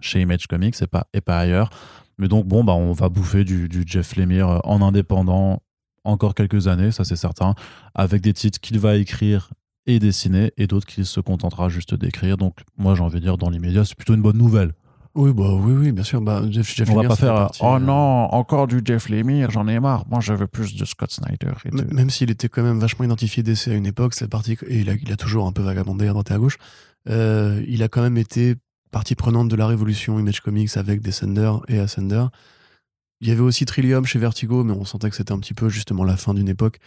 chez 0.00 0.20
Image 0.20 0.46
Comics 0.46 0.80
et 0.82 0.86
pas, 0.86 1.06
et 1.14 1.20
pas 1.20 1.38
ailleurs. 1.38 1.70
Mais 2.18 2.28
donc, 2.28 2.46
bon, 2.46 2.64
bah, 2.64 2.74
on 2.74 2.92
va 2.92 3.08
bouffer 3.08 3.44
du, 3.44 3.68
du 3.68 3.84
Jeff 3.86 4.16
Lemire 4.16 4.48
euh, 4.48 4.58
en 4.64 4.82
indépendant 4.82 5.62
encore 6.04 6.34
quelques 6.34 6.66
années, 6.68 6.90
ça 6.92 7.04
c'est 7.04 7.16
certain, 7.16 7.54
avec 7.94 8.22
des 8.22 8.32
titres 8.32 8.58
qu'il 8.60 8.78
va 8.78 8.96
écrire 8.96 9.50
et 9.86 9.98
dessiner 9.98 10.52
et 10.56 10.66
d'autres 10.66 10.86
qu'il 10.86 11.06
se 11.06 11.20
contentera 11.20 11.68
juste 11.68 11.94
d'écrire. 11.94 12.36
Donc, 12.36 12.58
moi, 12.76 12.94
j'ai 12.94 13.02
envie 13.02 13.16
de 13.16 13.24
dire, 13.24 13.38
dans 13.38 13.50
l'immédiat, 13.50 13.84
c'est 13.84 13.94
plutôt 13.96 14.14
une 14.14 14.22
bonne 14.22 14.36
nouvelle. 14.38 14.72
Oui, 15.16 15.32
bah 15.32 15.52
oui, 15.54 15.72
oui, 15.72 15.90
bien 15.92 16.04
sûr. 16.04 16.20
Bah, 16.20 16.42
Jeff, 16.50 16.72
Jeff 16.72 16.88
on 16.88 16.92
va 16.94 17.02
Lemire, 17.02 17.08
pas 17.08 17.16
ça 17.16 17.20
fait 17.22 17.26
faire 17.26 17.34
partie, 17.34 17.60
Oh 17.64 17.74
euh, 17.74 17.78
non, 17.80 17.94
encore 18.32 18.68
du 18.68 18.80
Jeff 18.84 19.08
Lemire, 19.08 19.50
j'en 19.50 19.66
ai 19.66 19.80
marre. 19.80 20.04
Moi, 20.08 20.20
je 20.20 20.32
veux 20.34 20.46
plus 20.46 20.76
de 20.76 20.84
Scott 20.84 21.10
Snyder. 21.10 21.52
Et 21.64 21.70
de- 21.70 21.80
M- 21.80 21.88
Même 21.92 22.10
s'il 22.10 22.30
était 22.30 22.48
quand 22.48 22.62
même 22.62 22.78
vachement 22.78 23.04
identifié 23.04 23.42
DC 23.42 23.68
à 23.68 23.74
une 23.74 23.86
époque, 23.86 24.14
c'est 24.14 24.28
parti 24.28 24.56
et 24.68 24.80
il 24.80 24.90
a, 24.90 24.94
il 24.94 25.10
a 25.10 25.16
toujours 25.16 25.46
un 25.48 25.52
peu 25.52 25.62
vagabondé 25.62 26.06
à 26.06 26.10
droite 26.10 26.30
et 26.30 26.34
à 26.34 26.38
gauche. 26.38 26.58
euh, 27.08 27.64
il 27.66 27.82
a 27.82 27.88
quand 27.88 28.02
même 28.02 28.18
été 28.18 28.54
partie 28.92 29.14
prenante 29.16 29.48
de 29.48 29.56
la 29.56 29.66
révolution 29.66 30.18
Image 30.20 30.40
Comics 30.42 30.76
avec 30.76 31.00
Descender 31.00 31.52
et 31.68 31.78
Ascender. 31.80 32.26
Il 33.20 33.28
y 33.28 33.30
avait 33.32 33.40
aussi 33.40 33.64
Trillium 33.66 34.06
chez 34.06 34.18
Vertigo, 34.18 34.64
mais 34.64 34.72
on 34.72 34.84
sentait 34.84 35.10
que 35.10 35.16
c'était 35.16 35.32
un 35.32 35.38
petit 35.38 35.54
peu 35.54 35.68
justement 35.68 36.04
la 36.04 36.16
fin 36.16 36.32
d'une 36.34 36.48
époque. 36.48 36.78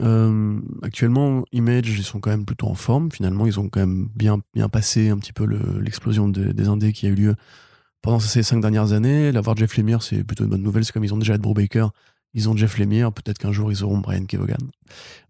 Euh, 0.00 0.58
actuellement, 0.82 1.44
Image, 1.52 1.88
ils 1.88 2.02
sont 2.04 2.20
quand 2.20 2.30
même 2.30 2.44
plutôt 2.44 2.66
en 2.66 2.74
forme. 2.74 3.10
Finalement, 3.12 3.46
ils 3.46 3.58
ont 3.60 3.68
quand 3.68 3.80
même 3.80 4.08
bien, 4.14 4.38
bien 4.54 4.68
passé 4.68 5.10
un 5.10 5.18
petit 5.18 5.32
peu 5.32 5.44
le- 5.44 5.80
l'explosion 5.80 6.28
de- 6.28 6.52
des 6.52 6.68
indés 6.68 6.92
qui 6.92 7.06
a 7.06 7.10
eu 7.10 7.14
lieu 7.14 7.34
pendant 8.00 8.20
ces 8.20 8.42
cinq 8.42 8.60
dernières 8.60 8.92
années. 8.92 9.32
L'avoir 9.32 9.56
Jeff 9.56 9.76
Lemire, 9.76 10.02
c'est 10.02 10.24
plutôt 10.24 10.44
une 10.44 10.50
bonne 10.50 10.62
nouvelle. 10.62 10.84
C'est 10.84 10.92
comme 10.92 11.04
ils 11.04 11.12
ont 11.14 11.18
déjà 11.18 11.34
Ed 11.34 11.40
Brubaker, 11.42 11.88
ils 12.34 12.48
ont 12.48 12.56
Jeff 12.56 12.78
Lemire. 12.78 13.12
Peut-être 13.12 13.38
qu'un 13.38 13.52
jour, 13.52 13.70
ils 13.70 13.84
auront 13.84 13.98
Brian 13.98 14.24
Kevogan. 14.24 14.58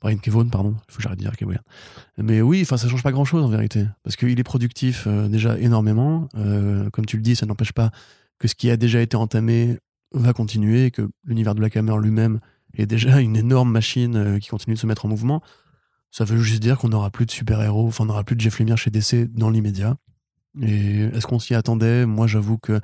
Brian 0.00 0.18
Kevon, 0.18 0.48
pardon. 0.48 0.74
Il 0.88 0.92
faut 0.92 0.96
que 0.98 1.02
j'arrête 1.02 1.18
de 1.18 1.24
dire 1.24 1.36
Kevogan. 1.36 1.62
Mais 2.18 2.40
oui, 2.40 2.60
enfin, 2.62 2.76
ça 2.76 2.88
change 2.88 3.02
pas 3.02 3.12
grand-chose 3.12 3.42
en 3.44 3.48
vérité. 3.48 3.86
Parce 4.04 4.14
qu'il 4.16 4.38
est 4.38 4.44
productif 4.44 5.04
euh, 5.08 5.28
déjà 5.28 5.58
énormément. 5.58 6.28
Euh, 6.36 6.88
comme 6.90 7.06
tu 7.06 7.16
le 7.16 7.22
dis, 7.22 7.34
ça 7.36 7.46
n'empêche 7.46 7.72
pas 7.72 7.90
que 8.38 8.46
ce 8.48 8.54
qui 8.54 8.70
a 8.70 8.76
déjà 8.76 9.00
été 9.00 9.16
entamé 9.16 9.78
va 10.14 10.32
continuer, 10.32 10.90
que 10.90 11.10
l'univers 11.24 11.54
de 11.54 11.60
Black 11.60 11.76
Hammer 11.76 11.96
lui-même 12.00 12.40
est 12.74 12.86
déjà 12.86 13.20
une 13.20 13.36
énorme 13.36 13.70
machine 13.70 14.16
euh, 14.16 14.38
qui 14.38 14.48
continue 14.48 14.74
de 14.74 14.80
se 14.80 14.86
mettre 14.86 15.06
en 15.06 15.08
mouvement. 15.08 15.42
Ça 16.10 16.24
veut 16.24 16.38
juste 16.38 16.62
dire 16.62 16.78
qu'on 16.78 16.90
n'aura 16.90 17.10
plus 17.10 17.24
de 17.26 17.30
super-héros, 17.30 17.86
enfin, 17.86 18.04
on 18.04 18.08
n'aura 18.08 18.24
plus 18.24 18.36
de 18.36 18.40
Jeff 18.40 18.58
Lemire 18.58 18.76
chez 18.76 18.90
DC 18.90 19.32
dans 19.32 19.48
l'immédiat. 19.48 19.96
Et 20.60 21.04
est-ce 21.04 21.26
qu'on 21.26 21.38
s'y 21.38 21.54
attendait? 21.54 22.04
Moi, 22.04 22.26
j'avoue 22.26 22.58
que 22.58 22.80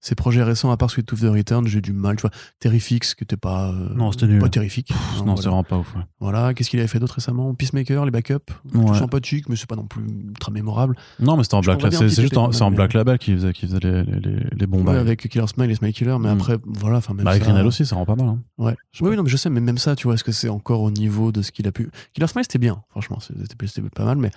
ces 0.00 0.14
projets 0.14 0.42
récents, 0.44 0.70
à 0.70 0.76
part 0.76 0.90
Sweet 0.90 1.06
Tooth 1.06 1.20
the 1.20 1.24
Return, 1.24 1.66
j'ai 1.66 1.80
du 1.80 1.92
mal. 1.92 2.16
Tu 2.16 2.22
vois, 2.22 2.30
Terrifix, 2.60 3.14
qui 3.16 3.24
était 3.24 3.36
pas, 3.36 3.70
euh, 3.70 3.94
Non, 3.96 4.12
c'était 4.12 4.28
nul. 4.28 4.38
pas 4.38 4.48
terrifique. 4.48 4.88
Pff, 4.88 4.96
Hein, 4.96 5.16
non, 5.18 5.24
voilà. 5.24 5.36
c'est 5.42 5.48
vraiment 5.48 5.64
pas 5.64 5.78
ouf. 5.78 5.94
ouais. 5.96 6.02
Voilà, 6.20 6.54
qu'est-ce 6.54 6.70
qu'il 6.70 6.78
avait 6.78 6.88
fait 6.88 7.00
d'autre 7.00 7.14
récemment? 7.16 7.52
Peacemaker, 7.54 8.04
les 8.04 8.10
backups, 8.12 8.52
Ouais. 8.74 8.96
sympathique, 8.98 9.48
mais 9.48 9.56
c'est 9.56 9.68
pas 9.68 9.74
non 9.76 9.86
plus 9.86 10.02
ultra 10.28 10.52
mémorable. 10.52 10.96
Non, 11.18 11.36
mais 11.36 11.42
c'était 11.42 11.56
en 11.56 11.60
Black 11.62 11.82
Label. 11.82 12.10
C'est 12.10 12.22
juste 12.22 12.36
en, 12.36 12.50
en 12.52 12.70
Black 12.70 12.92
Label 12.94 13.18
qui 13.18 13.32
faisait, 13.32 13.52
qui 13.52 13.66
faisait 13.66 13.80
les, 13.80 14.04
les, 14.04 14.20
les, 14.20 14.46
les 14.56 14.66
bons 14.66 14.78
Ouais, 14.78 14.84
bails. 14.84 14.96
avec 14.98 15.28
Killer 15.28 15.46
Smile 15.48 15.70
et 15.70 15.74
Smile 15.74 15.92
Killer, 15.92 16.16
mais 16.20 16.28
Mm. 16.28 16.36
après, 16.38 16.56
voilà, 16.64 17.00
même 17.14 17.24
Bah, 17.24 17.30
avec 17.32 17.42
ça- 17.44 17.64
aussi, 17.64 17.84
ça 17.84 17.96
rend 17.96 18.06
pas 18.06 18.14
mal. 18.16 18.28
hein. 18.28 18.38
Ouais. 18.56 18.76
Oui, 19.00 19.10
oui, 19.10 19.16
non, 19.16 19.24
mais 19.24 19.30
je 19.30 19.36
sais, 19.36 19.50
mais 19.50 19.60
même 19.60 19.78
ça, 19.78 19.96
tu 19.96 20.04
vois, 20.06 20.14
est-ce 20.14 20.24
que 20.24 20.32
c'est 20.32 20.48
encore 20.48 20.82
au 20.82 20.90
niveau 20.92 21.32
de 21.32 21.42
ce 21.42 21.50
qu'il 21.50 21.66
a 21.66 21.72
pu. 21.72 21.90
Killer 22.14 22.26
Smile, 22.28 22.44
c'était 22.44 22.58
bien, 22.58 22.82
franchement, 22.90 23.18
c'était 23.20 23.82
pas 23.94 24.04
mal, 24.04 24.16
mais 24.18 24.30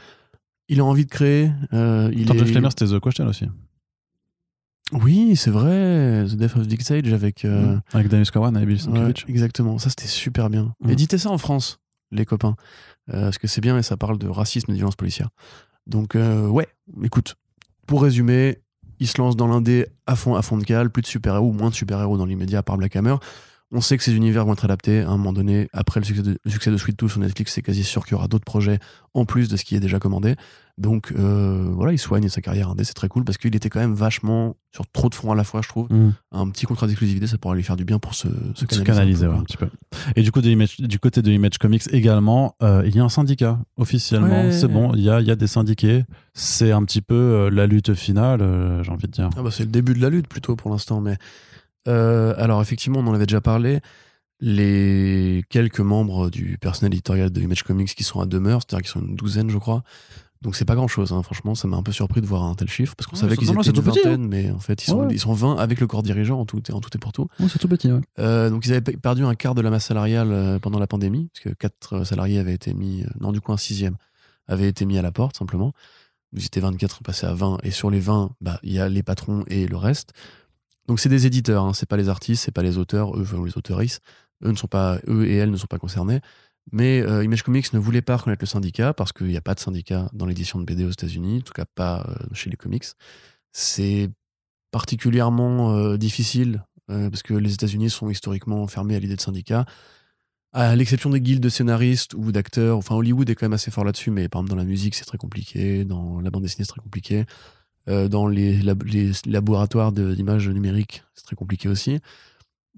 il 0.70 0.80
a 0.80 0.86
envie 0.86 1.05
de 1.05 1.12
créer. 1.12 1.51
euh, 1.74 2.09
il 2.14 2.22
est... 2.32 2.38
Jeff 2.38 2.47
c'était 2.70 2.86
The 2.88 2.99
Question 2.99 3.28
aussi. 3.28 3.45
Oui, 4.91 5.35
c'est 5.35 5.51
vrai. 5.51 6.25
The 6.29 6.35
Death 6.35 6.55
of 6.57 6.67
Dick 6.67 6.81
Sage 6.81 7.11
avec. 7.13 7.45
euh, 7.45 7.75
Mm. 7.75 7.81
Avec 7.93 8.07
Darius 8.09 8.31
Cowan 8.31 8.57
et 8.57 8.65
Bill 8.65 8.77
ouais, 8.89 9.13
exactement. 9.27 9.77
Ça, 9.79 9.89
c'était 9.89 10.07
super 10.07 10.49
bien. 10.49 10.73
Mm. 10.81 10.89
Éditez 10.89 11.17
ça 11.17 11.29
en 11.29 11.37
France, 11.37 11.79
les 12.11 12.25
copains. 12.25 12.55
Euh, 13.13 13.23
parce 13.23 13.37
que 13.37 13.47
c'est 13.47 13.61
bien 13.61 13.77
et 13.77 13.83
ça 13.83 13.97
parle 13.97 14.17
de 14.17 14.27
racisme 14.27 14.69
et 14.71 14.73
de 14.73 14.77
violence 14.77 14.95
policière. 14.95 15.29
Donc, 15.87 16.15
euh, 16.15 16.47
ouais, 16.47 16.67
écoute, 17.03 17.35
pour 17.87 18.03
résumer, 18.03 18.59
il 18.99 19.07
se 19.07 19.17
lance 19.19 19.35
dans 19.35 19.47
l'indé 19.47 19.87
à 20.05 20.15
fond, 20.15 20.35
à 20.35 20.41
fond 20.41 20.57
de 20.57 20.63
cale, 20.63 20.89
plus 20.91 21.01
de 21.01 21.07
super-héros 21.07 21.47
ou 21.49 21.53
moins 21.53 21.69
de 21.69 21.75
super-héros 21.75 22.17
dans 22.17 22.25
l'immédiat 22.25 22.59
à 22.59 22.63
part 22.63 22.77
Black 22.77 22.95
Hammer. 22.95 23.15
On 23.72 23.82
sait 23.82 23.97
que 23.97 24.03
ces 24.03 24.13
univers 24.15 24.45
vont 24.45 24.53
être 24.53 24.65
adaptés 24.65 25.01
à 25.01 25.09
un 25.09 25.17
moment 25.17 25.34
donné. 25.34 25.69
Après 25.74 25.99
le 25.99 26.05
succès 26.05 26.24
de, 26.24 26.38
le 26.43 26.51
succès 26.51 26.72
de 26.72 26.78
Sweet 26.78 26.97
Tooth 26.97 27.11
sur 27.11 27.19
Netflix, 27.19 27.53
c'est 27.53 27.61
quasi 27.61 27.84
sûr 27.84 28.03
qu'il 28.03 28.13
y 28.13 28.15
aura 28.15 28.28
d'autres 28.28 28.45
projets 28.45 28.80
en 29.13 29.26
plus 29.26 29.47
de 29.49 29.55
ce 29.57 29.63
qui 29.63 29.76
est 29.76 29.80
déjà 29.80 29.99
commandé. 29.99 30.36
Donc 30.78 31.13
euh, 31.17 31.69
voilà, 31.74 31.93
il 31.93 31.99
soigne 31.99 32.28
sa 32.28 32.41
carrière 32.41 32.69
indé, 32.69 32.84
c'est 32.84 32.93
très 32.93 33.07
cool 33.07 33.24
parce 33.24 33.38
qu'il 33.38 33.55
était 33.55 33.69
quand 33.69 33.80
même 33.80 33.93
vachement 33.93 34.55
sur 34.74 34.88
trop 34.88 35.09
de 35.09 35.15
fronts 35.15 35.32
à 35.32 35.36
la 35.36 35.43
fois, 35.43 35.61
je 35.61 35.67
trouve. 35.69 35.88
Mm. 35.91 36.13
Un 36.32 36.49
petit 36.49 36.65
contrat 36.65 36.88
d'exclusivité, 36.88 37.28
ça 37.28 37.38
pourrait 37.38 37.55
lui 37.55 37.63
faire 37.63 37.76
du 37.76 37.86
bien 37.86 37.99
pour 37.99 38.15
se, 38.15 38.28
se 38.55 38.65
Se 38.69 38.82
canaliser, 38.82 39.26
un 39.26 39.30
peu, 39.30 39.36
ouais, 39.36 39.39
un 39.41 39.43
petit 39.43 39.57
peu. 39.57 39.67
Et 40.15 40.24
du 40.24 40.32
coup, 40.32 40.41
de 40.41 40.49
Image- 40.49 40.80
du 40.80 40.97
côté 40.97 41.22
de 41.22 41.32
Image 41.32 41.57
Comics 41.59 41.84
également, 41.91 42.55
euh, 42.63 42.84
il 42.86 42.95
y 42.95 42.99
a 42.99 43.03
un 43.03 43.09
syndicat 43.09 43.59
officiellement. 43.78 44.45
Ouais. 44.45 44.51
C'est 44.51 44.67
bon, 44.67 44.93
il 44.95 45.01
y 45.01 45.09
a, 45.09 45.19
il 45.22 45.28
y 45.28 45.32
a 45.32 45.36
des 45.36 45.47
syndiqués. 45.47 46.03
C'est 46.34 46.72
un 46.72 46.84
petit 46.84 47.01
peu 47.01 47.15
euh, 47.15 47.49
la 47.51 47.67
lutte 47.67 47.93
finale, 47.93 48.41
euh, 48.41 48.82
j'ai 48.84 48.91
envie 48.91 49.07
de 49.07 49.11
dire. 49.11 49.30
Ah 49.38 49.43
bah 49.43 49.49
c'est 49.51 49.63
le 49.63 49.72
début 49.72 49.93
de 49.93 50.01
la 50.01 50.09
lutte 50.09 50.28
plutôt 50.28 50.55
pour 50.55 50.72
l'instant. 50.72 51.01
Mais 51.01 51.17
euh, 51.88 52.34
alors 52.38 52.61
effectivement, 52.61 52.99
on 52.99 53.07
en 53.07 53.13
avait 53.13 53.25
déjà 53.25 53.41
parlé. 53.41 53.79
Les 54.43 55.43
quelques 55.49 55.79
membres 55.82 56.32
du 56.32 56.57
personnel 56.59 56.91
éditorial 56.93 57.29
de 57.29 57.41
Image 57.41 57.61
Comics 57.63 57.93
qui 57.93 58.03
sont 58.03 58.19
à 58.21 58.25
demeure, 58.25 58.61
c'est-à-dire 58.61 58.82
qu'ils 58.84 58.91
sont 59.01 59.05
une 59.07 59.15
douzaine, 59.15 59.51
je 59.51 59.57
crois. 59.59 59.84
Donc 60.41 60.55
c'est 60.55 60.65
pas 60.65 60.73
grand-chose. 60.73 61.11
hein. 61.13 61.21
Franchement, 61.21 61.53
ça 61.53 61.67
m'a 61.67 61.77
un 61.77 61.84
peu 61.84 61.91
surpris 61.91 62.21
de 62.21 62.25
voir 62.25 62.43
un 62.45 62.55
tel 62.55 62.67
chiffre 62.67 62.95
parce 62.95 63.05
qu'on 63.05 63.15
Ouais, 63.15 63.21
savait 63.21 63.38
qu'ils 63.38 63.51
étaient 63.51 63.57
une 63.69 63.73
tout 63.73 63.84
petit, 63.84 63.99
hein. 63.99 64.01
vingtaine, 64.17 64.27
mais 64.27 64.49
en 64.49 64.57
fait 64.57 64.82
ils 64.82 64.88
sont, 64.88 65.01
Ouais. 65.05 65.13
ils 65.13 65.19
sont 65.19 65.34
20 65.34 65.57
avec 65.57 65.79
le 65.79 65.86
corps 65.86 66.01
dirigeant 66.01 66.39
en 66.39 66.45
tout, 66.47 66.59
et- 66.67 66.73
en 66.73 66.79
tout 66.82 66.89
et 66.95 66.97
pour 66.97 67.11
tout. 67.11 67.27
c'est 67.47 67.59
tout 67.59 67.67
petit. 67.67 67.91
Euh, 68.17 68.49
donc 68.49 68.65
ils 68.65 68.71
avaient 68.71 68.82
pe- 68.82 68.97
perdu 68.97 69.23
un 69.23 69.36
quart 69.36 69.53
de 69.53 69.61
la 69.61 69.69
masse 69.69 69.86
salariale 69.86 70.32
euh, 70.32 70.57
pendant 70.57 70.79
la 70.79 70.88
pandémie, 70.88 71.29
parce 71.32 71.43
que 71.43 71.49
quatre 71.53 72.03
salariés 72.03 72.39
avaient 72.39 72.55
été 72.55 72.73
mis, 72.73 73.03
non 73.19 73.32
du 73.32 73.39
coup 73.41 73.53
un 73.53 73.57
sixième 73.57 73.95
avait 74.47 74.67
été 74.67 74.86
mis 74.86 74.97
à 74.97 75.03
la 75.03 75.11
porte 75.11 75.38
simplement. 75.38 75.73
Ils 76.34 76.43
étaient 76.45 76.61
24, 76.61 77.03
passés 77.03 77.27
à 77.27 77.34
20, 77.36 77.57
et 77.61 77.69
sur 77.69 77.91
les 77.91 77.99
20, 77.99 78.32
bah, 78.41 78.59
il 78.63 78.73
y 78.73 78.79
a 78.79 78.89
les 78.89 79.03
patrons 79.03 79.43
et 79.47 79.67
le 79.67 79.77
reste. 79.77 80.13
Donc 80.88 80.99
c'est 80.99 81.09
des 81.09 81.25
éditeurs, 81.25 81.63
hein, 81.63 81.73
c'est 81.73 81.88
pas 81.88 81.97
les 81.97 82.09
artistes, 82.09 82.43
c'est 82.43 82.51
pas 82.51 82.63
les 82.63 82.77
auteurs, 82.77 83.17
eux, 83.17 83.25
les 83.45 83.57
auteuristes, 83.57 84.01
eux 84.43 84.51
ne 84.51 84.57
sont 84.57 84.67
pas, 84.67 84.99
eux 85.07 85.25
et 85.27 85.36
elles 85.36 85.51
ne 85.51 85.57
sont 85.57 85.67
pas 85.67 85.77
concernés. 85.77 86.21
Mais 86.71 87.01
euh, 87.01 87.23
Image 87.23 87.43
Comics 87.43 87.73
ne 87.73 87.79
voulait 87.79 88.01
pas 88.01 88.17
reconnaître 88.17 88.43
le 88.43 88.47
syndicat 88.47 88.93
parce 88.93 89.11
qu'il 89.11 89.27
n'y 89.27 89.38
a 89.38 89.41
pas 89.41 89.55
de 89.55 89.59
syndicat 89.59 90.09
dans 90.13 90.25
l'édition 90.25 90.59
de 90.59 90.65
BD 90.65 90.86
aux 90.86 90.91
États-Unis, 90.91 91.39
en 91.39 91.41
tout 91.41 91.53
cas 91.53 91.65
pas 91.65 92.05
euh, 92.07 92.25
chez 92.34 92.49
les 92.49 92.55
comics. 92.55 92.86
C'est 93.51 94.09
particulièrement 94.71 95.75
euh, 95.75 95.97
difficile 95.97 96.63
parce 96.88 97.23
que 97.23 97.34
les 97.34 97.53
États-Unis 97.53 97.89
sont 97.89 98.09
historiquement 98.09 98.67
fermés 98.67 98.97
à 98.97 98.99
l'idée 98.99 99.15
de 99.15 99.21
syndicat. 99.21 99.65
À 100.51 100.75
l'exception 100.75 101.09
des 101.09 101.21
guildes 101.21 101.41
de 101.41 101.47
scénaristes 101.47 102.13
ou 102.15 102.34
d'acteurs, 102.34 102.77
enfin 102.77 102.95
Hollywood 102.95 103.29
est 103.29 103.36
quand 103.36 103.45
même 103.45 103.53
assez 103.53 103.71
fort 103.71 103.86
là-dessus, 103.86 104.11
mais 104.11 104.27
par 104.27 104.41
exemple 104.41 104.49
dans 104.49 104.61
la 104.61 104.67
musique 104.67 104.95
c'est 104.95 105.05
très 105.05 105.17
compliqué, 105.17 105.86
dans 105.86 106.19
la 106.19 106.29
bande 106.32 106.43
dessinée 106.43 106.65
c'est 106.65 106.73
très 106.73 106.82
compliqué, 106.82 107.25
Euh, 107.91 108.07
dans 108.07 108.27
les, 108.27 108.61
lab- 108.61 108.83
les 108.83 109.11
laboratoires 109.25 109.91
d'images 109.91 110.47
numériques 110.47 111.03
c'est 111.13 111.25
très 111.25 111.35
compliqué 111.35 111.67
aussi. 111.67 111.99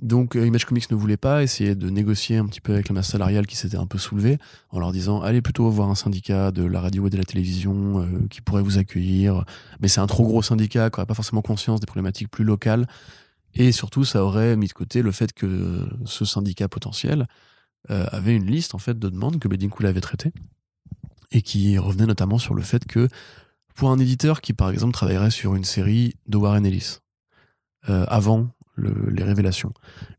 Donc 0.02 0.36
euh, 0.36 0.48
Image 0.48 0.66
Comics 0.66 0.90
ne 0.90 0.96
voulait 0.96 1.18
pas 1.18 1.44
essayer 1.44 1.76
de 1.76 1.88
négocier 1.90 2.38
un 2.38 2.48
petit 2.48 2.62
peu 2.62 2.74
avec 2.74 2.90
la 2.90 2.96
masse 2.96 3.10
salariale 3.10 3.46
qui 3.46 3.56
s'était 3.56 3.78
un 3.78 3.86
peu 3.86 4.00
soulevée 4.00 4.40
en 4.70 4.80
leur 4.80 4.92
disant 4.92 5.22
allez 5.22 5.42
plutôt 5.42 5.70
voir 5.70 5.88
un 5.90 5.96
syndicat 5.96 6.52
de 6.52 6.64
la 6.64 6.80
radio 6.82 7.06
et 7.06 7.10
de 7.12 7.18
la 7.18 7.26
télévision 7.26 8.02
euh, 8.02 8.28
qui 8.32 8.42
pourrait 8.42 8.64
vous 8.64 8.80
accueillir, 8.80 9.46
mais 9.80 9.88
c'est 9.88 10.02
un 10.02 10.08
trop 10.08 10.26
gros 10.26 10.42
syndicat 10.42 10.90
qui 10.90 10.96
n'aurait 10.98 11.06
pas 11.06 11.14
forcément 11.22 11.44
conscience 11.44 11.80
des 11.80 11.86
problématiques 11.86 12.32
plus 12.32 12.46
locales. 12.46 12.88
Et 13.54 13.72
surtout, 13.72 14.04
ça 14.04 14.24
aurait 14.24 14.56
mis 14.56 14.68
de 14.68 14.74
côté 14.74 15.04
le 15.04 15.12
fait 15.12 15.32
que 15.32 15.88
ce 16.06 16.26
syndicat 16.26 16.68
potentiel 16.68 17.28
avait 17.88 18.36
une 18.36 18.48
liste 18.48 18.74
en 18.74 18.80
fait 18.80 18.98
de 18.98 19.10
demandes 19.10 19.38
que 19.38 19.48
Bedding 19.48 19.70
Cool 19.70 19.86
avait 19.86 20.02
traitées 20.02 20.34
et 21.32 21.42
qui 21.44 21.78
revenait 21.78 22.08
notamment 22.08 22.40
sur 22.40 22.56
le 22.56 22.64
fait 22.64 22.86
que 22.86 23.10
pour 23.76 23.92
un 23.92 24.00
éditeur 24.00 24.42
qui 24.42 24.54
par 24.54 24.70
exemple 24.70 24.94
travaillerait 24.94 25.32
sur 25.32 25.56
une 25.56 25.64
série 25.64 26.16
de 26.28 26.38
Warren 26.38 26.66
Ellis 26.66 27.00
euh, 27.90 28.06
avant 28.08 28.48
le- 28.76 29.10
les 29.10 29.24
révélations, 29.24 29.74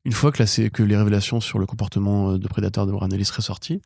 une 0.04 0.12
fois 0.12 0.30
que, 0.30 0.82
les 0.82 0.96
révélations 0.96 1.40
sur 1.40 1.58
le 1.58 1.66
comportement 1.66 2.32
euh, 2.32 2.38
de 2.38 2.48
prédateur 2.48 2.86
de 2.86 2.92
Warren 2.92 3.12
Ellis 3.12 3.24
seraient 3.24 3.42
sorties, 3.42 3.80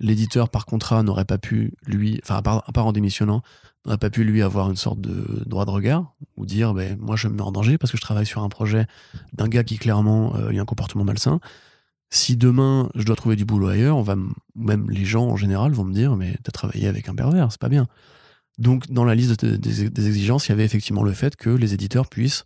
l'éditeur 0.00 0.48
par 0.48 0.66
contrat 0.66 1.02
n'aurait 1.02 1.24
pas 1.24 1.38
pu 1.38 1.72
lui, 1.86 2.20
enfin 2.22 2.36
à 2.36 2.42
part, 2.42 2.86
en 2.86 2.92
démissionnant, 2.92 3.42
n'aurait 3.86 3.98
pas 3.98 4.10
pu 4.10 4.24
lui 4.24 4.42
avoir 4.42 4.68
une 4.70 4.76
sorte 4.76 5.00
de 5.00 5.42
droit 5.46 5.64
de 5.64 5.70
regard 5.70 6.14
ou 6.36 6.46
dire 6.46 6.74
ben, 6.74 6.96
moi 7.00 7.16
je 7.16 7.28
me 7.28 7.34
mets 7.34 7.42
en 7.42 7.52
danger 7.52 7.78
parce 7.78 7.90
que 7.92 7.96
je 7.96 8.02
travaille 8.02 8.26
sur 8.26 8.42
un 8.42 8.48
projet 8.48 8.86
d'un 9.32 9.48
gars 9.48 9.64
qui 9.64 9.78
clairement 9.78 10.34
euh, 10.36 10.56
a 10.56 10.60
un 10.60 10.64
comportement 10.64 11.04
malsain. 11.04 11.40
Si 12.10 12.36
demain 12.36 12.90
je 12.94 13.04
dois 13.04 13.16
trouver 13.16 13.36
du 13.36 13.44
boulot 13.44 13.68
ailleurs, 13.68 13.96
on 13.96 14.02
va 14.02 14.16
même 14.54 14.90
les 14.90 15.04
gens 15.04 15.26
en 15.28 15.36
général 15.36 15.72
vont 15.72 15.84
me 15.84 15.94
dire 15.94 16.16
mais 16.16 16.36
t'as 16.42 16.52
travaillé 16.52 16.86
avec 16.88 17.08
un 17.08 17.14
pervers, 17.14 17.50
c'est 17.50 17.60
pas 17.60 17.68
bien. 17.68 17.86
Donc 18.58 18.90
dans 18.90 19.04
la 19.04 19.14
liste 19.14 19.44
de- 19.44 19.56
des, 19.56 19.90
des 19.90 20.06
exigences, 20.06 20.46
il 20.46 20.50
y 20.50 20.52
avait 20.52 20.64
effectivement 20.64 21.02
le 21.02 21.12
fait 21.12 21.36
que 21.36 21.50
les 21.50 21.74
éditeurs 21.74 22.08
puissent 22.08 22.44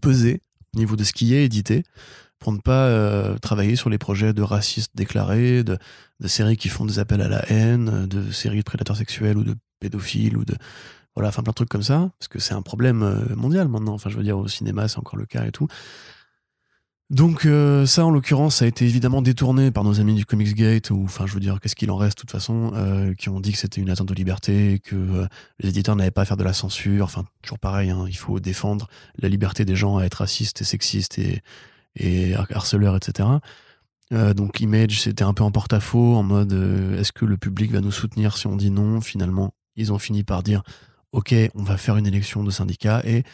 peser 0.00 0.40
au 0.74 0.78
niveau 0.78 0.96
de 0.96 1.04
ce 1.04 1.12
qui 1.12 1.34
est 1.34 1.44
édité 1.44 1.82
pour 2.38 2.52
ne 2.52 2.58
pas 2.58 2.86
euh, 2.86 3.36
travailler 3.38 3.76
sur 3.76 3.90
les 3.90 3.98
projets 3.98 4.32
de 4.32 4.42
racistes 4.42 4.92
déclarés, 4.94 5.62
de, 5.62 5.76
de 6.20 6.28
séries 6.28 6.56
qui 6.56 6.68
font 6.68 6.86
des 6.86 6.98
appels 6.98 7.20
à 7.20 7.28
la 7.28 7.50
haine, 7.50 8.06
de 8.06 8.30
séries 8.30 8.58
de 8.58 8.62
prédateurs 8.64 8.96
sexuels 8.96 9.36
ou 9.36 9.44
de 9.44 9.54
pédophiles 9.80 10.36
ou 10.36 10.44
de 10.44 10.54
voilà, 11.16 11.28
enfin 11.28 11.42
plein 11.42 11.50
de 11.50 11.56
trucs 11.56 11.68
comme 11.68 11.82
ça, 11.82 12.10
parce 12.18 12.28
que 12.28 12.38
c'est 12.38 12.54
un 12.54 12.62
problème 12.62 13.02
euh, 13.02 13.34
mondial 13.34 13.68
maintenant. 13.68 13.94
Enfin, 13.94 14.10
je 14.10 14.16
veux 14.16 14.22
dire, 14.22 14.38
au 14.38 14.46
cinéma, 14.48 14.86
c'est 14.86 14.98
encore 14.98 15.18
le 15.18 15.26
cas 15.26 15.44
et 15.44 15.50
tout. 15.50 15.66
Donc 17.10 17.44
euh, 17.44 17.86
ça, 17.86 18.06
en 18.06 18.10
l'occurrence, 18.10 18.56
ça 18.56 18.64
a 18.64 18.68
été 18.68 18.84
évidemment 18.84 19.20
détourné 19.20 19.72
par 19.72 19.82
nos 19.82 19.98
amis 19.98 20.14
du 20.14 20.24
Comics 20.24 20.54
Gate, 20.54 20.90
ou 20.90 21.02
enfin, 21.04 21.26
je 21.26 21.34
veux 21.34 21.40
dire, 21.40 21.58
qu'est-ce 21.60 21.74
qu'il 21.74 21.90
en 21.90 21.96
reste 21.96 22.18
de 22.18 22.20
toute 22.20 22.30
façon, 22.30 22.70
euh, 22.76 23.14
qui 23.14 23.28
ont 23.28 23.40
dit 23.40 23.50
que 23.50 23.58
c'était 23.58 23.80
une 23.80 23.90
atteinte 23.90 24.12
aux 24.12 24.14
libertés, 24.14 24.78
que 24.78 24.94
euh, 24.94 25.26
les 25.58 25.70
éditeurs 25.70 25.96
n'avaient 25.96 26.12
pas 26.12 26.22
à 26.22 26.24
faire 26.24 26.36
de 26.36 26.44
la 26.44 26.52
censure. 26.52 27.04
Enfin, 27.04 27.24
toujours 27.42 27.58
pareil, 27.58 27.90
hein, 27.90 28.04
il 28.06 28.16
faut 28.16 28.38
défendre 28.38 28.86
la 29.18 29.28
liberté 29.28 29.64
des 29.64 29.74
gens 29.74 29.96
à 29.96 30.04
être 30.04 30.14
racistes 30.14 30.60
et 30.60 30.64
sexistes 30.64 31.18
et, 31.18 31.42
et 31.96 32.34
har- 32.36 32.46
harceleurs, 32.54 32.94
etc. 32.94 33.28
Euh, 34.12 34.32
donc 34.32 34.60
Image, 34.60 35.00
c'était 35.00 35.24
un 35.24 35.34
peu 35.34 35.42
en 35.42 35.50
porte-à-faux, 35.50 36.14
en 36.14 36.22
mode 36.22 36.52
euh, 36.52 37.00
est-ce 37.00 37.10
que 37.12 37.24
le 37.24 37.36
public 37.36 37.72
va 37.72 37.80
nous 37.80 37.90
soutenir 37.92 38.36
si 38.36 38.46
on 38.46 38.54
dit 38.54 38.70
non? 38.70 39.00
Finalement, 39.00 39.52
ils 39.74 39.92
ont 39.92 39.98
fini 39.98 40.22
par 40.22 40.44
dire 40.44 40.62
ok, 41.10 41.34
on 41.56 41.64
va 41.64 41.76
faire 41.76 41.96
une 41.96 42.06
élection 42.06 42.44
de 42.44 42.52
syndicat 42.52 43.02
et 43.04 43.24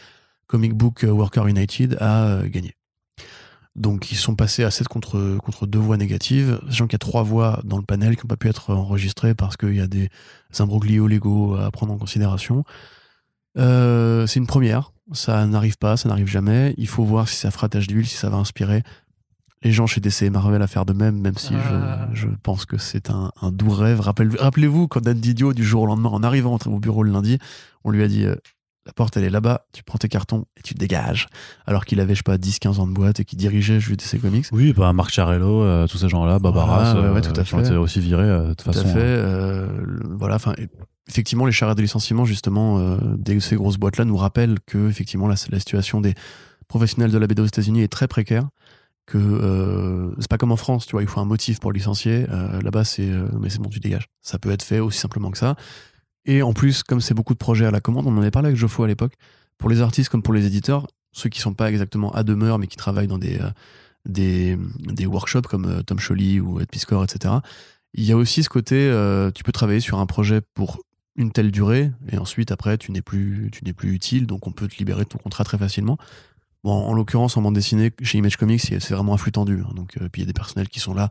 Comic 0.47 0.73
Book 0.73 1.05
Worker 1.07 1.47
United 1.47 1.97
a 1.99 2.41
gagné. 2.47 2.76
Donc 3.77 4.11
ils 4.11 4.15
sont 4.15 4.35
passés 4.35 4.63
à 4.63 4.71
7 4.71 4.87
contre, 4.87 5.37
contre 5.37 5.67
deux 5.67 5.77
voix 5.79 5.97
négatives, 5.97 6.59
sachant 6.67 6.87
qu'il 6.87 6.93
y 6.93 6.95
a 6.95 6.99
trois 6.99 7.21
voix 7.23 7.61
dans 7.63 7.77
le 7.77 7.83
panel 7.83 8.15
qui 8.15 8.23
n'ont 8.25 8.27
pas 8.29 8.35
pu 8.35 8.47
être 8.49 8.71
enregistrées 8.73 9.35
parce 9.35 9.55
qu'il 9.55 9.75
y 9.75 9.81
a 9.81 9.87
des 9.87 10.09
imbroglios 10.57 11.05
légaux 11.07 11.55
à 11.55 11.69
prendre 11.71 11.93
en 11.93 11.97
considération. 11.97 12.63
Euh, 13.57 14.27
c'est 14.27 14.39
une 14.39 14.47
première, 14.47 14.91
ça 15.13 15.45
n'arrive 15.45 15.77
pas, 15.77 15.97
ça 15.97 16.09
n'arrive 16.09 16.27
jamais. 16.27 16.73
Il 16.77 16.87
faut 16.87 17.03
voir 17.03 17.27
si 17.29 17.35
ça 17.35 17.51
fera 17.51 17.69
tache 17.69 17.87
d'huile, 17.87 18.05
si 18.07 18.15
ça 18.17 18.29
va 18.29 18.37
inspirer 18.37 18.83
les 19.63 19.71
gens 19.71 19.87
chez 19.87 19.99
DC 19.99 20.21
et 20.23 20.29
Marvel 20.29 20.61
à 20.61 20.67
faire 20.67 20.85
de 20.85 20.93
même, 20.93 21.19
même 21.19 21.37
si 21.37 21.53
Ah. 21.55 22.07
je, 22.13 22.21
je 22.21 22.27
pense 22.43 22.65
que 22.65 22.77
c'est 22.77 23.09
un, 23.09 23.31
un 23.41 23.51
doux 23.51 23.71
rêve. 23.71 23.99
Rappel- 23.99 24.35
Rappelez-vous 24.39 24.87
quand 24.87 25.01
Dan 25.01 25.19
Didio, 25.19 25.53
du 25.53 25.63
jour 25.63 25.83
au 25.83 25.85
lendemain, 25.87 26.09
en 26.09 26.21
arrivant 26.21 26.59
au 26.67 26.79
bureau 26.79 27.01
le 27.01 27.11
lundi, 27.11 27.39
on 27.83 27.89
lui 27.89 28.03
a 28.03 28.07
dit 28.07 28.25
euh, 28.25 28.35
la 28.87 28.93
porte 28.93 29.15
elle 29.17 29.25
est 29.25 29.29
là-bas, 29.29 29.67
tu 29.73 29.83
prends 29.83 29.97
tes 29.99 30.07
cartons 30.07 30.45
et 30.57 30.61
tu 30.63 30.73
te 30.73 30.79
dégages. 30.79 31.27
Alors 31.67 31.85
qu'il 31.85 31.99
avait, 31.99 32.15
je 32.15 32.19
sais 32.19 32.23
pas, 32.23 32.37
10-15 32.37 32.79
ans 32.79 32.87
de 32.87 32.93
boîte 32.93 33.19
et 33.19 33.25
qu'il 33.25 33.37
dirigeait 33.37 33.79
juste 33.79 33.99
DC 33.99 34.19
Comics. 34.21 34.45
Oui, 34.51 34.73
bah 34.73 34.91
Marc 34.93 35.11
Charello, 35.11 35.61
euh, 35.61 35.85
tous 35.87 35.97
ces 35.99 36.09
gens-là, 36.09 36.39
Barbara, 36.39 36.93
Voilà, 36.93 37.09
ouais, 37.09 37.13
ouais, 37.15 37.21
tout 37.21 37.39
à 37.39 37.43
fait. 37.43 37.75
aussi 37.75 37.99
virés 37.99 38.23
euh, 38.23 38.43
de 38.43 38.47
toute 38.53 38.59
Tout 38.65 38.71
façon. 38.73 38.87
à 38.87 38.91
fait. 38.93 38.99
hein. 38.99 39.03
euh, 39.03 39.67
voilà, 40.17 40.35
enfin, 40.35 40.53
effectivement, 41.07 41.45
les 41.45 41.51
charrettes 41.51 41.77
de 41.77 41.81
licenciement, 41.83 42.25
justement, 42.25 42.79
euh, 42.79 42.97
de 43.17 43.39
ces 43.39 43.55
grosses 43.57 43.77
boîtes-là 43.77 44.05
nous 44.05 44.17
rappellent 44.17 44.57
que, 44.65 44.89
effectivement, 44.89 45.27
la, 45.27 45.35
la 45.51 45.59
situation 45.59 46.01
des 46.01 46.15
professionnels 46.67 47.11
de 47.11 47.17
la 47.17 47.27
BD 47.27 47.41
aux 47.41 47.45
États-Unis 47.45 47.81
est 47.83 47.87
très 47.91 48.07
précaire. 48.07 48.47
Que 49.05 49.17
euh, 49.17 50.11
c'est 50.19 50.29
pas 50.29 50.37
comme 50.37 50.51
en 50.51 50.57
France, 50.57 50.85
tu 50.85 50.91
vois, 50.91 51.01
il 51.01 51.07
faut 51.07 51.21
un 51.21 51.25
motif 51.25 51.61
pour 51.61 51.71
licencier. 51.71 52.25
Euh, 52.29 52.61
Là-bas, 52.61 52.83
c'est 52.83 53.09
euh, 53.09 53.27
mais 53.39 53.49
c'est 53.49 53.59
bon, 53.59 53.69
tu 53.69 53.79
dégages. 53.79 54.07
Ça 54.21 54.37
peut 54.37 54.51
être 54.51 54.63
fait 54.63 54.79
aussi 54.79 54.99
simplement 54.99 55.31
que 55.31 55.37
ça. 55.37 55.55
Et 56.27 56.41
en 56.41 56.53
plus, 56.53 56.83
comme 56.83 57.01
c'est 57.01 57.13
beaucoup 57.13 57.33
de 57.33 57.39
projets 57.39 57.65
à 57.65 57.71
la 57.71 57.79
commande, 57.79 58.05
on 58.05 58.15
en 58.15 58.21
avait 58.21 58.31
parlé 58.31 58.47
avec 58.47 58.59
Geoffroy 58.59 58.85
à 58.85 58.87
l'époque. 58.89 59.13
Pour 59.57 59.69
les 59.69 59.81
artistes 59.81 60.09
comme 60.09 60.21
pour 60.21 60.33
les 60.33 60.45
éditeurs, 60.45 60.85
ceux 61.13 61.29
qui 61.29 61.39
sont 61.39 61.53
pas 61.53 61.69
exactement 61.69 62.13
à 62.13 62.23
demeure, 62.23 62.59
mais 62.59 62.67
qui 62.67 62.77
travaillent 62.77 63.07
dans 63.07 63.17
des 63.17 63.39
euh, 63.39 63.49
des, 64.05 64.57
des 64.79 65.05
workshops 65.05 65.47
comme 65.49 65.65
euh, 65.65 65.81
Tom 65.81 65.99
Scholly 65.99 66.39
ou 66.39 66.59
Ed 66.59 66.69
Piscor, 66.69 67.03
etc. 67.03 67.35
Il 67.93 68.03
y 68.03 68.11
a 68.11 68.17
aussi 68.17 68.43
ce 68.43 68.49
côté, 68.49 68.75
euh, 68.75 69.31
tu 69.31 69.43
peux 69.43 69.51
travailler 69.51 69.79
sur 69.79 69.99
un 69.99 70.05
projet 70.05 70.41
pour 70.53 70.79
une 71.15 71.31
telle 71.31 71.49
durée 71.51 71.91
et 72.11 72.17
ensuite 72.17 72.51
après 72.51 72.77
tu 72.77 72.91
n'es 72.91 73.01
plus 73.01 73.49
plus 73.75 73.93
utile, 73.93 74.27
donc 74.27 74.45
on 74.45 74.51
peut 74.51 74.67
te 74.67 74.77
libérer 74.77 75.03
de 75.03 75.09
ton 75.09 75.17
contrat 75.17 75.43
très 75.43 75.57
facilement. 75.57 75.97
Bon, 76.63 76.73
en 76.73 76.93
l'occurrence 76.93 77.37
en 77.37 77.41
bande 77.41 77.55
dessinée 77.55 77.91
chez 78.01 78.17
Image 78.17 78.37
Comics, 78.37 78.61
c'est 78.61 78.91
vraiment 78.91 79.13
un 79.13 79.17
flux 79.17 79.31
tendu. 79.31 79.61
hein, 79.65 79.71
donc 79.75 79.97
puis 79.97 80.09
il 80.15 80.19
y 80.21 80.23
a 80.23 80.27
des 80.27 80.33
personnels 80.33 80.67
qui 80.67 80.79
sont 80.79 80.93
là 80.93 81.09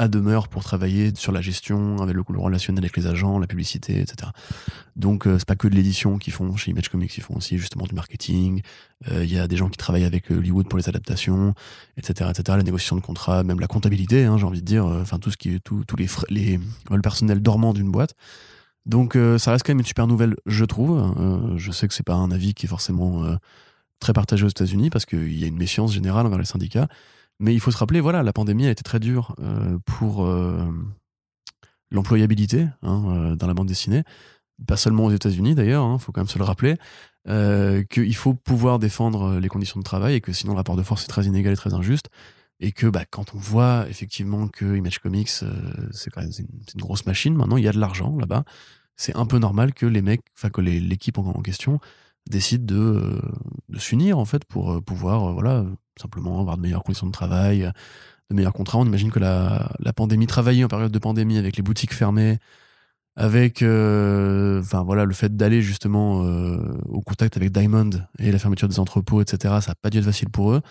à 0.00 0.08
demeure 0.08 0.48
pour 0.48 0.64
travailler 0.64 1.12
sur 1.14 1.30
la 1.30 1.42
gestion, 1.42 1.98
avec 2.02 2.14
le, 2.16 2.22
le 2.28 2.38
relationnel 2.38 2.82
avec 2.84 2.96
les 2.96 3.06
agents, 3.06 3.38
la 3.38 3.46
publicité, 3.46 4.00
etc. 4.00 4.30
Donc 4.96 5.26
euh, 5.26 5.38
c'est 5.38 5.46
pas 5.46 5.56
que 5.56 5.68
de 5.68 5.74
l'édition 5.74 6.16
qu'ils 6.18 6.32
font 6.32 6.56
chez 6.56 6.70
Image 6.70 6.88
Comics, 6.88 7.14
ils 7.16 7.22
font 7.22 7.36
aussi 7.36 7.58
justement 7.58 7.84
du 7.84 7.94
marketing. 7.94 8.62
Euh, 9.10 9.24
Il 9.24 9.30
y 9.32 9.38
a 9.38 9.46
des 9.46 9.56
gens 9.56 9.68
qui 9.68 9.76
travaillent 9.76 10.06
avec 10.06 10.30
euh, 10.32 10.38
Hollywood 10.38 10.68
pour 10.68 10.78
les 10.78 10.88
adaptations, 10.88 11.54
etc., 11.98 12.30
etc. 12.30 12.56
La 12.56 12.62
négociation 12.62 12.96
de 12.96 13.02
contrats, 13.02 13.42
même 13.44 13.60
la 13.60 13.66
comptabilité, 13.66 14.24
hein, 14.24 14.38
j'ai 14.38 14.46
envie 14.46 14.62
de 14.62 14.66
dire. 14.66 14.86
euh, 14.86 15.02
Enfin 15.02 15.18
tout 15.18 15.30
ce 15.30 15.36
qui 15.36 15.54
est 15.54 15.60
tout, 15.60 15.84
les, 15.98 16.08
les 16.30 16.60
le 16.90 17.02
personnel 17.02 17.40
dormant 17.40 17.74
d'une 17.74 17.90
boîte. 17.90 18.14
Donc 18.86 19.16
ça 19.38 19.52
reste 19.52 19.64
quand 19.66 19.72
même 19.72 19.80
une 19.80 19.86
super 19.86 20.06
nouvelle, 20.06 20.34
je 20.46 20.64
trouve. 20.64 21.14
Je 21.58 21.70
sais 21.70 21.86
que 21.86 21.92
c'est 21.92 22.02
pas 22.02 22.14
un 22.14 22.30
avis 22.30 22.54
qui 22.54 22.64
est 22.64 22.68
forcément 22.68 23.36
très 24.00 24.14
partagé 24.14 24.46
aux 24.46 24.48
États-Unis 24.48 24.88
parce 24.88 25.04
qu'il 25.04 25.38
y 25.38 25.44
a 25.44 25.46
une 25.46 25.58
méfiance 25.58 25.92
générale 25.92 26.26
envers 26.26 26.38
les 26.38 26.46
syndicats. 26.46 26.88
Mais 27.40 27.54
il 27.54 27.60
faut 27.60 27.70
se 27.70 27.78
rappeler, 27.78 28.00
voilà, 28.00 28.22
la 28.22 28.34
pandémie 28.34 28.66
a 28.66 28.70
été 28.70 28.82
très 28.82 29.00
dure 29.00 29.34
euh, 29.40 29.78
pour 29.86 30.26
euh, 30.26 30.62
l'employabilité 31.90 32.68
hein, 32.82 33.04
euh, 33.08 33.34
dans 33.34 33.46
la 33.46 33.54
bande 33.54 33.66
dessinée. 33.66 34.04
Pas 34.66 34.76
seulement 34.76 35.06
aux 35.06 35.10
États-Unis 35.10 35.54
d'ailleurs, 35.54 35.90
il 35.90 35.98
faut 35.98 36.12
quand 36.12 36.20
même 36.20 36.28
se 36.28 36.38
le 36.38 36.44
rappeler. 36.44 36.76
Qu'il 37.26 38.14
faut 38.14 38.34
pouvoir 38.34 38.78
défendre 38.78 39.38
les 39.38 39.48
conditions 39.48 39.80
de 39.80 39.84
travail 39.84 40.16
et 40.16 40.20
que 40.20 40.32
sinon 40.32 40.52
le 40.52 40.58
rapport 40.58 40.76
de 40.76 40.82
force 40.82 41.04
est 41.04 41.08
très 41.08 41.24
inégal 41.24 41.54
et 41.54 41.56
très 41.56 41.72
injuste. 41.72 42.10
Et 42.60 42.72
que 42.72 42.86
bah, 42.86 43.06
quand 43.08 43.34
on 43.34 43.38
voit 43.38 43.86
effectivement 43.88 44.48
que 44.48 44.76
Image 44.76 44.98
Comics, 44.98 45.30
c'est 45.92 46.10
quand 46.10 46.20
même 46.20 46.30
une, 46.38 46.80
grosse 46.80 47.06
machine, 47.06 47.34
maintenant 47.34 47.56
il 47.56 47.64
y 47.64 47.68
a 47.68 47.72
de 47.72 47.80
l'argent 47.80 48.14
là-bas, 48.18 48.44
c'est 48.96 49.16
un 49.16 49.24
peu 49.24 49.38
normal 49.38 49.72
que 49.72 49.86
les 49.86 50.02
mecs, 50.02 50.20
enfin 50.36 50.50
que 50.50 50.60
l'équipe 50.60 51.16
en, 51.16 51.40
question 51.40 51.80
décide 52.28 52.66
de, 52.66 53.18
de 53.70 53.78
s'unir 53.78 54.18
en 54.18 54.26
fait 54.26 54.44
pour 54.44 54.82
pouvoir 54.82 55.32
voilà 55.32 55.64
simplement 56.00 56.40
avoir 56.40 56.56
de 56.56 56.62
meilleures 56.62 56.82
conditions 56.82 57.06
de 57.06 57.12
travail, 57.12 57.70
de 58.30 58.36
meilleurs 58.36 58.52
contrats. 58.52 58.78
On 58.78 58.86
imagine 58.86 59.10
que 59.10 59.18
la, 59.18 59.70
la 59.78 59.92
pandémie, 59.92 60.26
travailler 60.26 60.64
en 60.64 60.68
période 60.68 60.92
de 60.92 60.98
pandémie 60.98 61.38
avec 61.38 61.56
les 61.56 61.62
boutiques 61.62 61.94
fermées, 61.94 62.38
avec 63.16 63.62
euh, 63.62 64.60
enfin 64.60 64.82
voilà 64.82 65.04
le 65.04 65.12
fait 65.12 65.36
d'aller 65.36 65.62
justement 65.62 66.24
euh, 66.24 66.78
au 66.88 67.02
contact 67.02 67.36
avec 67.36 67.52
Diamond 67.52 67.90
et 68.18 68.30
la 68.30 68.38
fermeture 68.38 68.68
des 68.68 68.78
entrepôts, 68.78 69.20
etc. 69.20 69.54
Ça 69.60 69.72
n'a 69.72 69.74
pas 69.74 69.90
dû 69.90 69.98
être 69.98 70.04
facile 70.04 70.30
pour 70.30 70.52
eux. 70.52 70.62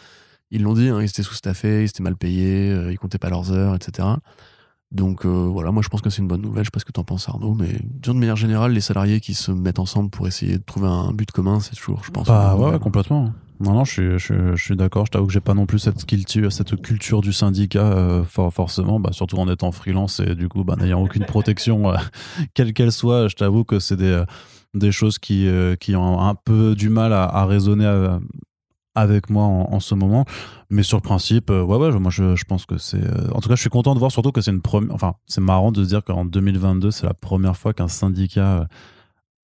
Ils 0.52 0.64
l'ont 0.64 0.74
dit, 0.74 0.90
hein, 0.90 1.00
ils 1.00 1.06
étaient 1.10 1.22
sous-staffés, 1.22 1.84
ils 1.84 1.90
étaient 1.90 2.02
mal 2.02 2.16
payés, 2.16 2.72
euh, 2.72 2.92
ils 2.92 2.98
comptaient 2.98 3.20
pas 3.20 3.30
leurs 3.30 3.52
heures, 3.52 3.76
etc. 3.76 4.08
Donc 4.92 5.24
voilà, 5.28 5.72
moi 5.72 5.84
je 5.84 5.90
pense 5.90 6.02
que 6.02 6.10
c'est 6.10 6.24
une 6.24 6.28
bonne 6.28 6.42
nouvelle. 6.42 6.64
Je 6.64 6.70
sais 6.70 6.72
pas 6.72 6.80
ce 6.80 6.86
que 6.86 6.92
t'en 6.92 7.04
penses 7.04 7.30
Arnaud, 7.30 7.54
mais 7.54 7.80
disons, 7.84 8.16
de 8.16 8.20
manière 8.20 8.36
générale, 8.36 8.72
les 8.72 8.82
salariés 8.82 9.20
qui 9.20 9.36
se 9.36 9.52
mettent 9.52 9.78
ensemble 9.78 10.10
pour 10.10 10.28
essayer 10.28 10.58
de 10.58 10.64
trouver 10.64 10.88
un 10.88 11.12
but 11.14 11.30
commun, 11.30 11.60
c'est 11.60 11.76
toujours, 11.76 12.04
je 12.04 12.10
pense. 12.10 12.28
Bah 12.28 12.56
ouais, 12.56 12.80
complètement. 12.80 13.32
Non, 13.60 13.74
non, 13.74 13.84
je 13.84 13.92
suis, 13.92 14.12
je, 14.14 14.18
suis- 14.18 14.56
je 14.56 14.64
suis 14.64 14.76
d'accord. 14.78 15.06
Je 15.06 15.12
t'avoue 15.12 15.28
que 15.28 15.34
j'ai 15.34 15.42
pas 15.42 15.54
non 15.54 15.66
plus 15.66 15.80
cette 15.80 16.06
culture, 16.06 16.52
cette 16.52 16.82
culture 16.82 17.20
du 17.20 17.34
syndicat, 17.34 17.82
euh, 17.92 18.24
for- 18.24 18.54
forcément, 18.54 19.00
bah, 19.02 19.10
surtout 19.12 19.36
en 19.38 19.50
étant 19.50 19.72
freelance 19.74 20.22
et 20.22 20.34
du 20.36 20.48
coup, 20.48 20.64
bah, 20.64 20.76
n'ayant 20.80 21.02
aucune 21.02 21.26
protection, 21.26 21.92
euh, 21.92 21.98
quelle 22.54 22.72
qu'elle 22.74 22.94
soit. 22.94 23.28
Je 23.28 23.36
t'avoue 23.36 23.66
que 23.66 23.80
c'est 23.80 23.98
des, 23.98 24.06
euh, 24.06 24.26
des 24.74 24.94
choses 24.94 25.20
qui, 25.20 25.48
euh, 25.48 25.76
qui 25.76 25.96
ont 25.98 26.22
un 26.22 26.36
peu 26.36 26.74
du 26.74 26.90
mal 26.90 27.12
à, 27.12 27.24
à 27.26 27.46
résonner 27.46 27.86
euh, 27.86 28.18
avec 28.96 29.30
moi 29.30 29.44
en, 29.44 29.68
en 29.74 29.80
ce 29.82 29.94
moment. 29.94 30.24
Mais 30.70 30.84
sur 30.84 30.98
le 30.98 31.02
principe, 31.02 31.50
ouais, 31.50 31.62
ouais, 31.64 31.92
moi 32.00 32.12
je, 32.12 32.38
je 32.38 32.46
pense 32.46 32.66
que 32.66 32.78
c'est. 32.78 33.02
en 33.34 33.42
tout 33.42 33.50
cas, 33.50 33.56
je 33.56 33.62
suis 33.62 33.70
content 33.70 33.94
de 33.94 34.00
voir 34.00 34.12
surtout 34.12 34.32
que 34.32 34.40
c'est 34.40 34.52
une 34.52 34.62
première. 34.62 34.96
Enfin, 34.96 35.16
c'est 35.26 35.42
marrant 35.42 35.74
de 35.74 35.84
se 35.84 35.90
dire 35.90 36.04
qu'en 36.06 36.24
2022, 36.24 36.92
c'est 36.92 37.06
la 37.06 37.14
première 37.14 37.58
fois 37.58 37.74
qu'un 37.74 37.88
syndicat 37.90 38.68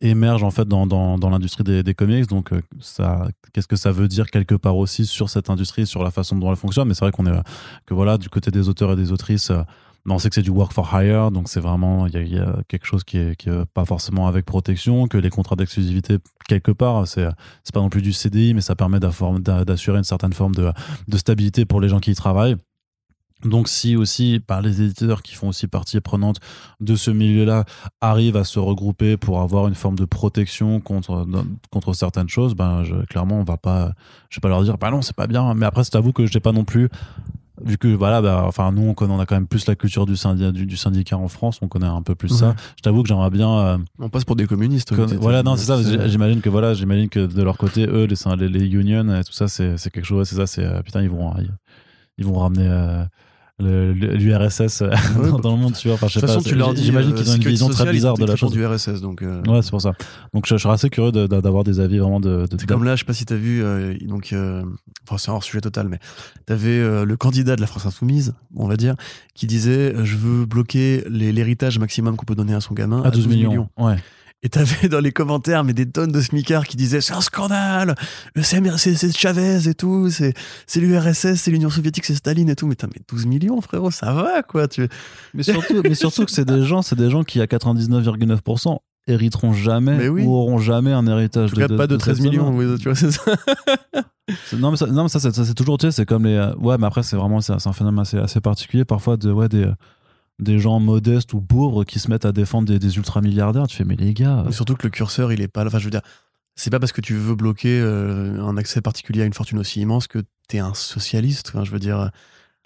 émerge 0.02 0.44
en 0.44 0.52
fait 0.52 0.68
dans, 0.68 0.86
dans, 0.88 1.18
dans 1.18 1.30
l'industrie 1.30 1.64
des, 1.64 1.84
des 1.84 1.94
comics. 1.94 2.28
Donc, 2.28 2.52
euh, 2.54 2.62
ça, 2.80 3.28
qu'est-ce 3.54 3.68
que 3.68 3.76
ça 3.76 3.92
veut 3.92 4.08
dire 4.08 4.30
quelque 4.30 4.56
part 4.56 4.78
aussi 4.78 5.06
sur 5.06 5.30
cette 5.30 5.50
industrie, 5.50 5.86
sur 5.88 6.04
la 6.04 6.12
façon 6.12 6.36
dont 6.38 6.50
elle 6.50 6.58
fonctionne? 6.58 6.88
Mais 6.88 6.94
c'est 6.94 7.06
vrai 7.06 7.12
qu'on 7.12 7.26
est 7.26 7.40
que 7.86 7.94
voilà, 7.94 8.18
du 8.18 8.30
côté 8.30 8.52
des 8.52 8.70
auteurs 8.70 8.92
et 8.94 8.96
des 8.96 9.12
autrices. 9.12 9.52
euh, 9.52 9.62
on 10.08 10.20
sait 10.20 10.30
que 10.30 10.36
c'est 10.36 10.44
du 10.44 10.52
work 10.52 10.72
for 10.72 10.88
hire, 10.94 11.32
donc 11.32 11.50
c'est 11.50 11.60
vraiment 11.60 12.06
il 12.06 12.14
y, 12.32 12.38
a- 12.38 12.58
quelque 12.68 12.86
chose 12.86 13.04
qui 13.04 13.18
est, 13.18 13.36
qui 13.36 13.50
pas 13.74 13.86
forcément 13.86 14.28
avec 14.28 14.46
protection, 14.46 15.08
que 15.08 15.18
les 15.18 15.32
contrats 15.32 15.56
d'exclusivité 15.56 16.20
quelque 16.48 16.72
part 16.72 17.08
c'est 17.08 17.28
c'est 17.64 17.74
pas 17.74 17.80
non 17.82 17.90
plus 17.90 18.04
du 18.04 18.14
CDI, 18.14 18.54
mais 18.54 18.62
ça 18.62 18.76
permet 18.76 19.00
d'assurer 19.00 19.98
une 19.98 20.04
certaine 20.04 20.34
forme 20.34 20.54
de, 20.54 20.72
de 21.08 21.18
stabilité 21.18 21.66
pour 21.66 21.82
les 21.82 21.90
gens 21.90 22.00
qui 22.00 22.12
y 22.12 22.16
travaillent. 22.16 22.56
Donc 23.46 23.68
si 23.70 23.96
aussi 23.96 24.42
par 24.46 24.62
les 24.62 24.82
éditeurs 24.82 25.22
qui 25.22 25.36
font 25.36 25.50
aussi 25.50 25.68
partie 25.68 26.00
prenante 26.02 26.40
de 26.82 26.96
ce 26.96 27.12
milieu-là 27.12 27.64
arrivent 28.02 28.38
à 28.38 28.44
se 28.44 28.60
regrouper 28.60 29.18
pour 29.18 29.40
avoir 29.40 29.68
une 29.68 29.76
forme 29.76 29.96
de 29.96 30.06
protection 30.06 30.80
contre 30.80 31.26
contre 31.72 31.94
certaines 31.94 32.30
choses, 32.30 32.56
ben 32.56 32.84
je, 32.84 32.96
clairement 33.06 33.40
on 33.40 33.44
va 33.44 33.58
pas, 33.58 33.94
je 34.30 34.38
vais 34.38 34.42
pas 34.42 34.50
leur 34.50 34.64
dire 34.64 34.78
bah 34.78 34.92
non 34.92 35.02
c'est 35.02 35.16
pas 35.16 35.28
bien. 35.28 35.54
Mais 35.54 35.66
après 35.66 35.84
je 35.84 35.92
t'avoue 35.92 36.12
que 36.12 36.26
j'ai 36.26 36.40
pas 36.40 36.52
non 36.52 36.66
plus 36.66 36.90
vu 37.64 37.78
que 37.78 37.88
voilà 37.88 38.22
bah, 38.22 38.44
enfin 38.46 38.72
nous 38.72 38.82
on 38.82 38.94
connaît 38.94 39.14
on 39.14 39.20
a 39.20 39.26
quand 39.26 39.36
même 39.36 39.48
plus 39.48 39.66
la 39.68 39.76
culture 39.76 40.06
du 40.06 40.18
syndicat 40.18 40.52
du, 40.52 40.66
du 40.66 40.76
syndicat 40.76 41.18
en 41.18 41.28
France, 41.28 41.60
on 41.62 41.68
connaît 41.68 41.86
un 41.86 42.02
peu 42.02 42.16
plus 42.16 42.30
ça. 42.30 42.56
Je 42.78 42.82
t'avoue 42.82 43.04
que 43.04 43.08
j'aimerais 43.08 43.30
bien 43.30 43.50
euh, 43.50 43.78
On 44.00 44.10
passe 44.10 44.26
pour 44.26 44.36
des 44.36 44.48
communistes. 44.48 44.96
Con- 44.96 45.06
voilà, 45.20 45.44
non, 45.44 45.56
c'est 45.56 45.66
ça. 45.66 46.08
J'imagine 46.08 46.42
que 46.42 46.50
voilà, 46.50 46.74
j'imagine 46.74 47.10
que 47.10 47.26
de 47.26 47.44
leur 47.44 47.58
côté, 47.58 47.86
eux, 47.88 48.08
les, 48.08 48.66
unions, 48.66 49.16
et 49.16 49.24
tout 49.24 49.34
ça, 49.34 49.48
c'est 49.48 49.78
c'est 49.78 49.90
quelque 49.90 50.06
chose. 50.06 50.28
C'est 50.28 50.36
ça, 50.36 50.48
c'est 50.48 50.66
euh, 50.66 50.82
putain, 50.82 51.02
ils 51.02 51.10
vont, 51.10 51.34
ils, 51.38 51.50
ils 52.18 52.26
vont 52.26 52.40
ramener 52.40 52.68
euh, 52.68 53.06
l'URSS 53.60 54.82
euh, 54.82 54.90
Ouais, 54.90 54.96
dans, 55.30 55.36
bah, 55.36 55.40
dans 55.44 55.56
le 55.56 55.62
monde, 55.62 55.74
tu 55.74 55.88
vois. 55.88 55.96
Enfin, 55.96 56.08
je 56.08 56.16
De 56.16 56.20
sais 56.20 56.28
toute 56.28 56.30
façon, 56.30 56.44
pas. 56.44 56.50
tu 56.50 56.56
leur 56.56 56.74
dis. 56.74 56.84
J'imagine 56.84 57.12
euh, 57.14 57.16
qu'ils 57.16 57.32
ont 57.32 57.36
une 57.36 57.44
vision 57.44 57.70
très 57.70 57.92
bizarre 57.92 58.18
de 58.18 58.26
la 58.26 58.36
chose. 58.36 58.52
du 58.52 58.66
RSS, 58.66 59.02
donc. 59.02 59.22
euh, 59.22 59.42
Ouais, 59.48 59.62
c'est 59.62 59.70
pour 59.72 59.82
ça. 59.82 59.94
Donc, 60.34 60.46
je, 60.48 60.56
je 60.58 60.62
serais 60.64 60.74
assez 60.74 60.90
curieux 60.90 61.12
de- 61.12 61.28
de- 61.28 61.40
d'avoir 61.42 61.64
des 61.64 61.80
avis 61.80 61.98
vraiment 62.00 62.20
de. 62.20 62.48
de 62.50 62.58
C'est 62.60 62.68
comme 62.68 62.84
là, 62.84 62.96
je 62.96 63.02
sais 63.02 63.06
pas 63.06 63.14
si 63.14 63.26
t'as 63.26 63.36
vu, 63.36 63.64
euh, 63.64 63.96
donc, 64.02 64.34
euh, 64.34 64.64
enfin 65.08 65.18
c'est 65.18 65.32
un 65.32 65.36
hors 65.36 65.44
sujet 65.44 65.62
total, 65.62 65.88
mais 65.88 66.00
t'avais 66.46 67.06
le 67.06 67.16
candidat 67.18 67.56
de 67.56 67.62
la 67.62 67.68
France 67.68 67.86
Insoumise, 67.86 68.34
on 68.56 68.68
va 68.68 68.76
dire, 68.78 68.96
qui 69.34 69.48
disait 69.48 69.94
je 70.04 70.18
veux 70.18 70.46
bloquer 70.46 71.04
l'héritage 71.10 71.80
maximum 71.80 72.16
qu'on 72.18 72.26
peut 72.26 72.36
donner 72.36 72.54
à 72.54 72.62
son 72.62 72.74
gamin 72.74 73.04
à 73.04 73.12
12 73.12 73.28
millions. 73.28 73.70
Ouais. 73.78 73.96
Et 74.46 74.50
t'avais 74.50 74.88
dans 74.90 75.00
les 75.00 75.12
commentaires 75.12 75.64
mais 75.64 75.74
des 75.74 75.90
tonnes 75.90 76.12
de 76.12 76.22
smicards 76.22 76.68
qui 76.68 76.78
disaient 76.78 77.02
c'est 77.02 77.14
un 77.14 77.22
scandale, 77.22 77.96
c'est 78.44 78.58
Amer- 78.58 78.78
c'est 78.78 79.18
Chavez 79.18 79.68
et 79.68 79.74
tout, 79.74 80.10
c'est 80.12 80.34
c'est 80.68 80.80
l'URSS, 80.80 81.34
c'est 81.36 81.50
l'Union 81.50 81.72
soviétique, 81.72 82.06
c'est 82.06 82.14
Staline 82.16 82.48
et 82.50 82.56
tout. 82.56 82.68
Mais 82.68 82.76
t'as 82.76 82.86
mais 82.88 83.02
12 83.10 83.26
millions 83.26 83.60
frérot, 83.62 83.90
ça 83.90 84.14
va 84.14 84.44
quoi. 84.44 84.68
Tu... 84.68 84.88
Mais 85.34 85.42
surtout, 85.44 85.82
mais 85.84 85.96
surtout 85.96 86.26
que 86.26 86.32
c'est 86.32 86.46
des 86.46 86.64
gens, 86.64 86.84
c'est 86.84 86.96
des 86.96 87.10
gens 87.10 87.24
qui 87.24 87.42
à 87.42 87.46
99,9% 87.46 88.78
hériteront 89.08 89.54
jamais 89.54 90.08
oui. 90.10 90.24
ou 90.24 90.34
auront 90.36 90.58
jamais 90.60 90.92
un 90.92 91.06
héritage. 91.08 91.52
En 91.52 91.54
tout 91.56 91.68
cas, 91.68 91.76
pas 91.76 91.88
de 91.88 91.96
13 91.98 92.16
cette 92.16 92.24
somme. 92.24 92.32
millions, 92.32 92.56
oui, 92.56 92.78
tu 92.78 92.84
vois, 92.86 92.96
c'est 92.96 93.12
ça. 93.12 93.22
Non 94.58 94.72
mais 94.72 94.78
ça, 94.78 94.88
non, 94.88 95.04
mais 95.04 95.10
ça, 95.10 95.20
c'est- 95.20 95.54
toujours 95.54 95.78
tu 95.78 95.86
sais 95.86 95.92
c'est 95.92 96.06
comme 96.08 96.26
les 96.26 96.34
euh, 96.36 96.56
ouais 96.56 96.78
mais 96.80 96.88
après 96.88 97.04
c'est 97.04 97.16
vraiment 97.16 97.42
c'est 97.42 97.60
c'est 97.60 97.70
un 97.70 97.74
phénomène 97.74 98.02
assez, 98.02 98.18
assez 98.18 98.42
particulier 98.42 98.84
parfois 98.84 99.18
de 99.18 99.32
ouais 99.32 99.48
des 99.50 99.70
des 100.40 100.60
gens 100.60 100.80
modestes 100.80 101.34
ou 101.34 101.42
pauvres 101.42 101.84
qui 101.86 102.00
se 102.00 102.10
mettent 102.10 102.26
à 102.26 102.32
défendre 102.32 102.68
des, 102.68 102.78
des 102.80 102.98
ultra 102.98 103.22
milliardaires 103.22 103.68
tu 103.68 103.78
fais 103.78 103.86
mais 103.86 103.96
les 103.96 104.14
gars 104.14 104.44
Mais 104.46 104.52
Surtout 104.52 104.76
que 104.76 104.84
le 104.84 104.90
curseur, 104.90 105.32
il 105.32 105.40
est 105.42 105.48
pas 105.48 105.64
là. 105.64 105.68
Enfin, 105.70 105.80
je 105.80 105.86
veux 105.86 105.92
dire, 105.92 106.02
c'est 106.56 106.70
pas 106.70 106.80
parce 106.80 106.92
que 106.92 107.02
tu 107.02 107.14
veux 107.16 107.36
bloquer 107.36 107.80
euh, 107.82 108.42
un 108.42 108.58
accès 108.58 108.82
particulier 108.82 109.22
à 109.22 109.26
une 109.26 109.34
fortune 109.34 109.60
aussi 109.60 109.80
immense 109.82 110.08
que 110.08 110.20
t'es 110.48 110.60
un 110.60 110.74
socialiste. 110.74 111.52
Enfin, 111.54 111.64
je 111.64 111.72
veux 111.72 111.80
dire, 111.80 112.12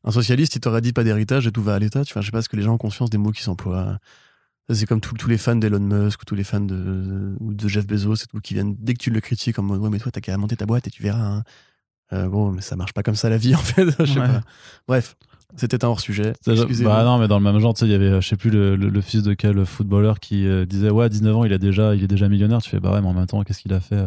un 0.04 0.12
socialiste, 0.12 0.56
il 0.56 0.62
t'aurait 0.62 0.82
dit 0.82 0.94
pas 0.94 1.04
d'héritage 1.04 1.46
et 1.48 1.52
tout 1.52 1.62
va 1.64 1.76
à 1.76 1.80
l'État. 1.80 2.04
Tu 2.06 2.14
vois, 2.14 2.22
je 2.22 2.28
sais 2.28 2.32
pas 2.32 2.42
ce 2.42 2.50
que 2.50 2.56
les 2.56 2.64
gens 2.64 2.74
ont 2.74 2.78
conscience 2.78 3.10
des 3.10 3.18
mots 3.18 3.32
qui 3.32 3.44
s'emploient. 3.44 3.98
C'est 4.72 4.86
comme 4.86 5.02
tous- 5.02 5.28
les 5.28 5.40
fans 5.40 5.56
d'Elon 5.56 5.80
Musk 5.80 6.22
ou 6.22 6.26
tous 6.26 6.36
les 6.36 6.44
fans 6.44 6.60
de, 6.62 7.36
de 7.40 7.68
Jeff 7.68 7.88
Bezos 7.88 8.16
et 8.16 8.28
tout, 8.28 8.40
qui 8.40 8.54
viennent, 8.54 8.76
dès 8.78 8.94
que 8.94 9.00
tu 9.00 9.10
le 9.10 9.20
critiques, 9.20 9.58
en 9.58 9.64
mode, 9.64 9.82
ouais, 9.82 9.90
mais 9.90 9.98
toi, 9.98 10.12
t'as 10.12 10.22
qu'à 10.22 10.38
monter 10.38 10.56
ta 10.56 10.68
boîte 10.68 10.86
et 10.88 10.92
tu 10.92 11.02
verras. 11.02 11.20
hein. 11.38 11.44
Euh, 12.14 12.28
gros, 12.28 12.52
mais 12.52 12.62
ça 12.62 12.76
marche 12.76 12.94
pas 12.94 13.02
comme 13.04 13.16
ça 13.16 13.30
la 13.30 13.38
vie, 13.38 13.54
en 13.56 13.60
fait. 13.60 13.86
je 14.00 14.06
sais 14.14 14.20
Ouais. 14.20 14.28
pas. 14.28 14.42
Bref, 14.88 15.16
c'était 15.60 15.84
un 15.86 15.90
hors-sujet. 15.90 16.34
Bah 16.86 17.04
non 17.04 17.18
mais 17.20 17.28
dans 17.28 17.38
le 17.38 17.44
même 17.44 17.60
genre 17.60 17.74
tu 17.74 17.82
sais 17.82 17.86
il 17.86 17.92
y 17.92 17.96
avait 17.96 18.06
euh, 18.10 18.22
je 18.22 18.28
sais 18.28 18.36
plus 18.38 18.50
le, 18.50 18.76
le- 18.76 18.90
le 18.90 19.02
fils 19.02 19.22
de 19.24 19.34
quel 19.34 19.66
footballeur 19.66 20.20
qui 20.20 20.48
euh, 20.48 20.66
disait 20.66 20.90
ouais 20.90 21.06
à 21.06 21.10
19 21.10 21.36
ans 21.36 21.44
il 21.46 21.54
a 21.54 21.58
déjà 21.58 21.94
il 21.96 22.04
est 22.04 22.08
déjà 22.08 22.28
millionnaire 22.30 22.62
tu 22.62 22.70
fais 22.70 22.80
bah 22.80 22.92
ouais 22.94 23.02
mais 23.02 23.08
en 23.08 23.14
même 23.14 23.28
temps 23.28 23.42
qu'est-ce 23.44 23.62
qu'il 23.62 23.74
a 23.74 23.80
fait 23.80 24.04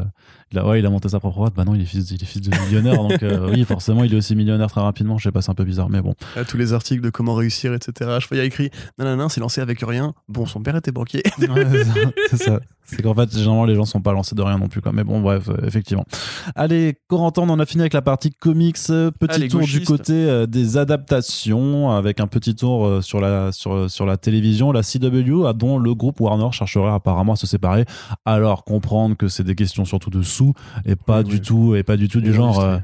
il 0.52 0.58
a, 0.58 0.66
ouais 0.66 0.80
il 0.80 0.86
a 0.86 0.90
monté 0.90 1.08
sa 1.08 1.20
propre 1.20 1.38
boîte 1.38 1.54
bah 1.54 1.64
non 1.64 1.74
il 1.74 1.82
est 1.82 1.86
fils 1.86 2.10
il 2.10 2.22
est 2.22 2.26
fils 2.26 2.40
de 2.42 2.50
millionnaire 2.64 2.96
donc 2.96 3.22
euh, 3.22 3.50
oui 3.52 3.64
forcément 3.64 4.04
il 4.04 4.12
est 4.12 4.16
aussi 4.16 4.36
millionnaire 4.36 4.70
très 4.70 4.80
rapidement 4.80 5.18
je 5.18 5.24
sais 5.24 5.32
pas 5.32 5.42
c'est 5.42 5.50
un 5.50 5.54
peu 5.54 5.64
bizarre 5.64 5.88
mais 5.88 6.00
bon 6.00 6.14
À 6.36 6.44
tous 6.44 6.56
les 6.56 6.72
articles 6.72 7.02
de 7.02 7.10
comment 7.10 7.34
réussir, 7.34 7.74
etc. 7.74 8.18
Je 8.20 8.28
voyais 8.28 8.46
écrit, 8.46 8.70
non, 8.98 9.04
non, 9.04 9.16
non, 9.16 9.28
c'est 9.28 9.40
lancé 9.40 9.60
avec 9.60 9.80
rien. 9.80 10.12
Bon, 10.28 10.46
son 10.46 10.60
père 10.62 10.76
était 10.76 10.92
banquier. 10.92 11.22
Ouais, 11.52 11.66
c'est 12.30 12.36
ça. 12.36 12.60
c'est 12.84 13.02
qu'en 13.02 13.14
fait, 13.14 13.30
généralement, 13.32 13.64
les 13.64 13.74
gens 13.74 13.84
sont 13.84 14.00
pas 14.00 14.12
lancés 14.12 14.34
de 14.34 14.42
rien 14.42 14.58
non 14.58 14.68
plus. 14.68 14.80
Quoi. 14.80 14.92
Mais 14.92 15.04
bon, 15.04 15.20
bref, 15.20 15.48
euh, 15.48 15.66
effectivement. 15.66 16.04
Allez, 16.54 16.96
Corentin, 17.08 17.42
on 17.42 17.50
en 17.50 17.58
a 17.58 17.66
fini 17.66 17.82
avec 17.82 17.92
la 17.92 18.00
partie 18.00 18.30
comics. 18.30 18.76
Euh, 18.90 19.10
Petit 19.10 19.34
Allez, 19.34 19.48
tour 19.48 19.60
du 19.60 19.82
côté 19.82 20.12
euh, 20.12 20.46
des 20.46 20.76
adaptations, 20.78 21.90
avec 21.90 22.20
un 22.20 22.26
petit 22.26 22.54
tour 22.54 22.86
euh, 22.86 23.00
sur, 23.02 23.20
la, 23.20 23.52
sur, 23.52 23.90
sur 23.90 24.06
la 24.06 24.16
télévision, 24.16 24.72
la 24.72 24.82
CW, 24.82 25.46
ah, 25.46 25.52
dont 25.52 25.78
le 25.78 25.94
groupe 25.94 26.20
Warner 26.20 26.52
chercherait 26.52 26.92
apparemment 26.92 27.34
à 27.34 27.36
se 27.36 27.46
séparer. 27.46 27.84
Alors, 28.24 28.64
comprendre 28.64 29.16
que 29.16 29.28
c'est 29.28 29.44
des 29.44 29.54
questions 29.54 29.84
surtout 29.84 30.10
de 30.10 30.22
sous 30.22 30.41
et 30.84 30.96
pas 30.96 31.18
Oui, 31.18 31.24
du 31.24 31.34
oui. 31.36 31.40
tout, 31.40 31.74
et 31.76 31.82
pas 31.82 31.96
du 31.96 32.08
tout 32.08 32.18
Et 32.18 32.22
du 32.22 32.32
genre. 32.32 32.60
euh, 32.60 32.78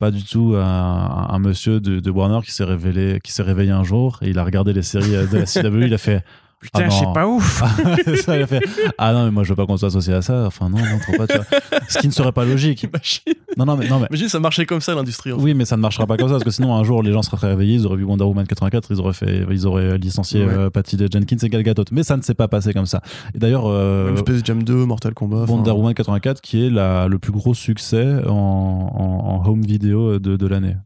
pas 0.00 0.10
du 0.10 0.24
tout 0.24 0.54
un, 0.56 1.26
un 1.30 1.38
monsieur 1.38 1.78
de, 1.80 2.00
de 2.00 2.10
Warner 2.10 2.40
qui 2.44 2.50
s'est 2.50 2.64
révélé, 2.64 3.20
qui 3.22 3.30
s'est 3.32 3.44
réveillé 3.44 3.70
un 3.70 3.84
jour 3.84 4.18
et 4.22 4.28
il 4.30 4.38
a 4.38 4.44
regardé 4.44 4.72
les 4.72 4.82
séries 4.82 5.14
euh, 5.14 5.26
de 5.26 5.38
la 5.38 5.44
CW, 5.46 5.84
il 5.86 5.94
a 5.94 5.98
fait 5.98 6.24
Putain, 6.64 6.84
Ah 6.86 6.90
c'est 6.90 7.12
pas 7.12 7.26
ouf. 7.28 7.62
ah, 7.62 7.96
ça, 8.24 8.36
il 8.36 8.42
a 8.42 8.46
fait 8.46 8.60
Ah 8.98 9.12
non, 9.12 9.26
mais 9.26 9.30
moi 9.30 9.44
je 9.44 9.50
veux 9.50 9.54
pas 9.54 9.66
qu'on 9.66 9.76
soit 9.76 9.88
associé 9.88 10.14
à 10.14 10.22
ça. 10.22 10.44
Enfin, 10.46 10.68
non, 10.70 10.78
non, 10.78 10.98
trop 10.98 11.12
pas, 11.16 11.26
tu 11.26 11.36
vois. 11.36 11.44
Ce 11.88 11.98
qui 11.98 12.06
ne 12.08 12.12
serait 12.12 12.32
pas 12.32 12.44
logique. 12.44 12.86
Machine. 12.92 13.34
Non, 13.56 13.66
non, 13.66 13.76
mais, 13.76 13.86
non, 13.88 13.98
mais 14.00 14.06
Imagine, 14.10 14.28
ça 14.28 14.40
marchait 14.40 14.64
comme 14.66 14.80
ça 14.80 14.94
l'industrie. 14.94 15.32
en 15.32 15.36
fait. 15.38 15.42
oui, 15.44 15.54
mais 15.54 15.64
ça 15.66 15.76
ne 15.76 15.82
marchera 15.82 16.06
pas 16.06 16.16
comme 16.16 16.28
ça 16.28 16.34
parce 16.34 16.44
que 16.44 16.50
sinon 16.50 16.74
un 16.74 16.82
jour 16.84 17.02
les 17.02 17.12
gens 17.12 17.22
seraient 17.22 17.48
réveillés, 17.48 17.74
ils 17.74 17.86
auraient 17.86 17.96
vu 17.98 18.04
Wonder 18.04 18.24
Woman 18.24 18.46
84, 18.46 18.88
ils 18.90 19.00
auraient 19.00 19.12
fait, 19.12 19.44
ils 19.50 19.66
auraient 19.66 19.98
licencié 19.98 20.44
Ouais. 20.44 20.52
euh, 20.52 20.70
Patty 20.70 20.96
Jenkins 20.98 21.36
et 21.42 21.48
Gal 21.48 21.62
Gadot. 21.62 21.84
Mais 21.92 22.02
ça 22.02 22.16
ne 22.16 22.22
s'est 22.22 22.34
pas 22.34 22.48
passé 22.48 22.72
comme 22.72 22.86
ça. 22.86 23.02
Et 23.34 23.38
d'ailleurs, 23.38 23.64
euh, 23.66 24.06
Même 24.06 24.16
Space 24.16 24.40
Jam 24.44 24.62
2, 24.62 24.86
Mortal 24.86 25.12
Kombat. 25.14 25.44
Wonder 25.48 25.70
Woman 25.72 25.92
84 25.94 26.40
qui 26.40 26.66
est 26.66 26.70
la, 26.70 27.06
le 27.08 27.18
plus 27.18 27.32
gros 27.32 27.54
succès 27.54 28.22
en, 28.26 28.30
en, 28.32 29.42
en 29.44 29.48
home 29.48 29.62
vidéo 29.62 30.18
de, 30.18 30.36
de 30.36 30.46
l'année. 30.46 30.76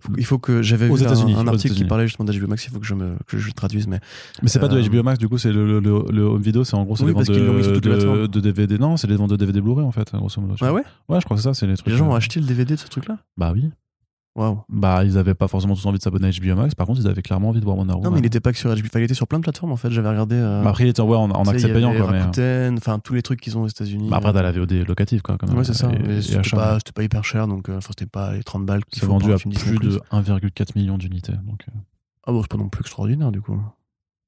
Faut- 0.00 0.12
il 0.16 0.24
faut 0.24 0.38
que 0.38 0.62
j'avais 0.62 0.88
vu 0.88 1.04
un, 1.04 1.46
article 1.48 1.74
qui 1.74 1.84
parlait 1.84 2.06
justement 2.06 2.30
d'HBO 2.30 2.46
Max. 2.46 2.64
Il 2.66 2.70
faut 2.70 2.80
que 2.80 2.86
je 2.86 2.94
me 2.94 3.16
que 3.26 3.38
je 3.38 3.46
le 3.46 3.52
traduise, 3.52 3.86
mais 3.86 4.00
Mais 4.42 4.48
c'est 4.48 4.58
pas 4.60 4.68
de 4.68 4.78
Euh, 4.78 4.88
HBO 4.88 5.02
Max, 5.02 5.18
du 5.18 5.28
coup, 5.28 5.38
c'est 5.38 5.52
le, 5.52 5.66
le, 5.66 5.80
le, 5.80 6.04
le 6.10 6.22
home 6.22 6.40
vidéo, 6.42 6.64
c'est 6.64 6.74
en 6.76 6.84
gros 6.84 6.96
c'est 6.96 7.02
Oui, 7.04 7.08
les 7.08 7.14
ventes 7.14 7.26
de, 7.28 8.26
de, 8.26 8.40
DVD. 8.40 8.78
Non, 8.78 8.96
c'est 8.96 9.06
les 9.06 9.16
ventes 9.16 9.30
de 9.30 9.36
DVD 9.36 9.60
Blu-ray 9.60 9.84
en 9.84 9.92
fait, 9.92 10.10
grosso 10.14 10.40
modo. 10.40 10.54
ah 10.60 10.72
ouais, 10.72 10.82
Ouais, 11.08 11.20
je 11.20 11.24
crois 11.24 11.36
que 11.36 11.42
c'est 11.42 11.48
ça, 11.48 11.54
c'est 11.54 11.66
les 11.66 11.76
trucs. 11.76 11.88
les 11.88 11.96
gens 11.96 12.08
ont 12.08 12.14
euh, 12.14 12.16
acheté 12.16 12.40
le 12.40 12.46
DVD 12.46 12.74
de 12.74 12.80
ce 12.80 12.86
truc-là? 12.88 13.18
Bah 13.36 13.52
oui. 13.54 13.70
Waouh. 14.36 14.60
Bah, 14.68 15.04
ils 15.04 15.18
avaient 15.18 15.34
pas 15.34 15.48
forcément 15.48 15.74
tous 15.74 15.84
envie 15.86 15.98
de 15.98 16.02
s'abonner 16.02 16.28
à 16.28 16.30
HBO 16.30 16.54
Max, 16.54 16.74
par 16.76 16.86
contre, 16.86 17.00
ils 17.00 17.08
avaient 17.08 17.20
clairement 17.20 17.48
envie 17.48 17.58
de 17.58 17.64
voir 17.64 17.76
Wonder 17.76 17.94
Woman. 17.94 18.04
Non, 18.04 18.10
mais 18.12 18.20
il 18.20 18.26
était 18.26 18.38
pas 18.40 18.52
que 18.52 18.58
sur 18.58 18.70
HBO. 18.70 18.80
Enfin, 18.86 19.00
il 19.00 19.02
était 19.04 19.14
sur 19.14 19.26
plein 19.26 19.38
de 19.38 19.42
plateformes 19.42 19.72
en 19.72 19.76
fait. 19.76 19.90
J'avais 19.90 20.08
regardé. 20.08 20.36
euh, 20.36 20.62
Bah, 20.62 20.70
après, 20.70 20.84
il 20.84 20.88
était 20.90 21.02
ouais, 21.02 21.16
en, 21.16 21.30
en 21.30 21.42
accès 21.48 21.72
payant, 21.72 21.90
quoi. 21.92 22.00
Euh, 22.02 22.04
Rakuten, 22.20 22.76
enfin 22.78 23.00
tous 23.00 23.12
les 23.14 23.22
trucs 23.22 23.40
qu'ils 23.40 23.58
ont 23.58 23.62
aux 23.62 23.68
États-Unis. 23.68 24.08
bah, 24.08 24.18
après, 24.18 24.32
t'as 24.32 24.42
la 24.42 24.52
VOD 24.52 24.72
locative, 24.86 25.22
quoi. 25.22 25.36
Quand 25.36 25.48
même, 25.48 25.58
Ouais, 25.58 25.64
c'est 25.64 25.74
ça. 25.74 25.90
C'était 26.20 26.50
pas, 26.56 26.78
pas 26.94 27.02
hyper 27.02 27.24
cher, 27.24 27.48
donc 27.48 27.68
euh, 27.68 27.80
c'était 27.80 28.06
pas 28.06 28.34
les 28.34 28.44
30 28.44 28.64
balles. 28.64 28.82
C'est 28.92 29.04
vendu 29.04 29.32
à 29.32 29.36
plus 29.36 29.78
de 29.78 30.00
1,4 30.12 30.68
million 30.76 30.96
d'unités. 30.96 31.32
Donc, 31.32 31.62
euh, 31.68 31.72
Ah 32.26 32.32
bon, 32.32 32.42
c'est 32.42 32.50
pas 32.50 32.56
non 32.56 32.68
plus 32.68 32.82
extraordinaire 32.82 33.32
du 33.32 33.40
coup. 33.40 33.60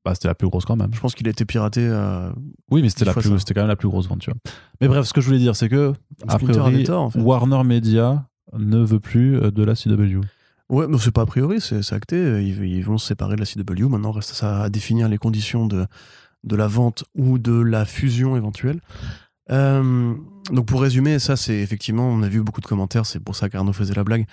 bah, 0.04 0.14
c'était 0.14 0.26
la 0.28 0.34
plus 0.34 0.48
grosse 0.48 0.64
quand 0.64 0.74
même. 0.74 0.90
Je 0.92 0.98
pense 0.98 1.14
qu'il 1.14 1.28
a 1.28 1.30
été 1.30 1.44
piraté. 1.44 1.80
euh, 1.86 2.32
Oui, 2.72 2.82
mais 2.82 2.88
c'était 2.88 3.04
la 3.04 3.14
plus, 3.14 3.30
quand 3.30 3.56
même 3.56 3.68
la 3.68 3.76
plus 3.76 3.88
grosse 3.88 4.08
vente, 4.08 4.18
tu 4.18 4.30
vois. 4.32 4.40
Mais 4.80 4.88
bref, 4.88 5.06
ce 5.06 5.12
que 5.12 5.20
je 5.20 5.26
voulais 5.26 5.38
dire, 5.38 5.54
c'est 5.54 5.68
que 5.68 5.92
a 6.26 6.32
Splinter 6.34 6.54
priori, 6.58 6.74
avait 6.74 6.82
tort, 6.84 7.02
en 7.04 7.10
fait. 7.10 7.20
Warner 7.20 7.62
Media 7.62 8.26
ne 8.56 8.78
veut 8.78 9.00
plus 9.00 9.36
euh, 9.36 9.50
de 9.50 9.62
la 9.62 9.74
CW. 9.74 10.20
Ouais, 10.68 10.86
mais 10.88 10.96
c'est 10.98 11.10
pas 11.10 11.22
a 11.22 11.26
priori, 11.26 11.60
c'est 11.60 11.92
acté. 11.92 12.16
Ils, 12.16 12.64
ils 12.64 12.84
vont 12.84 12.96
se 12.98 13.08
séparer 13.08 13.36
de 13.36 13.40
la 13.40 13.46
CW. 13.46 13.88
Maintenant, 13.88 14.12
reste 14.12 14.32
ça 14.32 14.62
à 14.62 14.68
définir 14.70 15.08
les 15.08 15.18
conditions 15.18 15.66
de, 15.66 15.86
de 16.44 16.56
la 16.56 16.66
vente 16.66 17.04
ou 17.14 17.38
de 17.38 17.60
la 17.60 17.84
fusion 17.84 18.36
éventuelle. 18.36 18.80
Euh, 19.50 20.14
donc, 20.50 20.66
pour 20.66 20.82
résumer, 20.82 21.18
ça, 21.18 21.36
c'est 21.36 21.56
effectivement, 21.56 22.08
on 22.08 22.22
a 22.22 22.28
vu 22.28 22.42
beaucoup 22.42 22.60
de 22.60 22.66
commentaires, 22.66 23.06
c'est 23.06 23.20
pour 23.20 23.36
ça 23.36 23.48
qu'Arnaud 23.48 23.72
faisait 23.72 23.94
la 23.94 24.04
blague, 24.04 24.26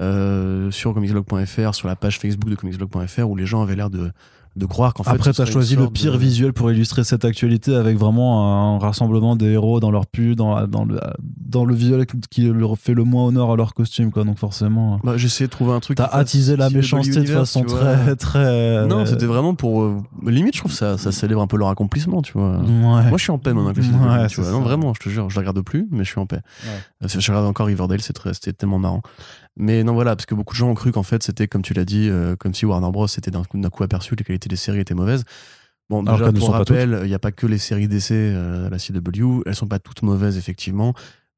euh, 0.00 0.70
sur 0.70 0.94
comicsblog.fr, 0.94 1.74
sur 1.74 1.88
la 1.88 1.96
page 1.96 2.18
Facebook 2.18 2.50
de 2.50 2.56
comicsblog.fr, 2.56 3.28
où 3.28 3.36
les 3.36 3.46
gens 3.46 3.62
avaient 3.62 3.76
l'air 3.76 3.90
de, 3.90 4.10
de 4.56 4.66
croire 4.66 4.94
qu'en 4.94 5.02
fait. 5.02 5.10
Après, 5.10 5.32
ce 5.32 5.36
tu 5.36 5.42
as 5.42 5.46
serait 5.46 5.52
choisi 5.52 5.76
le 5.76 5.88
pire 5.88 6.12
de- 6.12 6.18
visuel 6.18 6.52
pour 6.52 6.70
illustrer 6.70 7.02
cette 7.04 7.24
actualité 7.24 7.74
avec 7.74 7.96
vraiment 7.98 8.74
un 8.74 8.78
rassemblement 8.78 9.34
des 9.36 9.46
héros 9.52 9.80
dans 9.80 9.90
leur 9.90 10.06
pu, 10.06 10.36
dans, 10.36 10.66
dans, 10.66 10.84
le, 10.84 11.00
dans 11.20 11.64
le 11.64 11.74
visuel 11.74 12.06
qui 12.30 12.42
leur 12.46 12.78
fait 12.78 12.94
le 12.94 13.04
moins 13.04 13.26
honneur 13.26 13.50
à 13.50 13.56
leur 13.56 13.74
costume, 13.74 14.10
quoi. 14.12 14.24
Donc, 14.24 14.38
forcément. 14.38 15.00
Bah, 15.02 15.16
J'ai 15.16 15.26
essayé 15.26 15.46
de 15.46 15.50
trouver 15.50 15.72
un 15.72 15.80
truc. 15.80 15.96
T'as 15.96 16.04
attisé 16.04 16.56
la 16.56 16.70
méchanceté 16.70 17.20
de 17.20 17.26
façon 17.26 17.62
très, 17.64 18.14
très. 18.16 18.86
Non, 18.86 19.00
euh, 19.00 19.06
c'était 19.06 19.26
vraiment 19.26 19.54
pour. 19.54 19.82
euh, 19.82 20.00
limite, 20.26 20.54
je 20.54 20.60
trouve 20.60 20.72
que 20.72 20.78
ça, 20.78 20.98
ça 20.98 21.10
célèbre 21.12 21.40
un 21.42 21.46
peu 21.46 21.56
leur 21.56 21.68
accomplissement, 21.68 22.22
tu 22.22 22.32
vois. 22.34 22.58
Ouais. 22.58 22.64
Moi, 22.68 23.16
je 23.16 23.22
suis 23.22 23.30
en 23.32 23.38
paix 23.38 23.52
maintenant 23.52 23.70
Ouais, 23.72 24.26
tu 24.28 24.36
c'est 24.36 24.42
vois. 24.42 24.50
Non, 24.52 24.60
vraiment, 24.60 24.94
je 24.94 25.00
te 25.00 25.08
jure, 25.08 25.30
je 25.30 25.34
la 25.36 25.40
regarde 25.40 25.60
plus, 25.62 25.88
mais 25.90 26.04
je 26.04 26.10
suis 26.10 26.20
en 26.20 26.26
paix. 26.26 26.40
Ouais. 26.64 26.70
Euh, 27.04 27.08
Je 27.08 27.30
regarde 27.30 27.46
encore 27.46 27.66
Riverdale, 27.66 28.00
c'était 28.00 28.52
tellement 28.52 28.78
marrant. 28.78 29.02
Mais 29.56 29.84
non, 29.84 29.94
voilà, 29.94 30.16
parce 30.16 30.26
que 30.26 30.34
beaucoup 30.34 30.54
de 30.54 30.58
gens 30.58 30.68
ont 30.70 30.74
cru 30.74 30.90
qu'en 30.90 31.02
fait, 31.04 31.22
c'était, 31.22 31.46
comme 31.46 31.62
tu 31.62 31.74
l'as 31.74 31.84
dit, 31.84 32.08
euh, 32.08 32.34
comme 32.36 32.54
si 32.54 32.66
Warner 32.66 32.90
Bros. 32.90 33.06
était 33.06 33.30
d'un 33.30 33.44
coup, 33.44 33.58
d'un 33.58 33.70
coup 33.70 33.84
aperçu, 33.84 34.16
les 34.16 34.24
qualités 34.24 34.48
des 34.48 34.56
séries 34.56 34.80
étaient 34.80 34.94
mauvaises. 34.94 35.24
Bon, 35.90 36.04
Alors 36.04 36.18
déjà, 36.18 36.32
pour 36.32 36.52
rappel, 36.52 37.00
il 37.02 37.08
n'y 37.08 37.14
a 37.14 37.18
pas 37.18 37.30
que 37.30 37.46
les 37.46 37.58
séries 37.58 37.86
d'essai 37.88 38.14
euh, 38.34 38.66
à 38.66 38.70
la 38.70 38.78
CW, 38.78 39.42
elles 39.46 39.54
sont 39.54 39.68
pas 39.68 39.78
toutes 39.78 40.02
mauvaises, 40.02 40.38
effectivement. 40.38 40.94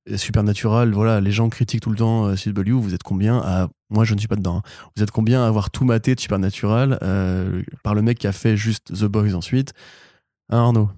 Et 0.09 0.16
Supernatural, 0.18 0.93
voilà, 0.93 1.20
les 1.20 1.32
gens 1.32 1.48
critiquent 1.48 1.80
tout 1.82 1.90
le 1.90 1.97
temps 1.97 2.26
euh, 2.26 2.36
CW, 2.36 2.70
vous 2.80 2.94
êtes 2.94 3.02
combien 3.02 3.38
à. 3.38 3.68
Moi, 3.90 4.05
je 4.05 4.14
ne 4.14 4.18
suis 4.20 4.28
pas 4.28 4.36
dedans. 4.36 4.59
hein. 4.59 4.62
Vous 4.97 5.02
êtes 5.02 5.10
combien 5.10 5.43
à 5.44 5.48
avoir 5.48 5.70
tout 5.70 5.84
maté 5.84 6.14
de 6.14 6.20
Supernatural 6.20 6.98
euh, 7.02 7.62
par 7.82 7.94
le 7.94 8.02
mec 8.02 8.18
qui 8.18 8.26
a 8.28 8.32
fait 8.32 8.56
juste 8.56 8.94
The 8.94 9.05
Boys 9.06 9.34
ensuite? 9.34 9.72
Hein, 10.48 10.59
Arnaud? 10.59 10.90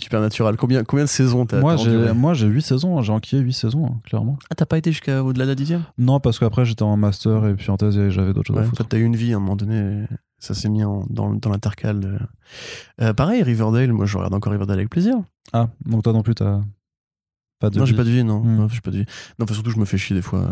Supernatural, 0.00 0.56
combien, 0.56 0.82
combien 0.84 1.04
de 1.04 1.10
saisons 1.10 1.46
t'as 1.46 1.60
Moi, 1.60 1.76
j'ai, 1.76 2.12
moi, 2.12 2.34
j'ai 2.34 2.46
8 2.46 2.62
saisons, 2.62 2.98
hein. 2.98 3.02
j'ai 3.02 3.12
enquillé 3.12 3.42
8 3.42 3.52
saisons, 3.52 3.86
hein, 3.86 3.98
clairement. 4.04 4.38
Ah, 4.50 4.54
t'as 4.54 4.66
pas 4.66 4.78
été 4.78 4.90
jusqu'à 4.92 5.22
au-delà 5.22 5.44
de 5.44 5.50
la 5.50 5.54
dixième? 5.54 5.82
Non, 5.98 6.20
parce 6.20 6.38
qu'après, 6.38 6.64
j'étais 6.64 6.82
en 6.82 6.96
master 6.96 7.46
et 7.46 7.54
puis 7.54 7.70
en 7.70 7.76
thèse 7.76 7.96
et 7.98 8.10
j'avais 8.10 8.32
d'autres 8.32 8.48
choses 8.48 8.56
Ouais, 8.56 8.62
à 8.62 8.66
en 8.66 8.68
foutre. 8.68 8.82
fait, 8.82 8.88
t'as 8.88 8.98
eu 8.98 9.04
une 9.04 9.16
vie 9.16 9.32
à 9.32 9.36
un 9.36 9.40
moment 9.40 9.56
donné, 9.56 10.04
ça 10.38 10.54
s'est 10.54 10.68
mis 10.68 10.82
en- 10.84 11.04
dans, 11.10 11.30
dans 11.34 11.50
l'intercal. 11.50 12.00
de- 12.00 12.18
Euh, 13.00 13.12
pareil, 13.14 13.42
Riverdale, 13.42 13.92
moi 13.92 14.06
je 14.06 14.16
regarde 14.16 14.34
encore 14.34 14.52
Riverdale 14.52 14.78
avec 14.78 14.90
plaisir. 14.90 15.16
Ah, 15.52 15.68
donc 15.86 16.02
toi 16.02 16.12
non 16.12 16.22
plus, 16.22 16.34
t'as 16.34 16.60
pas 17.58 17.70
de. 17.70 17.78
non, 17.78 17.84
j'ai 17.84 17.92
vie. 17.92 17.96
pas 17.98 18.04
de 18.04 18.10
vie, 18.10 18.24
non. 18.24 18.40
Hmm. 18.42 18.56
Non, 18.56 18.68
j'ai 18.68 18.80
pas 18.80 18.90
de 18.90 18.98
vie. 18.98 19.04
Non, 19.38 19.44
enfin, 19.44 19.54
surtout, 19.54 19.70
je 19.70 19.78
me 19.78 19.84
fais 19.84 19.98
chier 19.98 20.16
des 20.16 20.22
fois. 20.22 20.50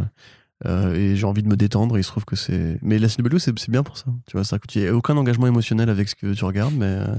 Euh, 0.66 0.92
et 0.94 1.14
j'ai 1.14 1.24
envie 1.24 1.42
de 1.44 1.48
me 1.48 1.56
détendre, 1.56 1.96
et 1.96 2.00
il 2.00 2.02
se 2.04 2.10
trouve 2.10 2.24
que 2.24 2.34
c'est. 2.36 2.78
Mais 2.82 2.98
la 2.98 3.08
CW, 3.08 3.38
c'est 3.38 3.56
c'est 3.58 3.70
bien 3.70 3.82
pour 3.84 3.96
ça. 3.96 4.06
Tu 4.26 4.36
vois, 4.36 4.42
c'est-à-dire 4.44 4.66
qu'il 4.66 4.82
n'y 4.82 4.88
a 4.88 4.94
aucun 4.94 5.16
engagement 5.16 5.46
émotionnel 5.46 5.88
avec 5.88 6.08
ce 6.08 6.14
que 6.16 6.34
tu 6.34 6.44
regardes, 6.44 6.74
mais. 6.74 6.86
euh, 6.86 7.14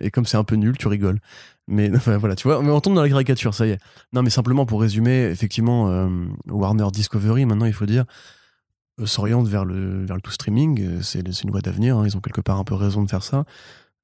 Et 0.00 0.10
comme 0.10 0.26
c'est 0.26 0.36
un 0.36 0.44
peu 0.44 0.56
nul, 0.56 0.76
tu 0.78 0.88
rigoles. 0.88 1.18
Mais 1.66 1.90
enfin, 1.96 2.16
voilà, 2.16 2.34
tu 2.36 2.48
vois, 2.48 2.62
mais 2.62 2.70
on 2.70 2.80
tombe 2.80 2.94
dans 2.94 3.02
la 3.02 3.08
caricature, 3.08 3.54
ça 3.54 3.66
y 3.66 3.70
est. 3.70 3.78
Non, 4.12 4.22
mais 4.22 4.30
simplement 4.30 4.64
pour 4.66 4.80
résumer, 4.80 5.24
effectivement, 5.30 5.90
euh, 5.90 6.08
Warner 6.48 6.86
Discovery, 6.92 7.44
maintenant, 7.46 7.66
il 7.66 7.72
faut 7.72 7.86
dire, 7.86 8.04
euh, 9.00 9.06
s'oriente 9.06 9.46
vers 9.48 9.64
le, 9.64 10.04
vers 10.04 10.16
le 10.16 10.22
tout 10.22 10.30
streaming. 10.30 10.80
Euh, 10.82 10.98
C'est 11.02 11.20
une 11.42 11.50
voie 11.50 11.60
d'avenir. 11.60 11.98
hein, 11.98 12.04
Ils 12.06 12.16
ont 12.16 12.20
quelque 12.20 12.40
part 12.40 12.58
un 12.58 12.64
peu 12.64 12.74
raison 12.74 13.02
de 13.02 13.08
faire 13.10 13.22
ça. 13.22 13.44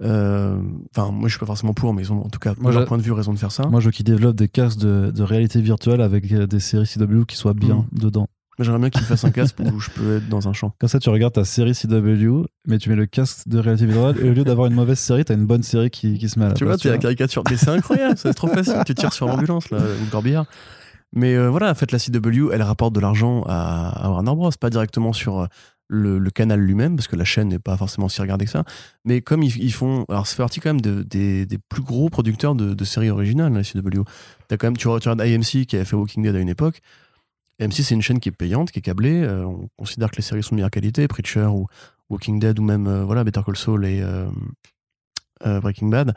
Euh, 0.02 0.60
Enfin, 0.96 1.10
moi, 1.12 1.28
je 1.28 1.34
suis 1.34 1.40
pas 1.40 1.46
forcément 1.46 1.74
pour, 1.74 1.94
mais 1.94 2.02
ils 2.02 2.12
ont 2.12 2.24
en 2.24 2.28
tout 2.28 2.38
cas, 2.38 2.54
Moi, 2.58 2.72
leur 2.72 2.84
point 2.86 2.98
de 2.98 3.02
vue, 3.02 3.12
raison 3.12 3.32
de 3.32 3.38
faire 3.38 3.52
ça. 3.52 3.66
Moi, 3.66 3.80
je 3.80 3.86
veux 3.86 3.92
qu'ils 3.92 4.04
développent 4.04 4.36
des 4.36 4.48
casques 4.48 4.78
de, 4.78 5.10
de 5.14 5.22
réalité 5.22 5.60
virtuelle 5.60 6.00
avec 6.00 6.32
des 6.32 6.60
séries 6.60 6.86
CW 6.86 7.24
qui 7.26 7.36
soient 7.36 7.54
bien 7.54 7.86
Mm. 7.92 7.98
dedans. 8.00 8.28
J'aimerais 8.60 8.78
bien 8.78 8.90
qu'ils 8.90 9.02
fassent 9.02 9.24
un 9.24 9.30
casque 9.32 9.56
où 9.60 9.80
je 9.80 9.90
peux 9.90 10.16
être 10.18 10.28
dans 10.28 10.46
un 10.48 10.52
champ. 10.52 10.72
Comme 10.78 10.88
ça, 10.88 11.00
tu 11.00 11.08
regardes 11.10 11.32
ta 11.34 11.44
série 11.44 11.74
CW, 11.74 12.44
mais 12.68 12.78
tu 12.78 12.88
mets 12.88 12.94
le 12.96 13.06
casque 13.06 13.48
de 13.48 13.58
réalité 13.58 13.86
virtuelle 13.86 14.24
et 14.24 14.30
au 14.30 14.32
lieu 14.32 14.44
d'avoir 14.44 14.68
une 14.68 14.74
mauvaise 14.74 14.98
série, 14.98 15.24
t'as 15.24 15.34
une 15.34 15.46
bonne 15.46 15.62
série 15.64 15.90
qui, 15.90 16.18
qui 16.18 16.28
se 16.28 16.38
met 16.38 16.44
à 16.44 16.48
la 16.48 16.54
Tu 16.54 16.64
vois, 16.64 16.74
place, 16.74 16.82
c'est 16.82 16.90
la 16.90 16.98
caricature. 16.98 17.42
Mais 17.50 17.56
c'est 17.56 17.70
incroyable, 17.70 18.14
c'est 18.16 18.32
trop 18.34 18.46
facile. 18.48 18.76
Tu 18.86 18.94
tires 18.94 19.12
sur 19.12 19.26
l'ambulance, 19.26 19.70
là, 19.70 19.78
ou 19.78 20.04
le 20.04 20.10
corbillard. 20.10 20.46
Mais 21.16 21.34
euh, 21.36 21.48
voilà, 21.50 21.70
en 21.70 21.74
fait, 21.74 21.90
la 21.92 21.98
CW, 21.98 22.50
elle 22.52 22.62
rapporte 22.62 22.94
de 22.94 23.00
l'argent 23.00 23.42
à, 23.46 23.88
à 24.06 24.10
Warner 24.10 24.34
Bros. 24.34 24.50
Pas 24.60 24.70
directement 24.70 25.12
sur 25.12 25.40
euh, 25.40 25.46
le, 25.88 26.18
le 26.18 26.30
canal 26.30 26.60
lui-même, 26.60 26.96
parce 26.96 27.06
que 27.08 27.14
la 27.16 27.24
chaîne 27.24 27.48
n'est 27.48 27.58
pas 27.60 27.76
forcément 27.76 28.08
si 28.08 28.20
regardée 28.20 28.44
que 28.46 28.50
ça. 28.50 28.64
Mais 29.04 29.20
comme 29.20 29.42
ils, 29.42 29.56
ils 29.62 29.72
font. 29.72 30.04
Alors, 30.08 30.26
ça 30.26 30.34
fait 30.36 30.42
partie 30.42 30.60
quand 30.60 30.70
même 30.70 30.80
de- 30.80 31.02
des, 31.02 31.46
des 31.46 31.58
plus 31.58 31.82
gros 31.82 32.08
producteurs 32.08 32.54
de, 32.54 32.74
de 32.74 32.84
séries 32.84 33.10
originales, 33.10 33.52
la 33.52 33.62
CW. 33.62 34.00
As 34.50 34.56
quand 34.56 34.66
même, 34.68 34.76
tu, 34.76 34.82
tu 34.82 34.88
regardes 34.88 35.20
AMC 35.20 35.66
qui 35.66 35.76
avait 35.76 35.84
fait 35.84 35.96
Walking 35.96 36.22
Dead 36.22 36.34
à 36.34 36.38
une 36.40 36.48
époque. 36.48 36.80
AMC, 37.60 37.72
c'est 37.72 37.94
une 37.94 38.02
chaîne 38.02 38.20
qui 38.20 38.28
est 38.28 38.32
payante, 38.32 38.70
qui 38.70 38.80
est 38.80 38.82
câblée. 38.82 39.22
Euh, 39.22 39.44
on 39.44 39.68
considère 39.76 40.10
que 40.10 40.16
les 40.16 40.22
séries 40.22 40.42
sont 40.42 40.54
de 40.54 40.56
meilleure 40.56 40.70
qualité, 40.70 41.06
Preacher 41.08 41.46
ou 41.46 41.66
Walking 42.10 42.38
Dead, 42.38 42.58
ou 42.58 42.62
même 42.62 42.86
euh, 42.86 43.04
voilà, 43.04 43.24
Better 43.24 43.40
Call 43.44 43.56
Saul 43.56 43.84
et 43.86 44.02
euh, 44.02 45.60
Breaking 45.60 45.88
Bad 45.88 46.14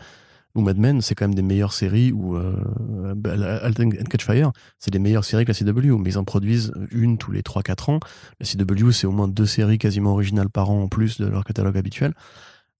ou 0.56 0.62
Mad 0.62 0.78
Men, 0.78 1.02
c'est 1.02 1.14
quand 1.14 1.26
même 1.26 1.36
des 1.36 1.44
meilleures 1.44 1.74
séries, 1.74 2.12
ou 2.12 2.36
euh, 2.36 3.14
Halt 3.62 3.80
and 3.80 3.92
Catch 4.10 4.26
Fire, 4.26 4.52
c'est 4.80 4.90
des 4.90 4.98
meilleures 4.98 5.24
séries 5.24 5.46
que 5.46 5.52
la 5.52 5.54
CW, 5.54 6.00
mais 6.00 6.10
ils 6.10 6.18
en 6.18 6.24
produisent 6.24 6.74
une 6.90 7.20
tous 7.20 7.32
les 7.32 7.42
3-4 7.42 7.92
ans. 7.92 8.00
La 8.40 8.46
CW, 8.48 8.90
c'est 8.92 9.06
au 9.06 9.12
moins 9.12 9.28
deux 9.28 9.46
séries 9.46 9.78
quasiment 9.78 10.14
originales 10.14 10.50
par 10.50 10.72
an 10.72 10.82
en 10.82 10.88
plus 10.88 11.20
de 11.22 11.28
leur 11.28 11.44
catalogue 11.44 11.78
habituel. 11.78 12.14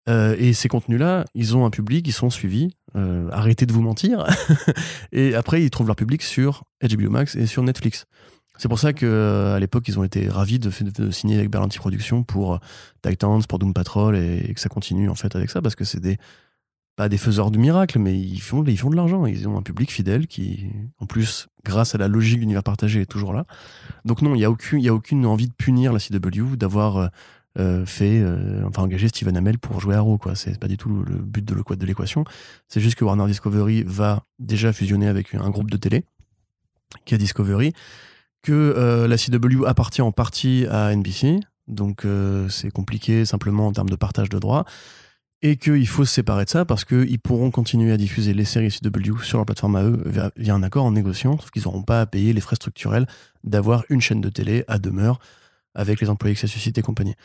Et 0.08 0.54
ces 0.54 0.70
contenus-là, 0.70 1.26
ils 1.36 1.56
ont 1.56 1.66
un 1.66 1.70
public, 1.70 2.08
ils 2.08 2.14
sont 2.14 2.32
suivis. 2.32 2.72
Arrêtez 2.96 3.68
de 3.68 3.74
vous 3.74 3.82
mentir. 3.82 4.26
et 5.12 5.36
après, 5.36 5.62
ils 5.62 5.70
trouvent 5.70 5.88
leur 5.88 5.98
public 5.98 6.24
sur 6.24 6.64
HBO 6.82 7.12
Max 7.12 7.36
et 7.36 7.46
sur 7.46 7.62
Netflix. 7.62 8.08
C'est 8.58 8.68
pour 8.68 8.80
ça 8.80 8.94
que 8.94 9.54
à 9.56 9.60
l'époque, 9.60 9.88
ils 9.88 10.00
ont 10.00 10.04
été 10.04 10.30
ravis 10.30 10.60
de, 10.60 10.72
signer 11.12 11.38
avec 11.38 11.50
Berlanti 11.50 11.78
Productions 11.78 12.24
pour 12.24 12.56
euh, 12.56 12.58
Titans, 13.02 13.42
pour 13.48 13.60
Doom 13.60 13.74
Patrol, 13.74 14.16
et, 14.16 14.54
que 14.54 14.60
ça 14.60 14.70
continue 14.70 15.10
en 15.10 15.16
fait 15.16 15.36
avec 15.36 15.50
ça, 15.50 15.62
parce 15.62 15.76
que 15.76 15.84
c'est 15.84 16.00
des 16.00 16.18
pas 16.96 17.10
des 17.10 17.20
faiseurs 17.20 17.52
de 17.52 17.60
miracles, 17.60 18.00
mais 18.00 18.20
ils 18.20 18.42
font, 18.42 18.64
ils 18.66 18.78
font 18.78 18.90
de 18.90 18.96
l'argent. 18.96 19.28
Ils 19.28 19.48
ont 19.48 19.56
un 19.56 19.62
public 19.62 19.92
fidèle 19.92 20.26
qui, 20.26 20.66
en 21.00 21.06
plus, 21.06 21.48
grâce 21.64 21.94
à 21.94 22.00
la 22.00 22.08
logique 22.08 22.40
d'univers 22.40 22.64
partagé, 22.64 23.02
est 23.02 23.06
toujours 23.06 23.34
là. 23.34 23.46
Donc 24.04 24.24
non, 24.24 24.34
il 24.34 24.40
n'y 24.40 24.46
a, 24.46 24.50
aucune- 24.50 24.86
a 24.88 24.94
aucune 24.94 25.28
envie 25.28 25.48
de 25.48 25.54
punir 25.54 25.94
la 25.94 26.00
CW, 26.00 26.56
d'avoir 26.56 26.98
euh, 26.98 27.08
euh, 27.60 27.86
fait, 27.86 28.20
euh, 28.20 28.64
enfin 28.68 28.82
engagé 28.82 29.08
Steven 29.10 29.38
Amell 29.38 29.60
pour 29.60 29.80
jouer 29.80 29.94
Arrow. 29.94 30.18
quoi. 30.18 30.36
C'est 30.36 30.60
pas 30.60 30.68
du 30.68 30.78
tout 30.78 30.90
le, 30.90 31.04
le 31.04 31.18
but 31.22 31.46
de 31.46 31.86
l'équation. 31.86 32.26
C'est 32.68 32.82
juste 32.82 32.96
que 32.96 33.06
Warner 33.06 33.28
Discovery 33.28 33.84
va 33.86 34.24
déjà 34.40 34.74
fusionner 34.74 35.08
avec 35.08 35.36
un 35.36 35.52
groupe 35.52 35.70
de 35.70 35.78
télé, 35.78 36.04
qui 37.06 37.14
est 37.14 37.20
Discovery, 37.20 37.74
que 38.48 38.54
euh, 38.54 39.10
la 39.10 39.18
CW 39.18 39.66
appartient 39.66 40.02
en 40.02 40.14
partie 40.14 40.66
à 40.72 40.96
NBC, 40.96 41.42
donc 41.68 42.06
euh, 42.06 42.48
c'est 42.48 42.72
compliqué 42.72 43.26
simplement 43.26 43.68
en 43.68 43.74
termes 43.74 43.90
de 43.90 43.98
partage 43.98 44.30
de 44.30 44.40
droits, 44.40 44.64
et 45.42 45.58
qu'il 45.58 45.86
faut 45.86 46.06
se 46.06 46.14
séparer 46.14 46.46
de 46.46 46.50
ça 46.50 46.64
parce 46.64 46.86
qu'ils 46.86 47.20
pourront 47.20 47.52
continuer 47.52 47.92
à 47.92 47.98
diffuser 47.98 48.34
les 48.34 48.46
séries 48.46 48.72
CW 48.72 49.22
sur 49.22 49.38
leur 49.38 49.46
plateforme 49.46 49.76
à 49.76 49.84
eux 49.84 50.02
via, 50.06 50.56
un 50.56 50.64
accord 50.64 50.86
en 50.86 50.92
négociant, 50.92 51.38
sauf 51.38 51.52
qu'ils 51.52 51.64
n'auront 51.64 51.84
pas 51.84 52.00
à 52.00 52.06
payer 52.06 52.32
les 52.32 52.40
frais 52.40 52.56
structurels 52.56 53.06
d'avoir 53.44 53.84
une 53.90 54.00
chaîne 54.00 54.22
de 54.22 54.30
télé 54.30 54.64
à 54.70 54.80
demeure 54.80 55.20
avec 55.76 56.00
les 56.00 56.10
employés 56.10 56.34
que 56.34 56.40
ça 56.40 56.48
suscite 56.48 56.78
et 56.78 56.82
compagnie. 56.82 57.16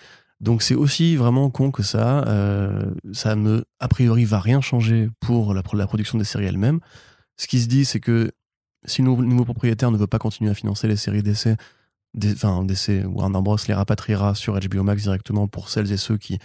Donc 0.40 0.60
c'est 0.62 0.74
aussi 0.74 1.14
vraiment 1.14 1.50
con 1.50 1.70
que 1.70 1.84
ça. 1.84 2.24
euh, 2.26 2.90
ça 3.12 3.36
ne, 3.36 3.62
a 3.78 3.86
priori, 3.86 4.24
va 4.24 4.40
rien 4.40 4.60
changer 4.60 5.08
pour 5.20 5.54
la 5.54 5.62
production 5.62 6.18
des 6.18 6.24
séries 6.24 6.46
elles-mêmes. 6.46 6.80
Ce 7.36 7.46
qui 7.46 7.60
se 7.60 7.68
dit, 7.68 7.84
c'est 7.84 8.00
que 8.00 8.32
si 8.84 9.02
le 9.02 9.08
nou- 9.08 9.22
nouveau 9.22 9.44
propriétaire 9.44 9.90
ne 9.90 9.96
veut 9.96 10.06
pas 10.06 10.18
continuer 10.18 10.50
à 10.50 10.54
financer 10.54 10.88
les 10.88 10.96
séries 10.96 11.22
d'essais, 11.22 11.56
des- 12.14 12.32
enfin 12.32 12.64
d'essais, 12.64 13.04
Warner 13.04 13.40
Bros 13.42 13.56
les 13.68 13.74
rapatriera 13.74 14.34
sur 14.34 14.58
HBO 14.58 14.82
Max 14.82 15.02
directement 15.02 15.48
pour 15.48 15.68
celles 15.68 15.90
et 15.92 15.96
ceux 15.96 16.18
qui 16.18 16.38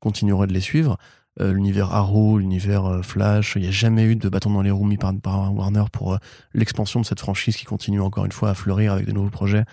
continueraient 0.00 0.46
de 0.46 0.52
les 0.52 0.60
suivre. 0.60 0.96
Euh, 1.40 1.52
l'univers 1.52 1.92
Arrow, 1.92 2.38
l'univers 2.38 2.84
euh, 2.86 3.02
Flash, 3.02 3.54
il 3.56 3.62
n'y 3.62 3.68
a 3.68 3.72
jamais 3.72 4.04
eu 4.04 4.16
de 4.16 4.28
bâton 4.28 4.50
dans 4.50 4.62
les 4.62 4.70
roues 4.72 4.86
mis 4.86 4.96
par, 4.96 5.12
Warner 5.54 5.84
pour 5.92 6.14
euh, 6.14 6.18
l'expansion 6.52 7.00
de 7.00 7.06
cette 7.06 7.20
franchise 7.20 7.56
qui 7.56 7.64
continue 7.64 8.00
encore 8.00 8.24
une 8.24 8.32
fois 8.32 8.50
à 8.50 8.54
fleurir 8.54 8.92
avec 8.92 9.06
de 9.06 9.12
nouveaux 9.12 9.30
projets 9.30 9.64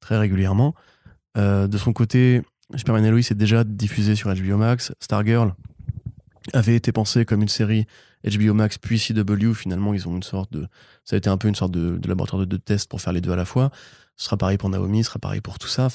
très 0.00 0.18
régulièrement. 0.18 0.74
De 1.36 1.78
son 1.78 1.92
côté, 1.92 2.42
Superman 2.76 3.04
et 3.04 3.10
Lois 3.10 3.18
est 3.18 3.34
déjà 3.34 3.64
diffusé 3.64 4.14
sur 4.14 4.32
HBO 4.32 4.56
Max. 4.56 4.92
Stargirl 5.00 5.54
avait 6.52 6.76
été 6.76 6.92
pensé 6.92 7.24
comme 7.24 7.42
une 7.42 7.48
série 7.48 7.86
HBO 8.24 8.54
Max 8.54 8.78
puis 8.78 8.98
CW. 8.98 9.54
Finalement, 9.54 9.94
ils 9.94 10.08
ont 10.08 10.16
une 10.16 10.22
sorte 10.22 10.52
de. 10.52 10.66
Ça 11.04 11.16
a 11.16 11.18
été 11.18 11.28
un 11.28 11.36
peu 11.36 11.48
une 11.48 11.54
sorte 11.54 11.72
de, 11.72 12.00
laboratoire 12.06 12.46
de, 12.46 12.56
test 12.56 12.88
pour 12.88 13.00
faire 13.00 13.12
les 13.12 13.20
deux 13.20 13.32
à 13.32 13.36
la 13.36 13.44
fois. 13.44 13.70
Ce 14.16 14.26
sera 14.26 14.36
pareil 14.36 14.58
pour 14.58 14.70
Naomi, 14.70 15.02
ce 15.02 15.10
sera 15.10 15.18
pareil 15.18 15.40
pour 15.40 15.58
tout 15.58 15.68
ça. 15.68 15.88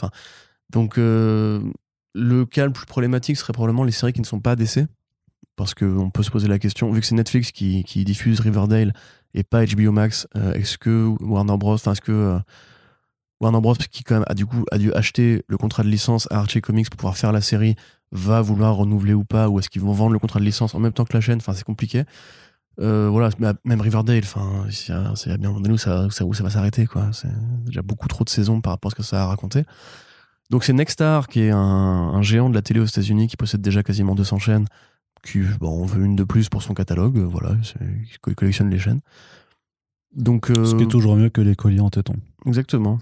Donc, 0.69 0.97
euh, 0.97 1.61
le 2.13 2.45
cas 2.45 2.65
le 2.65 2.73
plus 2.73 2.85
problématique 2.85 3.37
serait 3.37 3.53
probablement 3.53 3.83
les 3.83 3.91
séries 3.91 4.13
qui 4.13 4.21
ne 4.21 4.25
sont 4.25 4.39
pas 4.39 4.55
d'essai. 4.55 4.87
Parce 5.55 5.73
qu'on 5.73 6.09
peut 6.09 6.23
se 6.23 6.31
poser 6.31 6.47
la 6.47 6.59
question, 6.59 6.91
vu 6.91 7.01
que 7.01 7.05
c'est 7.05 7.15
Netflix 7.15 7.51
qui, 7.51 7.83
diffuse 8.05 8.39
Riverdale 8.39 8.93
et 9.33 9.43
pas 9.43 9.65
HBO 9.65 9.91
Max, 9.91 10.27
euh, 10.35 10.53
est-ce 10.53 10.77
que 10.77 11.13
Warner 11.19 11.57
Bros. 11.57 11.75
Est-ce 11.75 12.01
que. 12.01 12.11
euh, 12.11 12.39
Warner 13.41 13.61
Bros. 13.61 13.75
qui 13.75 14.03
quand 14.03 14.15
même 14.15 14.25
a 14.27 14.33
du 14.33 14.45
coup 14.45 14.65
a 14.71 14.77
dû 14.77 14.91
acheter 14.93 15.43
le 15.47 15.57
contrat 15.57 15.83
de 15.83 15.87
licence 15.87 16.27
à 16.29 16.39
Archie 16.39 16.61
Comics 16.61 16.89
pour 16.89 16.97
pouvoir 16.97 17.17
faire 17.17 17.31
la 17.31 17.41
série 17.41 17.75
va 18.11 18.41
vouloir 18.41 18.75
renouveler 18.75 19.13
ou 19.13 19.23
pas 19.23 19.49
ou 19.49 19.59
est-ce 19.59 19.69
qu'ils 19.69 19.81
vont 19.81 19.91
vendre 19.93 20.13
le 20.13 20.19
contrat 20.19 20.39
de 20.39 20.45
licence 20.45 20.73
en 20.75 20.79
même 20.79 20.93
temps 20.93 21.05
que 21.05 21.13
la 21.13 21.21
chaîne 21.21 21.37
enfin 21.37 21.53
c'est 21.53 21.63
compliqué. 21.63 22.03
Euh, 22.79 23.09
voilà 23.11 23.29
même 23.65 23.81
Riverdale 23.81 24.21
enfin 24.23 24.65
c'est 24.71 24.93
c'est 25.15 25.37
bien 25.37 25.49
un 25.49 25.51
moment 25.51 25.61
donné 25.61 25.73
où 25.73 25.77
ça, 25.77 26.05
où 26.05 26.11
ça, 26.11 26.25
où 26.25 26.33
ça 26.33 26.43
va 26.43 26.49
s'arrêter 26.49 26.85
quoi. 26.87 27.09
C'est 27.11 27.29
déjà 27.65 27.81
beaucoup 27.81 28.07
trop 28.07 28.23
de 28.23 28.29
saisons 28.29 28.61
par 28.61 28.71
rapport 28.73 28.89
à 28.89 28.91
ce 28.91 28.95
que 28.95 29.03
ça 29.03 29.23
a 29.23 29.25
raconté. 29.25 29.63
Donc 30.49 30.63
c'est 30.63 30.73
Nexstar 30.73 31.27
qui 31.27 31.41
est 31.41 31.51
un, 31.51 31.57
un 31.57 32.21
géant 32.21 32.49
de 32.49 32.55
la 32.55 32.61
télé 32.61 32.79
aux 32.79 32.85
États-Unis 32.85 33.27
qui 33.27 33.37
possède 33.37 33.61
déjà 33.61 33.83
quasiment 33.83 34.15
200 34.15 34.39
chaînes 34.39 34.65
qui 35.23 35.41
bon 35.59 35.81
on 35.81 35.85
veut 35.85 36.03
une 36.03 36.15
de 36.15 36.23
plus 36.23 36.49
pour 36.49 36.63
son 36.63 36.73
catalogue 36.73 37.17
euh, 37.17 37.25
voilà 37.25 37.51
il 38.27 38.35
collectionne 38.35 38.69
les 38.69 38.79
chaînes. 38.79 39.01
Donc 40.15 40.49
euh, 40.49 40.65
Ce 40.65 40.75
qui 40.75 40.83
est 40.83 40.87
toujours 40.87 41.15
mieux 41.15 41.29
que 41.29 41.41
les 41.41 41.55
colliers 41.55 41.81
en 41.81 41.89
téton. 41.89 42.15
exactement 42.45 42.99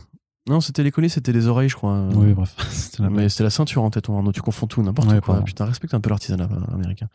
non 0.48 0.62
c'était 0.62 0.84
les 0.84 0.92
colis 0.92 1.10
c'était 1.10 1.32
les 1.32 1.48
oreilles 1.48 1.70
je 1.70 1.76
crois 1.76 2.00
Oui, 2.16 2.34
bref. 2.34 2.56
C'était 2.70 3.04
la 3.04 3.10
mais 3.10 3.30
c'était 3.30 3.44
la 3.44 3.50
ceinture 3.50 3.84
en 3.84 3.90
tête, 3.90 4.10
Arnaud. 4.10 4.32
Tu 4.32 4.42
confonds 4.42 4.68
tout, 4.68 4.82
n'importe 4.82 5.12
Ouais, 5.12 5.22
quoi. 5.22 5.42
Putain, 5.44 5.66
respecte 5.66 5.94
un 5.94 6.00
peu 6.00 6.10
l'artisanat 6.10 6.46
euh, 6.52 6.74
américain. 6.74 7.08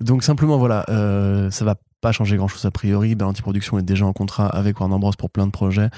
Donc, 0.00 0.22
simplement, 0.22 0.56
voilà, 0.58 0.84
euh, 0.88 1.50
ça 1.50 1.64
va 1.64 1.74
pas 2.00 2.12
changer 2.12 2.36
grand 2.36 2.48
chose 2.48 2.64
a 2.64 2.70
priori. 2.70 3.14
Berlanti 3.14 3.42
Productions 3.42 3.78
est 3.78 3.82
déjà 3.82 4.06
en 4.06 4.12
contrat 4.12 4.46
avec 4.46 4.80
Warner 4.80 4.98
Bros. 4.98 5.12
pour 5.18 5.30
plein 5.30 5.46
de 5.46 5.52
projets. 5.52 5.90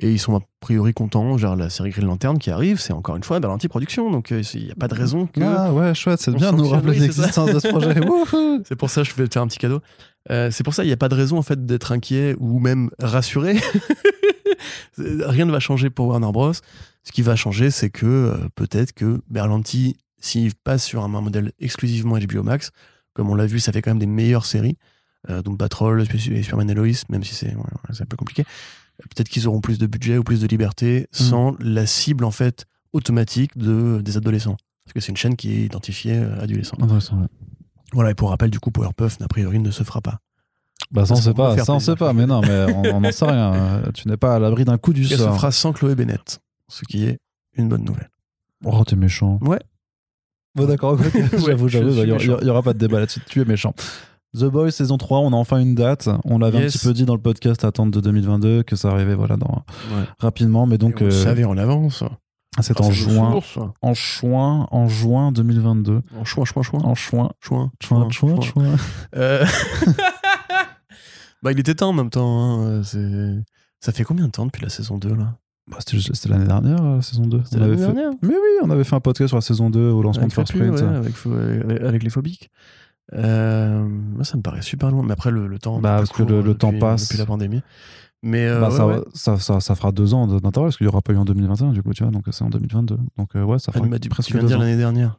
Et 0.00 0.10
ils 0.10 0.18
sont 0.18 0.36
a 0.36 0.40
priori 0.60 0.92
contents. 0.92 1.38
Genre, 1.38 1.56
la 1.56 1.70
série 1.70 1.90
Green 1.90 2.06
Lantern 2.06 2.38
qui 2.38 2.50
arrive, 2.50 2.80
c'est 2.80 2.92
encore 2.92 3.16
une 3.16 3.22
fois 3.22 3.38
Berlanti 3.40 3.68
Productions. 3.68 4.10
Donc, 4.10 4.32
euh, 4.32 4.42
il 4.54 4.64
n'y 4.64 4.70
a 4.70 4.74
pas 4.74 4.88
de 4.88 4.94
raison 4.94 5.26
que. 5.26 5.40
Ah 5.40 5.72
ouais, 5.72 5.94
chouette, 5.94 6.20
c'est 6.20 6.32
bien 6.32 6.52
de 6.52 6.58
nous 6.58 6.68
rappeler 6.68 6.98
l'existence 6.98 7.52
de 7.52 7.58
ce 7.58 7.68
projet. 7.68 7.94
C'est 8.64 8.76
pour 8.76 8.90
ça 8.90 9.02
que 9.02 9.08
je 9.08 9.14
vais 9.14 9.28
te 9.28 9.34
faire 9.34 9.42
un 9.42 9.46
petit 9.46 9.58
cadeau. 9.58 9.80
Euh, 10.30 10.50
c'est 10.50 10.64
pour 10.64 10.72
ça 10.72 10.82
qu'il 10.82 10.88
n'y 10.88 10.94
a 10.94 10.98
pas 10.98 11.10
de 11.10 11.14
raison 11.14 11.36
en 11.36 11.42
fait 11.42 11.66
d'être 11.66 11.92
inquiet 11.92 12.34
ou 12.38 12.58
même 12.58 12.90
rassuré. 12.98 13.58
Rien 14.96 15.44
ne 15.44 15.52
va 15.52 15.60
changer 15.60 15.90
pour 15.90 16.08
Warner 16.08 16.32
Bros. 16.32 16.52
Ce 17.02 17.12
qui 17.12 17.20
va 17.20 17.36
changer, 17.36 17.70
c'est 17.70 17.90
que 17.90 18.06
euh, 18.06 18.48
peut-être 18.54 18.92
que 18.92 19.20
Berlanti, 19.28 19.96
s'il 20.18 20.54
passe 20.54 20.84
sur 20.84 21.02
un, 21.02 21.14
un 21.14 21.20
modèle 21.20 21.52
exclusivement 21.60 22.16
HBO 22.18 22.42
Max, 22.42 22.70
comme 23.12 23.28
on 23.28 23.34
l'a 23.34 23.46
vu, 23.46 23.60
ça 23.60 23.72
fait 23.72 23.82
quand 23.82 23.90
même 23.90 23.98
des 23.98 24.06
meilleures 24.06 24.46
séries. 24.46 24.78
Euh, 25.30 25.42
donc 25.42 25.58
Patrol, 25.58 26.04
Superman 26.06 26.70
et 26.70 26.74
Lois, 26.74 27.04
même 27.08 27.24
si 27.24 27.34
c'est 27.34 27.48
ouais, 27.48 27.56
ouais, 27.56 27.92
c'est 27.92 28.02
un 28.02 28.06
peu 28.06 28.16
compliqué. 28.16 28.44
Peut-être 28.98 29.28
qu'ils 29.28 29.48
auront 29.48 29.60
plus 29.60 29.78
de 29.78 29.86
budget 29.86 30.18
ou 30.18 30.24
plus 30.24 30.40
de 30.40 30.46
liberté 30.46 31.08
sans 31.12 31.56
la 31.58 31.86
cible 31.86 32.24
en 32.24 32.30
fait 32.30 32.64
automatique 32.92 33.56
de, 33.58 34.00
des 34.02 34.16
adolescents. 34.16 34.56
Parce 34.84 34.92
que 34.94 35.00
c'est 35.00 35.10
une 35.10 35.16
chaîne 35.16 35.36
qui 35.36 35.52
est 35.52 35.64
identifiée 35.64 36.16
euh, 36.16 36.40
adolescent. 36.40 36.76
Intéressant, 36.80 37.20
ouais. 37.20 37.26
Voilà, 37.92 38.10
et 38.10 38.14
pour 38.14 38.30
rappel, 38.30 38.50
du 38.50 38.60
coup, 38.60 38.70
Powerpuff, 38.70 39.20
a 39.20 39.28
priori, 39.28 39.58
ne 39.58 39.70
se 39.70 39.82
fera 39.82 40.00
pas. 40.00 40.18
Bah 40.90 41.06
ça 41.06 41.14
on 41.14 41.16
sait 41.16 41.32
pas, 41.32 41.56
ça 41.58 41.72
on 41.72 41.80
sait 41.80 41.96
pas, 41.96 42.12
mais 42.12 42.26
non, 42.26 42.40
mais 42.42 42.66
on 42.72 43.00
n'en 43.00 43.10
sait 43.12 43.24
rien. 43.24 43.82
Tu 43.94 44.08
n'es 44.08 44.16
pas 44.16 44.36
à 44.36 44.38
l'abri 44.38 44.64
d'un 44.64 44.76
coup 44.76 44.92
du 44.92 45.02
Elle 45.02 45.08
se 45.08 45.16
sort. 45.16 45.36
fera 45.36 45.50
sans 45.50 45.72
Chloé 45.72 45.94
Bennett, 45.94 46.40
ce 46.68 46.84
qui 46.84 47.04
est 47.04 47.18
une 47.56 47.68
bonne 47.68 47.84
nouvelle. 47.84 48.10
Oh, 48.64 48.84
t'es 48.84 48.96
méchant. 48.96 49.38
Ouais. 49.42 49.60
Bon, 50.54 50.66
d'accord, 50.66 50.98
j'avoue, 51.46 51.68
j'avoue, 51.68 51.90
il 51.90 52.36
n'y 52.42 52.50
aura 52.50 52.62
pas 52.62 52.72
de 52.74 52.78
débat 52.78 53.00
là-dessus. 53.00 53.20
Tu 53.26 53.40
es 53.40 53.44
méchant. 53.44 53.74
The 54.36 54.44
Boys 54.46 54.72
saison 54.72 54.98
3, 54.98 55.20
on 55.20 55.32
a 55.32 55.36
enfin 55.36 55.58
une 55.58 55.74
date. 55.74 56.08
On 56.24 56.38
l'avait 56.38 56.58
un 56.58 56.66
petit 56.66 56.78
peu 56.78 56.92
dit 56.92 57.04
dans 57.04 57.14
le 57.14 57.20
podcast 57.20 57.64
Attente 57.64 57.90
de 57.92 58.00
2022 58.00 58.62
que 58.64 58.74
ça 58.76 58.90
arrivait 58.90 59.14
voilà, 59.14 59.36
dans, 59.36 59.64
rapidement, 60.18 60.66
mais 60.66 60.76
donc 60.78 60.96
on 61.00 61.04
euh, 61.04 61.10
savait 61.10 61.44
en 61.44 61.56
avance. 61.56 62.02
c'est 62.60 62.80
Ah, 62.80 62.84
en 62.84 62.90
juin, 62.90 63.40
en 63.82 63.94
juin, 63.94 64.66
en 64.70 64.88
juin 64.88 65.30
2022. 65.32 66.00
En 66.18 66.24
chouin, 66.24 66.44
chouin, 66.44 66.62
chouin. 66.62 66.80
En 66.82 66.94
juin, 66.94 67.30
juin, 67.40 67.70
juin, 68.10 68.40
juin. 68.40 68.76
Euh, 69.16 69.44
bah, 71.42 71.52
il 71.52 71.58
était 71.60 71.74
temps 71.74 71.90
en 71.90 71.92
même 71.92 72.10
temps. 72.10 72.62
hein, 72.64 72.82
c'est- 72.82 73.42
Ça 73.80 73.92
fait 73.92 74.04
combien 74.04 74.26
de 74.26 74.30
temps 74.32 74.46
depuis 74.46 74.62
la 74.62 74.68
saison 74.70 74.98
2 74.98 75.14
là? 75.14 75.36
Bah, 75.70 75.78
c'était 75.80 76.28
l'année 76.28 76.46
dernière, 76.46 76.82
la 76.82 77.02
saison 77.02 77.26
2. 77.26 77.40
C'était 77.44 77.56
On 77.56 77.60
l'année 77.60 77.72
avait 77.74 77.86
fait- 77.86 77.92
dernière? 77.92 78.10
Mais 78.22 78.28
oui, 78.34 78.58
on 78.62 78.70
avait 78.70 78.84
fait 78.84 78.96
un 78.96 79.00
podcast 79.00 79.28
sur 79.28 79.36
la 79.36 79.40
saison 79.42 79.70
2 79.70 79.90
au 79.90 80.02
lancement 80.02 80.22
avec, 80.24 80.30
de 80.30 80.34
First 80.34 80.52
Print. 80.52 80.72
ouais, 80.74 80.96
avec, 80.96 81.14
avec- 81.70 81.82
avec 81.82 82.02
les 82.02 82.10
phobiques. 82.10 82.50
Euh, 83.12 83.84
moi, 83.86 84.24
ça 84.24 84.36
me 84.36 84.42
paraît 84.42 84.62
super 84.62 84.90
loin. 84.90 85.02
Mais 85.04 85.12
après, 85.12 85.30
le, 85.30 85.46
le 85.46 85.58
temps. 85.58 85.78
Bah, 85.80 85.96
parce 85.98 86.10
que 86.10 86.22
le- 86.22 86.42
depuis- 86.42 86.56
temps 86.56 86.72
passe. 86.78 87.02
Depuis 87.08 87.18
la 87.18 87.26
pandémie. 87.26 87.60
Mais 88.22 88.46
euh, 88.46 88.60
Bah, 88.60 88.70
ouais, 88.70 88.76
ça, 88.76 88.86
ouais. 88.86 89.00
Ça, 89.12 89.36
ça, 89.38 89.60
ça 89.60 89.74
fera 89.74 89.92
deux 89.92 90.14
ans 90.14 90.26
d'intervalle 90.26 90.68
parce 90.68 90.78
qu'il 90.78 90.86
n'y 90.86 90.88
aura 90.92 91.02
pas 91.02 91.12
eu 91.12 91.18
en 91.18 91.26
2021 91.26 91.72
du 91.72 91.82
coup 91.82 91.92
tu 91.92 92.02
vois 92.04 92.10
donc 92.10 92.24
c'est 92.30 92.42
en 92.42 92.48
2022 92.48 92.96
donc 93.18 93.36
euh, 93.36 93.42
ouais 93.44 93.58
ça 93.58 93.70
fera 93.70 93.86
tu, 93.98 94.08
presque 94.08 94.28
tu 94.28 94.32
viens 94.32 94.42
de 94.42 94.46
deux 94.46 94.54
dire 94.54 94.58
l'année 94.58 94.78
dernière. 94.78 95.18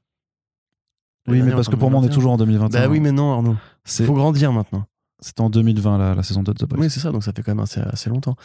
oui 1.27 1.43
mais 1.43 1.51
parce 1.51 1.69
que 1.69 1.75
pour 1.75 1.91
moi 1.91 1.99
on 1.99 2.03
est 2.03 2.07
2021. 2.07 2.15
toujours 2.15 2.31
en 2.31 2.37
2021 2.37 2.81
Bah 2.81 2.87
oui, 2.89 2.99
mais 2.99 3.11
non, 3.11 3.31
Arnaud. 3.33 3.55
Faut 3.85 4.13
grandir 4.15 4.51
maintenant. 4.51 4.85
c'était 5.19 5.41
en 5.41 5.51
2020 5.51 5.99
la, 5.99 6.15
la 6.15 6.23
saison 6.23 6.41
2 6.41 6.51
de 6.53 6.57
The 6.57 6.67
Boys 6.67 6.79
Oui, 6.79 6.89
c'est 6.89 6.99
ça, 6.99 7.11
donc 7.11 7.23
ça 7.23 7.31
fait 7.31 7.43
quand 7.43 7.51
même 7.51 7.63
assez, 7.63 7.79
assez 7.79 8.09
longtemps. 8.09 8.35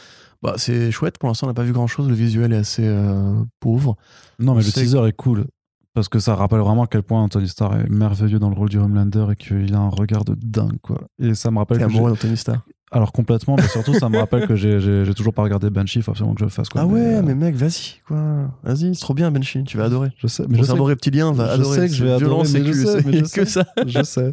Bah, 0.42 0.52
c'est 0.58 0.90
chouette, 0.90 1.16
pour 1.16 1.28
l'instant, 1.30 1.46
on 1.46 1.50
n'a 1.50 1.54
pas 1.54 1.62
vu 1.62 1.72
grand 1.72 1.86
chose. 1.86 2.06
Le 2.08 2.14
visuel 2.14 2.52
est 2.52 2.56
assez 2.58 2.84
euh, 2.86 3.42
pauvre. 3.60 3.96
non 4.38 4.52
mais 4.54 4.62
on 4.62 4.66
le 4.66 4.72
teaser 4.72 5.06
est 5.08 5.12
cool 5.16 5.46
parce 5.94 6.08
que 6.08 6.18
ça 6.18 6.34
rappelle 6.34 6.60
vraiment 6.60 6.84
à 6.84 6.86
quel 6.86 7.02
point 7.02 7.22
Anthony 7.22 7.48
Starr 7.48 7.74
est 7.80 7.88
merveilleux 7.90 8.38
dans 8.38 8.48
le 8.48 8.54
rôle 8.54 8.68
du 8.68 8.78
Homelander 8.78 9.26
et 9.32 9.36
qu'il 9.36 9.74
a 9.74 9.78
un 9.78 9.88
regard 9.88 10.24
de 10.24 10.34
dingue 10.40 10.78
quoi 10.82 11.00
et 11.20 11.34
ça 11.34 11.50
me 11.50 11.58
rappelle 11.58 11.78
T'es 11.78 11.84
amoureux 11.84 12.10
d'Anthony 12.10 12.36
Starr. 12.36 12.60
alors 12.92 13.10
complètement 13.12 13.56
mais 13.56 13.66
surtout 13.68 13.94
ça 13.94 14.08
me 14.08 14.18
rappelle 14.18 14.46
que 14.46 14.54
j'ai- 14.56 15.12
toujours 15.14 15.34
pas 15.34 15.42
regardé 15.42 15.68
Banshee 15.70 16.02
faut 16.02 16.12
absolument 16.12 16.34
que 16.34 16.40
je 16.40 16.44
le 16.44 16.50
fasse 16.50 16.68
quoi 16.68 16.82
Ah 16.82 16.86
ouais, 16.86 17.16
euh, 17.16 17.22
mais 17.24 17.34
mec, 17.34 17.54
vas-y, 17.56 18.00
quoi. 18.06 18.50
Vas-y, 18.62 18.94
c'est 18.94 19.00
trop 19.00 19.14
bien, 19.14 19.30
Benchi, 19.30 19.64
tu 19.64 19.76
vas 19.76 19.84
adorer. 19.84 20.10
je 20.18 20.26
sais 20.28 20.44
mais 20.48 20.56
je 20.58 20.62
sais, 20.62 20.66
cerveau 20.68 20.84
reptilien 20.84 21.32
va 21.32 21.48
je 21.48 21.52
adorer. 21.60 21.78
sais 21.80 21.88
que 21.88 21.94
je 21.94 22.04
vais 22.04 22.12
adorer, 22.12 22.48
mais 22.52 22.64
je 22.64 22.72
sais, 22.72 23.02
mais 23.04 23.24
je 23.24 23.32
que 23.34 23.44
ça. 23.44 23.64
je 23.86 24.02
sais 24.02 24.30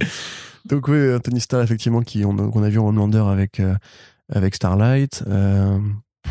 Donc 0.66 0.88
oui, 0.90 1.14
Anthony 1.16 1.40
Starr, 1.40 1.62
effectivement, 1.62 2.02
qui, 2.02 2.24
on, 2.26 2.36
qu'on 2.52 2.62
a 2.64 2.70
vu 2.70 2.78
en 2.80 2.88
Homelander 2.88 3.24
avec, 3.30 3.60
euh, 3.60 3.74
avec 4.32 4.54
Starlight. 4.56 5.24
Euh, 5.28 5.80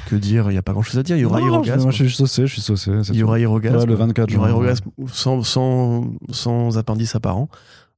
que 0.06 0.16
dire 0.16 0.50
Il 0.50 0.52
n'y 0.52 0.58
a 0.58 0.62
pas 0.62 0.72
grand-chose 0.72 0.98
à 0.98 1.02
dire. 1.02 1.16
Il 1.16 1.20
y 1.20 1.24
aura 1.24 1.40
Non, 1.40 1.46
je- 1.46 1.50
Hirogasme. 1.52 1.82
moi 1.82 1.90
je 1.90 2.04
suis 2.04 2.12
saucé 2.14 2.46
je 2.46 2.52
suis 2.52 2.62
saucé 2.62 2.90
Il 3.10 3.16
y 3.16 3.22
aura 3.22 3.38
Hirogasme. 3.38 3.76
Ouais, 3.78 3.86
le 3.86 3.94
24 3.94 4.28
Il 4.30 4.34
y 4.34 4.36
aura 4.36 4.48
juin. 4.48 4.56
Hirogasme 4.56 4.90
sans, 5.08 5.42
sans, 5.42 6.10
sans 6.30 6.78
appendice 6.78 7.14
apparent. 7.14 7.48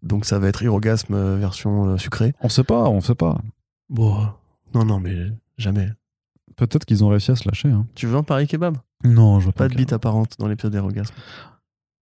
Donc 0.03 0.25
ça 0.25 0.39
va 0.39 0.49
être 0.49 0.63
Hirogasme 0.63 1.15
euh, 1.15 1.37
version 1.37 1.89
euh, 1.91 1.97
sucrée. 1.99 2.33
on 2.43 2.49
sait 2.49 2.65
pas 2.65 2.89
on 2.89 3.01
sait 3.01 3.15
pas 3.15 3.39
Bon, 3.91 4.17
non, 4.75 4.85
non, 4.85 5.01
mais 5.01 5.17
jamais. 5.57 5.91
Peut-être 6.57 6.85
qu'ils 6.85 7.03
ont 7.05 7.09
réussi 7.09 7.31
à 7.31 7.37
se 7.37 7.49
lâcher. 7.49 7.69
Hein. 7.71 7.87
Tu 7.95 8.07
veux 8.07 8.17
un 8.17 8.23
Paris 8.23 8.47
Kebab? 8.47 8.77
Non, 9.05 9.41
je 9.41 9.47
veux 9.47 9.53
pas. 9.53 9.65
Pas 9.65 9.69
de 9.69 9.75
bite 9.77 9.93
apparente 9.93 10.35
dans 10.39 10.47
l'épisode 10.49 10.73
d'Hirogasme. 10.73 11.15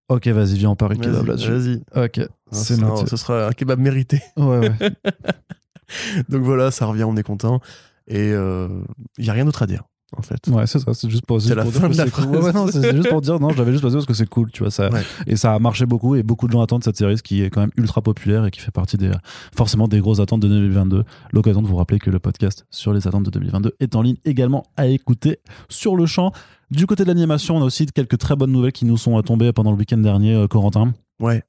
Ok, 0.08 0.26
vas-y, 0.28 0.54
viens 0.56 0.70
en 0.70 0.76
Paris 0.76 0.98
kebab 0.98 1.26
là-dessus. 1.26 1.50
Vas-y. 1.50 1.82
Ok, 2.04 2.20
Ce 2.52 2.74
c'est. 2.74 3.06
Ce 3.06 3.16
sera 3.16 3.48
un 3.48 3.52
kebab 3.52 3.78
mérité. 3.80 4.22
Ouais, 4.36 4.58
ouais. 4.60 4.72
Donc 6.28 6.42
voilà, 6.42 6.70
ça 6.70 6.86
revient, 6.86 7.04
on 7.04 7.16
est 7.16 7.22
content. 7.22 7.60
Et 8.08 8.30
il 8.30 9.24
n'y 9.24 9.28
a 9.28 9.32
rien 9.32 9.44
d'autre 9.44 9.62
à 9.62 9.66
dire, 9.66 9.82
en 10.16 10.22
fait. 10.22 10.46
Ouais, 10.48 10.66
c'est 10.66 10.78
ça, 10.78 10.94
c'est 10.94 11.10
juste 11.10 11.26
pour, 11.26 11.40
C'est 11.40 11.54
la 11.54 11.62
pour 11.64 11.72
fin 11.72 11.88
dire 11.88 12.04
que 12.04 12.20
de 12.20 12.26
la 12.26 12.26
cool. 12.26 12.44
Ouais, 12.44 12.52
non, 12.52 12.66
c'est 12.70 12.94
juste 12.94 13.08
pour 13.08 13.20
dire, 13.20 13.40
non, 13.40 13.50
je 13.50 13.58
l'avais 13.58 13.72
juste 13.72 13.82
parce 13.82 14.06
que 14.06 14.14
c'est 14.14 14.28
cool, 14.28 14.50
tu 14.52 14.62
vois. 14.62 14.70
Ça, 14.70 14.88
Ouais. 14.90 15.02
Et 15.26 15.36
ça 15.36 15.54
a 15.54 15.58
marché 15.58 15.86
beaucoup 15.86 16.14
et 16.14 16.22
beaucoup 16.22 16.46
de 16.46 16.52
gens 16.52 16.62
attendent 16.62 16.84
cette 16.84 16.96
série, 16.96 17.16
qui 17.16 17.42
est 17.42 17.50
quand 17.50 17.60
même 17.60 17.72
ultra 17.76 18.02
populaire 18.02 18.46
et 18.46 18.50
qui 18.50 18.60
fait 18.60 18.70
partie 18.70 18.96
des, 18.96 19.10
forcément 19.56 19.88
des 19.88 20.00
grosses 20.00 20.20
attentes 20.20 20.40
de 20.40 20.48
2022. 20.48 21.04
L'occasion 21.32 21.62
de 21.62 21.66
vous 21.66 21.76
rappeler 21.76 21.98
que 21.98 22.10
le 22.10 22.18
podcast 22.18 22.64
sur 22.70 22.92
les 22.92 23.08
attentes 23.08 23.24
de 23.24 23.30
2022 23.30 23.74
est 23.80 23.96
en 23.96 24.02
ligne 24.02 24.16
également 24.24 24.64
à 24.76 24.86
écouter 24.86 25.40
sur 25.68 25.96
le 25.96 26.06
champ. 26.06 26.32
Du 26.70 26.86
côté 26.86 27.04
de 27.04 27.08
l'animation, 27.08 27.56
on 27.56 27.62
a 27.62 27.64
aussi 27.64 27.86
quelques 27.86 28.18
très 28.18 28.34
bonnes 28.36 28.50
nouvelles 28.52 28.72
qui 28.72 28.84
nous 28.84 28.96
sont 28.96 29.16
euh, 29.18 29.22
tombées 29.22 29.52
pendant 29.52 29.70
le 29.70 29.78
week-end 29.78 29.98
dernier, 29.98 30.34
euh, 30.34 30.48
Corentin. 30.48 30.92
Ouais. 31.20 31.42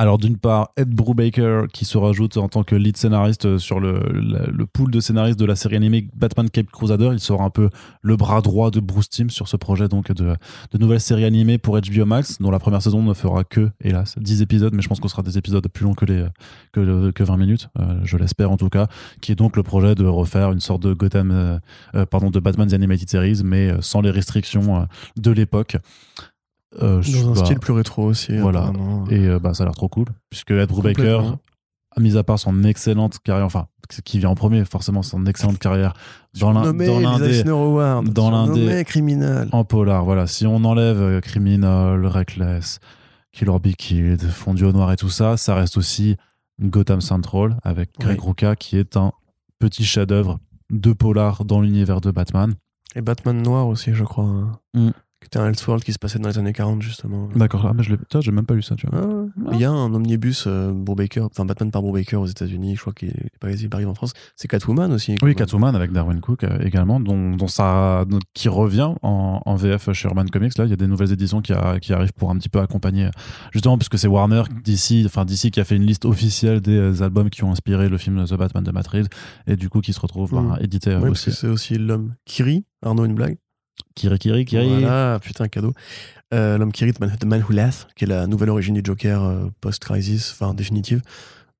Alors 0.00 0.16
d'une 0.16 0.36
part, 0.36 0.70
Ed 0.76 0.90
Brubaker 0.90 1.66
qui 1.72 1.84
se 1.84 1.98
rajoute 1.98 2.36
en 2.36 2.48
tant 2.48 2.62
que 2.62 2.76
lead 2.76 2.96
scénariste 2.96 3.58
sur 3.58 3.80
le, 3.80 4.64
pool 4.72 4.92
de 4.92 5.00
scénaristes 5.00 5.40
de 5.40 5.44
la 5.44 5.56
série 5.56 5.74
animée 5.74 6.08
Batman 6.14 6.48
Cape 6.48 6.70
Crusader. 6.70 7.10
Il 7.12 7.18
sera 7.18 7.42
un 7.42 7.50
peu 7.50 7.68
le 8.02 8.16
bras 8.16 8.40
droit 8.40 8.70
de 8.70 8.78
Bruce 8.78 9.10
Timm 9.10 9.28
sur 9.28 9.48
ce 9.48 9.56
projet 9.56 9.88
donc 9.88 10.12
de, 10.12 10.36
nouvelles 10.78 11.00
séries 11.00 11.24
animées 11.24 11.58
pour 11.58 11.80
HBO 11.80 12.06
Max, 12.06 12.38
dont 12.38 12.52
la 12.52 12.60
première 12.60 12.80
saison 12.80 13.02
ne 13.02 13.12
fera 13.12 13.42
que, 13.42 13.70
hélas, 13.82 14.14
10 14.20 14.40
épisodes, 14.40 14.72
mais 14.72 14.82
je 14.82 14.88
pense 14.88 15.00
qu'on 15.00 15.08
sera 15.08 15.22
des 15.22 15.36
épisodes 15.36 15.66
plus 15.66 15.84
longs 15.84 15.94
que, 15.94 16.04
les, 16.04 16.26
que 16.72 17.22
20 17.24 17.36
minutes, 17.36 17.68
euh, 17.80 17.98
je 18.04 18.16
l'espère 18.16 18.52
en 18.52 18.56
tout 18.56 18.68
cas, 18.68 18.86
qui 19.20 19.32
est 19.32 19.36
donc 19.36 19.56
le 19.56 19.64
projet 19.64 19.96
de 19.96 20.06
refaire 20.06 20.52
une 20.52 20.60
sorte 20.60 20.80
de 20.80 20.92
Gotham, 20.92 21.32
euh, 21.32 21.58
euh, 21.96 22.06
pardon, 22.06 22.30
de 22.30 22.38
Batman 22.38 22.68
The 22.68 22.74
Animated 22.74 23.10
Series, 23.10 23.42
mais 23.44 23.72
sans 23.80 24.00
les 24.00 24.12
restrictions 24.12 24.86
de 25.16 25.30
l'époque. 25.32 25.76
Euh, 26.82 27.00
Dans 27.00 27.30
un 27.30 27.34
bah, 27.34 27.44
style 27.44 27.58
plus 27.58 27.72
rétro 27.72 28.04
aussi. 28.04 28.36
Voilà. 28.36 28.72
Et 29.10 29.26
euh, 29.26 29.38
bah, 29.38 29.54
ça 29.54 29.62
a 29.62 29.66
l'air 29.66 29.74
trop 29.74 29.88
cool. 29.88 30.06
Puisque 30.30 30.50
Ed 30.50 30.68
Brubaker, 30.68 31.38
mis 31.98 32.16
à 32.16 32.22
part 32.22 32.38
son 32.38 32.62
excellente 32.64 33.18
carrière, 33.20 33.46
enfin, 33.46 33.66
qui 34.04 34.18
vient 34.18 34.30
en 34.30 34.34
premier, 34.34 34.64
forcément, 34.64 35.02
son 35.02 35.24
excellente 35.26 35.58
carrière 35.58 35.94
dans 36.38 36.52
l'indé. 36.52 36.86
Dans 36.86 38.30
l'indé. 38.30 38.84
criminel. 38.84 39.48
En 39.52 39.64
polar, 39.64 40.04
voilà. 40.04 40.26
Si 40.26 40.46
on 40.46 40.64
enlève 40.64 41.00
euh, 41.00 41.20
Criminal, 41.20 42.04
Reckless, 42.06 42.80
Killer 43.32 43.58
Be 43.58 43.74
Kid, 43.76 44.22
Fondu 44.22 44.64
au 44.64 44.72
noir 44.72 44.92
et 44.92 44.96
tout 44.96 45.10
ça, 45.10 45.36
ça 45.36 45.54
reste 45.54 45.76
aussi 45.76 46.16
Gotham 46.60 47.00
Central 47.00 47.56
avec 47.62 47.90
Greg 47.98 48.20
Rucka 48.20 48.56
qui 48.56 48.76
est 48.76 48.96
un 48.96 49.12
petit 49.58 49.84
chef-d'œuvre 49.84 50.38
de 50.70 50.92
polar 50.92 51.44
dans 51.44 51.60
l'univers 51.60 52.00
de 52.00 52.10
Batman. 52.10 52.54
Et 52.94 53.00
Batman 53.00 53.40
noir 53.40 53.68
aussi, 53.68 53.92
je 53.94 54.04
crois. 54.04 54.24
Hein. 54.24 54.52
Mm. 54.74 54.90
C'était 55.22 55.40
un 55.40 55.48
Elseworld 55.48 55.82
qui 55.82 55.92
se 55.92 55.98
passait 55.98 56.18
dans 56.18 56.28
les 56.28 56.38
années 56.38 56.52
40, 56.52 56.80
justement. 56.80 57.28
D'accord, 57.34 57.66
ah, 57.66 57.72
mais 57.74 57.82
je 57.82 57.94
j'ai 58.20 58.30
même 58.30 58.46
pas 58.46 58.54
lu 58.54 58.62
ça, 58.62 58.76
tu 58.76 58.86
vois. 58.86 59.00
Ah, 59.00 59.50
il 59.52 59.60
y 59.60 59.64
a 59.64 59.70
un 59.70 59.92
omnibus 59.92 60.44
euh, 60.46 60.72
Baker, 60.72 61.22
enfin 61.22 61.44
Batman 61.44 61.70
par 61.70 61.82
Baker 61.82 62.16
aux 62.16 62.26
États-Unis, 62.26 62.76
je 62.76 62.80
crois 62.80 62.92
qu'il 62.92 63.08
est 63.08 63.38
pas 63.40 63.48
arrivé 63.48 63.88
en 63.88 63.94
France. 63.94 64.12
C'est 64.36 64.48
Catwoman 64.48 64.92
aussi. 64.92 65.16
Oui, 65.22 65.34
Catwoman 65.34 65.74
avec 65.74 65.92
Darwin 65.92 66.20
Cook 66.20 66.44
euh, 66.44 66.60
également, 66.60 67.00
dont, 67.00 67.36
dont, 67.36 67.48
ça, 67.48 68.04
qui 68.32 68.48
revient 68.48 68.92
en, 69.02 69.42
en, 69.44 69.56
VF 69.56 69.92
chez 69.92 70.08
Urban 70.08 70.24
Comics. 70.26 70.56
Là, 70.56 70.64
il 70.64 70.70
y 70.70 70.72
a 70.72 70.76
des 70.76 70.86
nouvelles 70.86 71.12
éditions 71.12 71.42
qui, 71.42 71.52
qui 71.82 71.92
arrivent 71.92 72.12
pour 72.14 72.30
un 72.30 72.38
petit 72.38 72.48
peu 72.48 72.60
accompagner, 72.60 73.10
justement, 73.52 73.76
puisque 73.76 73.98
c'est 73.98 74.08
Warner 74.08 74.44
d'ici, 74.62 75.02
enfin 75.04 75.24
d'ici 75.24 75.50
qui 75.50 75.60
a 75.60 75.64
fait 75.64 75.76
une 75.76 75.86
liste 75.86 76.04
officielle 76.04 76.60
des 76.60 76.78
euh, 76.78 77.02
albums 77.02 77.28
qui 77.28 77.42
ont 77.42 77.50
inspiré 77.50 77.88
le 77.88 77.98
film 77.98 78.24
The 78.24 78.34
Batman 78.34 78.62
de 78.62 78.70
Matt 78.70 78.86
Reeves, 78.86 79.08
et 79.46 79.56
du 79.56 79.68
coup 79.68 79.80
qui 79.80 79.92
se 79.92 80.00
retrouve 80.00 80.30
bah, 80.30 80.40
mm. 80.40 80.64
édité 80.64 80.96
oui, 80.96 81.10
aussi. 81.10 81.32
C'est 81.32 81.48
aussi 81.48 81.76
l'homme 81.76 82.14
Kiri, 82.24 82.64
Arnaud, 82.82 83.04
une 83.04 83.14
blague 83.14 83.36
Kiri 83.94 84.18
Kiri 84.18 84.44
Kiri. 84.44 84.68
Voilà, 84.68 85.18
putain, 85.22 85.48
cadeau. 85.48 85.74
Euh, 86.34 86.58
L'homme 86.58 86.72
de 86.72 86.92
Man, 87.00 87.16
Man, 87.24 87.44
Who 87.48 87.52
Laughs, 87.54 87.86
qui 87.96 88.04
est 88.04 88.08
la 88.08 88.26
nouvelle 88.26 88.50
origine 88.50 88.74
du 88.74 88.82
Joker 88.84 89.24
euh, 89.24 89.46
post-crisis, 89.60 90.32
enfin 90.32 90.52
définitive. 90.52 91.00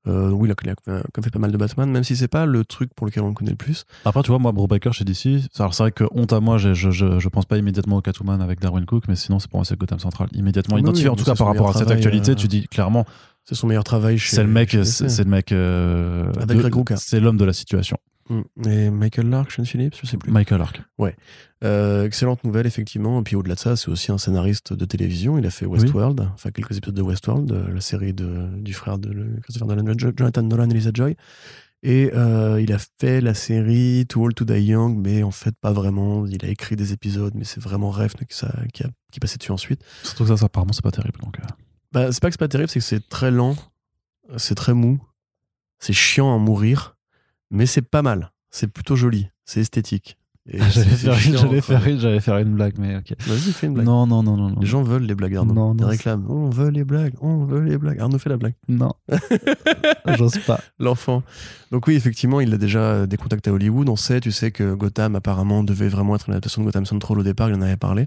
Euh, 0.06 0.30
oui, 0.30 0.48
il 0.48 0.70
a, 0.70 0.74
comme 1.12 1.24
fait 1.24 1.30
pas 1.30 1.38
mal 1.38 1.52
de 1.52 1.56
Batman, 1.56 1.90
même 1.90 2.04
si 2.04 2.16
c'est 2.16 2.28
pas 2.28 2.46
le 2.46 2.64
truc 2.64 2.94
pour 2.94 3.06
lequel 3.06 3.22
on 3.22 3.28
le 3.28 3.34
connaît 3.34 3.50
le 3.50 3.56
plus. 3.56 3.84
Après, 4.04 4.22
tu 4.22 4.28
vois, 4.28 4.38
moi, 4.38 4.52
Brubaker 4.52 4.92
chez 4.92 5.04
DC, 5.04 5.42
alors 5.58 5.74
c'est 5.74 5.82
vrai 5.82 5.92
que 5.92 6.04
honte 6.12 6.32
à 6.32 6.40
moi, 6.40 6.56
je, 6.56 6.72
je, 6.72 6.90
je, 6.90 7.28
pense 7.28 7.44
pas 7.44 7.58
immédiatement 7.58 7.96
au 7.96 8.00
Catwoman 8.00 8.40
avec 8.40 8.60
Darwin 8.60 8.86
Cook, 8.86 9.04
mais 9.08 9.16
sinon, 9.16 9.38
c'est 9.38 9.50
pour 9.50 9.58
moi, 9.58 9.64
c'est 9.64 9.78
Gotham 9.78 9.98
Central. 9.98 10.28
Immédiatement 10.32 10.76
ah 10.76 10.80
identifié, 10.80 11.08
en 11.08 11.16
tout 11.16 11.24
cas 11.24 11.34
par 11.34 11.48
rapport 11.48 11.70
à 11.70 11.74
cette 11.74 11.90
actualité, 11.90 12.34
tu 12.34 12.48
dis 12.48 12.68
clairement. 12.68 13.04
C'est 13.44 13.54
son 13.54 13.66
meilleur 13.66 13.84
travail 13.84 14.18
chez. 14.18 14.36
C'est 14.36 14.42
le 14.42 14.50
mec, 14.50 14.76
c'est 14.82 15.24
le 15.24 15.30
mec. 15.30 15.52
avec 15.52 16.98
C'est 16.98 17.20
l'homme 17.20 17.38
de 17.38 17.44
la 17.44 17.54
situation. 17.54 17.98
Mm. 18.28 18.68
Et 18.68 18.90
Michael 18.90 19.30
Lark, 19.30 19.50
Sean 19.50 19.64
Phillips, 19.64 19.96
je 20.00 20.06
sais 20.06 20.16
plus. 20.16 20.30
Michael 20.30 20.58
Lark. 20.58 20.82
Ouais. 20.98 21.16
Euh, 21.64 22.04
excellente 22.04 22.44
nouvelle, 22.44 22.66
effectivement. 22.66 23.20
Et 23.20 23.22
puis 23.22 23.36
au-delà 23.36 23.54
de 23.54 23.60
ça, 23.60 23.76
c'est 23.76 23.88
aussi 23.88 24.12
un 24.12 24.18
scénariste 24.18 24.72
de 24.72 24.84
télévision. 24.84 25.38
Il 25.38 25.46
a 25.46 25.50
fait 25.50 25.66
Westworld, 25.66 26.20
enfin 26.34 26.50
quelques 26.50 26.76
épisodes 26.76 26.94
de 26.94 27.02
Westworld, 27.02 27.50
la 27.72 27.80
série 27.80 28.12
de, 28.12 28.48
du 28.60 28.74
frère 28.74 28.98
de 28.98 29.40
Christopher 29.42 29.76
Nolan, 29.76 29.94
Jonathan 29.96 30.42
Nolan 30.42 30.70
et 30.70 30.74
Lisa 30.74 30.90
Joy. 30.92 31.16
Et 31.82 32.10
euh, 32.14 32.60
il 32.60 32.72
a 32.72 32.78
fait 33.00 33.20
la 33.20 33.34
série 33.34 34.04
Too 34.08 34.24
Old 34.24 34.34
to 34.34 34.44
Die 34.44 34.60
Young, 34.60 34.96
mais 34.98 35.22
en 35.22 35.30
fait 35.30 35.54
pas 35.60 35.72
vraiment. 35.72 36.26
Il 36.26 36.44
a 36.44 36.48
écrit 36.48 36.74
des 36.74 36.92
épisodes, 36.92 37.34
mais 37.36 37.44
c'est 37.44 37.60
vraiment 37.62 37.90
Refn 37.90 38.24
qui, 38.24 38.36
ça, 38.36 38.52
qui, 38.72 38.82
a, 38.82 38.88
qui 39.12 39.20
passait 39.20 39.38
dessus 39.38 39.52
ensuite. 39.52 39.82
Surtout 40.02 40.26
ça, 40.26 40.36
ça 40.36 40.46
apparemment 40.46 40.72
c'est 40.72 40.82
pas 40.82 40.90
terrible. 40.90 41.20
Donc, 41.20 41.38
euh. 41.38 41.42
bah, 41.92 42.10
c'est 42.10 42.20
pas 42.20 42.28
que 42.28 42.34
c'est 42.34 42.40
pas 42.40 42.48
terrible, 42.48 42.68
c'est 42.68 42.80
que 42.80 42.84
c'est 42.84 43.08
très 43.08 43.30
lent, 43.30 43.54
c'est 44.38 44.56
très 44.56 44.74
mou, 44.74 45.00
c'est 45.78 45.92
chiant 45.92 46.34
à 46.34 46.38
mourir, 46.38 46.96
mais 47.50 47.66
c'est 47.66 47.82
pas 47.82 48.02
mal. 48.02 48.32
C'est 48.50 48.68
plutôt 48.68 48.96
joli, 48.96 49.28
c'est 49.44 49.60
esthétique. 49.60 50.18
J'allais 50.48 51.60
faire, 51.60 51.82
faire, 51.82 52.22
faire, 52.22 52.38
une 52.38 52.54
blague, 52.54 52.78
mais 52.78 52.96
ok. 52.96 53.14
Vas-y, 53.26 53.52
fais 53.52 53.66
une 53.66 53.74
blague. 53.74 53.84
Non, 53.84 54.06
non, 54.06 54.22
non, 54.22 54.34
non. 54.34 54.56
Les 54.58 54.66
gens 54.66 54.82
veulent 54.82 55.02
les 55.02 55.14
blagues, 55.14 55.36
Arnaud. 55.36 55.52
Non, 55.52 55.76
Ils 55.78 55.84
réclament. 55.84 56.24
On 56.30 56.48
veut 56.48 56.70
les 56.70 56.84
blagues, 56.84 57.12
on 57.20 57.44
veut 57.44 57.60
les 57.60 57.76
blagues. 57.76 58.00
Arnaud 58.00 58.18
fait 58.18 58.30
la 58.30 58.38
blague. 58.38 58.54
Non. 58.66 58.92
J'ose 60.16 60.38
pas. 60.46 60.58
L'enfant. 60.78 61.22
Donc, 61.70 61.86
oui, 61.86 61.96
effectivement, 61.96 62.40
il 62.40 62.54
a 62.54 62.56
déjà 62.56 63.06
des 63.06 63.18
contacts 63.18 63.46
à 63.46 63.52
Hollywood. 63.52 63.90
On 63.90 63.96
sait, 63.96 64.20
tu 64.20 64.32
sais, 64.32 64.50
que 64.50 64.72
Gotham, 64.72 65.16
apparemment, 65.16 65.62
devait 65.64 65.88
vraiment 65.88 66.14
être 66.14 66.28
une 66.30 66.32
adaptation 66.32 66.62
de 66.62 66.66
Gotham 66.66 66.86
Central 66.86 67.18
au 67.18 67.22
départ. 67.22 67.50
Il 67.50 67.54
en 67.56 67.60
avait 67.60 67.76
parlé. 67.76 68.06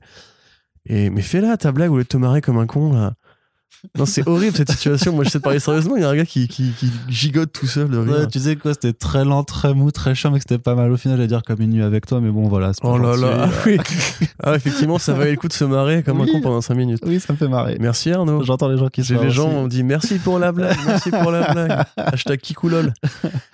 Et, 0.87 1.11
mais 1.11 1.21
fais-la 1.21 1.57
ta 1.57 1.71
blague 1.71 1.91
lieu 1.91 2.01
de 2.01 2.07
te 2.07 2.17
marrer 2.17 2.41
comme 2.41 2.57
un 2.57 2.65
con, 2.65 2.91
là. 2.91 3.13
Non, 3.97 4.05
c'est 4.05 4.27
horrible 4.27 4.55
cette 4.55 4.71
situation. 4.71 5.11
Moi, 5.13 5.23
je 5.23 5.29
sais 5.29 5.39
de 5.39 5.43
parler 5.43 5.59
sérieusement. 5.59 5.95
Il 5.95 6.03
y 6.03 6.05
a 6.05 6.09
un 6.09 6.15
gars 6.15 6.25
qui, 6.25 6.47
qui, 6.47 6.71
gigote 7.09 7.51
tout 7.51 7.65
seul 7.65 7.89
de 7.89 7.97
rire. 7.97 8.27
tu 8.27 8.39
sais 8.39 8.55
quoi, 8.55 8.73
c'était 8.73 8.93
très 8.93 9.25
lent, 9.25 9.43
très 9.43 9.73
mou, 9.73 9.91
très 9.91 10.13
chiant, 10.13 10.31
mais 10.31 10.39
c'était 10.39 10.59
pas 10.59 10.75
mal. 10.75 10.91
Au 10.91 10.97
final, 10.97 11.17
j'allais 11.17 11.27
dire 11.27 11.41
comme 11.41 11.61
une 11.61 11.71
nuit 11.71 11.83
avec 11.83 12.05
toi, 12.05 12.21
mais 12.21 12.29
bon, 12.29 12.47
voilà. 12.47 12.71
Oh 12.83 12.97
là 12.97 13.15
là, 13.17 13.47
ah, 13.47 13.49
oui. 13.65 13.79
ah, 14.43 14.55
effectivement, 14.55 14.99
ça 14.99 15.13
valait 15.13 15.31
le 15.31 15.37
coup 15.37 15.47
de 15.47 15.53
se 15.53 15.63
marrer 15.63 16.03
comme 16.03 16.21
un 16.21 16.27
con 16.27 16.41
pendant 16.41 16.61
5 16.61 16.75
minutes. 16.75 17.01
Oui, 17.05 17.19
ça 17.19 17.33
me 17.33 17.37
fait 17.37 17.47
marrer. 17.47 17.77
Merci 17.79 18.11
Arnaud. 18.11 18.43
J'entends 18.43 18.67
les 18.67 18.77
gens 18.77 18.89
qui 18.89 19.03
se 19.03 19.15
Les 19.15 19.31
gens 19.31 19.49
ont 19.49 19.67
dit 19.67 19.83
merci 19.83 20.19
pour 20.19 20.37
la 20.37 20.51
blague, 20.51 20.77
merci 20.85 21.09
pour 21.09 21.31
la 21.31 21.51
blague. 21.51 21.83
Hashtag 21.97 22.39
Kikoulol. 22.39 22.93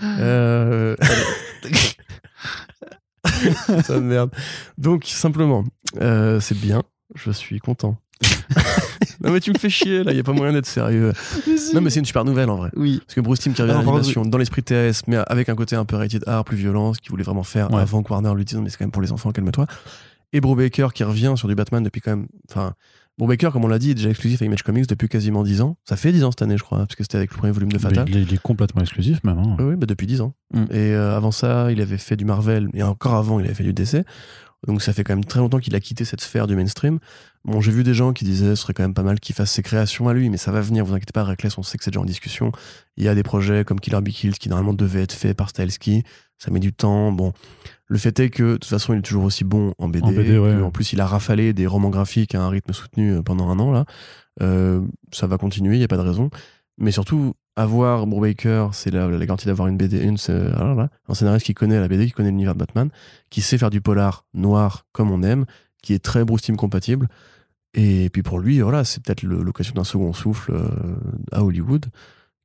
Euh... 0.04 0.96
ça 3.84 4.00
merde. 4.00 4.32
Donc, 4.78 5.06
simplement, 5.06 5.64
euh, 6.02 6.40
c'est 6.40 6.58
bien. 6.60 6.84
Je 7.16 7.32
suis 7.32 7.60
content. 7.60 7.98
Non 9.24 9.32
mais 9.32 9.40
tu 9.40 9.52
me 9.52 9.58
fais 9.58 9.70
chier 9.70 10.04
là, 10.04 10.12
il 10.12 10.18
y 10.18 10.20
a 10.20 10.24
pas 10.24 10.34
moyen 10.34 10.54
d'être 10.54 10.66
sérieux. 10.66 11.14
non 11.74 11.82
mais 11.82 11.90
c'est 11.90 12.00
une 12.00 12.06
super 12.06 12.26
nouvelle 12.26 12.50
en 12.50 12.58
vrai. 12.58 12.70
Oui. 12.76 13.00
Parce 13.06 13.16
que 13.16 13.22
Bruce 13.22 13.40
Timm 13.40 13.54
qui 13.54 13.62
revient 13.62 13.74
à 13.74 13.78
l'animation 13.78 14.24
dans 14.26 14.38
l'esprit 14.38 14.64
TAS 14.64 15.02
mais 15.08 15.18
avec 15.28 15.50
un 15.50 15.56
côté 15.56 15.76
un 15.76 15.86
peu 15.86 15.96
rated 15.96 16.24
R, 16.28 16.44
plus 16.44 16.58
violent, 16.58 16.94
ce 16.94 17.00
qu'il 17.00 17.12
voulait 17.12 17.24
vraiment 17.24 17.44
faire 17.44 17.74
avant 17.74 18.04
que 18.04 18.12
Warner 18.12 18.34
lui 18.36 18.46
dise 18.46 18.60
mais 18.60 18.70
c'est 18.70 18.78
quand 18.78 18.86
même 18.86 18.92
pour 18.92 19.02
les 19.02 19.12
enfants, 19.12 19.32
calme-toi. 19.32 19.66
Et 20.34 20.42
Baker 20.42 20.90
qui 20.94 21.04
revient 21.04 21.34
sur 21.38 21.48
du 21.48 21.56
Batman 21.56 21.84
depuis 21.84 22.02
quand 22.02 22.12
même 22.12 22.28
enfin 22.50 22.74
Baker, 23.26 23.50
comme 23.52 23.66
on 23.66 23.68
l'a 23.68 23.80
dit, 23.80 23.92
est 23.92 23.96
déjà 23.96 24.10
exclusif 24.10 24.42
à 24.42 24.46
Image 24.46 24.62
Comics 24.62 24.88
depuis 24.88 25.10
quasiment 25.10 25.44
10 25.44 25.62
ans. 25.62 25.78
Ça 25.86 25.96
fait 25.96 26.12
10 26.12 26.24
ans 26.24 26.32
cette 26.32 26.44
année, 26.44 26.58
je 26.58 26.64
crois, 26.64 26.80
parce 26.80 26.96
que 26.96 27.04
c'était 27.04 27.18
avec 27.18 27.32
le 27.32 27.38
premier 27.38 27.52
volume 27.52 27.72
de 27.72 27.80
Fatal. 27.80 28.08
Il 28.08 28.32
est, 28.32 28.42
complètement 28.42 28.82
exclusif 28.82 29.24
maintenant. 29.24 29.58
Oui, 29.60 29.76
bah 29.76 29.88
depuis 29.88 30.06
10 30.06 30.22
ans. 30.22 30.34
Mm. 30.54 30.64
Et 30.70 30.94
euh, 30.94 31.18
avant 31.18 31.32
ça, 31.32 31.72
il 31.72 31.82
avait 31.82 31.98
fait 31.98 32.16
du 32.16 32.26
Marvel, 32.26 32.70
et 32.76 32.84
encore 32.84 33.16
avant, 33.16 33.40
il 33.40 33.46
avait 33.46 33.56
fait 33.56 33.64
du 33.64 33.74
DC. 33.74 34.06
Donc 34.66 34.82
ça 34.82 34.92
fait 34.92 35.04
quand 35.04 35.14
même 35.14 35.26
très 35.26 35.40
longtemps 35.40 35.60
qu'il 35.60 35.76
a 35.76 35.80
quitté 35.80 36.04
cette 36.04 36.22
sphère 36.22 36.48
du 36.48 36.56
mainstream. 36.56 37.00
Bon, 37.46 37.62
j'ai 37.62 37.72
vu 37.72 37.84
des 37.84 37.94
gens 37.94 38.12
qui 38.12 38.26
disaient 38.26 38.56
ce 38.56 38.56
serait 38.56 38.74
quand 38.74 38.84
même 38.84 38.94
pas 38.94 39.04
mal 39.04 39.20
qu'il 39.20 39.36
fasse 39.36 39.52
ses 39.52 39.62
créations 39.62 40.10
à 40.10 40.14
lui, 40.14 40.30
mais 40.30 40.38
ça 40.38 40.52
va 40.52 40.62
venir, 40.62 40.84
vous 40.84 40.94
inquiétez 40.94 41.14
pas, 41.14 41.24
Reckless, 41.24 41.58
on 41.58 41.64
sait 41.64 41.78
que 41.78 41.84
c'est 41.84 41.92
déjà 41.92 42.02
en 42.02 42.06
discussion. 42.06 42.52
Il 42.98 43.04
y 43.04 43.08
a 43.08 43.16
des 43.16 43.24
projets 43.24 43.64
comme 43.64 43.80
Killer 43.80 44.02
Be 44.02 44.10
Killed 44.10 44.38
qui 44.38 44.50
normalement 44.50 44.74
devaient 44.74 45.04
être 45.04 45.14
faits 45.14 45.38
par 45.38 45.50
Styleski, 45.50 46.04
ça 46.40 46.52
met 46.52 46.60
du 46.60 46.74
temps. 46.74 47.12
Bon, 47.12 47.34
le 47.86 47.98
fait 47.98 48.20
est 48.20 48.30
que 48.30 48.44
de 48.44 48.54
toute 48.54 48.66
façon, 48.66 48.94
il 48.94 49.00
est 49.00 49.04
toujours 49.04 49.24
aussi 49.24 49.44
bon 49.44 49.74
en 49.78 49.88
BD. 49.88 50.38
En, 50.62 50.72
plus, 50.72 50.94
il 50.94 51.02
a 51.02 51.06
rafalé 51.06 51.54
des 51.54 51.68
romans 51.68 51.90
graphiques 51.90 52.36
à 52.36 52.42
un 52.42 52.50
rythme 52.50 52.74
soutenu 52.74 53.14
euh, 53.14 53.22
pendant 53.22 53.50
un 53.50 53.60
an 53.60 53.72
là. 53.72 53.86
Euh, 54.42 54.82
ça 55.12 55.26
va 55.26 55.38
continuer, 55.38 55.76
il 55.76 55.80
n'y 55.80 55.86
a 55.86 55.88
pas 55.88 55.98
de 55.98 56.02
raison. 56.02 56.30
Mais 56.78 56.92
surtout, 56.92 57.34
avoir 57.58 58.06
Brubaker, 58.06 58.70
c'est 58.72 58.92
la, 58.92 59.08
la, 59.08 59.26
garantie 59.26 59.48
d'avoir 59.48 59.68
une 59.68 59.78
BD, 59.78 60.00
une, 60.00 60.18
ah 60.56 60.88
un 61.10 61.14
scénariste 61.14 61.48
qui 61.48 61.56
connaît 61.56 61.80
la 61.80 61.88
BD, 61.88 62.06
qui 62.06 62.12
connaît 62.12 62.30
l'univers 62.30 62.54
de 62.54 62.60
Batman, 62.60 62.90
qui 63.32 63.42
sait 63.42 63.58
faire 63.58 63.72
du 63.72 63.82
polar 63.82 64.26
noir 64.36 64.86
comme 64.94 65.12
on 65.12 65.24
aime, 65.24 65.46
qui 65.82 65.94
est 65.94 66.00
très 66.00 66.24
Bruce 66.24 66.44
Team 66.44 66.56
compatible. 66.56 67.08
Et 67.74 68.10
puis 68.12 68.22
pour 68.22 68.40
lui, 68.40 68.62
voilà, 68.62 68.84
c'est 68.84 69.04
peut-être 69.04 69.24
l'occasion 69.24 69.74
d'un 69.74 69.84
second 69.84 70.14
souffle 70.14 70.52
euh, 70.54 70.96
à 71.32 71.44
Hollywood 71.44 71.88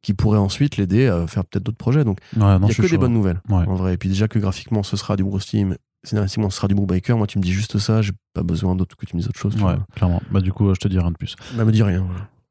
qui 0.01 0.15
pourrait 0.15 0.39
ensuite 0.39 0.79
l'aider 0.79 1.07
à 1.07 1.27
faire 1.27 1.45
peut-être 1.45 1.63
d'autres 1.63 1.79
projets. 1.79 2.05
Donc 2.05 2.19
il 2.33 2.39
n'y 2.39 2.45
a 2.45 2.59
que 2.59 2.91
des 2.91 2.99
bonnes 2.99 3.13
nouvelles 3.13 3.41
en 3.51 3.75
vrai. 3.75 3.95
Et 3.95 3.97
puis 3.99 4.09
déjà 4.09 4.29
que 4.29 4.39
graphiquement 4.39 4.83
ce 4.83 4.97
sera 4.97 5.17
du 5.17 5.25
Bruce 5.25 5.47
Team, 5.47 5.77
scénaristiquement 6.05 6.49
ce 6.49 6.57
sera 6.57 6.69
du 6.69 6.75
Brubaker, 6.75 7.17
moi 7.19 7.27
tu 7.27 7.39
me 7.39 7.43
dis 7.43 7.53
juste 7.53 7.79
ça, 7.79 8.01
j'ai 8.01 8.13
pas 8.33 8.43
besoin 8.43 8.75
d'autre 8.75 8.97
que 8.97 9.05
tu 9.05 9.15
me 9.15 9.21
dises 9.21 9.29
autre 9.29 9.39
chose. 9.39 9.55
Ouais, 9.63 9.77
clairement. 9.95 10.23
Bah 10.31 10.41
du 10.41 10.53
coup, 10.53 10.75
je 10.75 10.81
te 10.81 10.89
dis 10.89 10.99
rien 10.99 11.11
de 11.11 11.17
plus. 11.17 11.37
Bah 11.55 11.67
me 11.67 11.71
dis 11.71 11.83
rien. 11.83 12.07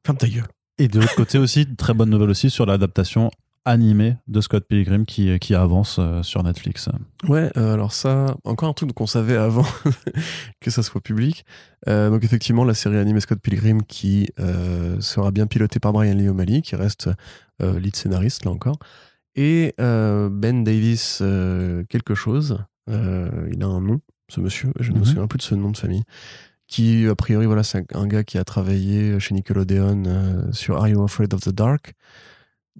Ferme 0.05 0.17
ta 0.17 0.27
gueule. 0.27 0.47
Et 0.81 0.87
de 0.87 0.99
l'autre 0.99 1.13
côté 1.13 1.37
aussi, 1.37 1.67
très 1.75 1.93
bonne 1.93 2.09
nouvelle 2.09 2.31
aussi 2.31 2.49
sur 2.49 2.65
l'adaptation 2.65 3.29
animée 3.65 4.15
de 4.25 4.41
Scott 4.41 4.65
Pilgrim 4.67 5.05
qui, 5.05 5.37
qui 5.37 5.53
avance 5.53 5.97
euh, 5.99 6.23
sur 6.23 6.41
Netflix. 6.41 6.89
Ouais, 7.27 7.51
euh, 7.55 7.75
alors 7.75 7.93
ça, 7.93 8.35
encore 8.45 8.67
un 8.67 8.73
truc 8.73 8.91
qu'on 8.91 9.05
savait 9.05 9.37
avant 9.37 9.67
que 10.59 10.71
ça 10.71 10.81
soit 10.81 10.99
public. 10.99 11.45
Euh, 11.87 12.09
donc 12.09 12.23
effectivement, 12.23 12.63
la 12.63 12.73
série 12.73 12.97
animée 12.97 13.19
Scott 13.19 13.37
Pilgrim 13.39 13.83
qui 13.83 14.31
sera 14.99 15.29
bien 15.29 15.45
pilotée 15.45 15.79
par 15.79 15.93
Brian 15.93 16.15
Lee 16.15 16.29
O'Malley, 16.29 16.61
qui 16.61 16.75
reste 16.75 17.11
lead 17.59 17.95
scénariste 17.95 18.45
là 18.45 18.49
encore. 18.49 18.79
Et 19.35 19.75
Ben 19.77 20.63
Davis 20.63 21.21
quelque 21.89 22.15
chose, 22.15 22.57
il 22.87 23.61
a 23.61 23.67
un 23.67 23.81
nom, 23.81 24.01
ce 24.29 24.41
monsieur, 24.41 24.71
je 24.79 24.89
ne 24.89 24.95
me 24.95 25.01
mhm. 25.01 25.05
souviens 25.05 25.27
plus 25.27 25.37
de 25.37 25.43
ce 25.43 25.53
nom 25.53 25.69
de 25.69 25.77
famille 25.77 26.05
qui 26.71 27.05
a 27.05 27.15
priori 27.15 27.45
voilà 27.45 27.63
c'est 27.63 27.83
un, 27.93 28.07
gars 28.07 28.23
qui 28.23 28.37
a 28.37 28.45
travaillé 28.45 29.19
chez 29.19 29.35
Nickelodeon 29.35 30.03
euh, 30.05 30.51
sur 30.53 30.77
Are 30.77 30.87
You 30.87 31.03
Afraid 31.03 31.33
of 31.33 31.41
the 31.41 31.49
Dark? 31.49 31.93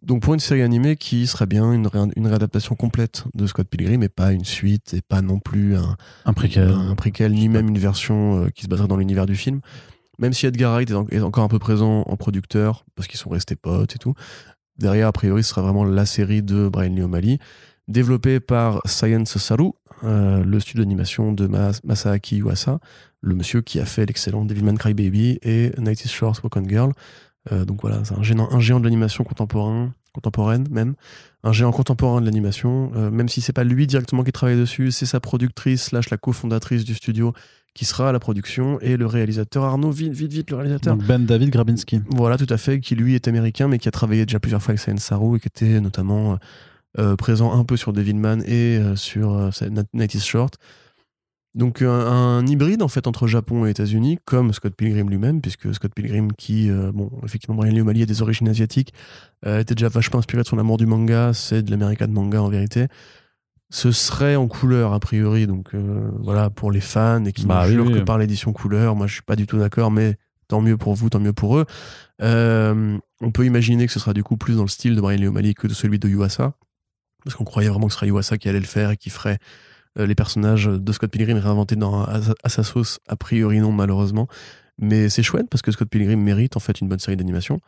Donc 0.02 0.22
pour 0.22 0.34
une 0.34 0.40
série 0.40 0.62
animée 0.62 0.96
qui 0.96 1.28
serait 1.28 1.46
bien 1.46 1.74
une, 1.74 1.90
une 2.16 2.28
réadaptation 2.28 2.76
complète 2.76 3.26
de 3.36 3.46
Scott 3.46 3.68
Pilgrim 3.68 4.02
et 4.02 4.08
pas 4.08 4.32
une 4.32 4.46
suite 4.46 4.94
et 4.94 5.02
pas 5.02 5.22
non 5.22 5.40
plus 5.40 5.76
un, 5.76 5.98
un 6.24 6.34
préquel, 6.34 6.70
un, 6.70 6.96
préquel 6.96 7.34
ni 7.34 7.50
même 7.50 7.68
une 7.68 7.78
version 7.78 8.46
euh, 8.46 8.50
qui 8.50 8.64
se 8.64 8.68
baserait 8.70 8.88
dans 8.88 8.96
l'univers 8.96 9.26
du 9.26 9.36
film. 9.36 9.60
Même 10.20 10.32
si 10.32 10.46
Edgar 10.46 10.72
Wright 10.72 10.90
est, 10.90 11.16
est, 11.16 11.20
encore 11.20 11.44
un 11.44 11.50
peu 11.50 11.60
présent 11.60 12.04
en 12.08 12.16
producteur 12.16 12.86
parce 12.96 13.10
qu'ils 13.10 13.20
sont 13.20 13.30
restés 13.30 13.58
potes 13.58 13.96
et 13.96 14.00
tout 14.00 14.14
derrière 14.78 15.08
a 15.08 15.12
priori 15.12 15.44
ce 15.44 15.50
sera 15.50 15.62
vraiment 15.62 15.84
la 15.84 16.06
série 16.06 16.42
de 16.42 16.70
Brian 16.70 16.96
Lee 16.96 17.04
O'Malley 17.04 17.40
développée 17.90 18.40
par 18.40 18.82
Science 18.86 19.38
Saru 19.38 19.72
euh, 20.04 20.44
le 20.44 20.60
studio 20.60 20.84
d'animation 20.84 21.32
de 21.32 21.48
Masaaki 21.48 22.38
Yuasa, 22.38 22.80
le 23.22 23.36
monsieur 23.36 23.62
qui 23.62 23.80
a 23.80 23.86
fait 23.86 24.06
l'excellent 24.06 24.46
Devilman 24.46 24.78
Crybaby 24.78 25.40
et 25.44 25.72
Night 25.78 26.04
is 26.06 26.10
Short 26.10 26.42
Walk 26.44 26.56
on 26.58 26.68
Girl. 26.68 26.94
Euh, 27.52 27.66
donc 27.66 27.82
voilà, 27.82 28.04
c'est 28.04 28.16
un 28.16 28.24
géant, 28.24 28.50
un 28.52 28.60
géant 28.60 28.80
de 28.80 28.86
l'animation 28.86 29.24
contemporain, 29.24 29.94
contemporaine 30.14 30.68
même, 30.70 30.96
un 31.44 31.52
géant 31.52 31.72
contemporain 31.72 32.22
de 32.22 32.26
l'animation, 32.26 32.92
euh, 32.96 33.10
même 33.10 33.30
si 33.30 33.42
c'est 33.42 33.54
pas 33.54 33.64
lui 33.64 33.88
directement 33.88 34.24
qui 34.24 34.32
travaille 34.32 34.58
dessus, 34.58 34.92
c'est 34.92 35.06
sa 35.06 35.20
productrice 35.20 35.86
slash 35.86 36.10
la 36.10 36.18
cofondatrice 36.18 36.84
du 36.84 36.94
studio 36.94 37.34
qui 37.74 37.86
sera 37.86 38.10
à 38.10 38.12
la 38.12 38.20
production 38.20 38.80
et 38.82 38.98
le 38.98 39.06
réalisateur 39.06 39.64
Arnaud, 39.64 39.92
vite, 39.92 40.14
vite, 40.14 40.34
vite, 40.34 40.52
le 40.52 40.58
réalisateur. 40.58 40.98
Donc 40.98 41.06
ben 41.06 41.26
David 41.26 41.50
Grabinski. 41.52 42.02
Voilà, 42.10 42.38
tout 42.38 42.48
à 42.50 42.58
fait, 42.58 42.80
qui 42.80 42.96
lui 42.96 43.16
est 43.16 43.28
américain 43.28 43.68
mais 43.68 43.80
qui 43.80 43.88
a 43.88 43.92
travaillé 43.92 44.26
déjà 44.26 44.40
plusieurs 44.40 44.62
fois 44.62 44.72
avec 44.72 44.82
Science 44.82 45.04
Saru 45.04 45.38
et 45.38 45.40
qui 45.40 45.48
était 45.48 45.80
notamment 45.80 46.38
présent 47.18 47.58
un 47.58 47.64
peu 47.64 47.78
sur 47.78 47.94
Devilman 47.94 48.42
et 48.46 48.78
euh, 48.78 48.96
sur 48.96 49.34
euh, 49.34 49.50
Night 49.94 50.16
is 50.16 50.22
Short. 50.22 50.58
Donc 51.54 51.82
un, 51.82 52.46
hybride 52.48 52.82
en 52.82 52.88
fait 52.88 53.08
entre 53.08 53.28
Japon 53.28 53.66
et 53.66 53.72
États-Unis, 53.72 54.20
comme 54.24 54.54
Scott 54.54 54.74
Pilgrim 54.74 55.10
lui-même, 55.10 55.42
puisque 55.42 55.74
Scott 55.74 55.92
Pilgrim, 55.94 56.32
qui, 56.32 56.72
bon, 56.94 57.12
effectivement, 57.26 57.58
Brian 57.58 57.74
Lee 57.74 57.82
O'Malley 57.82 58.04
a 58.04 58.06
des 58.06 58.22
origines 58.22 58.48
asiatiques, 58.48 58.94
était 59.46 59.76
déjà 59.76 59.90
vachement 59.90 60.20
inspiré 60.20 60.44
de 60.44 60.48
son 60.48 60.58
amour 60.60 60.78
du 60.78 60.86
manga, 60.86 61.34
c'est 61.34 61.62
de 61.62 61.70
l'American 61.70 62.08
manga 62.08 62.42
en 62.42 62.48
vérité. 62.48 62.88
Ce 63.70 63.92
serait 63.92 64.38
en 64.38 64.48
couleur 64.48 64.94
a 64.94 65.02
priori, 65.02 65.46
donc 65.46 65.76
voilà 65.76 66.50
pour 66.50 66.72
les 66.72 66.80
fans 66.80 67.26
et 67.26 67.34
qui 67.34 67.46
bah, 67.46 67.66
ne 67.66 67.72
jurent 67.72 67.92
que 67.92 68.00
par 68.00 68.18
l'édition 68.18 68.54
couleur. 68.54 68.96
Moi, 68.96 69.08
je 69.08 69.16
suis 69.16 69.22
pas 69.22 69.36
du 69.36 69.46
tout 69.46 69.58
d'accord, 69.58 69.92
mais 69.92 70.16
tant 70.48 70.62
mieux 70.62 70.78
pour 70.78 70.96
vous, 70.96 71.10
tant 71.10 71.20
mieux 71.20 71.34
pour 71.34 71.58
eux. 71.58 71.66
on 72.22 73.32
peut 73.34 73.46
imaginer 73.46 73.88
que 73.88 73.92
ce 73.92 74.00
sera 74.00 74.14
du 74.14 74.24
coup 74.24 74.38
plus 74.38 74.56
dans 74.56 74.64
le 74.64 74.70
style 74.70 74.96
de 74.96 75.02
Brian 75.02 75.18
Lee 75.18 75.28
O'Malley 75.28 75.54
que 75.54 75.68
de 75.68 75.74
celui 75.74 76.00
de 76.00 76.08
Yuasa 76.08 76.54
parce 77.24 77.36
qu'on 77.36 77.44
croyait 77.44 77.70
vraiment 77.70 77.88
que 77.88 77.94
ce 77.94 78.00
serait 78.00 78.08
Iwasa 78.08 78.38
qui 78.38 78.50
allait 78.50 78.60
le 78.60 78.66
faire 78.66 78.92
et 78.92 78.98
qui 78.98 79.10
ferait 79.10 79.40
euh, 80.00 80.06
les 80.06 80.16
personnages 80.16 80.66
de 80.66 80.92
Scott 80.92 81.12
Pilgrim 81.12 81.38
réinventés 81.38 81.76
dans, 81.76 82.04
à, 82.04 82.50
sa 82.50 82.64
sauce. 82.64 83.00
A 83.08 83.16
priori, 83.16 83.60
non, 83.60 83.72
malheureusement. 83.72 84.28
Mais 84.78 85.10
c'est 85.10 85.24
chouette 85.24 85.48
parce 85.50 85.62
que 85.62 85.72
Scott 85.72 85.90
Pilgrim 85.90 86.20
mérite 86.20 86.58
en 86.58 86.60
fait 86.60 86.80
une 86.82 86.88
bonne 86.88 87.00
série 87.00 87.18
d'animation. 87.18 87.60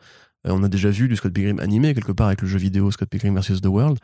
Euh, 0.46 0.52
on 0.52 0.62
a 0.62 0.68
déjà 0.68 0.90
vu 0.90 1.08
du 1.08 1.16
Scott 1.16 1.32
Pilgrim 1.32 1.60
animé 1.60 1.94
quelque 1.94 2.12
part 2.12 2.28
avec 2.28 2.42
le 2.42 2.48
jeu 2.48 2.58
vidéo 2.58 2.90
Scott 2.90 3.08
Pilgrim 3.08 3.38
vs. 3.38 3.60
The 3.60 3.66
World, 3.66 3.98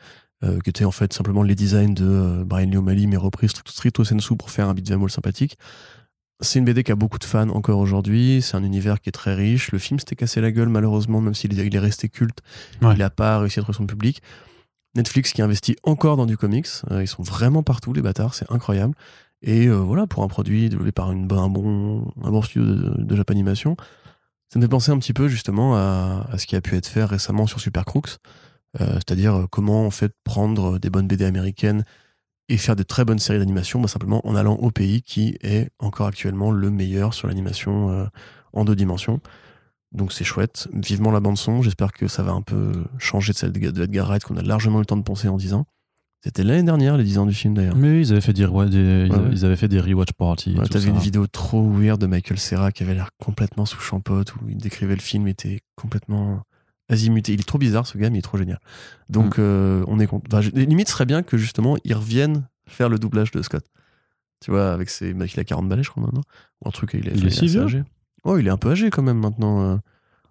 euh, 0.44 0.58
qui 0.60 0.70
était 0.70 0.84
en 0.84 0.90
fait 0.90 1.12
simplement 1.12 1.42
les 1.42 1.54
designs 1.54 1.94
de 1.94 2.44
Brian 2.44 2.68
Lee 2.70 2.76
O'Malley, 2.76 3.06
mais 3.06 3.16
repris 3.16 3.48
stricto 3.48 4.04
sensu 4.04 4.36
pour 4.36 4.50
faire 4.50 4.68
un 4.68 4.74
beat'em 4.74 5.02
all 5.02 5.10
sympathique. 5.10 5.56
C'est 6.42 6.58
une 6.58 6.64
BD 6.64 6.84
qui 6.84 6.92
a 6.92 6.94
beaucoup 6.94 7.18
de 7.18 7.24
fans 7.24 7.50
encore 7.50 7.78
aujourd'hui. 7.78 8.40
C'est 8.40 8.56
un 8.56 8.64
univers 8.64 9.00
qui 9.00 9.10
est 9.10 9.12
très 9.12 9.34
riche. 9.34 9.72
Le 9.72 9.78
film 9.78 9.98
s'était 9.98 10.16
cassé 10.16 10.40
la 10.40 10.50
gueule 10.50 10.70
malheureusement, 10.70 11.20
même 11.20 11.34
s'il 11.34 11.58
est 11.58 11.78
resté 11.78 12.08
culte. 12.08 12.38
Il 12.80 12.88
n'a 12.88 13.10
pas 13.10 13.38
réussi 13.38 13.58
à 13.58 13.62
trouver 13.62 13.76
son 13.76 13.86
public. 13.86 14.22
Netflix 14.94 15.32
qui 15.32 15.42
investit 15.42 15.76
encore 15.82 16.16
dans 16.16 16.26
du 16.26 16.36
comics. 16.36 16.66
Euh, 16.90 17.02
ils 17.02 17.08
sont 17.08 17.22
vraiment 17.22 17.62
partout, 17.62 17.92
les 17.92 18.02
bâtards, 18.02 18.34
c'est 18.34 18.50
incroyable. 18.50 18.94
Et 19.42 19.66
euh, 19.66 19.76
voilà, 19.76 20.06
pour 20.06 20.22
un 20.22 20.28
produit 20.28 20.68
développé 20.68 20.92
par 20.92 21.12
une, 21.12 21.30
un, 21.32 21.48
bon, 21.48 22.42
studio 22.42 22.66
de, 22.66 23.02
de 23.02 23.16
Japanimation, 23.16 23.76
ça 24.48 24.58
me 24.58 24.64
fait 24.64 24.68
penser 24.68 24.90
un 24.90 24.98
petit 24.98 25.12
peu 25.12 25.28
justement 25.28 25.76
à, 25.76 26.26
ce 26.36 26.46
qui 26.46 26.56
a 26.56 26.60
pu 26.60 26.76
être 26.76 26.88
fait 26.88 27.04
récemment 27.04 27.46
sur 27.46 27.60
Super 27.60 27.84
Crooks. 27.84 28.18
Euh, 28.80 28.94
c'est-à-dire 28.94 29.46
comment 29.50 29.86
en 29.86 29.90
fait 29.90 30.12
prendre 30.24 30.78
des 30.78 30.90
bonnes 30.90 31.08
BD 31.08 31.24
américaines 31.24 31.84
et 32.48 32.56
faire 32.56 32.76
de 32.76 32.82
très 32.82 33.04
bonnes 33.04 33.18
séries 33.18 33.38
d'animation, 33.38 33.80
bah, 33.80 33.88
simplement 33.88 34.26
en 34.26 34.34
allant 34.34 34.54
au 34.54 34.70
pays 34.72 35.02
qui 35.02 35.36
est 35.40 35.70
encore 35.78 36.08
actuellement 36.08 36.50
le 36.50 36.70
meilleur 36.70 37.14
sur 37.14 37.28
l'animation 37.28 38.08
en 38.52 38.64
deux 38.64 38.74
dimensions. 38.74 39.20
Donc 39.92 40.12
c'est 40.12 40.24
chouette. 40.24 40.68
Vivement 40.72 41.10
la 41.10 41.20
bande 41.20 41.36
son. 41.36 41.62
J'espère 41.62 41.92
que 41.92 42.06
ça 42.08 42.22
va 42.22 42.32
un 42.32 42.42
peu 42.42 42.72
changer 42.98 43.32
de 43.32 43.38
celle 43.38 43.52
de 43.52 43.82
Edgar 43.82 44.06
Wright 44.06 44.24
qu'on 44.24 44.36
a 44.36 44.42
largement 44.42 44.78
eu 44.78 44.82
le 44.82 44.86
temps 44.86 44.96
de 44.96 45.02
penser 45.02 45.28
en 45.28 45.36
10 45.36 45.54
ans. 45.54 45.66
C'était 46.22 46.44
l'année 46.44 46.62
dernière, 46.62 46.98
les 46.98 47.04
10 47.04 47.18
ans 47.18 47.26
du 47.26 47.32
film 47.32 47.54
d'ailleurs. 47.54 47.76
Mais 47.76 47.90
oui, 47.90 48.00
ils 48.00 48.12
avaient 48.12 48.20
fait 48.20 48.34
des, 48.34 48.42
ils 48.42 49.44
avaient 49.44 49.56
fait 49.56 49.68
des 49.68 49.80
rewatch 49.80 50.12
parties. 50.12 50.54
Ouais, 50.54 50.66
T'avais 50.68 50.90
une 50.90 50.98
vidéo 50.98 51.26
trop 51.26 51.66
weird 51.66 51.98
de 51.98 52.06
Michael 52.06 52.38
Serra 52.38 52.72
qui 52.72 52.82
avait 52.82 52.94
l'air 52.94 53.08
complètement 53.18 53.64
sous 53.64 53.80
champote 53.80 54.34
où 54.36 54.48
il 54.48 54.58
décrivait 54.58 54.94
le 54.94 55.00
film, 55.00 55.26
il 55.26 55.30
était 55.30 55.60
complètement 55.76 56.42
azimuté. 56.90 57.32
Il 57.32 57.40
est 57.40 57.44
trop 57.44 57.58
bizarre 57.58 57.86
ce 57.86 57.96
gars, 57.96 58.10
mais 58.10 58.16
il 58.16 58.18
est 58.18 58.22
trop 58.22 58.36
génial. 58.36 58.60
Donc 59.08 59.38
mm. 59.38 59.42
euh, 59.42 59.84
on 59.88 59.98
est 59.98 60.08
enfin, 60.12 60.40
limite, 60.52 60.88
ce 60.88 60.92
serait 60.92 61.06
bien 61.06 61.22
que 61.22 61.38
justement 61.38 61.78
ils 61.84 61.94
reviennent 61.94 62.46
faire 62.66 62.90
le 62.90 62.98
doublage 62.98 63.30
de 63.30 63.40
Scott. 63.40 63.64
Tu 64.44 64.50
vois, 64.50 64.72
avec 64.72 64.90
ses. 64.90 65.10
Il 65.10 65.40
a 65.40 65.44
40 65.44 65.68
balais, 65.68 65.82
je 65.82 65.90
crois 65.90 66.02
maintenant. 66.02 66.22
Ou 66.62 66.68
un 66.68 66.70
truc, 66.70 66.90
il 66.94 67.08
est, 67.08 67.12
il 67.14 67.26
est 67.26 67.30
si 67.30 67.46
vieux. 67.46 67.84
Oh, 68.24 68.38
il 68.38 68.46
est 68.46 68.50
un 68.50 68.56
peu 68.56 68.70
âgé 68.70 68.90
quand 68.90 69.02
même 69.02 69.18
maintenant. 69.18 69.60
Euh. 69.60 69.76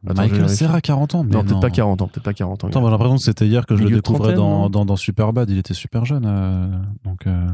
Michael 0.04 0.50
Serra, 0.50 0.80
40 0.80 1.16
ans. 1.16 1.24
non, 1.24 1.44
peut-être 1.44 1.60
pas 1.60 1.70
40 1.70 2.02
ans. 2.02 2.08
Peut-être 2.08 2.24
pas 2.24 2.34
40 2.34 2.64
ans. 2.64 2.68
Attends, 2.68 2.86
j'ai 2.86 2.92
l'impression 2.92 3.16
que 3.16 3.22
c'était 3.22 3.48
hier 3.48 3.66
que 3.66 3.76
je 3.76 3.84
le 3.84 3.90
découvrais 3.90 4.34
dans, 4.34 4.70
dans, 4.70 4.86
dans, 4.86 4.96
Superbad. 4.96 5.50
Il 5.50 5.58
était 5.58 5.74
super 5.74 6.06
jeune. 6.06 6.26
Euh, 6.26 6.70
donc, 7.04 7.28
euh... 7.28 7.48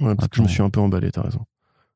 Ouais, 0.00 0.16
peut-être 0.16 0.30
que 0.30 0.38
je 0.38 0.42
me 0.42 0.48
suis 0.48 0.62
un 0.62 0.70
peu 0.70 0.80
emballé, 0.80 1.12
t'as 1.12 1.22
raison. 1.22 1.44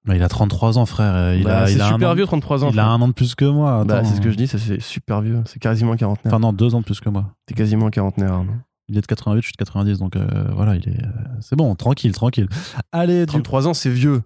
Mais 0.05 0.17
il 0.17 0.23
a 0.23 0.29
33 0.29 0.79
ans, 0.79 0.87
frère. 0.87 1.35
Il 1.35 1.43
bah, 1.43 1.63
a, 1.63 1.71
il 1.71 1.83
a 1.83 1.89
super 1.89 2.15
vieux, 2.15 2.27
33 2.27 2.63
ans. 2.63 2.71
Il 2.73 2.79
a 2.79 2.87
un 2.87 3.01
an 3.01 3.09
de 3.09 3.13
plus 3.13 3.35
que 3.35 3.45
moi. 3.45 3.85
Bah, 3.85 4.05
c'est 4.05 4.15
ce 4.15 4.21
que 4.21 4.31
je 4.31 4.37
dis, 4.37 4.47
c'est 4.47 4.81
super 4.81 5.21
vieux. 5.21 5.43
C'est 5.47 5.59
quasiment 5.59 5.93
un 5.93 5.97
quarantenaire. 5.97 6.33
Enfin, 6.33 6.39
non, 6.39 6.53
deux 6.53 6.77
ans 6.77 6.81
de 6.81 6.85
plus 6.85 7.01
que 7.01 7.09
moi. 7.09 7.35
T'es 7.47 7.55
quasiment 7.55 7.87
un 7.87 7.91
quarantenaire, 7.91 8.45
non 8.45 8.55
il 8.89 8.97
est 8.97 9.01
de 9.01 9.07
88, 9.07 9.41
je 9.41 9.47
suis 9.47 9.53
de 9.53 9.57
90, 9.57 9.99
donc 9.99 10.17
euh, 10.17 10.25
voilà, 10.55 10.77
il 10.77 10.89
est. 10.89 11.03
C'est 11.41 11.57
bon, 11.57 11.75
tranquille, 11.75 12.13
tranquille. 12.13 12.49
Allez, 12.93 13.27
33 13.27 13.69
ans, 13.69 13.75
c'est 13.75 13.91
vieux. 13.91 14.23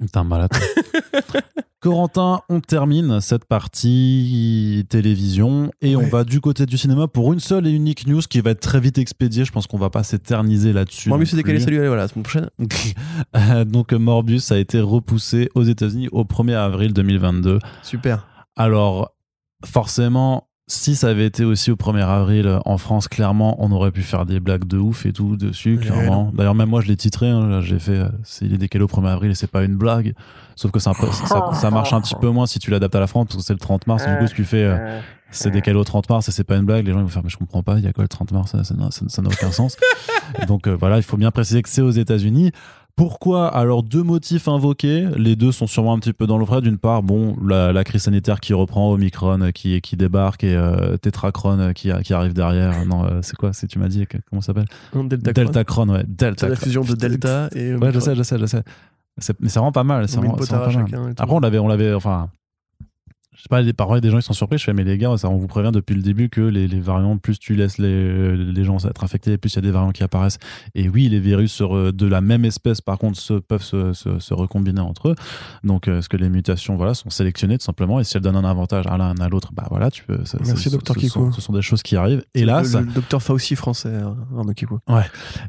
T'es 0.00 0.18
un 0.18 0.24
malade. 0.24 0.50
Corentin, 1.80 2.40
on 2.48 2.60
termine 2.60 3.20
cette 3.20 3.44
partie 3.44 4.84
télévision 4.88 5.70
et 5.80 5.94
on 5.94 6.08
va 6.08 6.24
du 6.24 6.40
côté 6.40 6.66
du 6.66 6.76
cinéma 6.76 7.06
pour 7.06 7.32
une 7.32 7.38
seule 7.38 7.68
et 7.68 7.70
unique 7.70 8.06
news 8.08 8.20
qui 8.20 8.40
va 8.40 8.50
être 8.50 8.60
très 8.60 8.80
vite 8.80 8.98
expédiée. 8.98 9.44
Je 9.44 9.52
pense 9.52 9.68
qu'on 9.68 9.78
va 9.78 9.88
pas 9.88 10.02
s'éterniser 10.02 10.72
là-dessus. 10.72 11.08
Morbius 11.08 11.32
est 11.34 11.36
décalé, 11.36 11.60
salut, 11.60 11.78
allez, 11.78 11.86
voilà, 11.86 12.02
la 12.02 12.08
semaine 12.08 12.24
prochaine. 12.24 12.50
Euh, 13.36 13.64
donc 13.64 13.92
Morbius 13.92 14.50
a 14.52 14.58
été 14.58 14.80
repoussé 14.80 15.50
aux 15.54 15.62
États-Unis 15.62 16.08
au 16.12 16.24
1er 16.24 16.54
avril 16.54 16.92
2022. 16.92 17.58
Super. 17.82 18.26
Alors, 18.56 19.14
forcément, 19.64 20.47
si 20.70 20.94
ça 20.94 21.08
avait 21.08 21.24
été 21.24 21.46
aussi 21.46 21.70
au 21.70 21.76
1er 21.76 22.04
avril 22.04 22.46
euh, 22.46 22.58
en 22.66 22.76
France, 22.76 23.08
clairement, 23.08 23.56
on 23.58 23.72
aurait 23.72 23.90
pu 23.90 24.02
faire 24.02 24.26
des 24.26 24.38
blagues 24.38 24.66
de 24.66 24.76
ouf 24.76 25.06
et 25.06 25.12
tout 25.14 25.36
dessus, 25.36 25.78
clairement. 25.78 26.30
D'ailleurs, 26.34 26.54
même 26.54 26.68
moi, 26.68 26.82
je 26.82 26.88
l'ai 26.88 26.96
titré, 26.96 27.28
hein, 27.28 27.62
j'ai 27.62 27.78
fait, 27.78 27.92
euh, 27.92 28.08
c'est 28.22 28.44
il 28.44 28.52
est 28.52 28.58
décalé 28.58 28.84
au 28.84 28.86
1er 28.86 29.08
avril 29.08 29.30
et 29.30 29.34
c'est 29.34 29.50
pas 29.50 29.64
une 29.64 29.76
blague. 29.76 30.14
Sauf 30.56 30.70
que 30.70 30.78
ça, 30.78 30.92
ça, 31.54 31.70
marche 31.70 31.92
un 31.94 32.02
petit 32.02 32.14
peu 32.20 32.28
moins 32.28 32.46
si 32.46 32.58
tu 32.58 32.70
l'adaptes 32.70 32.94
à 32.94 33.00
la 33.00 33.06
France, 33.06 33.28
parce 33.28 33.38
que 33.38 33.42
c'est 33.42 33.54
le 33.54 33.58
30 33.58 33.86
mars. 33.86 34.06
du 34.06 34.16
coup, 34.18 34.26
ce 34.26 34.32
que 34.32 34.36
tu 34.36 34.44
fais, 34.44 34.64
euh, 34.64 35.00
c'est 35.30 35.50
décalé 35.50 35.78
au 35.78 35.84
30 35.84 36.10
mars 36.10 36.28
et 36.28 36.32
c'est 36.32 36.44
pas 36.44 36.56
une 36.56 36.66
blague. 36.66 36.86
Les 36.86 36.92
gens 36.92 37.00
vont 37.00 37.08
faire, 37.08 37.22
mais 37.24 37.30
je 37.30 37.38
comprends 37.38 37.62
pas, 37.62 37.78
il 37.78 37.84
y 37.84 37.88
a 37.88 37.92
quoi 37.94 38.04
le 38.04 38.08
30 38.08 38.32
mars 38.32 38.54
Ça 38.62 38.74
n'a 39.22 39.28
aucun 39.28 39.50
sens. 39.50 39.76
Donc 40.48 40.68
voilà, 40.68 40.98
il 40.98 41.02
faut 41.02 41.16
bien 41.16 41.30
préciser 41.30 41.62
que 41.62 41.68
c'est 41.70 41.82
aux 41.82 41.90
États-Unis. 41.90 42.52
Pourquoi 42.98 43.46
Alors 43.46 43.84
deux 43.84 44.02
motifs 44.02 44.48
invoqués, 44.48 45.06
les 45.16 45.36
deux 45.36 45.52
sont 45.52 45.68
sûrement 45.68 45.92
un 45.92 46.00
petit 46.00 46.12
peu 46.12 46.26
dans 46.26 46.36
le 46.36 46.44
vrai. 46.44 46.60
D'une 46.60 46.78
part, 46.78 47.04
bon, 47.04 47.36
la, 47.40 47.84
crise 47.84 48.02
sanitaire 48.02 48.40
qui 48.40 48.54
reprend, 48.54 48.90
Omicron 48.90 49.52
qui, 49.54 49.80
qui 49.80 49.96
débarque 49.96 50.42
et 50.42 50.56
euh, 50.56 50.96
qui, 51.74 51.92
qui 52.02 52.12
arrive 52.12 52.34
derrière. 52.34 52.84
Non, 52.86 53.04
euh, 53.04 53.20
c'est 53.22 53.36
quoi? 53.36 53.52
C'est 53.52 53.68
tu 53.68 53.78
m'as 53.78 53.86
dit 53.86 54.04
comment 54.28 54.42
ça 54.42 54.48
s'appelle? 54.48 54.66
Delta, 54.92 55.32
Delta 55.32 55.62
Cron, 55.62 55.88
ouais. 55.90 56.02
Delta. 56.08 56.48
la 56.48 56.56
fusion 56.56 56.82
de 56.82 56.94
Delta 56.94 57.48
et. 57.54 57.76
Ouais, 57.76 57.92
je 57.92 58.00
sais, 58.00 58.16
je 58.16 58.22
sais, 58.24 58.36
je 58.36 58.46
sais. 58.46 58.64
Mais 59.38 59.48
c'est 59.48 59.60
vraiment 59.60 59.70
pas 59.70 59.84
mal. 59.84 60.06
Vraiment, 60.06 60.34
vraiment 60.34 60.66
pas 60.66 60.72
mal. 60.72 61.14
Après, 61.16 61.36
on 61.36 61.40
l'avait, 61.40 61.58
on 61.58 61.68
l'avait, 61.68 61.94
enfin, 61.94 62.30
je 63.38 63.44
sais 63.44 63.48
pas, 63.48 63.62
les 63.62 63.72
parents 63.72 64.00
des 64.00 64.10
gens 64.10 64.18
ils 64.18 64.22
sont 64.22 64.32
surpris. 64.32 64.58
Je 64.58 64.64
fais, 64.64 64.72
mais 64.72 64.82
les 64.82 64.98
gars, 64.98 65.16
ça, 65.16 65.30
on 65.30 65.36
vous 65.36 65.46
prévient 65.46 65.70
depuis 65.72 65.94
le 65.94 66.02
début 66.02 66.28
que 66.28 66.40
les, 66.40 66.66
les 66.66 66.80
variants, 66.80 67.18
plus 67.18 67.38
tu 67.38 67.54
laisses 67.54 67.78
les, 67.78 68.36
les, 68.36 68.64
gens 68.64 68.84
être 68.84 69.04
infectés, 69.04 69.38
plus 69.38 69.52
il 69.52 69.56
y 69.56 69.58
a 69.60 69.62
des 69.62 69.70
variants 69.70 69.92
qui 69.92 70.02
apparaissent. 70.02 70.38
Et 70.74 70.88
oui, 70.88 71.08
les 71.08 71.20
virus 71.20 71.52
sur, 71.52 71.92
de 71.92 72.06
la 72.06 72.20
même 72.20 72.44
espèce, 72.44 72.80
par 72.80 72.98
contre, 72.98 73.16
se, 73.16 73.34
peuvent 73.34 73.62
se, 73.62 73.92
se, 73.92 74.34
recombiner 74.34 74.80
entre 74.80 75.10
eux. 75.10 75.14
Donc, 75.62 75.86
euh, 75.86 76.00
est-ce 76.00 76.08
que 76.08 76.16
les 76.16 76.28
mutations 76.28 76.76
voilà, 76.76 76.94
sont 76.94 77.10
sélectionnées 77.10 77.58
tout 77.58 77.64
simplement? 77.64 78.00
Et 78.00 78.04
si 78.04 78.16
elles 78.16 78.24
donnent 78.24 78.34
un 78.34 78.44
avantage 78.44 78.88
à 78.88 78.96
l'un 78.96 79.14
à 79.20 79.28
l'autre, 79.28 79.50
bah 79.52 79.66
voilà, 79.70 79.92
tu 79.92 80.02
peux. 80.02 80.18
Merci, 80.44 80.70
docteur 80.70 80.96
Kiko. 80.96 81.30
Ce 81.30 81.40
sont 81.40 81.52
des 81.52 81.62
choses 81.62 81.84
qui 81.84 81.94
arrivent. 81.94 82.24
Hélas. 82.34 82.74
Le, 82.74 82.80
le 82.80 82.92
docteur 82.92 83.22
Fauci 83.22 83.54
français, 83.54 83.94
hein, 83.94 84.16
Arnaud 84.36 84.52
Kiko. 84.52 84.80
Ouais. 84.88 85.04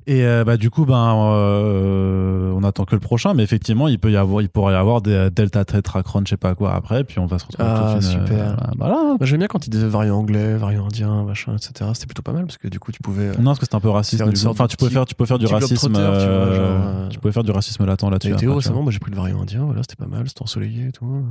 Et 0.05 0.25
euh, 0.25 0.43
bah, 0.43 0.57
du 0.57 0.69
coup, 0.69 0.85
ben, 0.85 1.15
euh, 1.15 2.51
on 2.55 2.63
attend 2.63 2.85
que 2.85 2.95
le 2.95 3.01
prochain, 3.01 3.33
mais 3.33 3.41
effectivement, 3.41 3.87
il, 3.87 3.97
peut 3.97 4.11
y 4.11 4.17
avoir, 4.17 4.43
il 4.43 4.49
pourrait 4.49 4.73
y 4.73 4.77
avoir 4.77 5.01
des 5.01 5.29
Delta 5.31 5.65
Tetracron, 5.65 6.21
je 6.25 6.29
sais 6.29 6.37
pas 6.37 6.53
quoi 6.53 6.75
après, 6.75 7.03
puis 7.03 7.17
on 7.19 7.25
va 7.25 7.39
se 7.39 7.45
retrouver 7.47 7.67
Ah, 7.67 7.78
Dauphine, 7.80 7.97
euh, 8.22 8.26
super. 8.26 8.73
voilà. 8.77 8.95
Moi, 8.95 9.18
J'aime 9.22 9.39
bien 9.39 9.47
quand 9.47 9.65
ils 9.68 9.69
disaient 9.69 9.88
variant 9.88 10.18
anglais, 10.18 10.56
variant 10.57 10.85
indien, 10.85 11.23
machin, 11.23 11.56
etc. 11.56 11.89
C'était 11.93 12.06
plutôt 12.07 12.22
pas 12.22 12.34
mal 12.34 12.45
parce 12.45 12.57
que 12.57 12.68
du 12.68 12.80
coup, 12.80 12.91
tu 12.91 12.99
pouvais. 13.01 13.30
euh, 13.30 13.34
Non, 13.38 13.45
parce 13.45 13.60
que 13.60 13.65
c'était 13.65 13.76
un 13.76 13.80
peu 13.80 13.89
raciste. 13.89 14.23
Du 14.23 14.47
Enfin, 14.47 14.68
tu 14.68 14.77
pouvais 14.77 14.91
faire, 14.91 15.06
tu 15.06 15.15
pouvais 15.15 15.27
faire 15.27 15.39
du 15.39 15.45
racisme. 15.47 15.88
tu 15.88 15.99
vois, 15.99 15.99
euh, 16.01 16.56
genre, 16.56 16.88
euh, 16.88 17.07
tu 17.10 17.19
pouvais 17.19 17.31
faire 17.34 17.43
du 17.43 17.51
racisme 17.51 17.85
latent 17.85 18.03
là-dessus. 18.10 18.35
Théo, 18.35 18.51
vois. 18.51 18.60
récemment, 18.61 18.84
moi 18.84 18.91
j'ai 18.91 18.99
pris 18.99 19.11
le 19.11 19.18
variant 19.18 19.41
indien, 19.41 19.64
voilà, 19.65 19.81
c'était 19.84 19.95
pas 19.95 20.07
mal, 20.07 20.27
c'était 20.27 20.41
ensoleillé 20.43 20.88
et 20.88 20.91
tout. 20.91 21.23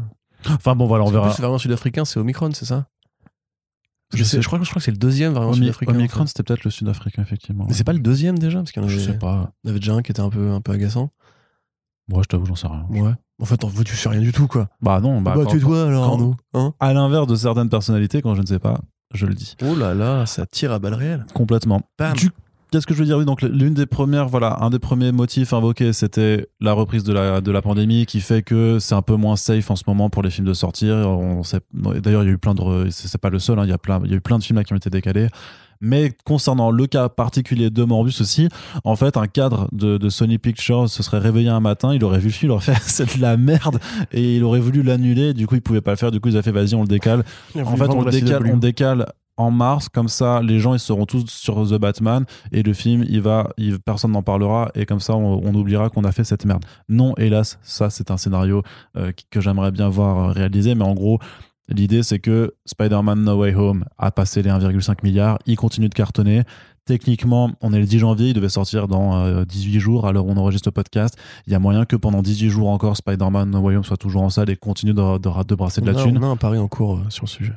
Enfin 0.49 0.75
bon, 0.77 0.87
voilà, 0.87 1.05
on 1.05 1.11
verra. 1.11 1.29
le 1.29 1.43
variant 1.43 1.59
sud-africain, 1.59 2.05
c'est 2.05 2.19
Omicron, 2.20 2.51
c'est 2.53 2.65
ça? 2.65 2.87
Je 4.15 4.25
sais- 4.25 4.41
je, 4.41 4.47
crois, 4.47 4.59
que- 4.59 4.65
je 4.65 4.70
crois 4.70 4.81
que 4.81 4.85
c'est 4.85 4.91
le 4.91 4.97
deuxième 4.97 5.35
variant 5.35 5.53
sud-africain. 5.53 5.93
en 5.93 5.97
Omicron, 5.97 6.23
fait. 6.23 6.29
c'était 6.29 6.43
peut-être 6.43 6.65
le 6.65 6.70
sud-africain, 6.70 7.20
effectivement. 7.23 7.66
Mais 7.69 7.75
c'est 7.75 7.85
pas 7.85 7.93
le 7.93 7.99
deuxième 7.99 8.39
déjà 8.39 8.59
Parce 8.61 8.73
qu'il 8.73 8.81
y 8.83 8.85
en 8.85 8.89
avait, 8.89 8.99
Je 8.99 9.05
sais 9.05 9.19
pas. 9.19 9.53
il 9.65 9.69
y 9.69 9.70
avait 9.70 9.81
déjà 9.81 9.93
un 9.95 10.01
qui 10.03 10.11
était 10.12 10.20
un 10.23 10.31
peu, 10.31 10.51
un 10.53 10.61
peu 10.62 10.73
agaçant. 10.73 11.11
Moi, 12.09 12.22
je 12.22 12.28
t'avoue, 12.28 12.47
j'en 12.47 12.55
sais 12.56 12.66
rien. 12.68 12.86
Ouais. 12.90 13.12
En 13.40 13.44
fait, 13.44 13.62
en 13.64 13.70
tu 13.70 13.94
sais 13.97 14.09
rien 14.09 14.20
du 14.20 14.32
tout, 14.32 14.47
quoi. 14.48 14.68
Bah 14.82 15.01
non, 15.01 15.20
bah, 15.20 15.35
bah, 15.36 15.43
quand- 15.44 15.51
tu 15.51 15.60
toi 15.60 15.85
alors, 15.85 16.16
quand- 16.18 16.36
hein 16.55 16.74
à 16.80 16.93
l'inverse 16.93 17.26
de 17.26 17.36
certaines 17.36 17.68
personnalités, 17.68 18.20
quand 18.22 18.35
je 18.35 18.40
ne 18.43 18.47
sais 18.47 18.59
pas, 18.59 18.80
je 19.14 19.26
le 19.26 19.35
dis. 19.35 19.55
Oh 19.62 19.76
là 19.76 19.94
là, 19.94 20.26
ça 20.26 20.44
tire 20.47 20.72
à 20.72 20.78
balles 20.78 20.94
réelles. 20.94 21.24
Complètement. 21.35 21.82
Bam. 21.98 22.14
Du- 22.14 22.30
Qu'est-ce 22.70 22.86
que 22.86 22.93
je 22.93 22.98
veux 22.98 23.06
dire 23.06 23.16
Oui, 23.16 23.24
donc 23.24 23.40
l'une 23.40 23.72
des 23.72 23.86
premières, 23.86 24.28
voilà, 24.28 24.59
un 24.60 24.68
des 24.68 24.78
premiers 24.78 25.10
motifs 25.10 25.55
invoqués, 25.55 25.94
c'était 25.94 26.48
la 26.60 26.74
reprise 26.74 27.02
de 27.02 27.14
la, 27.14 27.40
de 27.40 27.51
la 27.51 27.62
pandémie 27.62 28.05
qui 28.05 28.20
fait 28.20 28.43
que 28.43 28.78
c'est 28.78 28.94
un 28.94 29.01
peu 29.01 29.14
moins 29.16 29.36
safe 29.36 29.70
en 29.70 29.76
ce 29.76 29.85
moment 29.86 30.10
pour 30.10 30.22
les 30.22 30.28
films 30.28 30.47
de 30.47 30.52
sortir. 30.52 30.94
On 30.97 31.40
D'ailleurs, 31.72 32.24
il 32.24 32.26
y 32.26 32.28
a 32.28 32.32
eu 32.35 32.36
plein 32.39 32.55
de, 32.55 32.89
c'est 32.90 33.16
pas 33.16 33.30
le 33.30 33.39
seul, 33.39 33.59
hein, 33.59 33.64
il 33.64 33.70
y 33.70 33.72
a 33.72 33.78
plein, 33.78 34.02
il 34.05 34.10
y 34.10 34.12
a 34.12 34.16
eu 34.18 34.20
plein 34.20 34.36
de 34.39 34.44
films 34.44 34.59
là 34.59 34.64
qui 34.64 34.74
ont 34.74 34.76
été 34.76 34.90
décalés. 34.90 35.28
Mais 35.81 36.13
concernant 36.25 36.71
le 36.71 36.87
cas 36.87 37.09
particulier 37.09 37.71
de 37.71 37.85
Morbius 37.85 38.21
aussi, 38.21 38.49
en 38.85 38.97
fait, 38.97 39.17
un 39.17 39.27
cadre 39.27 39.69
de, 39.73 39.97
de 39.99 40.09
Sony 40.09 40.39
Pictures 40.39 40.89
se 40.89 41.03
serait 41.03 41.19
réveillé 41.19 41.49
un 41.49 41.61
matin, 41.61 41.95
il 41.95 42.03
aurait 42.05 42.19
vu 42.19 42.27
le 42.27 42.33
film, 42.33 42.51
il 42.51 42.55
aurait 42.55 42.65
fait 42.65 42.77
c'est 42.83 43.17
de 43.17 43.23
la 43.23 43.37
merde 43.37 43.79
et 44.13 44.37
il 44.37 44.45
aurait 44.45 44.61
voulu 44.61 44.83
l'annuler. 44.83 45.35
Du 45.35 45.47
coup, 45.47 45.55
il 45.55 45.63
pouvait 45.63 45.81
pas 45.81 45.93
le 45.93 45.97
faire. 45.97 46.11
Du 46.11 46.21
coup, 46.21 46.29
il 46.29 46.37
a 46.37 46.43
fait 46.43 46.53
vas-y, 46.53 46.75
on 46.75 46.83
le 46.83 46.89
décale. 46.89 47.25
En 47.65 47.77
fait, 47.77 47.85
on 47.97 48.01
le 48.03 48.11
décale, 48.21 48.43
on 48.55 48.57
décale 48.59 49.07
en 49.37 49.53
mars, 49.53 49.89
comme 49.89 50.09
ça, 50.09 50.41
les 50.43 50.59
gens 50.59 50.75
ils 50.75 50.81
seront 50.81 51.07
tous 51.07 51.25
sur 51.29 51.65
The 51.65 51.75
Batman 51.79 52.25
et 52.51 52.65
le 52.65 52.73
film, 52.73 53.05
il 53.09 53.21
va, 53.21 53.51
il- 53.57 53.79
personne 53.79 54.11
n'en 54.11 54.23
parlera 54.25 54.69
et 54.75 54.85
comme 54.85 54.99
ça, 54.99 55.15
on, 55.15 55.41
on 55.45 55.55
oubliera 55.55 55.91
qu'on 55.91 56.03
a 56.03 56.11
fait 56.11 56.25
cette 56.25 56.45
merde. 56.45 56.65
Non, 56.89 57.15
hélas, 57.19 57.57
ça 57.63 57.89
c'est 57.89 58.11
un 58.11 58.17
scénario 58.17 58.65
euh, 58.97 59.13
que 59.31 59.41
j'aimerais 59.41 59.71
bien 59.71 59.89
voir 59.89 60.31
euh, 60.31 60.33
réalisé, 60.33 60.75
mais 60.75 60.83
en 60.85 60.95
gros. 60.95 61.21
L'idée, 61.69 62.03
c'est 62.03 62.19
que 62.19 62.55
Spider-Man 62.66 63.23
No 63.23 63.36
Way 63.39 63.55
Home 63.55 63.85
a 63.99 64.11
passé 64.11 64.43
les 64.43 64.51
1,5 64.51 64.99
milliard, 65.03 65.39
il 65.47 65.57
continue 65.57 65.89
de 65.89 65.95
cartonner. 65.95 66.43
Techniquement, 66.86 67.51
on 67.61 67.74
est 67.74 67.78
le 67.78 67.85
10 67.85 67.99
janvier, 67.99 68.28
il 68.28 68.32
devait 68.35 68.49
sortir 68.49 68.89
dans 68.89 69.19
euh, 69.23 69.45
18 69.45 69.78
jours 69.78 70.07
à 70.07 70.12
l'heure 70.12 70.24
où 70.24 70.31
on 70.31 70.36
enregistre 70.39 70.69
le 70.69 70.73
podcast. 70.73 71.19
Il 71.47 71.53
y 71.53 71.57
a 71.57 71.59
moyen 71.59 71.85
que 71.85 71.97
pendant 71.97 72.23
18 72.23 72.49
jours 72.49 72.69
encore, 72.70 72.97
Spider-Man 72.97 73.51
No 73.51 73.59
Way 73.61 73.77
Home 73.77 73.85
soit 73.85 73.99
toujours 73.99 74.23
en 74.23 74.31
salle 74.31 74.49
et 74.49 74.57
continue 74.57 74.95
de, 74.95 75.19
de- 75.19 75.45
de 75.45 75.55
brasser 75.55 75.82
de 75.82 75.90
la 75.90 76.01
a, 76.01 76.03
thune. 76.03 76.16
on 76.16 76.23
a 76.23 76.27
un 76.27 76.36
pari 76.36 76.57
en 76.59 76.69
cours 76.69 76.97
euh, 76.97 77.11
sur 77.11 77.24
le 77.24 77.28
sujet. 77.28 77.53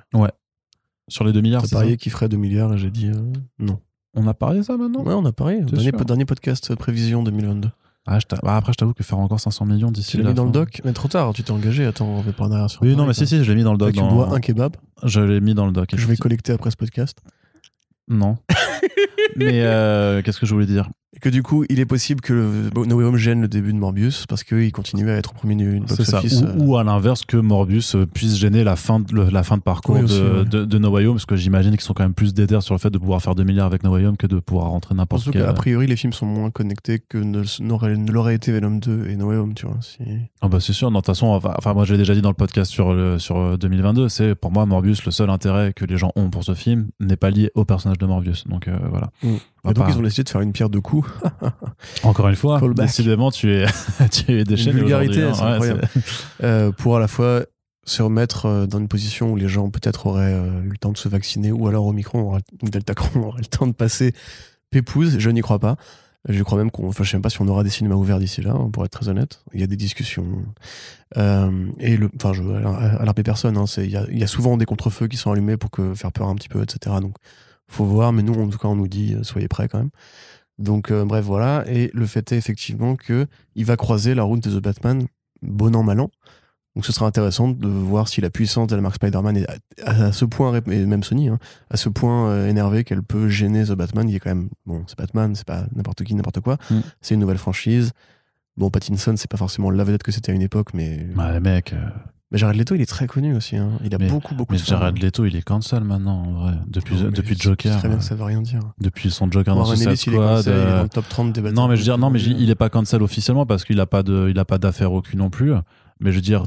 Sur 1.07 1.23
les 1.23 1.31
2 1.33 1.39
milliards, 1.41 1.65
c'est 1.65 1.75
parié 1.75 1.95
qu'il 1.97 2.11
ferait 2.11 2.27
2 2.29 2.37
milliards 2.37 2.73
et 2.73 2.77
j'ai 2.77 2.91
dit 2.91 3.07
euh, 3.07 3.21
non. 3.59 3.79
On 4.13 4.27
a 4.27 4.33
parlé 4.33 4.59
de 4.59 4.63
ça 4.63 4.75
maintenant? 4.75 5.03
Ouais, 5.03 5.13
on 5.13 5.23
a 5.25 5.31
parié. 5.31 5.61
Dernier, 5.61 6.25
podcast 6.25 6.71
euh, 6.71 6.75
prévision 6.75 7.23
2022. 7.23 7.69
Ah, 8.07 8.17
je 8.19 8.25
bah, 8.41 8.55
après, 8.57 8.73
je 8.73 8.77
t'avoue 8.77 8.93
que 8.93 9.03
faire 9.03 9.19
encore 9.19 9.39
500 9.39 9.65
millions 9.65 9.91
d'ici 9.91 10.11
Tu 10.11 10.17
l'as 10.17 10.23
la 10.23 10.29
mis 10.29 10.35
dans 10.35 10.45
le 10.45 10.51
doc 10.51 10.81
Mais 10.83 10.91
trop 10.91 11.07
tard, 11.07 11.33
tu 11.33 11.43
t'es 11.43 11.51
engagé. 11.51 11.85
Attends, 11.85 12.07
on 12.07 12.21
va 12.21 12.31
pas 12.33 12.45
en 12.45 12.51
arrière 12.51 12.69
sur 12.69 12.81
Oui, 12.81 12.95
non, 12.95 13.05
mais 13.05 13.13
si, 13.13 13.19
quoi. 13.21 13.27
si, 13.27 13.43
je 13.43 13.51
l'ai 13.51 13.55
mis 13.57 13.63
dans 13.63 13.73
le 13.73 13.77
doc. 13.77 13.89
Là, 13.89 13.93
tu 13.93 13.99
dans- 13.99 14.15
dois 14.15 14.33
un 14.35 14.39
kebab 14.39 14.75
Je 15.03 15.21
l'ai 15.21 15.39
mis 15.39 15.53
dans 15.53 15.67
le 15.67 15.71
doc. 15.71 15.87
que 15.89 15.97
je 15.97 16.07
vais 16.07 16.17
collecter 16.17 16.51
après 16.51 16.71
ce 16.71 16.77
podcast. 16.77 17.19
Non. 18.07 18.37
mais 19.35 19.61
euh, 19.61 20.21
qu'est-ce 20.23 20.39
que 20.39 20.45
je 20.47 20.53
voulais 20.53 20.65
dire? 20.65 20.89
Que 21.19 21.27
du 21.27 21.43
coup, 21.43 21.65
il 21.69 21.79
est 21.81 21.85
possible 21.85 22.21
que 22.21 22.31
le- 22.33 22.85
No 22.85 22.95
Way 22.95 23.03
Home 23.05 23.17
gêne 23.17 23.41
le 23.41 23.49
début 23.49 23.73
de 23.73 23.77
Morbius 23.77 24.25
parce 24.27 24.45
qu'il 24.45 24.71
continue 24.71 25.09
à 25.09 25.15
être 25.17 25.31
au 25.31 25.33
premier 25.33 25.55
du 25.55 25.81
C'est 25.87 25.97
box 25.97 26.09
ça. 26.09 26.17
office. 26.19 26.41
Ou, 26.41 26.45
euh, 26.45 26.53
ou 26.59 26.77
à 26.77 26.85
l'inverse, 26.85 27.25
que 27.25 27.35
Morbius 27.35 27.95
euh, 27.95 28.05
puisse 28.05 28.37
gêner 28.37 28.63
la 28.63 28.77
fin 28.77 29.01
de, 29.01 29.21
la 29.29 29.43
fin 29.43 29.57
de 29.57 29.61
parcours 29.61 29.95
Oui, 29.97 30.03
aussi, 30.03 30.17
de, 30.19 30.23
ouais. 30.39 30.45
de, 30.45 30.63
de 30.63 30.77
No 30.77 30.89
Way 30.89 31.07
Home, 31.07 31.15
parce 31.15 31.25
que 31.25 31.35
j'imagine 31.35 31.71
qu'ils 31.71 31.81
sont 31.81 31.93
quand 31.93 32.03
même 32.03 32.13
plus 32.13 32.33
déter 32.33 32.61
sur 32.61 32.73
le 32.73 32.79
fait 32.79 32.89
de 32.89 32.97
pouvoir 32.97 33.21
faire 33.21 33.35
2 33.35 33.43
milliards 33.43 33.65
avec 33.67 33.83
No 33.83 33.91
Way 33.93 34.05
Home 34.05 34.15
que 34.15 34.25
de 34.27 34.39
pouvoir 34.39 34.67
rentrer 34.69 34.95
n'importe 34.95 35.29
quel. 35.31 35.43
qu'a 35.43 35.51
priori, 35.53 35.85
les 35.85 35.97
films 35.97 36.13
sont 36.13 36.25
moins 36.25 36.49
connectés 36.49 36.99
que 36.99 37.17
ne, 37.17 37.43
l'aurait 38.11 38.35
été 38.35 38.53
Venom 38.53 38.77
2 38.77 39.07
et 39.09 39.17
No 39.17 39.27
Way 39.27 39.35
Home, 39.35 39.53
tu 39.53 39.65
vois. 39.65 39.77
Si... 39.81 39.97
Ah 40.41 40.47
bah 40.47 40.59
c'est 40.61 40.71
sûr, 40.73 40.89
de 40.91 40.95
toute 40.95 41.05
façon, 41.05 41.27
enfin, 41.27 41.73
moi 41.73 41.83
je 41.83 41.91
l'ai 41.91 41.97
déjà 41.99 42.13
dit 42.15 42.21
dans 42.21 42.29
le 42.29 42.35
podcast 42.35 42.71
sur, 42.71 42.93
le, 42.93 43.19
sur 43.19 43.37
euh, 43.37 43.57
2022, 43.57 44.07
c'est 44.07 44.33
pour 44.33 44.51
moi 44.51 44.65
Morbius, 44.65 45.03
le 45.05 45.11
seul 45.11 45.29
intérêt 45.29 45.73
que 45.73 45.83
les 45.83 45.97
gens 45.97 46.11
ont 46.15 46.29
pour 46.29 46.45
ce 46.45 46.53
film 46.53 46.87
n'est 47.01 47.17
pas 47.17 47.31
lié 47.31 47.51
au 47.53 47.65
personnage 47.65 47.97
de 47.97 48.05
Morbius. 48.05 48.45
Donc 48.47 48.69
euh, 48.69 48.77
voilà. 48.89 49.11
Mm. 49.23 49.27
Et 49.69 49.73
donc, 49.73 49.85
pas- 49.85 49.91
ils 49.91 49.97
ont 49.97 50.01
décidé 50.01 50.23
de 50.23 50.29
faire 50.29 50.41
une 50.41 50.53
pierre 50.53 50.69
deux 50.69 50.81
coups. 50.81 51.00
Encore 52.03 52.27
une 52.27 52.35
fois, 52.35 52.59
Callback. 52.59 52.87
décidément, 52.87 53.31
tu 53.31 53.53
es, 53.53 53.65
tu 54.11 54.31
es 54.39 54.43
déchaîné. 54.43 54.79
vulgarité, 54.79 55.25
aujourd'hui, 55.25 55.35
c'est 55.35 55.41
hein. 55.41 55.45
Ouais, 55.45 55.53
incroyable. 55.53 55.89
euh, 56.43 56.71
pour 56.71 56.97
à 56.97 56.99
la 56.99 57.07
fois 57.07 57.43
se 57.85 58.01
remettre 58.03 58.45
euh, 58.45 58.67
dans 58.67 58.79
une 58.79 58.87
position 58.87 59.31
où 59.31 59.35
les 59.35 59.47
gens 59.47 59.69
peut-être 59.69 60.05
auraient 60.07 60.33
euh, 60.33 60.63
eu 60.63 60.69
le 60.69 60.77
temps 60.77 60.91
de 60.91 60.97
se 60.97 61.09
vacciner 61.09 61.51
ou 61.51 61.67
alors 61.67 61.85
Omicron 61.87 62.21
aura- 62.21 62.39
ou 62.61 62.69
Deltacron 62.69 63.23
aurait 63.23 63.41
le 63.41 63.47
temps 63.47 63.67
de 63.67 63.73
passer 63.73 64.13
pépouze. 64.69 65.17
Je 65.19 65.29
n'y 65.29 65.41
crois 65.41 65.59
pas. 65.59 65.77
Je 66.29 66.43
crois 66.43 66.59
même 66.59 66.69
qu'on, 66.69 66.87
enfin, 66.87 67.03
je 67.03 67.09
sais 67.09 67.17
même 67.17 67.23
pas 67.23 67.31
si 67.31 67.41
on 67.41 67.47
aura 67.47 67.63
des 67.63 67.71
cinémas 67.71 67.95
ouverts 67.95 68.19
d'ici 68.19 68.41
là, 68.43 68.51
hein, 68.51 68.69
pour 68.71 68.85
être 68.85 68.91
très 68.91 69.09
honnête. 69.09 69.43
Il 69.53 69.59
y 69.59 69.63
a 69.63 69.67
des 69.67 69.75
discussions. 69.75 70.27
Euh, 71.17 71.65
et 71.79 71.97
le, 71.97 72.11
enfin, 72.15 72.33
je, 72.33 72.43
alarmer 72.43 73.23
personne, 73.23 73.57
hein, 73.57 73.65
c'est, 73.65 73.85
il 73.85 73.91
y 73.91 73.97
a, 73.97 74.05
il 74.11 74.19
y 74.19 74.23
a 74.23 74.27
souvent 74.27 74.55
des 74.55 74.65
contre-feux 74.65 75.07
qui 75.07 75.17
sont 75.17 75.31
allumés 75.31 75.57
pour 75.57 75.71
que, 75.71 75.95
faire 75.95 76.11
peur 76.11 76.27
un 76.27 76.35
petit 76.35 76.47
peu, 76.47 76.61
etc. 76.61 76.97
Donc, 77.01 77.15
faut 77.67 77.85
voir, 77.85 78.13
mais 78.13 78.21
nous, 78.21 78.35
en 78.35 78.47
tout 78.49 78.59
cas, 78.59 78.67
on 78.67 78.75
nous 78.75 78.87
dit, 78.87 79.15
soyez 79.23 79.47
prêts 79.47 79.67
quand 79.67 79.79
même. 79.79 79.89
Donc, 80.57 80.91
euh, 80.91 81.05
bref, 81.05 81.25
voilà. 81.25 81.63
Et 81.67 81.89
le 81.93 82.05
fait 82.05 82.31
est 82.31 82.37
effectivement 82.37 82.95
que 82.95 83.27
il 83.55 83.65
va 83.65 83.77
croiser 83.77 84.15
la 84.15 84.23
route 84.23 84.43
de 84.43 84.59
The 84.59 84.61
Batman, 84.61 85.07
bon 85.41 85.75
an, 85.75 85.83
mal 85.83 85.99
an. 85.99 86.09
Donc, 86.75 86.85
ce 86.85 86.93
sera 86.93 87.05
intéressant 87.05 87.49
de 87.49 87.67
voir 87.67 88.07
si 88.07 88.21
la 88.21 88.29
puissance 88.29 88.67
de 88.67 88.75
la 88.75 88.81
marque 88.81 88.95
Spider-Man 88.95 89.37
est 89.37 89.47
à, 89.83 90.05
à 90.05 90.11
ce 90.13 90.23
point, 90.23 90.53
et 90.67 90.85
même 90.85 91.03
Sony, 91.03 91.27
hein, 91.27 91.37
à 91.69 91.75
ce 91.75 91.89
point 91.89 92.29
euh, 92.29 92.47
énervé 92.47 92.85
qu'elle 92.85 93.03
peut 93.03 93.27
gêner 93.27 93.65
The 93.65 93.73
Batman. 93.73 94.07
Il 94.07 94.15
est 94.15 94.19
quand 94.19 94.29
même, 94.29 94.49
bon, 94.65 94.83
c'est 94.87 94.97
Batman, 94.97 95.35
c'est 95.35 95.45
pas 95.45 95.65
n'importe 95.75 96.03
qui, 96.03 96.15
n'importe 96.15 96.39
quoi. 96.39 96.57
Mm. 96.69 96.79
C'est 97.01 97.15
une 97.15 97.19
nouvelle 97.19 97.39
franchise. 97.39 97.91
Bon, 98.55 98.69
Pattinson, 98.69 99.15
c'est 99.17 99.29
pas 99.29 99.37
forcément 99.37 99.69
la 99.69 99.83
vedette 99.83 100.03
que 100.03 100.11
c'était 100.11 100.31
à 100.31 100.35
une 100.35 100.41
époque, 100.41 100.73
mais. 100.73 101.07
Ouais, 101.17 101.39
mec, 101.41 101.73
euh, 101.73 101.89
Mais 102.31 102.37
Jared 102.37 102.55
Leto, 102.57 102.75
il 102.75 102.81
est 102.81 102.85
très 102.85 103.07
connu 103.07 103.35
aussi. 103.35 103.57
hein. 103.57 103.71
Il 103.83 103.93
a 103.93 103.97
Mais- 103.97 104.07
beaucoup, 104.07 104.33
beaucoup 104.35 104.53
mais 104.53 104.57
de 104.59 104.63
fans. 104.63 104.77
Jared 104.79 104.97
Leto, 105.01 105.25
il 105.25 105.35
est 105.35 105.41
cancel 105.41 105.83
maintenant, 105.83 106.23
en 106.23 106.31
vrai. 106.43 106.53
Depuis, 106.67 106.95
Non, 106.95 107.09
depuis 107.11 107.35
Joker. 107.37 107.77
Très 107.77 107.89
bien, 107.89 107.97
euh, 107.97 108.01
ça 108.01 108.15
veut 108.15 108.23
rien 108.23 108.41
dire. 108.41 108.61
Depuis 108.79 109.11
son 109.11 109.29
Joker 109.29 109.53
dans 109.53 109.65
Suicide 109.65 109.95
Squad. 109.97 110.43
il 110.45 110.49
est 110.49 110.55
euh, 110.55 110.77
dans 110.77 110.83
le 110.83 110.89
top 110.89 111.09
30 111.09 111.33
des 111.33 111.41
Non, 111.51 111.67
mais 111.67 111.75
je 111.75 111.81
veux 111.81 111.85
dire, 111.85 111.97
non, 111.97 112.09
mais 112.09 112.21
il 112.21 112.49
est 112.49 112.55
pas 112.55 112.69
cancel 112.69 113.01
officiellement 113.03 113.45
parce 113.45 113.65
qu'il 113.65 113.79
a 113.81 113.85
pas 113.85 114.01
de, 114.01 114.27
il 114.29 114.39
a 114.39 114.45
pas 114.45 114.57
d'affaire 114.57 114.93
au 114.93 115.01
cul 115.01 115.17
non 115.17 115.29
plus. 115.29 115.51
Mais 115.99 116.11
je 116.11 116.15
veux 116.15 116.21
dire, 116.21 116.43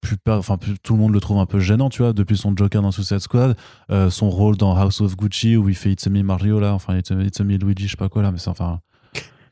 plus, 0.00 0.16
pas- 0.16 0.38
enfin, 0.38 0.56
plus- 0.56 0.78
tout 0.82 0.94
le 0.94 0.98
monde 1.00 1.12
le 1.12 1.20
trouve 1.20 1.36
un 1.38 1.44
peu 1.44 1.60
gênant, 1.60 1.90
tu 1.90 2.00
vois, 2.00 2.14
depuis 2.14 2.38
son 2.38 2.56
Joker 2.56 2.80
dans 2.80 2.90
Suicide 2.90 3.18
Squad, 3.18 3.54
euh, 3.90 4.08
son 4.08 4.30
rôle 4.30 4.56
dans 4.56 4.74
House 4.74 5.02
of 5.02 5.14
Gucci 5.16 5.56
où 5.58 5.68
il 5.68 5.74
fait 5.74 5.92
It's 5.92 6.06
Me 6.08 6.22
Mario 6.22 6.58
là, 6.60 6.72
enfin 6.72 6.96
It's 6.96 7.10
It's 7.10 7.40
me 7.40 7.58
Luigi, 7.58 7.84
je 7.84 7.90
sais 7.90 7.96
pas 7.98 8.08
quoi 8.08 8.22
là, 8.22 8.32
mais 8.32 8.38
c'est 8.38 8.48
enfin, 8.48 8.80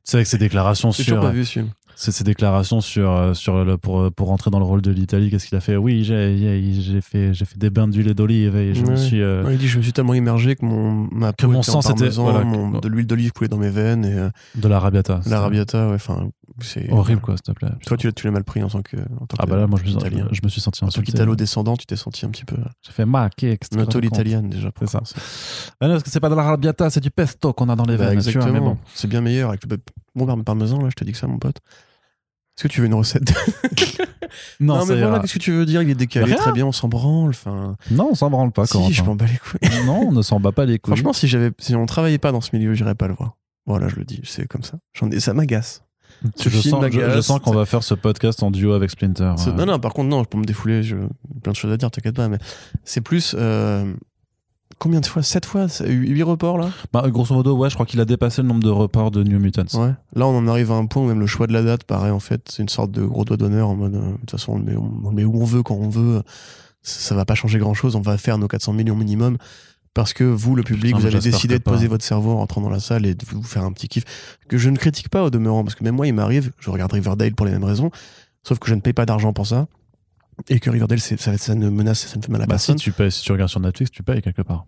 c'est 0.03 0.17
avec 0.17 0.27
ses 0.27 0.39
déclarations 0.39 0.93
sur, 0.93 1.21
pas 1.21 1.31
vu 1.31 1.45
ce 1.45 1.53
film. 1.53 1.69
C'est 2.01 2.13
ses 2.13 2.23
déclarations 2.23 2.81
sur, 2.81 3.11
euh, 3.11 3.35
sur 3.35 3.65
le, 3.65 3.77
pour, 3.77 4.13
pour 4.13 4.29
rentrer 4.29 4.53
dans 4.53 4.61
le 4.61 4.65
rôle 4.65 4.83
de 4.83 4.93
l'Italie, 4.93 5.31
qu'est-ce 5.31 5.49
qu'il 5.49 5.57
a 5.57 5.61
fait? 5.61 5.77
Oui, 5.77 6.05
j'ai, 6.05 7.01
fait, 7.01 7.35
fait 7.35 7.59
des 7.59 7.71
bains 7.71 7.89
d'huile 7.89 8.15
d'olive 8.15 8.55
et 8.57 8.73
je 8.73 8.85
me 8.85 8.91
Ouais. 8.91 8.97
suis, 8.97 9.21
euh, 9.21 9.43
il 9.51 9.59
dit 9.59 9.67
Je 9.67 9.79
me 9.79 9.83
suis 9.83 9.93
tellement 9.93 10.15
immergé 10.15 10.55
que 10.55 10.65
mon, 10.65 11.09
ma 11.11 11.33
peau 11.33 11.49
mon 11.49 11.61
était 11.61 11.71
sang, 11.73 11.83
c'était- 11.83 12.09
voilà, 12.11 12.45
que- 12.45 12.81
de 12.81 12.89
l'huile 12.89 13.07
d'olive 13.09 13.33
coulait 13.33 13.49
dans 13.49 13.57
mes 13.59 13.69
veines 13.71 14.05
et 14.05 14.15
euh, 14.15 14.31
de 14.55 14.69
la 14.69 14.79
rabiata. 14.79 15.21
la 15.27 15.41
rabiata, 15.41 15.89
ouais, 15.89 15.95
enfin, 15.97 16.29
c'est 16.61 16.89
Horrible 16.93 17.21
quoi, 17.21 17.35
s'il 17.37 17.43
te 17.43 17.51
plaît. 17.53 17.69
Toi, 17.85 17.97
tu 17.97 18.07
l'as, 18.07 18.13
tu 18.13 18.27
l'as 18.27 18.33
mal 18.33 18.45
pris 18.45 18.63
en 18.63 18.69
tant 18.69 18.81
que, 18.83 18.97
en 18.97 19.27
tant 19.27 19.37
Ah 19.41 19.45
que 19.47 19.51
bah 19.51 19.57
là, 19.57 19.67
moi, 19.67 19.81
je 19.85 19.91
me, 19.91 19.97
italien. 19.97 20.29
je 20.31 20.41
me 20.45 20.49
suis 20.49 20.61
senti 20.61 20.85
En 20.85 20.89
tant 20.89 21.03
qu'italo-descendant, 21.03 21.77
tu 21.77 21.87
t'es 21.87 21.97
senti 21.97 22.25
un 22.25 22.31
petit 22.31 22.45
peu 22.45 22.57
J'ai 22.87 22.93
fait 22.93 23.07
ma 23.07 23.29
qui 23.29 23.47
noto 23.77 23.99
l'italienne 23.99 24.49
déjà. 24.49 24.71
C'est 24.79 24.89
ça. 24.89 25.01
Ah 25.81 25.89
non, 25.89 25.95
parce 25.95 26.05
que 26.05 26.11
c'est 26.11 26.21
pas 26.21 26.31
de 26.31 26.35
la 26.37 26.45
rabiata, 26.45 26.91
c'est 26.91 27.01
du 27.01 27.11
pesto 27.11 27.53
qu'on 27.53 27.69
a 27.69 27.75
dans 27.75 27.85
les 27.85 27.97
Bah, 27.97 28.05
veines. 28.11 28.19
vois, 28.21 28.29
exactement. 28.29 28.53
mais 28.53 28.61
bon. 28.61 28.79
C'est 28.95 29.09
bien 29.09 29.21
meilleur 29.21 29.49
avec 29.49 29.65
le 29.69 29.77
bon 30.15 30.27
parme- 30.27 30.45
parmesan, 30.45 30.79
là, 30.81 30.89
je 30.91 30.95
te 30.95 31.03
dis 31.05 31.11
que 31.13 31.19
ça, 31.19 31.27
mon 31.27 31.39
pote. 31.39 31.57
Est-ce 32.59 32.65
que 32.65 32.69
tu 32.73 32.81
veux 32.81 32.89
une 32.89 32.95
recette 32.95 33.33
Non, 34.59 34.79
Non, 34.79 34.87
mais 34.87 35.01
voilà, 35.01 35.21
qu'est-ce 35.21 35.35
que 35.35 35.39
tu 35.39 35.53
veux 35.53 35.65
dire 35.65 35.81
Il 35.81 35.91
est 35.91 35.95
décalé 35.95 36.27
Rien. 36.27 36.35
très 36.35 36.51
bien, 36.51 36.67
on 36.67 36.73
s'en 36.73 36.89
branle. 36.89 37.31
Enfin, 37.31 37.77
non, 37.93 38.09
on 38.11 38.15
s'en 38.17 38.31
branle 38.31 38.51
pas. 38.51 38.67
si, 38.67 38.93
je 38.93 39.05
m'en 39.05 39.15
bats 39.15 39.27
les 39.27 39.39
couilles. 39.39 39.71
non, 39.87 40.09
on 40.09 40.13
ne 40.13 40.23
s'en 40.23 40.41
bat 40.41 40.51
pas 40.51 40.65
les 40.65 40.81
couilles. 40.81 40.95
Franchement, 40.97 41.13
si 41.13 41.29
j'avais, 41.29 41.53
si 41.59 41.77
on 41.77 41.87
travaillait 41.87 42.19
pas 42.19 42.33
dans 42.33 42.41
ce 42.41 42.51
milieu, 42.57 42.75
j'irais 42.75 42.97
pas 42.97 43.07
le 43.07 43.15
voir. 43.15 43.37
Voilà, 43.65 43.87
je 43.87 43.95
le 43.95 44.05
dis, 44.05 44.21
c'est 44.25 44.49
comme 44.49 44.65
ça. 44.65 44.79
J'en 44.93 45.09
ai, 45.13 45.21
ça 45.21 45.35
m'agace. 45.35 45.85
je, 46.37 46.49
sens, 46.51 46.65
je, 46.65 46.75
m'agace. 46.77 47.15
je 47.15 47.21
sens 47.21 47.39
qu'on 47.39 47.53
va 47.53 47.65
faire 47.65 47.85
ce 47.85 47.95
podcast 47.95 48.43
en 48.43 48.51
duo 48.51 48.73
avec 48.73 48.91
Splinter. 48.91 49.35
Euh. 49.47 49.53
Non, 49.53 49.65
non, 49.65 49.79
par 49.79 49.93
contre, 49.93 50.09
non, 50.09 50.25
pour 50.25 50.41
me 50.41 50.45
défouler, 50.45 50.83
j'ai 50.83 50.97
plein 51.45 51.53
de 51.53 51.57
choses 51.57 51.71
à 51.73 51.77
dire, 51.77 51.93
t'inquiète 51.93 52.17
pas, 52.17 52.27
mais 52.29 52.39
c'est 52.83 53.03
plus. 53.03 53.37
euh, 53.39 53.93
Combien 54.79 55.01
de 55.01 55.07
fois? 55.07 55.23
7 55.23 55.45
fois? 55.45 55.67
8 55.85 56.23
reports 56.23 56.59
là? 56.59 56.71
Bah, 56.93 57.05
grosso 57.09 57.35
modo, 57.35 57.57
ouais, 57.57 57.69
je 57.69 57.75
crois 57.75 57.87
qu'il 57.87 58.01
a 58.01 58.05
dépassé 58.05 58.43
le 58.43 58.49
nombre 58.49 58.63
de 58.63 58.71
reports 58.71 59.11
de 59.11 59.25
New 59.25 59.41
Mutants. 59.41 59.63
Ouais. 59.75 59.93
Là, 60.15 60.27
on 60.27 60.37
en 60.39 60.47
arrive 60.47 60.71
à 60.71 60.75
un 60.77 60.87
point 60.87 61.03
où 61.03 61.07
même 61.07 61.19
le 61.21 61.27
choix 61.27 61.47
de 61.49 61.53
la 61.53 61.63
date 61.63 61.85
paraît 61.85 62.11
en 62.11 62.21
fait, 62.21 62.43
c'est 62.49 62.63
une 62.63 62.69
sorte 62.69 62.93
de 62.93 63.05
gros 63.05 63.25
doigt 63.25 63.37
d'honneur 63.37 63.69
en 63.69 63.75
mode, 63.77 63.95
euh, 63.97 64.13
de 64.13 64.17
toute 64.19 64.31
façon, 64.31 64.53
on 64.53 64.59
le 64.59 64.65
met, 64.65 64.77
on 64.77 65.09
le 65.11 65.15
met 65.17 65.25
où 65.25 65.41
on 65.41 65.45
veut, 65.45 65.63
quand 65.63 65.75
on 65.75 65.89
veut. 65.89 66.23
Ça, 66.83 67.09
ça 67.09 67.15
va 67.17 67.25
pas 67.25 67.35
changer 67.35 67.59
grand 67.59 67.75
chose, 67.75 67.97
on 67.97 68.01
va 68.01 68.17
faire 68.19 68.39
nos 68.39 68.47
400 68.47 68.73
millions 68.73 68.95
minimum. 68.97 69.37
Parce 69.95 70.13
que 70.13 70.23
vous, 70.23 70.55
le 70.55 70.63
public, 70.63 70.95
Putain, 70.95 71.09
vous 71.09 71.19
décidé 71.19 71.55
que 71.55 71.59
de 71.59 71.65
pas. 71.65 71.73
poser 71.73 71.89
votre 71.89 72.05
cerveau 72.05 72.31
en 72.33 72.37
rentrant 72.37 72.61
dans 72.61 72.71
la 72.71 72.79
salle 72.79 73.05
et 73.05 73.15
de 73.17 73.25
vous 73.33 73.43
faire 73.43 73.65
un 73.65 73.73
petit 73.73 73.89
kiff. 73.89 74.05
Que 74.49 74.57
je 74.57 74.71
ne 74.71 74.77
critique 74.77 75.09
pas 75.09 75.25
au 75.25 75.31
demeurant, 75.31 75.65
parce 75.65 75.75
que 75.75 75.83
même 75.83 75.97
moi, 75.97 76.07
il 76.07 76.15
m'arrive, 76.15 76.53
je 76.61 76.71
regarde 76.71 76.93
Riverdale 76.93 77.35
pour 77.35 77.47
les 77.47 77.53
mêmes 77.53 77.65
raisons, 77.65 77.91
sauf 78.45 78.61
que 78.61 78.69
je 78.69 78.77
ne 78.77 78.81
paye 78.81 78.93
pas 78.93 79.07
d'argent 79.07 79.33
pour 79.33 79.47
ça. 79.49 79.67
Et 80.49 80.61
que 80.61 80.71
Riverdale, 80.71 81.01
ça, 81.01 81.17
ça 81.37 81.55
ne 81.55 81.69
menace, 81.69 82.07
ça 82.07 82.17
ne 82.17 82.23
fait 82.23 82.31
mal 82.31 82.43
à 82.43 82.47
Bah, 82.47 82.59
si 82.59 82.67
personne. 82.69 82.77
tu 82.77 82.93
payes, 82.93 83.11
si 83.11 83.23
tu 83.23 83.33
regardes 83.33 83.51
sur 83.51 83.61
Netflix, 83.61 83.91
tu 83.91 84.03
payes 84.03 84.23
quelque 84.23 84.43
part. 84.43 84.65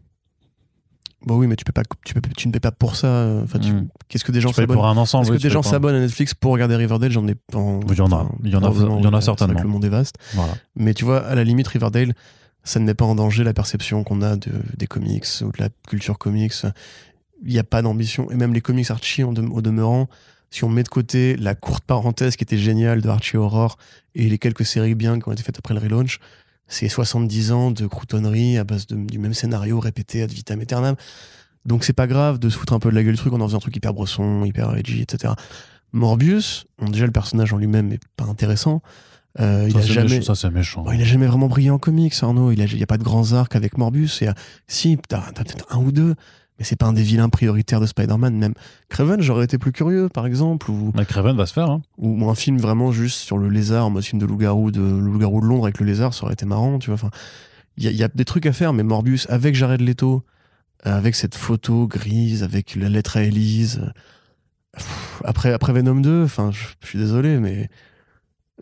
Bah 1.26 1.34
oui, 1.34 1.46
mais 1.46 1.54
tu, 1.56 1.64
peux 1.64 1.72
pas, 1.72 1.82
tu, 2.04 2.14
peux, 2.14 2.22
tu 2.34 2.48
ne 2.48 2.52
payes 2.52 2.60
pas 2.60 2.72
pour 2.72 2.96
ça. 2.96 3.06
euh, 3.08 3.44
Enfin, 3.44 3.58
tu- 3.58 3.72
Mm. 3.72 3.88
Qu'est-ce 4.08 4.24
que 4.24 4.32
des 4.32 4.40
gens 4.40 4.52
s'abonnent? 4.54 4.76
pour 4.76 4.86
un 4.86 4.96
ensemble. 4.96 5.24
Est-ce 5.24 5.32
oui, 5.32 5.36
que 5.38 5.42
des 5.42 5.50
gens 5.50 5.62
s'abonnent 5.62 5.94
à 5.96 6.00
Netflix 6.00 6.32
pour 6.34 6.52
regarder 6.52 6.76
Riverdale? 6.76 7.12
J'en 7.12 7.26
ai 7.28 7.34
pas. 7.34 7.58
en- 7.58 7.80
Il 7.88 7.94
y 7.96 8.00
en 8.00 8.10
a. 8.10 8.26
Il 8.42 8.50
y 8.50 8.56
en 8.56 8.62
a- 8.62 8.66
heureusement, 8.66 8.98
il 8.98 9.04
y 9.04 9.06
en 9.06 9.12
a 9.12 9.16
oui, 9.18 9.22
c'est 9.22 9.30
vrai 9.30 9.36
certainement. 9.38 9.58
que 9.60 9.62
Le 9.64 9.68
monde 9.68 9.84
est 9.84 9.88
vaste. 9.90 10.16
Voilà. 10.34 10.54
Mais 10.76 10.94
tu 10.94 11.04
vois, 11.04 11.24
à 11.26 11.34
la 11.34 11.44
limite, 11.44 11.68
Riverdale, 11.68 12.14
ça 12.64 12.80
ne 12.80 12.86
met 12.86 12.94
pas 12.94 13.04
en 13.04 13.14
danger 13.14 13.44
la 13.44 13.52
perception 13.52 14.02
qu'on 14.02 14.22
a 14.22 14.36
de, 14.36 14.50
des 14.78 14.86
comics 14.86 15.26
ou 15.42 15.52
de 15.52 15.58
la 15.62 15.68
culture 15.86 16.16
comics. 16.18 16.54
Il 17.44 17.52
n'y 17.52 17.58
a 17.58 17.64
pas 17.64 17.82
d'ambition. 17.82 18.30
Et 18.30 18.36
même 18.36 18.54
les 18.54 18.60
comics 18.62 18.90
Archie, 18.90 19.22
en 19.22 19.34
au 19.34 19.60
demeurant, 19.62 20.08
si 20.50 20.64
on 20.64 20.68
met 20.68 20.82
de 20.82 20.88
côté 20.88 21.36
la 21.36 21.54
courte 21.54 21.84
parenthèse 21.84 22.36
qui 22.36 22.44
était 22.44 22.58
géniale 22.58 23.00
de 23.00 23.08
Archie 23.08 23.36
Horror 23.36 23.78
et 24.14 24.28
les 24.28 24.38
quelques 24.38 24.66
séries 24.66 24.94
bien 24.94 25.18
qui 25.20 25.28
ont 25.28 25.32
été 25.32 25.42
faites 25.42 25.58
après 25.58 25.74
le 25.74 25.80
relaunch, 25.80 26.18
c'est 26.66 26.88
70 26.88 27.52
ans 27.52 27.70
de 27.70 27.86
croutonnerie 27.86 28.58
à 28.58 28.64
base 28.64 28.86
de- 28.86 28.96
du 28.96 29.18
même 29.18 29.34
scénario 29.34 29.78
répété 29.80 30.22
ad 30.22 30.30
vitam 30.30 30.60
aeternam. 30.60 30.96
Donc 31.64 31.84
c'est 31.84 31.92
pas 31.92 32.06
grave 32.06 32.38
de 32.38 32.48
se 32.48 32.56
foutre 32.56 32.72
un 32.72 32.78
peu 32.78 32.90
de 32.90 32.94
la 32.94 33.02
gueule 33.02 33.12
du 33.14 33.18
truc 33.18 33.32
en 33.32 33.40
en 33.40 33.46
faisant 33.46 33.58
un 33.58 33.60
truc 33.60 33.76
hyper 33.76 33.92
brosson, 33.92 34.44
hyper 34.44 34.76
edgy, 34.76 35.02
etc. 35.02 35.34
Morbius, 35.92 36.66
déjà 36.80 37.06
le 37.06 37.12
personnage 37.12 37.52
en 37.52 37.58
lui-même 37.58 37.92
est 37.92 38.00
pas 38.16 38.24
intéressant. 38.24 38.82
Euh, 39.38 39.66
il 39.68 39.76
a 39.76 39.80
jamais, 39.80 40.08
méchant, 40.18 40.34
ça, 40.34 40.48
c'est 40.48 40.50
méchant. 40.52 40.82
Bon, 40.82 40.92
il 40.92 41.00
a 41.00 41.04
jamais 41.04 41.26
vraiment 41.26 41.46
brillé 41.46 41.70
en 41.70 41.78
comics, 41.78 42.14
Arnaud. 42.20 42.50
Il 42.50 42.58
n'y 42.64 42.82
a, 42.82 42.86
pas 42.86 42.98
de 42.98 43.04
grands 43.04 43.32
arcs 43.32 43.54
avec 43.54 43.78
Morbius. 43.78 44.22
Et, 44.22 44.28
euh, 44.28 44.32
si, 44.66 44.98
t'as 45.08 45.32
peut-être 45.32 45.66
un 45.70 45.78
ou 45.78 45.92
deux, 45.92 46.16
mais 46.60 46.64
c'est 46.66 46.76
pas 46.76 46.86
un 46.86 46.92
des 46.92 47.02
vilains 47.02 47.28
prioritaires 47.30 47.80
de 47.80 47.86
Spider-Man. 47.86 48.36
Même 48.36 48.52
Craven, 48.90 49.20
j'aurais 49.22 49.46
été 49.46 49.56
plus 49.58 49.72
curieux, 49.72 50.08
par 50.08 50.26
exemple. 50.26 50.70
Ou, 50.70 50.92
Mais 50.94 51.04
Craven 51.06 51.34
va 51.36 51.46
se 51.46 51.52
faire. 51.54 51.68
hein. 51.70 51.80
ou 51.98 52.28
un 52.30 52.34
film 52.36 52.58
vraiment 52.58 52.92
juste 52.92 53.18
sur 53.18 53.38
le 53.38 53.48
lézard, 53.48 53.86
en 53.86 53.90
mode 53.90 54.04
film 54.04 54.20
de 54.20 54.26
loup-garou 54.26 54.70
de, 54.70 54.80
loup-garou 54.80 55.40
de 55.40 55.46
Londres 55.46 55.64
avec 55.64 55.80
le 55.80 55.86
lézard, 55.86 56.14
ça 56.14 56.24
aurait 56.24 56.34
été 56.34 56.46
marrant, 56.46 56.78
tu 56.78 56.86
vois. 56.90 56.94
Enfin, 56.94 57.10
il 57.78 57.84
y, 57.84 57.88
a- 57.88 57.90
il 57.90 57.96
y 57.96 58.04
a 58.04 58.08
des 58.08 58.24
trucs 58.24 58.46
à 58.46 58.52
faire, 58.52 58.72
mais 58.72 58.82
Morbius, 58.82 59.26
avec 59.30 59.54
Jared 59.54 59.80
Leto, 59.80 60.22
euh, 60.86 60.96
avec 60.96 61.14
cette 61.14 61.34
photo 61.34 61.86
grise, 61.88 62.42
avec 62.42 62.76
la 62.76 62.88
lettre 62.90 63.16
à 63.16 63.22
Elise. 63.22 63.80
euh, 63.82 63.90
pff, 64.76 65.22
Après, 65.24 65.52
après 65.52 65.72
Venom 65.72 66.00
2, 66.00 66.24
enfin, 66.24 66.50
je 66.52 66.60
je 66.82 66.86
suis 66.88 66.98
désolé, 66.98 67.38
mais 67.38 67.68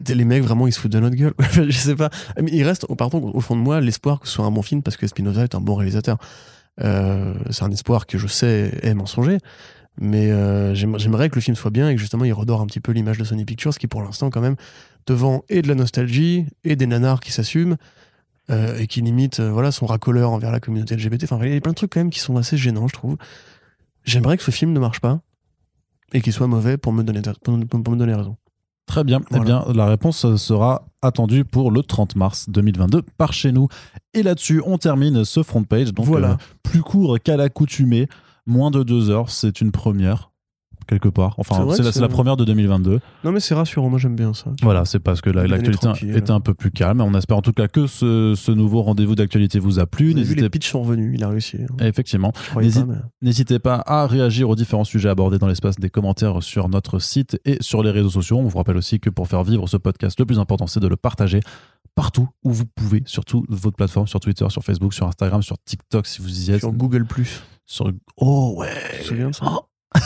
les 0.08 0.24
mecs 0.24 0.44
vraiment 0.44 0.68
ils 0.68 0.72
se 0.72 0.78
foutent 0.78 0.92
de 0.92 1.00
notre 1.00 1.16
gueule. 1.16 1.34
je 1.52 1.70
sais 1.76 1.96
pas. 1.96 2.10
Mais 2.40 2.50
il 2.52 2.62
reste, 2.62 2.86
par 2.96 3.10
contre, 3.10 3.34
au 3.34 3.40
fond 3.40 3.56
de 3.56 3.60
moi, 3.60 3.80
l'espoir 3.80 4.20
que 4.20 4.28
ce 4.28 4.34
soit 4.34 4.44
un 4.44 4.50
bon 4.52 4.62
film 4.62 4.82
parce 4.82 4.96
que 4.96 5.06
Spinoza 5.08 5.42
est 5.42 5.54
un 5.56 5.60
bon 5.60 5.74
réalisateur. 5.74 6.18
Euh, 6.80 7.34
c'est 7.50 7.64
un 7.64 7.70
espoir 7.70 8.06
que 8.06 8.18
je 8.18 8.26
sais 8.26 8.72
est 8.82 8.94
mensonger. 8.94 9.38
Mais 10.00 10.30
euh, 10.30 10.74
j'aime- 10.74 10.98
j'aimerais 10.98 11.28
que 11.28 11.34
le 11.34 11.40
film 11.40 11.56
soit 11.56 11.72
bien 11.72 11.88
et 11.90 11.94
que 11.94 12.00
justement 12.00 12.24
il 12.24 12.32
redore 12.32 12.60
un 12.60 12.66
petit 12.66 12.78
peu 12.80 12.92
l'image 12.92 13.18
de 13.18 13.24
Sony 13.24 13.44
Pictures 13.44 13.76
qui 13.76 13.88
pour 13.88 14.00
l'instant 14.02 14.30
quand 14.30 14.40
même 14.40 14.54
devant 15.06 15.42
et 15.48 15.60
de 15.60 15.66
la 15.68 15.74
nostalgie 15.74 16.46
et 16.62 16.76
des 16.76 16.86
nanars 16.86 17.18
qui 17.20 17.32
s'assument 17.32 17.76
euh, 18.50 18.78
et 18.78 18.86
qui 18.86 19.00
limite 19.00 19.40
euh, 19.40 19.50
voilà 19.50 19.72
son 19.72 19.86
racoleur 19.86 20.30
envers 20.30 20.52
la 20.52 20.60
communauté 20.60 20.94
LGBT. 20.94 21.24
Enfin 21.24 21.40
il 21.44 21.52
y 21.52 21.56
a 21.56 21.60
plein 21.60 21.72
de 21.72 21.76
trucs 21.76 21.92
quand 21.92 22.00
même 22.00 22.10
qui 22.10 22.20
sont 22.20 22.36
assez 22.36 22.56
gênants 22.56 22.86
je 22.86 22.92
trouve. 22.94 23.16
J'aimerais 24.04 24.36
que 24.36 24.44
ce 24.44 24.52
film 24.52 24.72
ne 24.72 24.78
marche 24.78 25.00
pas 25.00 25.20
et 26.12 26.20
qu'il 26.20 26.32
soit 26.32 26.46
mauvais 26.46 26.76
pour 26.76 26.92
me 26.92 27.02
donner 27.02 27.20
pour 27.42 27.90
me 27.92 27.96
donner 27.96 28.14
raison. 28.14 28.36
Très 28.88 29.04
bien. 29.04 29.20
Eh 29.34 29.38
bien, 29.40 29.64
la 29.72 29.86
réponse 29.86 30.24
euh, 30.24 30.36
sera 30.36 30.86
attendue 31.02 31.44
pour 31.44 31.70
le 31.70 31.82
30 31.82 32.16
mars 32.16 32.46
2022 32.48 33.02
par 33.18 33.32
chez 33.32 33.52
nous. 33.52 33.68
Et 34.14 34.22
là-dessus, 34.24 34.62
on 34.66 34.78
termine 34.78 35.24
ce 35.24 35.42
front 35.44 35.62
page. 35.62 35.94
Donc, 35.94 36.06
Voilà. 36.06 36.30
euh, 36.32 36.36
plus 36.64 36.80
court 36.80 37.18
qu'à 37.22 37.36
l'accoutumée, 37.36 38.08
moins 38.46 38.70
de 38.72 38.82
deux 38.82 39.10
heures, 39.10 39.30
c'est 39.30 39.60
une 39.60 39.70
première 39.70 40.30
quelque 40.88 41.08
part. 41.08 41.34
C'est 41.36 41.40
Enfin, 41.52 41.54
c'est 41.76 41.82
la, 41.84 41.92
c'est 41.92 42.00
la 42.00 42.06
c'est- 42.08 42.12
première 42.12 42.36
de 42.36 42.44
2022. 42.44 42.98
Non 43.24 43.32
mais 43.32 43.40
c'est 43.40 43.54
rassurant, 43.54 43.88
moi 43.90 43.98
j'aime 43.98 44.16
bien 44.16 44.34
ça. 44.34 44.50
Voilà, 44.62 44.84
c'est 44.84 44.98
parce 44.98 45.20
que 45.20 45.30
l'actualité 45.30 45.88
était 46.16 46.30
un 46.32 46.40
peu 46.40 46.54
plus 46.54 46.70
calme. 46.70 47.00
On 47.00 47.14
espère 47.14 47.36
en 47.36 47.42
tout 47.42 47.52
cas 47.52 47.68
que 47.68 47.86
ce, 47.86 48.34
ce 48.36 48.50
nouveau 48.50 48.82
rendez-vous 48.82 49.14
d'actualité 49.14 49.58
vous 49.58 49.78
a 49.78 49.86
plu. 49.86 50.12
Vous 50.14 50.22
vu, 50.24 50.34
les 50.34 50.48
pitchs 50.50 50.70
sont 50.70 50.82
revenus, 50.82 51.12
il 51.14 51.22
a 51.22 51.28
réussi. 51.28 51.58
hein. 51.62 51.84
Effectivement. 51.86 52.32
Pas, 52.54 52.60
mais- 52.60 52.70
N'hésitez 53.22 53.58
pas 53.58 53.82
à 53.86 54.06
réagir 54.06 54.48
aux 54.48 54.56
différents 54.56 54.84
sujets 54.84 55.08
abordés 55.08 55.38
dans 55.38 55.46
l'espace 55.46 55.76
des 55.76 55.90
commentaires 55.90 56.42
sur 56.42 56.68
notre 56.68 56.98
site 56.98 57.38
et 57.44 57.58
sur 57.60 57.82
les 57.82 57.90
réseaux 57.90 58.10
sociaux. 58.10 58.38
On 58.38 58.44
vous 58.48 58.58
rappelle 58.58 58.76
aussi 58.76 58.98
que 59.00 59.10
pour 59.10 59.28
faire 59.28 59.44
vivre 59.44 59.68
ce 59.68 59.76
podcast, 59.76 60.18
le 60.18 60.26
plus 60.26 60.38
important, 60.38 60.66
c'est 60.66 60.80
de 60.80 60.88
le 60.88 60.96
partager 60.96 61.40
partout 61.94 62.28
où 62.44 62.50
vous 62.52 62.64
pouvez, 62.64 63.02
sur 63.06 63.24
toutes 63.24 63.44
votre 63.50 63.76
plateforme, 63.76 64.06
sur 64.06 64.20
Twitter, 64.20 64.46
sur 64.50 64.62
Facebook, 64.62 64.94
sur 64.94 65.06
Instagram, 65.08 65.42
sur 65.42 65.56
TikTok, 65.64 66.06
si 66.06 66.22
vous 66.22 66.48
y 66.50 66.52
êtes. 66.52 66.60
Sur 66.60 66.72
Google. 66.72 67.06
Sur- 67.66 67.90
Oh 68.16 68.54
ouais 68.58 68.68
souviens 69.02 69.30
de 69.30 69.34
ça 69.34 69.44
Oh. 69.46 69.64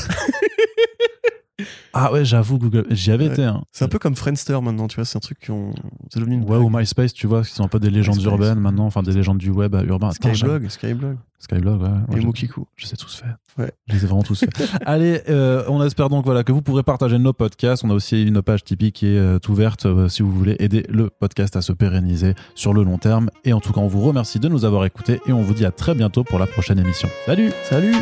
Ah 1.94 2.10
ouais, 2.12 2.24
j'avoue, 2.24 2.58
Google, 2.58 2.86
j'y 2.90 3.10
avais 3.12 3.26
Ouais. 3.26 3.32
été. 3.32 3.44
hein. 3.44 3.62
C'est 3.70 3.84
un 3.84 3.88
peu 3.88 3.98
comme 3.98 4.16
Friendster 4.16 4.58
maintenant, 4.62 4.88
tu 4.88 4.96
vois, 4.96 5.04
c'est 5.04 5.16
un 5.16 5.20
truc 5.20 5.38
qui 5.40 5.50
ont. 5.50 5.72
C'est 6.10 6.20
devenu 6.20 6.36
une 6.36 6.44
Ouais, 6.44 6.56
ou 6.56 6.70
MySpace, 6.70 7.12
tu 7.12 7.26
vois, 7.26 7.42
qui 7.42 7.50
sont 7.52 7.64
un 7.64 7.68
peu 7.68 7.78
des 7.80 7.90
légendes 7.90 8.16
MySpace. 8.16 8.32
urbaines 8.32 8.58
maintenant, 8.60 8.86
enfin 8.86 9.02
des 9.02 9.12
légendes 9.12 9.38
du 9.38 9.50
web 9.50 9.74
euh, 9.74 9.84
urbain. 9.84 10.10
Skyblog, 10.12 10.68
Skyblog. 10.68 11.16
Skyblog, 11.38 11.82
ouais. 11.82 11.88
ouais, 12.08 12.20
Et 12.20 12.24
Mokiku. 12.24 12.66
Je 12.76 12.86
les 12.86 12.94
ai 12.94 12.96
tous 12.96 13.14
faits. 13.16 13.28
Ouais. 13.58 13.72
Je 13.88 13.94
les 13.94 14.04
ai 14.04 14.06
vraiment 14.06 14.22
tous 14.22 14.38
faits. 14.40 14.50
Allez, 14.86 15.20
euh, 15.28 15.64
on 15.68 15.82
espère 15.84 16.08
donc 16.08 16.24
voilà, 16.24 16.44
que 16.44 16.52
vous 16.52 16.62
pourrez 16.62 16.82
partager 16.84 17.18
nos 17.18 17.32
podcasts. 17.32 17.82
On 17.84 17.90
a 17.90 17.94
aussi 17.94 18.22
une 18.22 18.40
page 18.42 18.62
Tipeee 18.64 18.92
qui 18.92 19.06
est 19.08 19.18
euh, 19.18 19.38
ouverte 19.48 19.84
euh, 19.86 20.08
si 20.08 20.22
vous 20.22 20.30
voulez 20.32 20.56
aider 20.60 20.86
le 20.88 21.10
podcast 21.10 21.56
à 21.56 21.60
se 21.62 21.72
pérenniser 21.72 22.34
sur 22.54 22.72
le 22.72 22.84
long 22.84 22.96
terme. 22.96 23.28
Et 23.44 23.52
en 23.52 23.60
tout 23.60 23.72
cas, 23.72 23.80
on 23.80 23.88
vous 23.88 24.00
remercie 24.02 24.38
de 24.38 24.48
nous 24.48 24.64
avoir 24.64 24.84
écoutés 24.84 25.20
et 25.26 25.32
on 25.32 25.42
vous 25.42 25.52
dit 25.54 25.66
à 25.66 25.72
très 25.72 25.94
bientôt 25.94 26.22
pour 26.24 26.38
la 26.38 26.46
prochaine 26.46 26.78
émission. 26.78 27.08
Salut 27.26 27.50
Salut 27.64 27.96